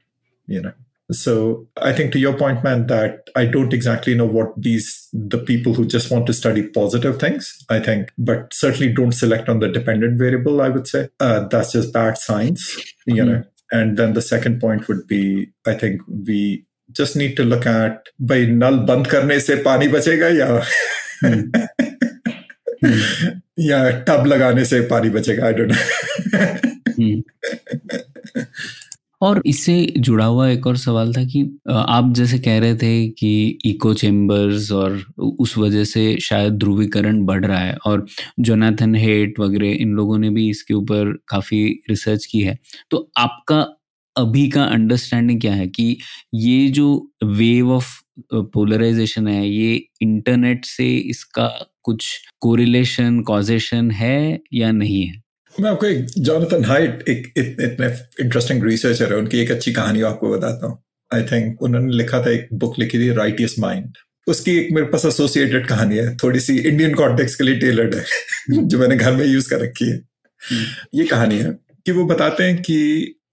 you 0.47 0.63
know 0.65 0.73
so 1.11 1.67
i 1.81 1.91
think 1.91 2.11
to 2.11 2.19
your 2.19 2.33
point 2.37 2.63
man 2.63 2.87
that 2.87 3.29
i 3.35 3.45
don't 3.45 3.73
exactly 3.73 4.15
know 4.15 4.25
what 4.25 4.53
these 4.57 5.09
the 5.11 5.37
people 5.37 5.73
who 5.73 5.85
just 5.85 6.09
want 6.11 6.25
to 6.25 6.33
study 6.33 6.63
positive 6.67 7.19
things 7.19 7.57
i 7.69 7.79
think 7.79 8.11
but 8.17 8.53
certainly 8.53 8.91
don't 8.93 9.11
select 9.11 9.49
on 9.49 9.59
the 9.59 9.67
dependent 9.67 10.17
variable 10.17 10.61
i 10.61 10.69
would 10.69 10.87
say 10.87 11.09
uh, 11.19 11.47
that's 11.47 11.73
just 11.73 11.93
bad 11.93 12.17
science 12.17 12.75
you 13.05 13.23
know 13.23 13.43
and 13.71 13.97
then 13.97 14.13
the 14.13 14.21
second 14.21 14.59
point 14.59 14.87
would 14.87 15.05
be 15.07 15.51
i 15.67 15.73
think 15.73 16.01
we 16.27 16.65
just 16.91 17.15
need 17.15 17.35
to 17.35 17.43
look 17.43 17.65
at 17.65 18.07
भाई 18.21 18.45
नल 18.45 18.77
बंद 18.87 19.07
करने 19.07 19.39
से 19.39 19.55
पानी 19.63 19.87
बचेगा 19.87 20.27
या 20.27 20.47
या 23.59 23.89
tub 24.07 24.25
लगाने 24.25 24.65
से 24.65 24.81
पानी 24.87 25.09
बचेगा 25.09 25.45
आई 25.45 25.53
डोंट 25.53 25.71
हम्म। 27.01 27.21
और 29.20 29.40
इससे 29.46 29.74
जुड़ा 29.98 30.24
हुआ 30.26 30.48
एक 30.48 30.66
और 30.66 30.76
सवाल 30.76 31.12
था 31.12 31.22
कि 31.24 31.40
आप 31.70 32.12
जैसे 32.14 32.38
कह 32.38 32.58
रहे 32.58 32.74
थे 32.76 33.08
कि 33.10 33.58
इको 33.66 33.92
चेम्बर्स 33.94 34.70
और 34.72 34.98
उस 35.40 35.56
वजह 35.58 35.84
से 35.84 36.02
शायद 36.20 36.58
ध्रुवीकरण 36.58 37.24
बढ़ 37.26 37.44
रहा 37.46 37.58
है 37.60 37.76
और 37.86 38.04
जोनाथन 38.40 38.94
हेट 38.94 39.40
वगैरह 39.40 39.72
इन 39.82 39.92
लोगों 39.92 40.18
ने 40.18 40.30
भी 40.30 40.48
इसके 40.50 40.74
ऊपर 40.74 41.12
काफ़ी 41.28 41.64
रिसर्च 41.90 42.26
की 42.26 42.40
है। 42.42 42.58
तो 42.90 43.08
आपका 43.18 43.60
अभी 44.16 44.48
का 44.50 44.64
अंडरस्टैंडिंग 44.66 45.40
क्या 45.40 45.52
है 45.54 45.66
कि 45.68 45.96
ये 46.36 46.68
जो 46.70 46.86
वेव 47.26 47.72
ऑफ़ 47.72 47.88
पोलराइजेशन 48.34 49.28
है, 49.28 49.48
ये 49.48 49.74
इंटरनेट 50.02 50.64
से 50.66 50.94
इसका 50.98 51.48
कुछ 51.84 52.06
कोरिलेशन 52.40 53.20
कॉजेशन 53.22 53.90
है 53.92 54.38
या 54.54 54.70
नहीं 54.72 55.02
है? 55.06 55.25
मैं 55.60 55.70
आपको 55.70 55.86
एक 55.86 56.06
जॉनथन 56.18 56.64
हाइट 56.64 57.04
एक 57.08 57.32
इत- 57.36 57.60
इतने 57.60 57.86
इंटरेस्टिंग 58.24 58.64
रिसर्चर 58.64 59.12
है 59.12 59.18
उनकी 59.18 59.38
एक 59.38 59.50
अच्छी 59.50 59.72
कहानी 59.72 60.02
आपको 60.02 60.30
बताता 60.30 60.66
हूँ। 60.66 60.82
आई 61.14 61.22
थिंक 61.22 61.62
उन्होंने 61.62 61.96
लिखा 61.96 62.20
था 62.26 62.30
एक 62.30 62.48
बुक 62.52 62.78
लिखी 62.78 62.98
थी 62.98 63.10
राइटियस 63.10 63.54
माइंड 63.58 63.96
उसकी 64.26 64.56
एक 64.58 64.68
मेरे 64.72 64.86
पास 64.86 65.04
एसोसिएटेड 65.04 65.68
कहानी 65.68 65.96
है 65.96 66.16
थोड़ी 66.16 66.40
सी 66.40 66.58
इंडियन 66.58 66.94
कॉन्टेक्स्ट 66.94 67.38
के 67.38 67.44
लिए 67.44 67.54
टेलर्ड 67.56 67.94
है 67.94 68.04
जो 68.50 68.78
मैंने 68.78 68.96
घर 68.96 69.12
में 69.16 69.24
यूज़ 69.26 69.50
कर 69.50 69.60
रखी 69.60 69.90
है। 69.90 70.00
ये 70.94 71.04
कहानी 71.04 71.38
है 71.38 71.50
कि 71.86 71.92
वो 71.92 72.04
बताते 72.04 72.44
हैं 72.44 72.62
कि 72.62 72.78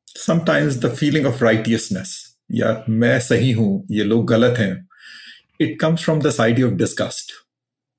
sometimes 0.07 0.77
the 0.77 0.93
feeling 0.95 1.25
of 1.25 1.43
righteousness 1.43 2.35
या 2.51 2.83
मैं 2.89 3.19
सही 3.19 3.51
हूँ 3.51 3.87
ये 3.91 4.03
लोग 4.03 4.27
गलत 4.27 4.57
हैं 4.57 4.87
it 5.61 5.79
comes 5.79 6.03
from 6.03 6.21
this 6.21 6.39
idea 6.41 6.67
of 6.67 6.73
disgust 6.73 7.31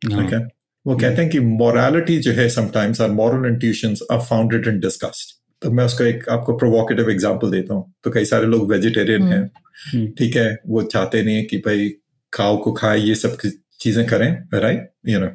ठीक 0.03 0.13
Okay. 0.13 0.54
वो 0.87 0.97
कहते 0.97 1.23
हैं 1.23 1.31
कि 1.31 1.41
मोरालिटी 1.41 2.19
जो 2.19 2.33
है 2.33 2.49
sometimes 2.49 3.01
are 3.01 3.11
moral 3.11 3.49
intuitions 3.49 4.01
are 4.13 4.21
founded 4.21 4.67
in 4.69 4.81
disgust 4.81 5.41
तो 5.63 5.71
मैं 5.71 5.85
उसका 5.85 6.05
एक 6.05 6.29
आपको 6.29 6.57
प्रोवोकेटिव 6.59 7.11
एग्जांपल 7.11 7.51
देता 7.51 7.75
हूँ। 7.75 7.95
तो 8.05 8.11
कई 8.11 8.25
सारे 8.25 8.47
लोग 8.47 8.73
वेजिटेरियन 8.73 9.23
हैं। 9.23 9.51
हम्म। 9.93 10.07
ठीक 10.09 10.37
है? 10.37 10.59
वो 10.67 10.83
चाहते 10.83 11.23
नहीं 11.23 11.37
है 11.37 11.43
कि 11.43 11.59
भाई 11.59 11.89
खाओ 12.33 12.57
को 12.57 12.73
खाए 12.73 12.99
ये 12.99 13.15
सब 13.15 13.37
चीज़ें 13.81 14.07
करें 14.07 14.45
राइट 14.55 14.91
यू 15.09 15.21
नो 15.21 15.27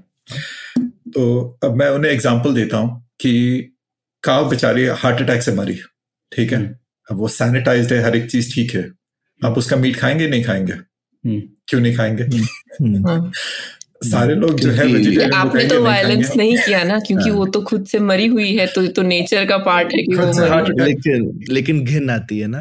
तो 1.12 1.58
अब 1.64 1.76
मैं 1.76 1.90
उन्हें 1.90 2.12
एग्ज़ाम्पल 2.12 2.54
देता 2.54 2.78
हूँ 2.78 3.06
कि 3.22 3.34
काव 4.24 4.50
बेचारी 4.50 4.86
हार्ट 4.86 5.22
अटैक 5.22 5.42
से 5.42 5.52
मरी। 5.52 5.80
ठीक 6.32 6.54
है? 6.54 6.80
अब 7.12 7.18
वो 7.18 7.28
सैनिटाइज्ड 7.28 7.94
है 7.94 8.04
हर 8.04 8.16
एक 8.16 8.32
चीज़ 8.32 8.56
ठीक 8.56 8.76
है। 8.76 8.90
आप 9.46 9.58
उसका 9.58 9.76
मीट 9.76 9.96
खाएँगे 9.96 10.28
नहीं 10.28 10.44
खाएँगे? 10.44 10.74
हम्म। 10.74 11.42
क्यों 11.68 11.82
नहीं 11.82 11.96
खाएँगे? 11.96 12.24
हम्म, 12.24 13.08
हाँ। 13.08 13.32
सारे 14.05 14.35
लोग 14.35 14.59
जो 14.61 14.71
है 14.71 14.77
क्योंकि 14.77 14.93
वेजिटेरियन 14.97 15.33
आपने 15.33 15.65
तो 15.69 15.83
वायलेंस 15.83 16.33
नहीं 16.37 16.57
किया 16.67 16.83
ना 16.85 16.99
क्योंकि 17.07 17.31
वो 17.31 17.47
तो 17.57 17.61
खुद 17.71 17.85
से 17.93 17.99
मरी 18.11 18.27
हुई 18.37 18.55
है 18.57 18.67
तो 18.75 18.87
तो 18.99 19.03
नेचर 19.03 19.45
का 19.53 19.57
पार्ट 19.69 19.93
है 19.95 20.03
कि 20.03 20.15
वो 20.17 20.23
खुद 20.25 20.35
से 20.35 20.41
मरी 20.41 20.51
heart 20.51 20.71
attack- 20.71 20.87
लेकिन 20.89 21.31
लेकिन 21.59 21.85
घिन 21.85 22.11
आती 22.11 22.39
है 22.39 22.47
ना 22.47 22.59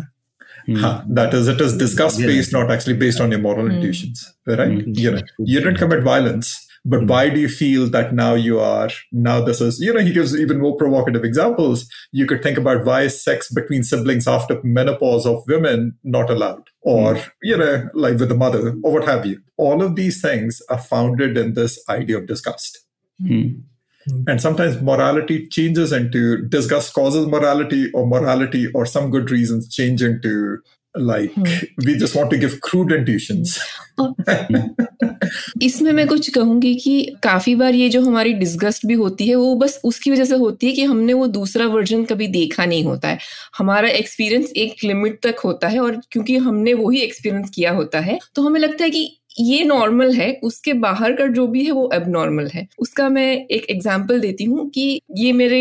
हम्म, 0.69 0.81
Huh, 0.81 0.91
that 1.15 1.33
is, 1.37 1.47
it 1.53 1.61
is 1.63 1.73
disgust 1.79 2.19
Yeah. 2.19 2.29
based, 2.33 2.53
not 2.55 2.69
actually 2.75 2.93
based 2.99 3.21
on 3.23 3.33
your 3.35 3.39
moral 3.45 3.65
Hmm. 3.65 3.73
intuitions, 3.77 4.21
right? 4.59 4.75
Hmm. 4.75 4.93
You 5.05 5.11
know, 5.15 5.23
you 5.53 5.63
didn't 5.65 5.81
commit 5.81 6.03
violence, 6.05 6.51
but 6.93 7.01
Hmm. 7.01 7.09
why 7.09 7.23
do 7.33 7.41
you 7.41 7.49
feel 7.55 7.89
that 7.95 8.13
now 8.19 8.29
you 8.45 8.61
are, 8.67 8.87
now 9.27 9.35
this 9.49 9.59
is, 9.65 9.79
you 9.87 9.95
know, 9.97 10.05
he 10.09 10.13
gives 10.19 10.35
even 10.45 10.61
more 10.61 10.71
provocative 10.83 11.27
examples. 11.31 11.83
You 12.21 12.27
could 12.31 12.41
think 12.47 12.61
about 12.63 12.87
why 12.91 13.01
is 13.09 13.17
sex 13.25 13.51
between 13.59 13.83
siblings 13.89 14.29
after 14.35 14.57
menopause 14.79 15.27
of 15.33 15.51
women 15.55 15.85
not 16.17 16.33
allowed? 16.37 16.66
or 16.88 17.22
you 17.42 17.54
know 17.54 17.86
like 17.92 18.18
with 18.18 18.30
the 18.30 18.34
mother 18.34 18.74
or 18.82 18.92
what 18.92 19.06
have 19.06 19.26
you. 19.26 19.40
All 19.58 19.82
of 19.82 19.94
these 19.94 20.22
things 20.22 20.62
are 20.70 20.78
founded 20.78 21.36
in 21.36 21.52
this 21.54 21.78
idea 21.88 22.18
of 22.18 22.26
disgust. 22.26 22.84
Mm-hmm. 23.20 24.22
and 24.28 24.40
sometimes 24.40 24.80
morality 24.80 25.48
changes 25.48 25.92
into 25.92 26.46
disgust 26.48 26.94
causes 26.94 27.26
morality 27.26 27.90
or 27.92 28.06
morality 28.06 28.68
or 28.72 28.86
some 28.86 29.10
good 29.10 29.28
reasons 29.30 29.68
change 29.74 30.02
into 30.02 30.58
like 30.98 31.32
hmm. 31.32 31.44
we 31.78 31.96
just 31.96 32.14
want 32.14 32.30
to 32.30 32.38
give 32.38 32.60
crude 32.60 32.92
intuitions. 32.92 33.58
इसमें 35.62 35.90
मैं 35.92 36.06
कुछ 36.08 36.28
कहूँगी 36.30 36.74
कि 36.74 37.16
काफ़ी 37.22 37.54
बार 37.54 37.74
ये 37.74 37.88
जो 37.88 38.00
हमारी 38.02 38.32
disgust 38.32 38.86
भी 38.86 38.94
होती 38.94 39.26
है 39.28 39.34
वो 39.34 39.54
बस 39.54 39.80
उसकी 39.84 40.10
वजह 40.10 40.24
से 40.24 40.34
होती 40.34 40.66
है 40.66 40.72
कि 40.72 40.84
हमने 40.84 41.12
वो 41.12 41.26
दूसरा 41.26 41.66
वर्जन 41.66 42.04
कभी 42.04 42.26
देखा 42.28 42.64
नहीं 42.64 42.84
होता 42.84 43.08
है 43.08 43.18
हमारा 43.58 43.88
एक्सपीरियंस 43.88 44.52
एक 44.56 44.84
लिमिट 44.84 45.20
तक 45.22 45.40
होता 45.44 45.68
है 45.68 45.80
और 45.80 46.00
क्योंकि 46.12 46.36
हमने 46.36 46.74
वही 46.74 47.00
एक्सपीरियंस 47.00 47.50
किया 47.50 47.72
होता 47.72 48.00
है 48.00 48.18
तो 48.34 48.42
हमें 48.42 48.60
लगता 48.60 48.84
है 48.84 48.90
कि 48.90 49.08
ये 49.40 49.64
नॉर्मल 49.64 50.12
है 50.12 50.32
उसके 50.42 50.72
बाहर 50.72 51.12
का 51.12 51.26
जो 51.26 51.46
भी 51.46 51.64
है 51.64 51.72
वो 51.72 51.84
अब 51.86 52.08
नॉर्मल 52.08 52.46
है 52.46 52.66
उसका 52.78 53.08
मैं 53.08 53.26
एक 53.46 53.66
एग्ज़ाम्पल 53.70 54.20
देती 54.20 54.44
हूँ 54.44 54.68
कि 54.70 55.00
ये 55.16 55.32
मेरे 55.32 55.60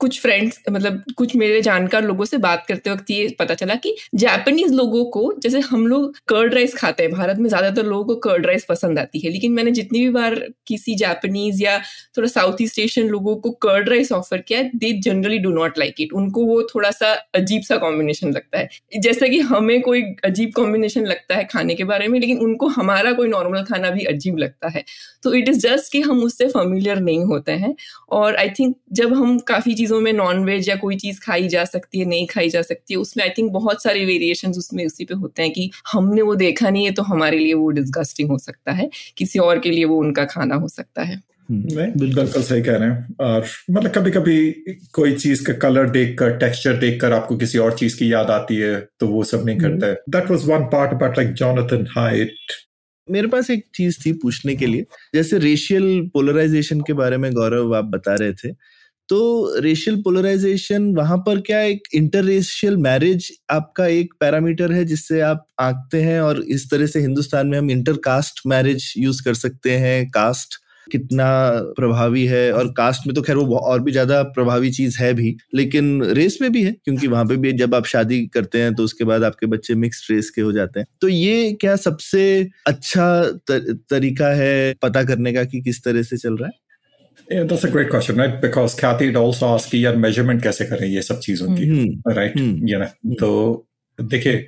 कुछ 0.00 0.20
फ्रेंड्स 0.22 0.58
मतलब 0.70 1.02
कुछ 1.16 1.34
मेरे 1.36 1.60
जानकार 1.62 2.04
लोगों 2.04 2.24
से 2.24 2.38
बात 2.38 2.64
करते 2.68 2.90
वक्त 2.90 3.10
ये 3.10 3.28
पता 3.38 3.54
चला 3.54 3.74
कि 3.76 3.94
जापानीज 4.14 4.72
लोगों 4.72 5.04
को, 5.06 5.32
जैसे 5.42 5.60
हम 5.60 5.86
लोग 5.86 6.16
कर्ड 6.28 6.54
राइस 6.54 6.74
खाते 6.74 7.02
हैं, 7.02 7.12
भारत 7.12 7.38
में 7.38 7.48
ज़्यादातर 7.48 7.84
लोगों 7.84 8.04
को 8.04 8.14
कर्ड 8.20 8.46
राइस 8.46 8.64
पसंद 8.64 8.98
आती 8.98 9.20
है, 9.20 9.30
लेकिन 9.30 9.52
मैंने 9.52 9.70
जितनी 9.70 9.98
भी 9.98 10.10
बार 10.10 10.34
किसी 10.66 10.94
जापानीज 10.96 11.62
या 11.62 11.78
थोड़ा 12.16 12.28
साउथ 12.28 12.62
ईस्ट 12.62 12.78
एशियन 12.78 13.08
लोगों 13.08 13.34
को 13.36 13.50
कर्ड 13.62 13.88
राइस 13.88 14.12
ऑफ़र 14.12 14.38
किया 14.42 14.62
they 14.76 14.92
generally 15.00 15.38
do 15.38 15.50
not 15.52 15.78
like 15.78 16.00
it 16.00 16.12
उनको 16.12 16.44
वो 16.46 16.62
थोड़ा 16.74 16.90
सा 16.90 17.12
अजीब 17.34 17.62
सा 17.62 17.76
कॉम्बिनेशन 17.78 18.32
लगता 18.32 18.58
है। 18.58 19.00
जैसे 19.00 19.28
कि 19.28 19.40
हमें 19.42 19.80
कोई 19.82 20.02
अजीब 20.24 20.52
कॉम्बिनेशन 20.56 21.06
लगता 21.06 21.36
है 21.36 21.44
खाने 21.46 21.74
के 21.74 21.84
बारे 21.84 22.08
में, 22.08 22.18
लेकिन 22.20 22.38
उनको 22.40 22.68
हमारा 22.68 23.12
कोई 23.12 23.28
नॉर्मल 23.28 23.62
खाना 23.64 23.90
भी 23.90 24.04
अजीब 24.06 24.38
लगता 24.38 24.68
है। 24.68 24.84
तो 25.22 25.34
इट 25.34 25.48
इज़ 25.48 25.58
जस्ट 25.60 25.92
कि 25.92 26.00
हम 26.02 26.22
उससे 26.22 26.46
फेमिलियर 26.48 27.00
नहीं 27.00 27.24
होते 27.24 27.52
हैं। 27.54 27.74
और 28.10 28.36
आई 28.36 28.50
थिंक 28.58 28.76
जब 28.92 29.12
हम 29.14 29.38
काफ़ी 29.48 29.74
चीज़ों 29.74 29.86
में 29.92 30.12
नॉन 30.12 30.44
वेज 30.44 30.68
या 30.68 30.76
कोई 30.76 30.96
चीज़ 30.96 31.20
खाई 31.20 31.48
जा 31.48 31.64
सकती 31.64 31.98
है 31.98 32.04
नहीं 32.04 32.26
खाई 32.26 32.48
जा 32.48 32.62
सकती 32.62 32.94
है 32.94 33.00
उसमें 33.00 33.24
आई 33.24 33.30
थिंक 33.30 33.50
बहुत 33.52 33.82
सारे 33.82 34.04
वेरिएशन 34.04 34.50
उसमें 34.50 34.86
उसी 34.86 35.04
पे 35.04 35.14
होते 35.14 35.42
हैं 35.42 35.52
कि 35.52 35.70
हमने 35.92 36.22
वो 36.22 36.34
देखा 36.34 36.70
नहीं 36.70 36.84
है 36.84 36.90
तो 36.90 37.02
हमारे 37.02 37.38
लिए 37.38 37.54
वो 37.54 37.70
डिस्गस्टिंग 37.70 38.30
हो 38.30 38.38
सकता 38.38 38.72
है 38.72 38.90
किसी 39.18 39.38
और 39.38 39.58
के 39.58 39.70
लिए 39.70 39.84
वो 39.84 39.98
उनका 39.98 40.24
खाना 40.24 40.54
हो 40.54 40.68
सकता 40.68 41.02
है। 41.02 41.20
हम्म। 41.48 41.90
बिल्कुल 42.00 42.42
सही 42.42 42.62
कह 42.62 42.76
रहे 42.76 42.88
हैं। 42.88 43.14
और 43.20 43.44
मतलब 43.70 43.92
कभी 43.92 44.10
कभी 44.10 44.50
कोई 44.92 45.12
चीज़ 45.14 45.44
का 45.44 45.52
कलर 45.52 45.90
देखकर 45.90 46.36
टेक्सचर 46.36 46.76
देखकर 46.76 47.12
आपको 47.12 47.36
किसी 47.36 47.58
और 47.58 47.76
चीज़ 47.78 47.98
की 47.98 48.12
याद 48.12 48.30
आती 48.30 48.56
है 48.56 48.80
तो 49.00 49.06
वो 49.08 49.22
सब 49.24 49.44
नहीं 49.46 49.58
करता। 49.58 49.86
है 49.86 49.94
that 50.08 50.30
was 50.30 50.44
one 50.44 50.64
part 50.72 50.92
about 50.94 51.18
like 51.18 51.32
Jonathan 51.34 51.86
Haidt 51.90 52.34
मेरे 53.08 53.28
पास 53.28 53.50
एक 53.50 53.64
चीज़ 53.74 53.98
थी 54.06 54.12
पूछने 54.12 54.54
के 54.56 54.66
लिए। 54.66 54.84
जैसे 55.14 55.38
रेशियल 55.38 56.00
पोलराइजेशन 56.14 56.80
के 56.80 56.92
बारे 56.92 57.16
में 57.16 57.32
गौरव 57.32 57.74
आप 57.76 57.84
बता 57.84 58.14
रहे 58.14 58.32
थे 58.32 58.52
तो 59.10 59.60
रेशियल 59.60 59.96
पोलराइजेशन 60.02 60.92
वहाँ 60.96 61.16
पर 61.26 61.40
क्या 61.40 61.60
एक 61.62 61.82
इंटर 61.94 62.24
रेशियल 62.24 62.76
मैरिज 62.78 63.30
आपका 63.50 63.86
एक 63.88 64.12
पैरामीटर 64.20 64.72
है 64.72 64.84
जिससे 64.84 65.20
आप 65.22 65.44
आंकते 65.60 66.02
हैं 66.02 66.20
और 66.20 66.42
इस 66.50 66.70
तरह 66.70 66.86
से 66.86 67.00
हिंदुस्तान 67.00 67.46
में 67.46 67.58
हम 67.58 67.70
इंटर 67.70 67.96
कास्ट 68.04 68.40
मैरिज 68.46 68.92
यूज़ 68.98 69.22
कर 69.24 69.34
सकते 69.36 69.76
हैं? 69.76 70.10
कास्ट 70.10 70.54
कितना 70.86 71.26
प्रभावी 71.76 72.24
है? 72.26 72.52
और 72.52 72.68
कास्ट 72.76 73.06
में 73.06 73.14
तो 73.14 73.22
खैर 73.22 73.36
वो 73.38 73.56
और 73.58 73.80
भी 73.82 73.92
ज़्यादा 73.92 74.22
प्रभावी 74.34 74.70
चीज़ 74.72 74.98
है 74.98 75.12
भी 75.14 75.36
लेकिन 75.54 76.02
रेस 76.12 76.38
में 76.42 76.50
भी 76.52 76.62
है 76.64 76.72
क्योंकि 76.74 77.06
वहाँ 77.06 77.24
पे 77.26 77.36
भी 77.38 77.52
जब 77.54 77.74
आप 77.74 77.86
शादी 77.86 78.20
करते 78.34 78.62
हैं 78.62 78.74
तो 78.74 78.84
उसके 78.84 79.04
बाद 79.04 79.24
आपके 79.24 79.46
बच्चे 79.48 79.74
मिक्स्ड 79.76 80.12
रेस 80.12 80.30
के 80.30 80.42
हो 80.42 80.52
जाते 80.52 80.80
हैं। 80.80 80.86
तो 81.02 81.08
ये 81.08 81.52
क्या 81.60 81.76
सबसे 81.78 82.24
अच्छा 82.66 83.10
तर, 83.48 83.72
तरीका 83.90 84.34
है 84.36 84.74
पता 84.82 85.02
करने 85.04 85.32
का 85.32 85.44
कि 85.44 85.60
किस 85.62 85.84
तरह 85.84 86.02
से 86.04 86.16
चल 86.18 86.36
रहा 86.36 86.48
है? 86.48 86.67
Yeah, 87.30 87.44
that's 87.44 87.64
a 87.64 87.70
great 87.70 87.90
question, 87.90 88.16
right? 88.16 88.40
Because 88.40 88.74
Kathy 88.74 89.06
had 89.06 89.16
also 89.16 89.46
asked 89.46 89.70
कि 89.70 89.86
यार 89.86 89.96
measurement 89.96 90.42
कैसे 90.42 90.64
करें 90.64 90.88
ये 90.88 91.02
सब 91.02 91.18
चीज़ों 91.18 91.56
की, 91.56 91.66
mm-hmm. 91.66 92.18
right? 92.18 92.34
Mm-hmm. 92.36 92.68
You 92.68 92.78
know, 92.78 92.86
mm-hmm. 92.86 93.16
तो 93.20 93.68
देखिए 94.00 94.46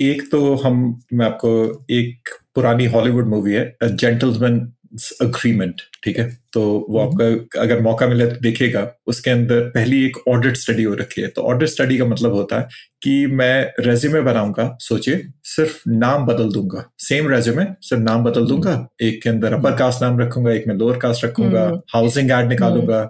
एक 0.00 0.22
तो 0.30 0.54
हम 0.54 1.02
मैं 1.12 1.26
आपको 1.26 1.84
एक 1.90 2.28
पुरानी 2.54 2.84
हॉलीवुड 2.84 3.26
मूवी 3.26 3.52
है 3.52 3.76
जेंटलमैन 3.84 4.72
अग्रीमेंट 5.22 5.80
ठीक 6.04 6.18
है 6.18 6.28
तो 6.52 6.62
वो 6.90 7.00
हम्म। 7.00 7.10
आपका 7.10 7.60
अगर 7.60 7.80
मौका 7.80 8.06
मिले 8.06 8.26
तो 8.26 8.40
देखेगा 8.40 8.86
उसके 9.06 9.30
अंदर 9.30 9.60
पहली 9.70 10.04
एक 10.06 10.16
ऑडिट 10.28 10.56
स्टडी 10.56 10.82
हो 10.82 10.94
रखी 10.94 11.22
है 11.22 11.28
तो 11.28 11.42
ऑडिट 11.42 11.68
स्टडी 11.68 11.98
का 11.98 12.04
मतलब 12.04 12.32
होता 12.32 12.58
है 12.58 12.68
कि 13.02 13.26
मैं 13.32 13.72
रेज्यूमे 13.80 14.20
बनाऊँगा 14.20 14.76
सोचिए 14.80 15.22
सिर्फ़ 15.46 15.82
नाम 15.88 16.26
बदल 16.26 16.52
दूँगा 16.52 16.84
सेम 16.98 17.28
रेज्यूमे 17.28 17.64
सिर्फ़ 17.82 18.02
नाम 18.02 18.24
बदल 18.24 18.46
दूँगा 18.46 18.72
हम्म। 18.72 19.06
एक 19.06 19.22
के 19.22 19.28
अंदर 19.30 19.52
अपर 19.52 19.76
कास्ट 19.76 20.02
नाम 20.02 20.20
रखूँगा 20.20 20.52
एक 20.52 20.66
में 20.68 20.74
लोअर 20.74 20.98
कास्ट 20.98 21.24
रखूँगा 21.24 21.70
हाउसिंग 21.94 22.30
हम्म। 22.30 22.42
एड 22.42 22.48
निकालूँगा 22.48 23.02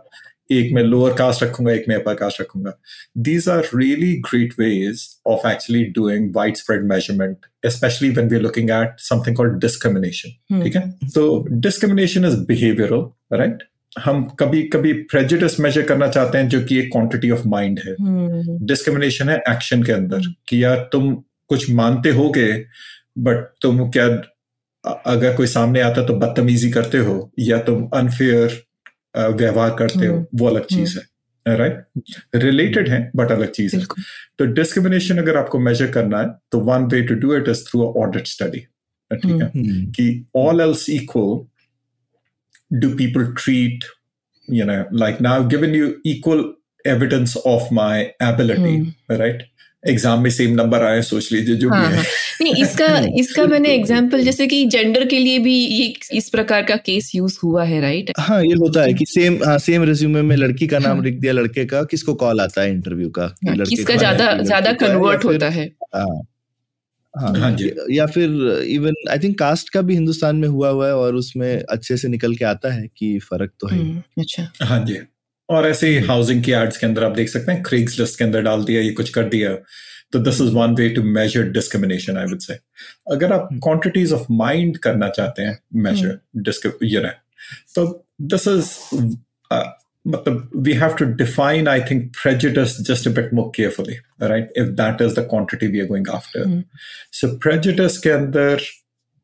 एक 0.52 0.72
में 0.72 0.82
लोअर 0.82 1.14
कास्ट 1.14 1.42
रखूँगा 1.42 1.72
एक 1.72 1.84
में 1.88 1.96
अपर 1.96 2.14
कास्ट 2.14 2.40
रखूँगा। 2.40 2.72
These 3.18 3.48
are 3.48 3.62
really 3.76 4.12
great 4.16 4.52
ways 4.58 5.08
of 5.26 5.48
actually 5.48 5.84
doing 5.84 6.34
wide 6.36 6.56
spread 6.56 6.84
measurement 6.84 7.36
especially 7.66 8.16
when 8.16 8.28
we're 8.28 8.42
looking 8.42 8.70
at 8.70 8.92
something 9.12 9.34
called 9.36 9.56
discrimination 9.64 10.62
ठीक 10.64 10.76
है? 10.76 10.90
तो 10.90 11.46
discrimination 11.60 12.24
is 12.28 12.36
behavioral 12.50 13.02
right? 13.38 13.58
हम 13.98 14.24
कभी 14.24 14.62
कभी 14.62 14.92
प्रेजिडिस 14.92 15.60
मेजर 15.60 15.82
करना 15.82 16.08
चाहते 16.08 16.38
हैं 16.38 16.48
जो 16.48 16.60
कि 16.60 16.78
एक 16.78 16.92
क्वांटिटी 16.92 17.30
ऑफ़ 17.30 17.48
माइंड 17.48 17.80
है। 17.86 17.94
Discrimination 18.66 19.24
hmm. 19.24 19.34
है 19.34 19.42
एक्शन 19.48 19.82
के 19.82 19.92
अंदर 19.92 20.22
कि 20.48 20.64
यार 20.64 20.88
तुम 20.92 21.14
कुछ 21.48 21.70
मानते 21.70 22.10
हो 22.10 22.30
गए 22.30 22.52
बट 23.18 23.54
तुम 23.62 23.90
क्या 23.90 24.06
अगर 25.06 25.36
कोई 25.36 25.46
सामने 25.46 25.80
आता 25.80 26.04
तो 26.04 26.14
बदतमीजी 26.14 26.70
करते 26.70 26.98
हो 26.98 27.32
या 27.38 27.58
तुम 27.58 27.88
अनफेयर 27.94 28.62
व्यवहार 29.16 29.76
करते 29.78 30.06
हो 30.06 30.26
वो 30.34 30.46
अलग 30.46 30.64
चीज़ 30.64 30.98
है 30.98 31.56
राइट 31.56 31.84
रिलेटेड 32.34 32.88
है 32.88 33.10
बट 33.16 33.30
अलग 33.30 33.50
चीज़ 33.50 33.76
है। 33.76 33.84
तो 34.38 34.44
डिस्क्रिमिनेशन 34.44 35.18
अगर 35.18 35.36
आपको 35.36 35.58
मेजर 35.58 35.92
करना 35.92 36.20
है 36.20 36.26
तो 36.52 36.60
one 36.60 36.84
way 36.84 37.02
to 37.02 37.14
do 37.14 37.34
it 37.34 37.48
is 37.48 37.64
through 37.64 37.82
audit 37.82 38.26
study 38.26 38.58
ठीक 39.12 39.42
है? 39.42 39.52
कि 39.86 40.26
all 40.36 40.60
else 40.60 40.90
equal 40.90 41.46
do 42.78 42.90
people 42.90 43.34
treat 43.38 43.84
know 44.52 44.84
like 44.92 45.20
now 45.20 45.48
given 45.48 45.74
you 45.74 45.88
equal 46.04 46.40
evidence 46.86 47.36
of 47.36 47.62
my 47.70 48.10
ability 48.20 48.76
mm. 48.80 49.18
right? 49.18 49.42
Exam 49.84 50.22
में 50.22 50.30
सेम 50.30 50.54
नंबर 50.54 50.82
आए 50.82 51.02
सोच 51.02 51.32
लीजिए 51.32 51.56
जो 51.56 51.70
हाँ, 51.70 51.88
भी 51.88 51.94
है 51.94 51.96
हाँ। 51.96 52.04
नहीं 52.42 52.54
इसका 52.54 52.86
इसका 53.20 53.44
मैंने 53.44 53.74
एग्जांपल 53.74 54.22
जैसे 54.24 54.46
कि 54.46 54.64
जेंडर 54.66 55.06
के 55.06 55.18
लिए 55.18 55.38
भी 55.38 55.54
ये 55.54 55.92
इस 56.12 56.28
प्रकार 56.28 56.62
का 56.62 56.76
केस 56.76 57.10
यूज़ 57.14 57.38
हुआ 57.44 57.64
है 57.64 57.80
राइट 57.80 58.12
हाँ 58.18 58.42
ये 58.44 58.54
होता 58.54 58.82
है 58.82 58.94
कि 58.94 59.04
सेम 59.06 59.38
हाँ 59.44 59.58
सेम 59.58 59.82
रिज्यूमे 59.82 60.22
में 60.22 60.36
लड़की 60.36 60.66
का 60.66 60.78
नाम 60.78 60.96
हाँ। 60.96 61.04
लिख 61.04 61.14
दिया 61.14 61.32
लड़के 61.32 61.64
का 61.64 61.82
किसको 61.82 62.14
कॉल 62.14 62.40
आता 62.40 62.62
है 62.62 62.70
इंटरव्यू 62.70 63.10
का? 63.10 63.34
हाँ, 63.48 63.56
किसका 63.56 63.94
ज़्यादा 63.94 64.32
ज़्यादा 64.42 64.72
कन्वर्ट 64.72 65.24
होता 65.24 65.48
है। 65.48 65.70
हाँ 65.94 66.22
हाँ, 67.14 67.34
हाँ 67.40 67.50
जी। 67.50 67.72
या 67.90 68.06
फिर 68.06 68.30
इवन 68.68 68.94
आई 69.10 69.18
थिंक 69.18 69.38
कास्ट 69.38 69.68
का 69.68 69.80
भी 69.82 69.94
हिंदुस्तान 69.94 70.36
में 70.36 70.48
हुआ 70.48 70.68
हुआ 70.68 70.86
है 70.86 70.94
और 70.96 71.14
उसमें 71.14 71.62
अच्छे 71.62 71.96
से 71.96 72.08
निकल 72.08 72.34
के 72.34 72.44
आता 72.44 72.72
है 72.72 72.86
कि 72.96 73.18
फ़र्क 73.18 73.52
तो 73.60 73.68
है। 73.68 73.78
हम्म, 73.78 74.02
अच्छा। 74.18 74.50
हाँ 74.62 74.84
जी। 74.84 74.98
और 75.49 75.67
ऐसे 75.67 75.87
ही 75.87 76.05
हाउसिंग 76.05 76.43
की 76.43 76.51
एड्स 76.51 76.77
के 76.77 76.87
अंदर 76.87 77.03
आप 77.03 77.11
देख 77.11 77.29
सकते 77.29 77.51
हैं 77.51 77.63
क्रिग्स 77.63 77.99
लिस्ट 77.99 78.17
के 78.17 78.23
अंदर 78.23 78.41
डाल 78.41 78.63
दिया 78.63 78.81
ये 78.81 78.91
कुछ 78.91 79.09
कर 79.09 79.23
दिया 79.23 79.55
तो 80.11 80.19
this 80.19 80.41
is 80.41 80.53
one 80.53 80.75
way 80.75 80.89
to 80.89 81.03
measure 81.03 81.43
discrimination 81.43 82.17
I 82.17 82.25
would 82.25 82.39
say 82.39 82.57
अगर 83.11 83.33
आप 83.33 83.49
क्वांटिटीज 83.53 84.13
ऑफ 84.13 84.25
माइंड 84.31 84.77
करना 84.77 85.09
चाहते 85.09 85.41
हैं 85.41 85.59
मेजर 85.75 86.19
यू 86.83 87.01
नो 87.01 87.09
तो 87.75 88.07
दिस 88.21 88.47
इज 88.47 89.17
मतलब 90.07 90.49
we 90.55 90.73
have 90.73 90.93
to 90.93 91.05
define 91.05 91.67
I 91.67 91.81
think 91.81 92.11
prejudice 92.23 92.73
just 92.89 93.07
a 93.09 93.09
bit 93.09 93.33
more 93.33 93.51
carefully 93.51 93.95
right 94.19 94.49
if 94.63 94.75
that 94.75 95.01
is 95.01 95.15
the 95.15 95.23
quantity 95.23 95.67
we 95.67 95.79
are 95.79 95.87
going 95.87 96.07
after 96.13 96.45
mm. 96.45 96.63
so 97.11 97.29
prejudice 97.45 97.97
के 97.97 98.09
अंदर 98.09 98.61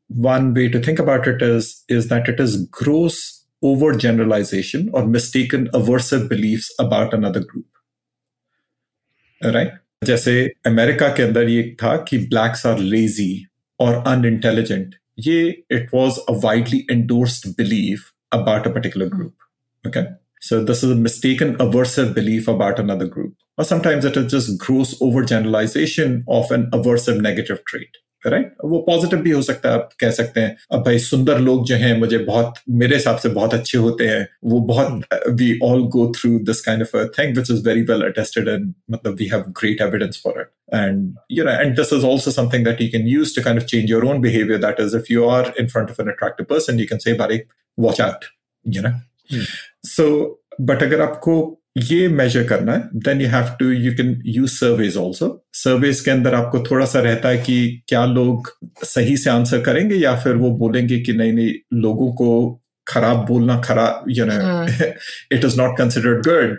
one 0.10 0.54
way 0.54 0.68
to 0.70 0.80
think 0.80 1.00
about 1.00 1.28
it 1.28 1.42
is 1.42 1.84
is 1.90 2.08
that 2.08 2.28
it 2.28 2.40
is 2.40 2.58
gross 2.80 3.35
overgeneralization 3.66 4.90
or 4.94 5.06
mistaken 5.08 5.68
aversive 5.80 6.28
beliefs 6.30 6.72
about 6.80 7.14
another 7.14 7.44
group. 7.52 7.68
Right? 9.42 9.78
जैसे 10.04 10.34
America 10.66 11.08
के 11.16 11.24
अंदर 11.24 11.50
ये 11.50 11.64
था 11.82 11.96
कि 12.10 12.18
blacks 12.30 12.66
are 12.66 12.80
lazy 12.94 13.46
और 13.80 14.04
unintelligent 14.08 14.96
ये 15.26 15.42
it 15.72 15.90
was 15.94 16.18
a 16.30 16.34
widely 16.46 16.86
endorsed 16.92 17.48
belief 17.58 18.10
about 18.32 18.66
a 18.66 18.72
particular 18.72 19.10
group. 19.10 19.34
Okay. 19.86 20.08
So 20.42 20.64
this 20.64 20.84
is 20.84 20.92
a 20.92 20.96
mistaken 20.96 21.56
aversive 21.58 22.16
belief 22.16 22.48
about 22.48 22.80
another 22.80 23.08
group. 23.08 23.36
Or 23.58 23.64
sometimes 23.64 24.06
it 24.06 24.18
is 24.18 24.32
just 24.32 24.58
gross 24.60 24.98
overgeneralization 25.00 26.24
of 26.28 26.52
an 26.52 26.72
aversive 26.72 27.22
negative 27.22 27.64
trait. 27.66 27.98
Right 28.26 28.54
वो 28.66 28.80
positive 28.80 29.20
भी 29.20 29.32
हो 29.32 29.42
सकता 29.42 29.70
है 29.70 29.76
आप 29.76 29.90
कह 30.00 30.12
सकते 30.12 30.40
हैं 30.40 30.56
अब 30.74 30.84
भाई 30.86 31.00
सुंदर 31.00 31.40
लोग 31.40 31.66
जो 31.66 31.76
हैं 31.76 31.98
मुझे 32.00 32.18
बहुत 32.18 32.54
मेरे 32.82 32.96
हिसाब 32.96 33.18
से 33.18 33.30
बहुत 33.30 33.54
अच्छे 33.54 33.78
होते 33.78 34.08
हैं 34.08 34.28
वो 34.44 34.60
बहुत 34.72 35.16
we 35.40 35.60
all 35.64 35.82
go 35.96 36.12
through 36.18 36.38
this 36.50 36.62
kind 36.62 36.82
of 36.82 36.96
thing 37.20 37.38
which 37.38 37.52
is 37.52 37.68
very 37.68 37.82
well 37.92 38.02
attested 38.02 38.48
and 38.48 38.74
मतलब 38.92 39.16
we 39.20 39.28
have 39.28 39.44
great 39.62 39.82
evidence 39.82 40.22
for 40.24 40.42
it 40.42 40.52
and 40.74 41.18
you 41.38 41.46
know 41.46 41.54
and 41.62 41.76
this 41.78 41.90
is 41.96 42.04
also 42.10 42.32
something 42.34 42.62
that 42.66 42.82
you 42.84 42.90
can 42.92 43.08
use 43.14 43.32
to 43.38 43.42
kind 43.48 43.62
of 43.62 43.66
change 43.72 43.90
your 43.94 44.06
own 44.12 44.22
behavior 44.26 44.60
that 44.66 44.78
is 44.84 44.94
if 45.00 45.10
you 45.14 45.26
are 45.30 45.42
in 45.64 45.68
front 45.74 45.90
of 45.94 45.98
an 46.04 46.12
attractive 46.12 46.48
person 46.52 46.80
you 46.82 46.86
can 46.92 47.02
say 47.06 47.16
buddy 47.22 47.40
watch 47.88 48.00
out 48.06 48.28
you 48.76 48.84
know 48.86 48.94
hmm. 49.34 49.44
so 49.96 50.06
but 50.70 50.86
agar 50.86 51.02
aapko 51.08 51.36
ये 51.77 52.09
measure 52.09 52.45
करना 52.45 52.73
है. 52.73 52.89
Then 52.95 53.21
you 53.21 53.29
have 53.29 53.57
to 53.61 53.71
you 53.71 53.93
can 53.93 54.23
use 54.27 54.51
surveys 54.51 54.97
also 54.97 55.47
surveys 55.53 56.01
के 56.01 56.11
अंदर 56.11 56.35
आपको 56.35 56.61
थोड़ा 56.61 56.87
सा 56.87 57.01
रहता 57.01 57.29
है 57.29 57.39
कि 57.39 57.83
क्या 57.89 58.05
लोग 58.05 58.53
सही 58.85 59.17
से 59.17 59.31
आंसर 59.31 59.61
करेंगे 59.61 59.95
या 59.95 60.17
फिर 60.17 60.35
वो 60.35 60.51
बोलेंगे 60.51 61.01
कि 61.01 61.13
नहीं 61.13 61.33
नहीं 61.33 61.55
लोगों 61.75 62.13
को 62.13 62.61
खराब 62.89 63.27
बोलना 63.27 63.61
खराब 63.61 64.05
you 64.09 64.25
know 64.25 64.65
it 65.37 65.45
is 65.45 65.61
not 65.61 65.79
considered 65.79 66.27
good 66.27 66.59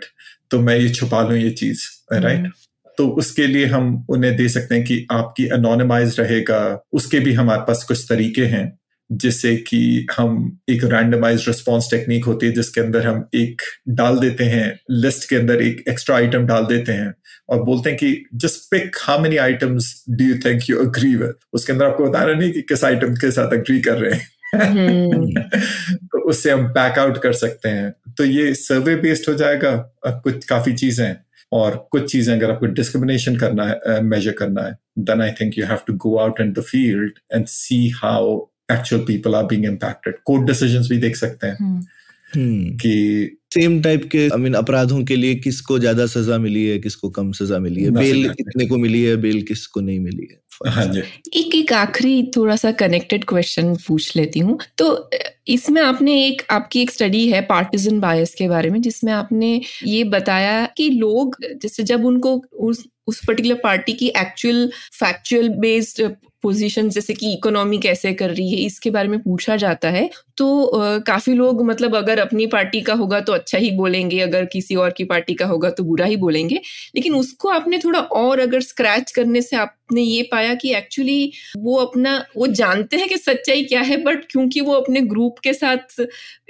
तो 0.50 0.60
मैं 0.60 0.78
ये 0.78 0.88
छुपा 0.88 1.22
लू 1.22 1.36
ये 1.36 1.50
चीज़ 1.50 1.82
राइट 2.12 2.40
right? 2.40 2.52
तो 2.98 3.08
उसके 3.08 3.46
लिए 3.46 3.66
हम 3.66 4.06
उन्हें 4.08 4.36
दे 4.36 4.48
सकते 4.48 4.74
हैं 4.74 4.84
कि 4.84 5.06
आपकी 5.10 5.46
अनोनिमाइज 5.48 6.20
रहेगा 6.20 6.82
उसके 6.92 7.18
भी 7.20 7.32
हमारे 7.32 7.60
पास 7.60 7.84
कुछ 7.84 8.06
तरीके 8.08 8.44
हैं। 8.44 8.78
जिससे 9.12 9.56
कि 9.56 10.06
हम 10.16 10.58
एक 10.68 10.84
रैंडमाइज 10.84 11.44
रिस्पॉन्स 11.48 11.90
टेक्निक 11.90 12.24
होती 12.24 12.46
है 12.46 12.52
जिसके 12.52 12.80
अंदर 12.80 13.06
हम 13.06 13.28
एक 13.34 13.62
डाल 13.88 14.18
देते 14.18 14.44
हैं 14.44 14.80
लिस्ट 14.90 15.28
के 15.28 15.36
अंदर 15.36 15.62
एक 15.62 15.84
एक्स्ट्रा 15.88 16.16
आइटम 16.16 16.46
डाल 16.46 16.64
देते 16.64 16.92
हैं 16.92 17.14
और 17.48 17.62
बोलते 17.62 17.90
हैं 17.90 17.98
कि 17.98 18.24
just 18.34 18.70
pick 18.70 18.96
how 19.02 19.20
many 19.20 19.36
items 19.36 20.04
do 20.10 20.24
you 20.24 20.34
think 20.38 20.70
you 20.70 20.78
agree 20.78 21.14
with 21.14 21.34
उसके 21.52 21.72
अंदर 21.72 21.84
आपको 21.84 22.04
बताना 22.04 22.32
नहीं 22.32 22.52
कि 22.52 22.62
किस 22.62 22.84
आइटम 22.84 23.14
के 23.14 23.30
साथ 23.30 23.52
अग्री 23.52 23.80
कर 23.80 23.98
रहे 23.98 24.14
हैं। 24.14 24.28
हम्म। 24.54 25.42
तो 26.06 26.18
उससे 26.28 26.50
हम 26.50 26.66
बैक 26.68 26.98
आउट 26.98 27.18
कर 27.22 27.32
सकते 27.32 27.68
हैं। 27.68 27.94
तो 28.18 28.24
ये 28.24 28.54
सर्वे 28.54 28.96
बेस्ड 28.96 29.28
हो 29.28 29.34
जाएगा 29.34 29.76
कुछ 30.06 30.44
काफ़ी 30.44 30.72
चीज़ें 30.72 31.16
और 31.52 31.88
कुछ 31.90 32.10
चीज़ें 32.12 32.34
अगर 32.34 32.50
आपको 32.50 32.66
डिस्क्रिमिनेशन 32.66 33.36
करना 33.36 33.64
है 33.64 34.00
मेजर 34.02 34.32
करना 34.32 34.62
है 34.62 34.76
then 34.98 35.22
I 35.22 35.30
think 35.30 35.58
you 35.58 35.66
have 35.66 35.78
to 35.86 35.94
go 35.94 36.16
out 36.16 36.40
in 36.40 36.52
the 36.52 36.60
field 36.60 37.12
and 37.34 37.46
see 37.46 37.88
how 37.88 38.38
actual 38.72 39.02
people 39.02 39.34
are 39.34 39.44
being 39.44 39.64
impacted 39.64 40.14
court 40.24 40.46
decisions 40.46 40.88
भी 40.88 40.98
देख 40.98 41.16
सकते 41.16 41.46
हैं 41.46 41.56
हम्म। 41.60 41.82
हम्म। 42.30 42.76
कि 42.76 43.36
सेम 43.54 43.80
टाइप 43.82 44.08
के 44.12 44.28
आई 44.28 44.40
मीन 44.40 44.54
अपराधों 44.54 45.04
के 45.04 45.16
लिए 45.16 45.34
किसको 45.34 45.78
ज़्यादा 45.78 46.06
सजा 46.06 46.38
मिली 46.38 46.64
है 46.66 46.78
किसको 46.78 47.08
कम 47.08 47.32
सजा 47.32 47.58
मिली 47.58 47.82
है? 47.82 47.90
बेल 47.90 48.28
कितने 48.28 48.66
को 48.66 48.78
मिली 48.78 49.02
है 49.02 49.16
बेल 49.16 49.42
किसको 49.42 49.80
नहीं 49.80 50.00
मिली 50.00 50.28
है? 50.32 50.40
हाँ 50.66 50.84
एक 51.36 51.54
एक 51.54 51.72
आखिरी 51.72 52.30
थोड़ा 52.36 52.56
सा 52.56 52.70
कनेक्टेड 52.72 53.24
क्वेश्चन 53.24 53.74
पूछ 53.88 54.16
लेती 54.16 54.38
हूँ। 54.38 54.58
तो 54.78 55.10
इसमें 55.48 55.80
आपने 55.82 56.26
एक 56.26 56.42
आपकी 56.50 56.82
एक 56.82 56.90
स्टडी 56.90 57.26
है 57.28 57.40
पार्टिजन 57.40 58.00
बायस 58.00 58.34
के 58.34 58.48
बारे 58.48 58.70
में 58.70 58.80
जिसमें 58.82 59.12
आपने 59.12 59.60
ये 59.84 60.04
बताया 60.04 60.64
कि 60.76 60.90
लोग 60.90 61.36
जैसे 61.62 61.82
जब 61.82 62.04
उनको 62.04 62.36
उस 62.60 62.84
उस 63.06 63.24
पर्टिकुलर 63.24 63.54
पार्टी 63.54 63.92
की 63.92 64.08
एक्चुअल 64.16 64.70
फैक्चुअल 64.92 65.48
बेस्ड 65.48 66.02
पोजीशन 66.42 66.88
जैसे 66.90 67.14
कि 67.14 67.32
इकोनॉमी 67.32 67.78
कैसे 67.78 68.12
कर 68.14 68.30
रही 68.30 68.50
है 68.50 68.58
इसके 68.66 68.90
बारे 68.90 69.08
में 69.08 69.18
पूछा 69.22 69.56
जाता 69.56 69.90
है। 69.90 70.08
तो 70.36 70.64
आ, 70.66 70.98
काफ़ी 70.98 71.34
लोग 71.34 71.62
मतलब 71.66 71.96
अगर 71.96 72.18
अपनी 72.18 72.46
पार्टी 72.46 72.80
का 72.80 72.94
होगा 72.94 73.20
तो 73.20 73.32
अच्छा 73.32 73.58
ही 73.58 73.70
बोलेंगे 73.76 74.20
अगर 74.20 74.44
किसी 74.46 74.74
और 74.76 74.90
की 74.90 75.04
पार्टी 75.04 75.34
का 75.34 75.46
होगा 75.46 75.70
तो 75.70 75.84
बुरा 75.84 76.06
ही 76.06 76.16
बोलेंगे। 76.16 76.60
लेकिन 76.94 77.14
उसको 77.14 77.48
आपने 77.50 77.78
थोड़ा 77.78 78.00
और 78.00 78.40
अगर 78.40 78.60
स्क्रैच 78.62 79.10
करने 79.12 79.42
से 79.42 79.56
आपने 79.56 80.00
ये 80.02 80.22
पाया 80.32 80.54
कि 80.54 80.74
एक्चुअली 80.74 81.32
वो 81.58 81.76
अपना 81.76 82.16
वो 82.36 82.46
जानते 82.46 82.96
हैं 82.96 83.08
कि 83.08 83.16
सच्चाई 83.16 83.64
क्या 83.64 83.80
है 83.82 83.96
बट 84.04 84.24
क्योंकि 84.30 84.60
वो 84.60 84.72
अपने 84.74 85.00
ग्रुप 85.02 85.38
के 85.38 85.52
साथ 85.54 86.00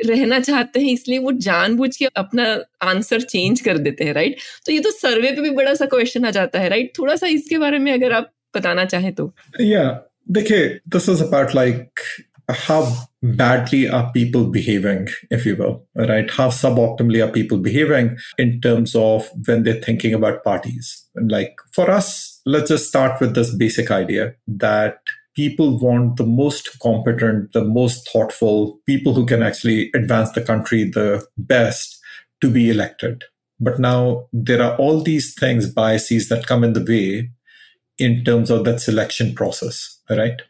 रहना 0.06 0.39
चाहते 0.40 0.81
हैं 0.81 0.93
इसलिए 0.93 1.19
वो 1.19 1.32
जानबूझ 1.40 1.97
के 1.97 2.05
अपना 2.16 2.44
आंसर 2.82 3.20
चेंज 3.23 3.60
कर 3.60 3.78
देते 3.78 4.05
हैं 4.05 4.12
राइट 4.15 4.36
तो 4.66 4.73
ये 4.73 4.81
तो 4.81 4.90
सर्वे 4.90 5.31
पे 5.32 5.43
भी 5.43 5.51
बड़ा 5.51 5.74
सा 5.74 5.86
क्वेश्चन 5.86 6.24
आ 6.24 6.31
जाता 6.31 6.59
है 6.59 6.69
राइट 6.69 6.93
थोड़ा 6.98 7.16
सा 7.16 7.27
इसके 7.28 7.59
बारे 7.59 7.78
में 7.78 7.93
अगर 7.93 8.12
आप 8.12 8.31
बताना 8.55 8.85
चाहे 8.85 9.11
तो 9.11 9.34
या 9.61 9.84
देखिए 10.31 10.67
this 10.95 11.09
is 11.09 11.21
about 11.21 11.55
like 11.55 11.99
how 12.51 12.85
badly 13.23 13.89
are 13.89 14.11
people 14.13 14.47
behaving, 14.47 15.07
if 15.31 15.45
you 15.45 15.55
will, 15.55 15.85
right? 15.95 16.30
How 16.30 16.49
suboptimally 16.49 17.25
are 17.25 17.31
people 17.31 17.57
behaving 17.57 18.17
in 18.38 18.59
terms 18.61 18.95
of 18.95 19.30
when 19.47 19.63
they're 19.63 19.81
thinking 19.81 20.13
about 20.13 20.43
parties? 20.43 21.05
And 21.15 21.31
like 21.31 21.55
for 21.71 21.89
us, 21.89 22.41
let's 22.45 22.69
just 22.69 22.88
start 22.88 23.21
with 23.21 23.34
this 23.35 23.55
basic 23.55 23.91
idea 23.91 24.35
that 24.47 24.97
people 25.35 25.80
want 25.80 26.17
the 26.17 26.25
most 26.25 26.80
competent, 26.80 27.53
the 27.53 27.63
most 27.63 28.09
thoughtful 28.11 28.80
people 28.85 29.13
who 29.13 29.25
can 29.25 29.41
actually 29.41 29.89
advance 29.95 30.31
the 30.31 30.41
country 30.41 30.84
the 30.84 31.25
best 31.38 31.99
to 32.41 32.49
be 32.49 32.69
elected. 32.69 33.23
But 33.59 33.80
now 33.80 34.27
there 34.34 34.61
are 34.61 34.75
all 34.75 35.01
these 35.01 35.34
things, 35.34 35.71
biases 35.71 36.27
that 36.30 36.45
come 36.45 36.63
in 36.63 36.73
the 36.73 36.84
way 36.84 37.31
in 37.98 38.24
terms 38.24 38.50
of 38.50 38.64
that 38.64 38.80
selection 38.80 39.34
process, 39.34 40.00
right? 40.08 40.40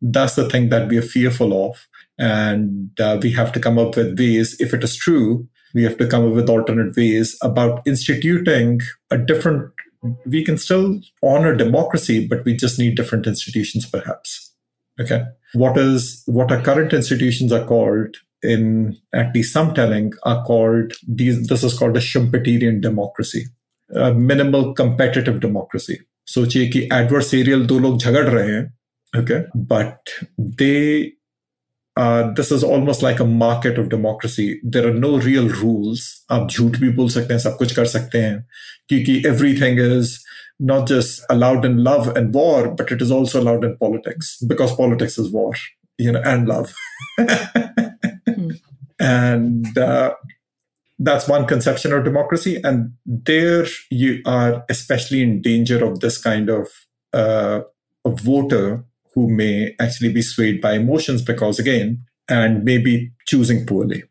That's 0.00 0.34
the 0.34 0.48
thing 0.48 0.68
that 0.68 0.88
we 0.88 0.98
are 0.98 1.02
fearful 1.02 1.68
of. 1.68 1.86
And 2.18 2.98
uh, 3.00 3.18
we 3.22 3.32
have 3.32 3.52
to 3.52 3.60
come 3.60 3.78
up 3.78 3.96
with 3.96 4.18
ways, 4.18 4.60
if 4.60 4.74
it 4.74 4.82
is 4.82 4.96
true, 4.96 5.48
we 5.74 5.84
have 5.84 5.96
to 5.98 6.06
come 6.06 6.26
up 6.26 6.34
with 6.34 6.48
alternate 6.48 6.96
ways 6.96 7.36
about 7.42 7.86
instituting 7.86 8.80
a 9.10 9.18
different, 9.18 9.72
we 10.26 10.44
can 10.44 10.58
still 10.58 11.00
honor 11.22 11.54
democracy, 11.54 12.26
but 12.26 12.44
we 12.44 12.56
just 12.56 12.78
need 12.78 12.96
different 12.96 13.26
institutions 13.26 13.88
perhaps. 13.88 14.52
Okay. 15.00 15.24
What 15.52 15.78
is, 15.78 16.22
what 16.26 16.50
our 16.50 16.60
current 16.60 16.92
institutions 16.92 17.52
are 17.52 17.64
called 17.64 18.16
in 18.42 18.96
at 19.12 19.34
least 19.34 19.52
some 19.52 19.74
telling 19.74 20.12
are 20.24 20.44
called 20.44 20.92
these, 21.06 21.46
this 21.46 21.62
is 21.62 21.78
called 21.78 21.96
a 21.96 22.00
Schumpeterian 22.00 22.80
democracy, 22.80 23.46
a 23.94 24.12
minimal 24.12 24.74
competitive 24.74 25.40
democracy. 25.40 26.00
सोचिए 26.27 26.67
कि 26.67 26.89
adversarial 26.93 27.65
दो 27.65 27.79
लोग 27.79 27.99
झगड़ 27.99 28.27
रहे 28.27 28.51
हैं 28.51 28.65
okay 29.21 29.39
but 29.57 30.09
they 30.39 31.03
this 31.99 32.51
is 32.51 32.63
almost 32.63 33.03
like 33.03 33.21
a 33.21 33.25
market 33.25 33.79
of 33.79 33.85
democracy 33.85 34.61
there 34.65 34.87
are 34.87 34.93
no 34.93 35.17
real 35.17 35.49
rules 35.49 36.25
आप 36.31 36.49
झूठ 36.51 36.77
भी 36.77 36.89
बोल 36.89 37.09
सकते 37.09 37.33
हैं 37.33 37.39
सब 37.39 37.57
कुछ 37.57 37.75
कर 37.75 37.85
सकते 37.85 38.17
हैं 38.17 38.47
क्योंकि 38.89 39.23
everything 39.61 39.79
is 39.79 40.19
not 40.59 40.87
just 40.87 41.21
allowed 41.29 41.65
in 41.65 41.83
love 41.83 42.07
and 42.15 42.33
war, 42.33 42.73
but 42.75 42.91
it 42.91 43.01
is 43.01 43.11
also 43.11 43.41
allowed 43.41 43.63
in 43.63 43.77
politics 43.77 44.37
because 44.47 44.75
politics 44.75 45.17
is 45.17 45.31
war, 45.31 45.53
you 45.99 46.11
know, 46.11 46.21
and 46.21 46.47
love. 46.47 46.73
mm. 47.19 48.59
And 50.99 51.07
uh, 51.07 51.11
that's 51.11 51.27
one 51.27 51.45
conception 51.47 51.91
of 51.91 52.03
democracy 52.03 52.61
and 52.63 52.93
there 53.05 53.65
you 53.89 54.21
are 54.25 54.63
especially 54.69 55.21
in 55.21 55.41
danger 55.41 55.83
of 55.83 55.99
this 55.99 56.17
kind 56.17 56.49
of 56.49 56.67
uh, 57.13 57.61
a 58.05 58.09
voter 58.09 58.83
who 59.15 59.29
may 59.29 59.75
actually 59.79 60.13
be 60.13 60.21
swayed 60.21 60.61
by 60.61 60.73
emotions 60.73 61.21
because 61.21 61.59
again 61.59 62.05
and 62.29 62.63
maybe 62.63 63.11
choosing 63.25 63.65
poorly 63.65 64.03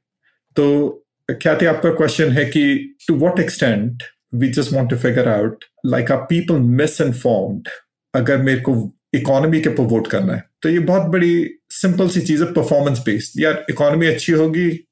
so 0.56 0.98
Kathy, 1.40 1.66
आपका 1.66 1.96
question 1.96 2.30
है 2.30 2.44
कि 2.44 2.94
to 3.08 3.14
what 3.14 3.38
extent 3.38 4.02
we 4.32 4.50
just 4.50 4.72
want 4.72 4.90
to 4.90 4.96
figure 4.96 5.28
out 5.28 5.64
like 5.84 6.10
are 6.10 6.26
people 6.26 6.58
misinformed 6.58 7.66
अगर 8.14 8.38
मेरे 8.42 8.60
को 8.60 8.92
economy 9.14 9.60
के 9.60 9.68
ऊपर 9.68 9.82
vote 9.82 10.08
करना 10.08 10.34
है 10.34 10.44
तो 10.62 10.68
ये 10.68 10.78
बहुत 10.78 11.02
बड़ी 11.02 11.50
सिंपल 11.70 12.08
सी 12.08 12.20
चीज 12.20 12.42
है 12.42 12.52
परफॉर्मेंस 12.52 12.98
बेस्ड 12.98 13.40
यार 13.40 13.66
इकोनॉमी 13.70 14.06
अच्छी 14.06 14.32
होगी 14.32 14.84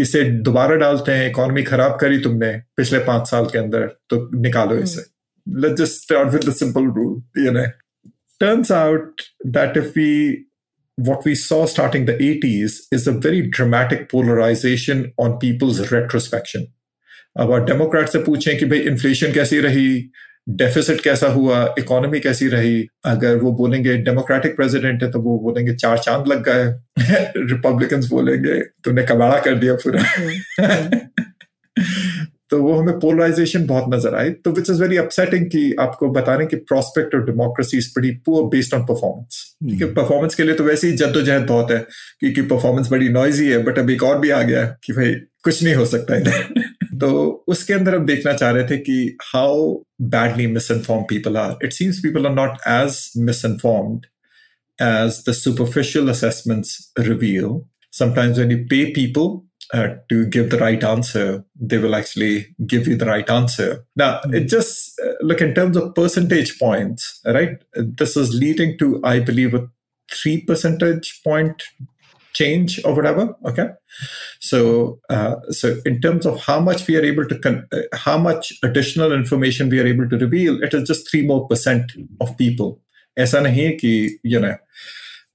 इसे 0.00 0.22
दोबारा 0.48 0.74
डालते 0.76 1.12
हैं 1.12 1.30
इकोनॉमी 1.30 1.62
खराब 1.62 1.98
करी 2.00 2.18
तुमने 2.18 2.52
पिछले 2.76 2.98
पाँच 2.98 3.28
साल 3.28 3.46
के 3.46 3.58
अंदर 3.58 3.86
तो 4.10 4.28
निकालो 4.40 4.70
हम्म। 4.70 4.84
इसे। 4.84 5.04
Let 5.46 5.76
just 5.76 6.02
start 6.02 6.28
with 6.28 6.48
the 6.48 6.54
simple 6.54 6.84
rule 6.96 7.44
you 7.44 7.52
know 7.52 7.66
turns 8.40 8.72
out 8.72 9.22
that 9.46 9.76
if 9.76 9.98
we 9.98 10.10
what 11.00 11.26
we 11.26 11.34
saw 11.34 11.66
starting 11.66 12.06
the 12.06 12.18
80s 12.22 12.78
is 12.92 13.08
a 13.10 13.12
very 13.12 13.42
dramatic 13.42 14.08
polarization 14.10 15.10
on 15.18 15.32
people's 15.32 15.92
retrospection 15.92 16.66
अब 17.38 17.54
डेमोक्रेट 17.66 18.08
से 18.08 18.18
पूछे 18.18 18.54
कि 18.54 18.64
भाई 18.64 18.78
इन्फ्लेशन 18.78 19.32
कैसी 19.32 19.60
रही? 19.60 20.10
डेफिसिट 20.48 21.00
कैसा 21.00 21.26
हुआ? 21.26 21.74
Economy 21.78 22.20
कैसी 22.20 22.48
रही? 22.48 22.86
अगर 23.04 23.36
वो 23.36 23.52
बोलेंगे 23.52 23.96
डेमोक्रेटिक 23.96 24.56
प्रेसिडेंट 24.56 25.02
है 25.02 25.10
तो 25.10 25.20
वो 25.20 25.38
बोलेंगे 25.38 25.74
चार 25.74 25.98
चाँद 25.98 26.28
लग 26.28 26.48
गए 26.48 26.64
रिपब्लिकन 27.36 28.00
बोलेंगे 28.08 28.60
तुमने 28.60 29.02
कबाड़ा 29.02 29.38
कर 29.40 29.54
दिया 29.54 29.74
पूरा। 29.74 30.04
तो 32.50 32.62
वो 32.62 32.74
हमें 32.74 32.98
पोलराइजेशन 32.98 33.66
बहुत 33.66 33.84
नज़र 33.94 34.14
आई 34.14 34.30
तो 34.30 34.52
विच 34.52 34.70
इज़ 34.70 34.82
वेरी 34.82 34.96
अपसेटिंग 34.96 35.46
कि 35.46 35.76
आपको 35.80 36.10
बता 36.10 36.20
बताने 36.20 36.46
की 36.46 36.56
प्रोस्पेक्ट 36.56 37.14
ऑफ़ 37.14 37.22
डेमोक्रेसी 37.22 37.78
इज़ 37.78 37.90
बड़ी 37.90 38.10
पुअर 38.10 38.44
बेस्ड 38.44 38.74
ऑन 38.74 38.82
परफॉर्मेंस 38.82 39.56
क्योंकि 39.64 39.84
परफॉर्मेंस 39.84 40.34
के 40.34 40.42
लिए 40.42 40.54
तो 40.54 40.64
वैसे 40.64 40.86
ही 40.86 40.96
जद्दोजहद 40.96 41.46
बहुत 41.46 41.70
है 41.70 41.78
क्योंकि 42.20 42.42
परफॉर्मेंस 42.42 42.90
बड़ी 42.90 43.08
नॉइजी 43.08 43.50
है 43.50 43.58
बट 43.58 43.78
अब 43.78 43.90
एक 43.90 44.02
और 44.02 44.18
भी 44.18 44.30
आ 44.30 44.42
गया 44.42 44.76
कि 44.84 44.92
भाई 44.92 45.14
कुछ 45.14 45.62
नहीं 45.62 45.74
हो 45.74 45.86
सकता 45.86 46.16
इधर। 46.16 46.69
तो 46.99 47.11
उसके 47.47 47.73
अंदर 47.73 47.95
हम 47.95 48.05
देखना 48.05 48.33
चाह 48.33 48.51
रहे 48.51 48.63
थे 48.69 48.77
कि 48.77 49.17
how 49.33 49.73
badly 50.15 50.47
misinform 50.71 51.03
people 51.09 51.37
are 51.37 51.65
it 51.65 51.73
seems 51.73 51.99
people 52.03 52.25
are 52.25 52.33
not 52.33 52.57
as 52.67 52.99
misinformed 53.45 54.05
as 54.79 55.23
the 55.23 55.33
superficial 55.33 56.09
assessments 56.09 56.91
reveal. 56.97 57.67
Sometimes 57.91 58.37
when 58.37 58.49
you 58.51 58.65
pay 58.69 58.91
people 58.91 59.45
uh, 59.73 59.95
to 60.09 60.25
give 60.25 60.49
the 60.49 60.59
right 60.59 60.83
answer, 60.83 61.43
they 61.59 61.77
will 61.77 61.95
actually 61.95 62.55
give 62.67 62.87
you 62.87 62.95
the 62.95 63.05
right 63.05 63.29
answer. 63.29 63.85
Now, 63.95 64.19
mm-hmm. 64.19 64.33
it 64.35 64.49
just 64.49 64.99
uh, 65.03 65.13
look 65.21 65.41
in 65.41 65.53
terms 65.53 65.77
of 65.77 65.95
percentage 65.95 66.59
points, 66.59 67.21
right? 67.25 67.57
This 67.73 68.17
is 68.17 68.33
leading 68.33 68.77
to, 68.79 69.01
I 69.03 69.19
believe, 69.19 69.53
a 69.53 69.67
three 70.11 70.41
percentage 70.41 71.21
point 71.23 71.63
change 72.39 72.79
or 72.83 72.93
whatever 72.93 73.33
okay 73.45 73.67
so 74.39 74.99
uh, 75.09 75.35
so 75.49 75.75
in 75.85 76.01
terms 76.01 76.25
of 76.25 76.39
how 76.41 76.59
much 76.59 76.87
we 76.87 76.95
are 76.97 77.05
able 77.11 77.25
to 77.25 77.39
con- 77.39 77.67
uh, 77.71 77.81
how 77.93 78.17
much 78.17 78.53
additional 78.63 79.13
information 79.13 79.69
we 79.69 79.79
are 79.79 79.87
able 79.87 80.09
to 80.09 80.17
reveal 80.17 80.61
it 80.61 80.73
is 80.73 80.87
just 80.87 81.09
3 81.11 81.25
more 81.31 81.47
percent 81.47 81.95
of 82.19 82.35
people 82.43 82.73
aisa 83.25 83.43
nahi 83.47 83.67
hai 83.69 83.77
ki 83.83 83.95
you 84.35 84.43
know 84.45 84.55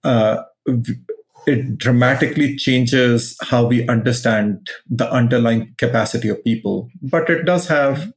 uh, 0.04 0.36
it 1.46 1.66
dramatically 1.78 2.48
changes 2.56 3.34
how 3.50 3.64
we 3.66 3.82
understand 3.96 4.72
the 5.02 5.10
underlying 5.20 5.66
capacity 5.84 6.28
of 6.28 6.42
people 6.44 6.88
but 7.14 7.30
it 7.30 7.44
does 7.44 7.68
have 7.68 8.08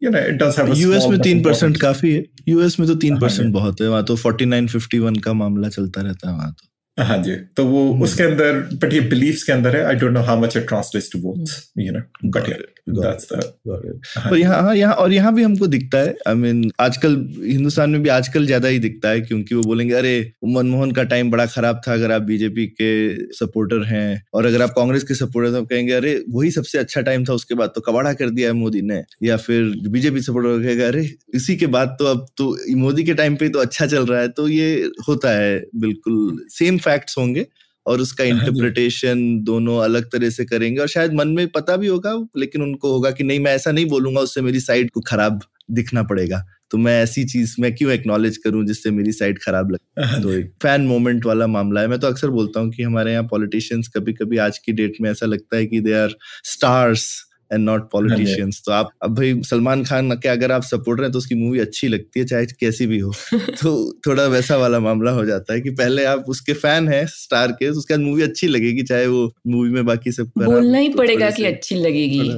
you 0.00 0.10
know 0.10 0.18
it 0.18 0.38
does 0.38 0.56
have 0.56 0.70
a 0.70 0.76
US 0.76 1.06
में 1.10 1.20
तीन 1.20 1.42
percent 1.42 1.80
काफी 1.80 2.14
है 2.14 2.24
US 2.48 2.78
में 2.80 2.88
तो 2.88 2.94
तीन 2.94 3.18
percent 3.18 3.52
बहुत 3.52 3.80
है 3.80 3.88
वहां 3.88 4.02
तो 4.02 4.16
फोर्टी 4.16 4.44
नाइन 4.44 4.68
फिफ्टी 4.68 4.98
वन 4.98 5.16
का 5.26 5.32
मामला 5.32 5.68
चलता 5.68 6.00
रहता 6.00 6.30
है 6.30 6.36
वहां 6.36 6.50
तो 6.52 6.68
हाँ 6.99 7.17
जी 7.23 7.35
तो 7.57 7.65
वो 7.65 8.03
उसके 8.03 8.23
अंदर 8.23 8.59
बट 8.73 8.93
ये 8.93 8.99
बिलीफ्स 8.99 9.43
के 9.43 9.51
अंदर 9.51 9.75
है 9.75 9.83
I 9.85 9.95
don't 9.95 10.11
know 10.11 10.21
how 10.21 10.41
much 10.41 10.57
it 10.57 10.67
translates 10.67 11.11
to 11.11 11.19
votes 11.19 11.71
you 11.79 11.91
know 11.91 12.29
but 12.29 12.49
that's 12.89 13.27
the 13.33 14.35
यहाँ 14.37 14.61
हाँ 14.61 14.75
यहाँ 14.75 14.93
और 14.93 15.13
यहाँ 15.13 15.33
भी 15.35 15.43
हमको 15.43 15.67
दिखता 15.67 15.97
है 15.97 16.15
आई 16.27 16.33
I 16.33 16.37
मीन 16.37 16.61
mean, 16.61 16.73
आजकल 16.79 17.15
हिंदुस्तान 17.43 17.89
में 17.89 18.01
भी 18.03 18.09
आजकल 18.09 18.45
ज़्यादा 18.45 18.67
ही 18.67 18.79
दिखता 18.79 19.09
है 19.09 19.21
क्योंकि 19.21 19.55
वो 19.55 19.61
बोलेंगे 19.63 19.93
अरे 19.93 20.31
मनमोहन 20.45 20.91
का 20.91 21.03
टाइम 21.03 21.31
बड़ा 21.31 21.45
खराब 21.45 21.81
था 21.87 21.93
अगर 21.93 22.11
आप 22.11 22.21
बीजेपी 22.21 22.65
के 22.67 22.89
सपोर्टर 23.33 23.83
हैं 23.83 24.23
और 24.33 24.45
अगर 24.45 24.61
आप 24.61 24.69
कांग्रेस 24.69 25.03
के 25.03 25.15
सपोर्टर 25.15 25.51
तो 25.51 25.63
कहेंगे 25.65 25.93
अरे 25.93 26.23
वही 26.29 26.51
सबसे 26.51 26.77
अच्छा 26.77 27.01
टाइम 27.01 27.25
था 27.25 27.33
उसके 27.33 27.55
बाद 27.55 27.71
तो 27.75 27.81
कबाड़ा 27.81 28.13
कर 28.13 28.29
दिया 28.29 28.49
है 28.49 28.53
मोदी 28.53 28.81
ने। 28.81 29.01
या 29.23 29.37
फिर 29.37 29.63
बीजेपी 29.89 30.21
सपोर्टर 30.21 30.63
कहेगा 30.63 30.87
अरे 30.87 31.09
इसी 31.35 31.55
के 31.55 31.67
बाद 31.67 31.95
तो 31.99 32.05
अब 32.05 32.25
तो 32.37 32.55
मोदी 32.77 33.03
के 33.03 33.13
टाइम 33.13 33.35
पे 33.35 33.49
तो 33.49 33.59
अच्छा 33.59 33.85
चल 33.85 34.05
रहा 34.05 34.21
है। 34.21 34.27
तो 34.27 34.47
ये 34.47 34.89
होता 35.07 35.29
है 35.29 35.63
बिल्कुल 35.75 36.45
सेम 36.49 36.77
फैक्ट्स 36.87 37.17
होंगे 37.17 37.45
और 37.85 38.01
उसका 38.01 38.23
इंटरप्रिटेशन 38.23 39.19
हाँ 39.19 39.43
दोनों 39.43 39.77
अलग 39.79 40.05
तरह 40.05 40.29
से 40.29 40.45
करेंगे 40.45 40.81
और 40.81 40.87
शायद 40.87 41.13
मन 41.13 41.27
में 41.27 41.47
पता 41.47 41.75
भी 41.77 41.87
होगा 41.87 42.13
लेकिन 42.37 42.61
उनको 42.61 42.91
होगा 42.93 43.11
कि 43.11 43.23
नहीं 43.23 43.39
मैं 43.39 43.53
ऐसा 43.55 43.71
नहीं 43.71 43.85
बोलूँगा 43.85 44.21
उससे 44.21 44.41
मेरी 44.41 44.59
साइड 44.59 44.91
को 44.91 45.01
खराब 45.01 45.41
दिखना 45.71 46.03
पड़ेगा। 46.03 46.41
तो 46.71 46.77
मैं 46.77 47.01
ऐसी 47.03 47.23
चीज़ 47.25 47.55
मैं 47.59 47.73
क्यों 47.75 47.91
एक्नॉलेज 47.91 48.37
करूँ 48.37 48.65
जिससे 48.65 48.91
मेरी 48.91 49.11
साइड 49.11 49.39
खराब 49.43 49.71
लगे 49.71 50.03
हाँ 50.03 50.21
तो 50.21 50.31
एक 50.31 50.51
फ़ैन 50.61 50.81
मोमेंट 50.81 51.25
वाला 51.25 51.47
मामला 51.47 51.81
है। 51.81 51.87
मैं 51.87 51.99
तो 51.99 52.07
अक्सर 52.07 52.29
बोलता 52.29 52.59
हूँ 52.59 52.71
कि 52.71 52.83
हमारे 52.83 53.11
यहाँ 53.11 53.23
पॉलिटिशियंस 53.23 53.87
कभी 53.87 54.13
कभी 54.13 54.37
आज 54.39 54.57
की 54.57 54.71
डेट 54.73 54.97
में 55.01 55.09
ऐसा 55.11 55.25
लगता 55.25 55.57
है 55.57 55.65
कि 55.65 55.79
they 55.81 55.93
are 55.93 56.15
stars 56.45 57.07
and 57.53 57.65
not 57.65 57.91
politicians 57.91 58.63
तो 58.65 58.71
आप 58.71 58.89
अब 59.03 59.15
भाई 59.15 59.41
सलमान 59.41 59.83
खान 59.83 60.11
के 60.11 60.29
अगर 60.29 60.51
आप 60.51 60.63
सपोर्ट 60.63 60.99
रहे 60.99 61.05
हैं 61.05 61.11
तो 61.11 61.17
उसकी 61.17 61.35
मूवी 61.35 61.59
अच्छी 61.59 61.87
लगती 61.87 62.19
है 62.19 62.25
चाहे 62.25 62.45
कैसी 62.45 62.87
भी 62.87 62.99
हो। 62.99 63.13
तो 63.37 63.99
थोड़ा 64.07 64.25
वैसा 64.25 64.57
वाला 64.57 64.79
मामला 64.79 65.11
हो 65.11 65.25
जाता 65.25 65.53
है 65.53 65.61
कि 65.61 65.69
पहले 65.69 66.05
आप 66.05 66.25
उसके 66.27 66.53
फ़ैन 66.53 66.87
हैं 66.87 67.05
स्टार 67.07 67.51
के 67.51 67.71
तो 67.71 67.77
उसके 67.77 67.93
बाद 67.93 68.01
मूवी 68.01 68.21
अच्छी 68.21 68.47
लगेगी 68.47 68.83
चाहे 68.83 69.07
वो 69.07 69.33
मूवी 69.47 69.69
में 69.69 69.85
बाकी 69.85 70.11
सब 70.11 70.31
बोलना 70.37 70.77
ही 70.77 70.89
तो 70.89 70.97
पड़ेगा 70.97 71.29
कि 71.29 71.45
अच्छी 71.45 71.75
लगेगी। 71.75 72.31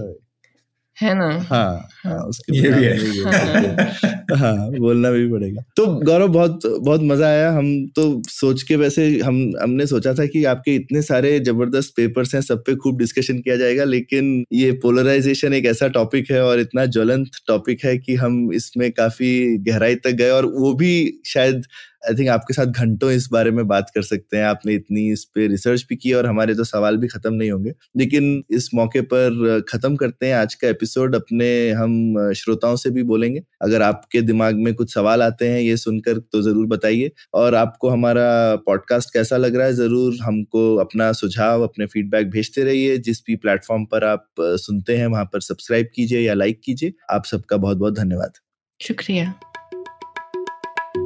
है 1.02 1.14
ना? 1.16 1.28
हाँ 1.50 1.88
हाँ 2.06 2.18
उसके 2.26 2.58
ये 2.58 2.70
भी 2.72 2.86
है। 2.86 4.38
हाँ। 4.38 4.70
बोलना 4.72 5.10
भी 5.12 5.28
पड़ेगा। 5.32 5.62
तो 5.78 5.86
गौरव 6.06 6.28
बहुत 6.28 6.62
बहुत 6.66 7.02
मज़ा 7.04 7.28
आया। 7.28 7.50
हम 7.52 7.70
तो 7.96 8.04
सोच 8.30 8.64
के 8.64 8.76
वैसे 8.76 9.08
हम 9.20 9.38
हमने 9.62 9.86
सोचा 9.88 10.14
था 10.14 10.26
कि 10.26 10.44
आपके 10.46 10.76
इतने 10.76 11.02
सारे 11.02 11.40
ज़बरदस्त 11.42 11.94
पेपर्स 11.98 12.34
हैं 12.36 12.42
सब 12.42 12.64
पे 12.68 12.76
खूब 12.76 12.98
डिस्कशन 13.00 13.40
किया 13.40 13.56
जाएगा 13.56 13.84
लेकिन 13.86 14.44
ये 14.54 14.72
पोलराइजेशन 14.84 15.54
एक 15.54 15.66
ऐसा 15.66 15.88
टॉपिक 15.92 16.32
है 16.32 16.44
और 16.44 16.60
इतना 16.60 16.86
ज्वलंत 16.88 17.40
टॉपिक 17.48 17.86
है 17.86 17.98
कि 17.98 18.16
हम 18.16 18.52
इसमें 18.54 18.92
काफ़ी 18.92 19.32
गहराई 19.64 19.96
तक 19.98 20.12
गए 20.16 20.30
और 20.30 20.46
वो 20.58 20.74
भी 20.74 20.94
शायद 21.26 21.64
आई 22.04 22.16
थिंक 22.16 22.30
आपके 22.30 22.54
साथ 22.54 22.66
घंटों 22.66 23.12
इस 23.12 23.28
बारे 23.32 23.52
में 23.52 23.68
बात 23.68 23.92
कर 23.96 24.02
सकते 24.02 24.38
हैं। 24.38 24.44
आपने 24.44 24.74
इतनी 24.74 25.12
इस 25.12 25.24
पे 25.26 25.48
रिसर्च 25.48 25.86
भी 25.90 25.96
की 25.96 26.14
और 26.14 26.26
हमारे 26.26 26.56
तो 26.56 26.64
सवाल 26.64 26.98
भी 26.98 27.08
खत्म 27.08 27.34
नहीं 27.34 27.52
होंगे। 27.52 27.74
लेकिन 27.98 28.44
इस 28.50 28.70
मौके 28.76 29.02
पर 29.14 29.62
खत्म 29.70 29.96
करते 29.96 30.26
हैं 30.26 30.36
आज 30.36 30.54
का 30.56 30.68
एपिसोड 30.68 31.16
अपने 31.16 31.50
हम 31.72 32.32
श्रोताओं 32.36 32.76
से 32.76 32.90
भी 32.90 33.04
बोलेंगे। 33.04 33.42
अगर 33.62 33.82
आपके 33.82 34.22
दिमाग 34.22 34.56
में 34.56 34.74
कुछ 34.74 34.94
सवाल 34.94 35.22
आते 35.22 35.50
हैं, 35.50 35.60
ये 35.62 35.78
सुनकर 35.78 36.18
तो 36.18 36.42
ज़रूर 36.42 36.68
बताइए। 36.68 37.12
और 37.34 37.56
आपको 37.56 37.90
हमारा 37.90 38.56
पॉडकास्ट 38.56 39.14
कैसा 39.14 39.38
लग 39.38 39.56
रहा 39.56 39.68
है, 39.68 39.74
ज़रूर 39.74 40.18
हमको 40.22 40.76
अपना 40.76 41.12
सुझाव, 41.14 41.64
अपने 41.64 41.86
फीडबैक 41.86 42.30
भेजते 42.30 42.64
रहिए। 42.64 42.98
जिस 43.00 43.22
भी 43.28 43.36
प्लेटफॉर्म 43.36 43.86
पर 43.86 44.04
आप 44.04 44.26
सुनते 44.40 44.98
हैं, 44.98 45.08
वहाँ 45.08 45.26
पर 45.26 45.42
सब्सक्राइब 45.42 45.90
कीजिए 45.96 46.20
या 46.20 46.34
लाइक 46.34 46.62
कीजिए। 46.64 46.94
आप 47.12 47.26
सबका 47.26 47.58
बहुत 47.58 47.78
बहुत 47.78 47.96
धन्यवाद। 47.96 48.34
शुक्रिया। 48.80 49.34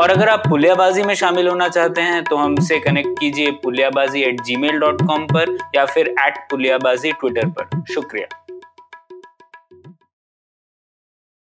और 0.00 0.10
अगर 0.10 0.28
आप 0.28 0.42
पुलियाबाजी 0.48 1.02
में 1.02 1.14
शामिल 1.14 1.48
होना 1.48 1.68
चाहते 1.68 2.00
हैं 2.00 2.24
तो 2.24 2.36
हमसे 2.36 2.78
कनेक्ट 2.80 3.20
कीजिए 3.20 3.50
पुलियाबाजी 3.50 4.22
एट 4.22 4.40
जी 4.40 4.56
पर 5.26 5.58
या 5.74 5.84
फिर 5.86 6.08
एट 6.08 6.38
पुलियाबाजी 6.50 7.12
ट्विटर 7.12 7.48
पर। 7.48 7.82
शुक्रिया। 7.94 8.49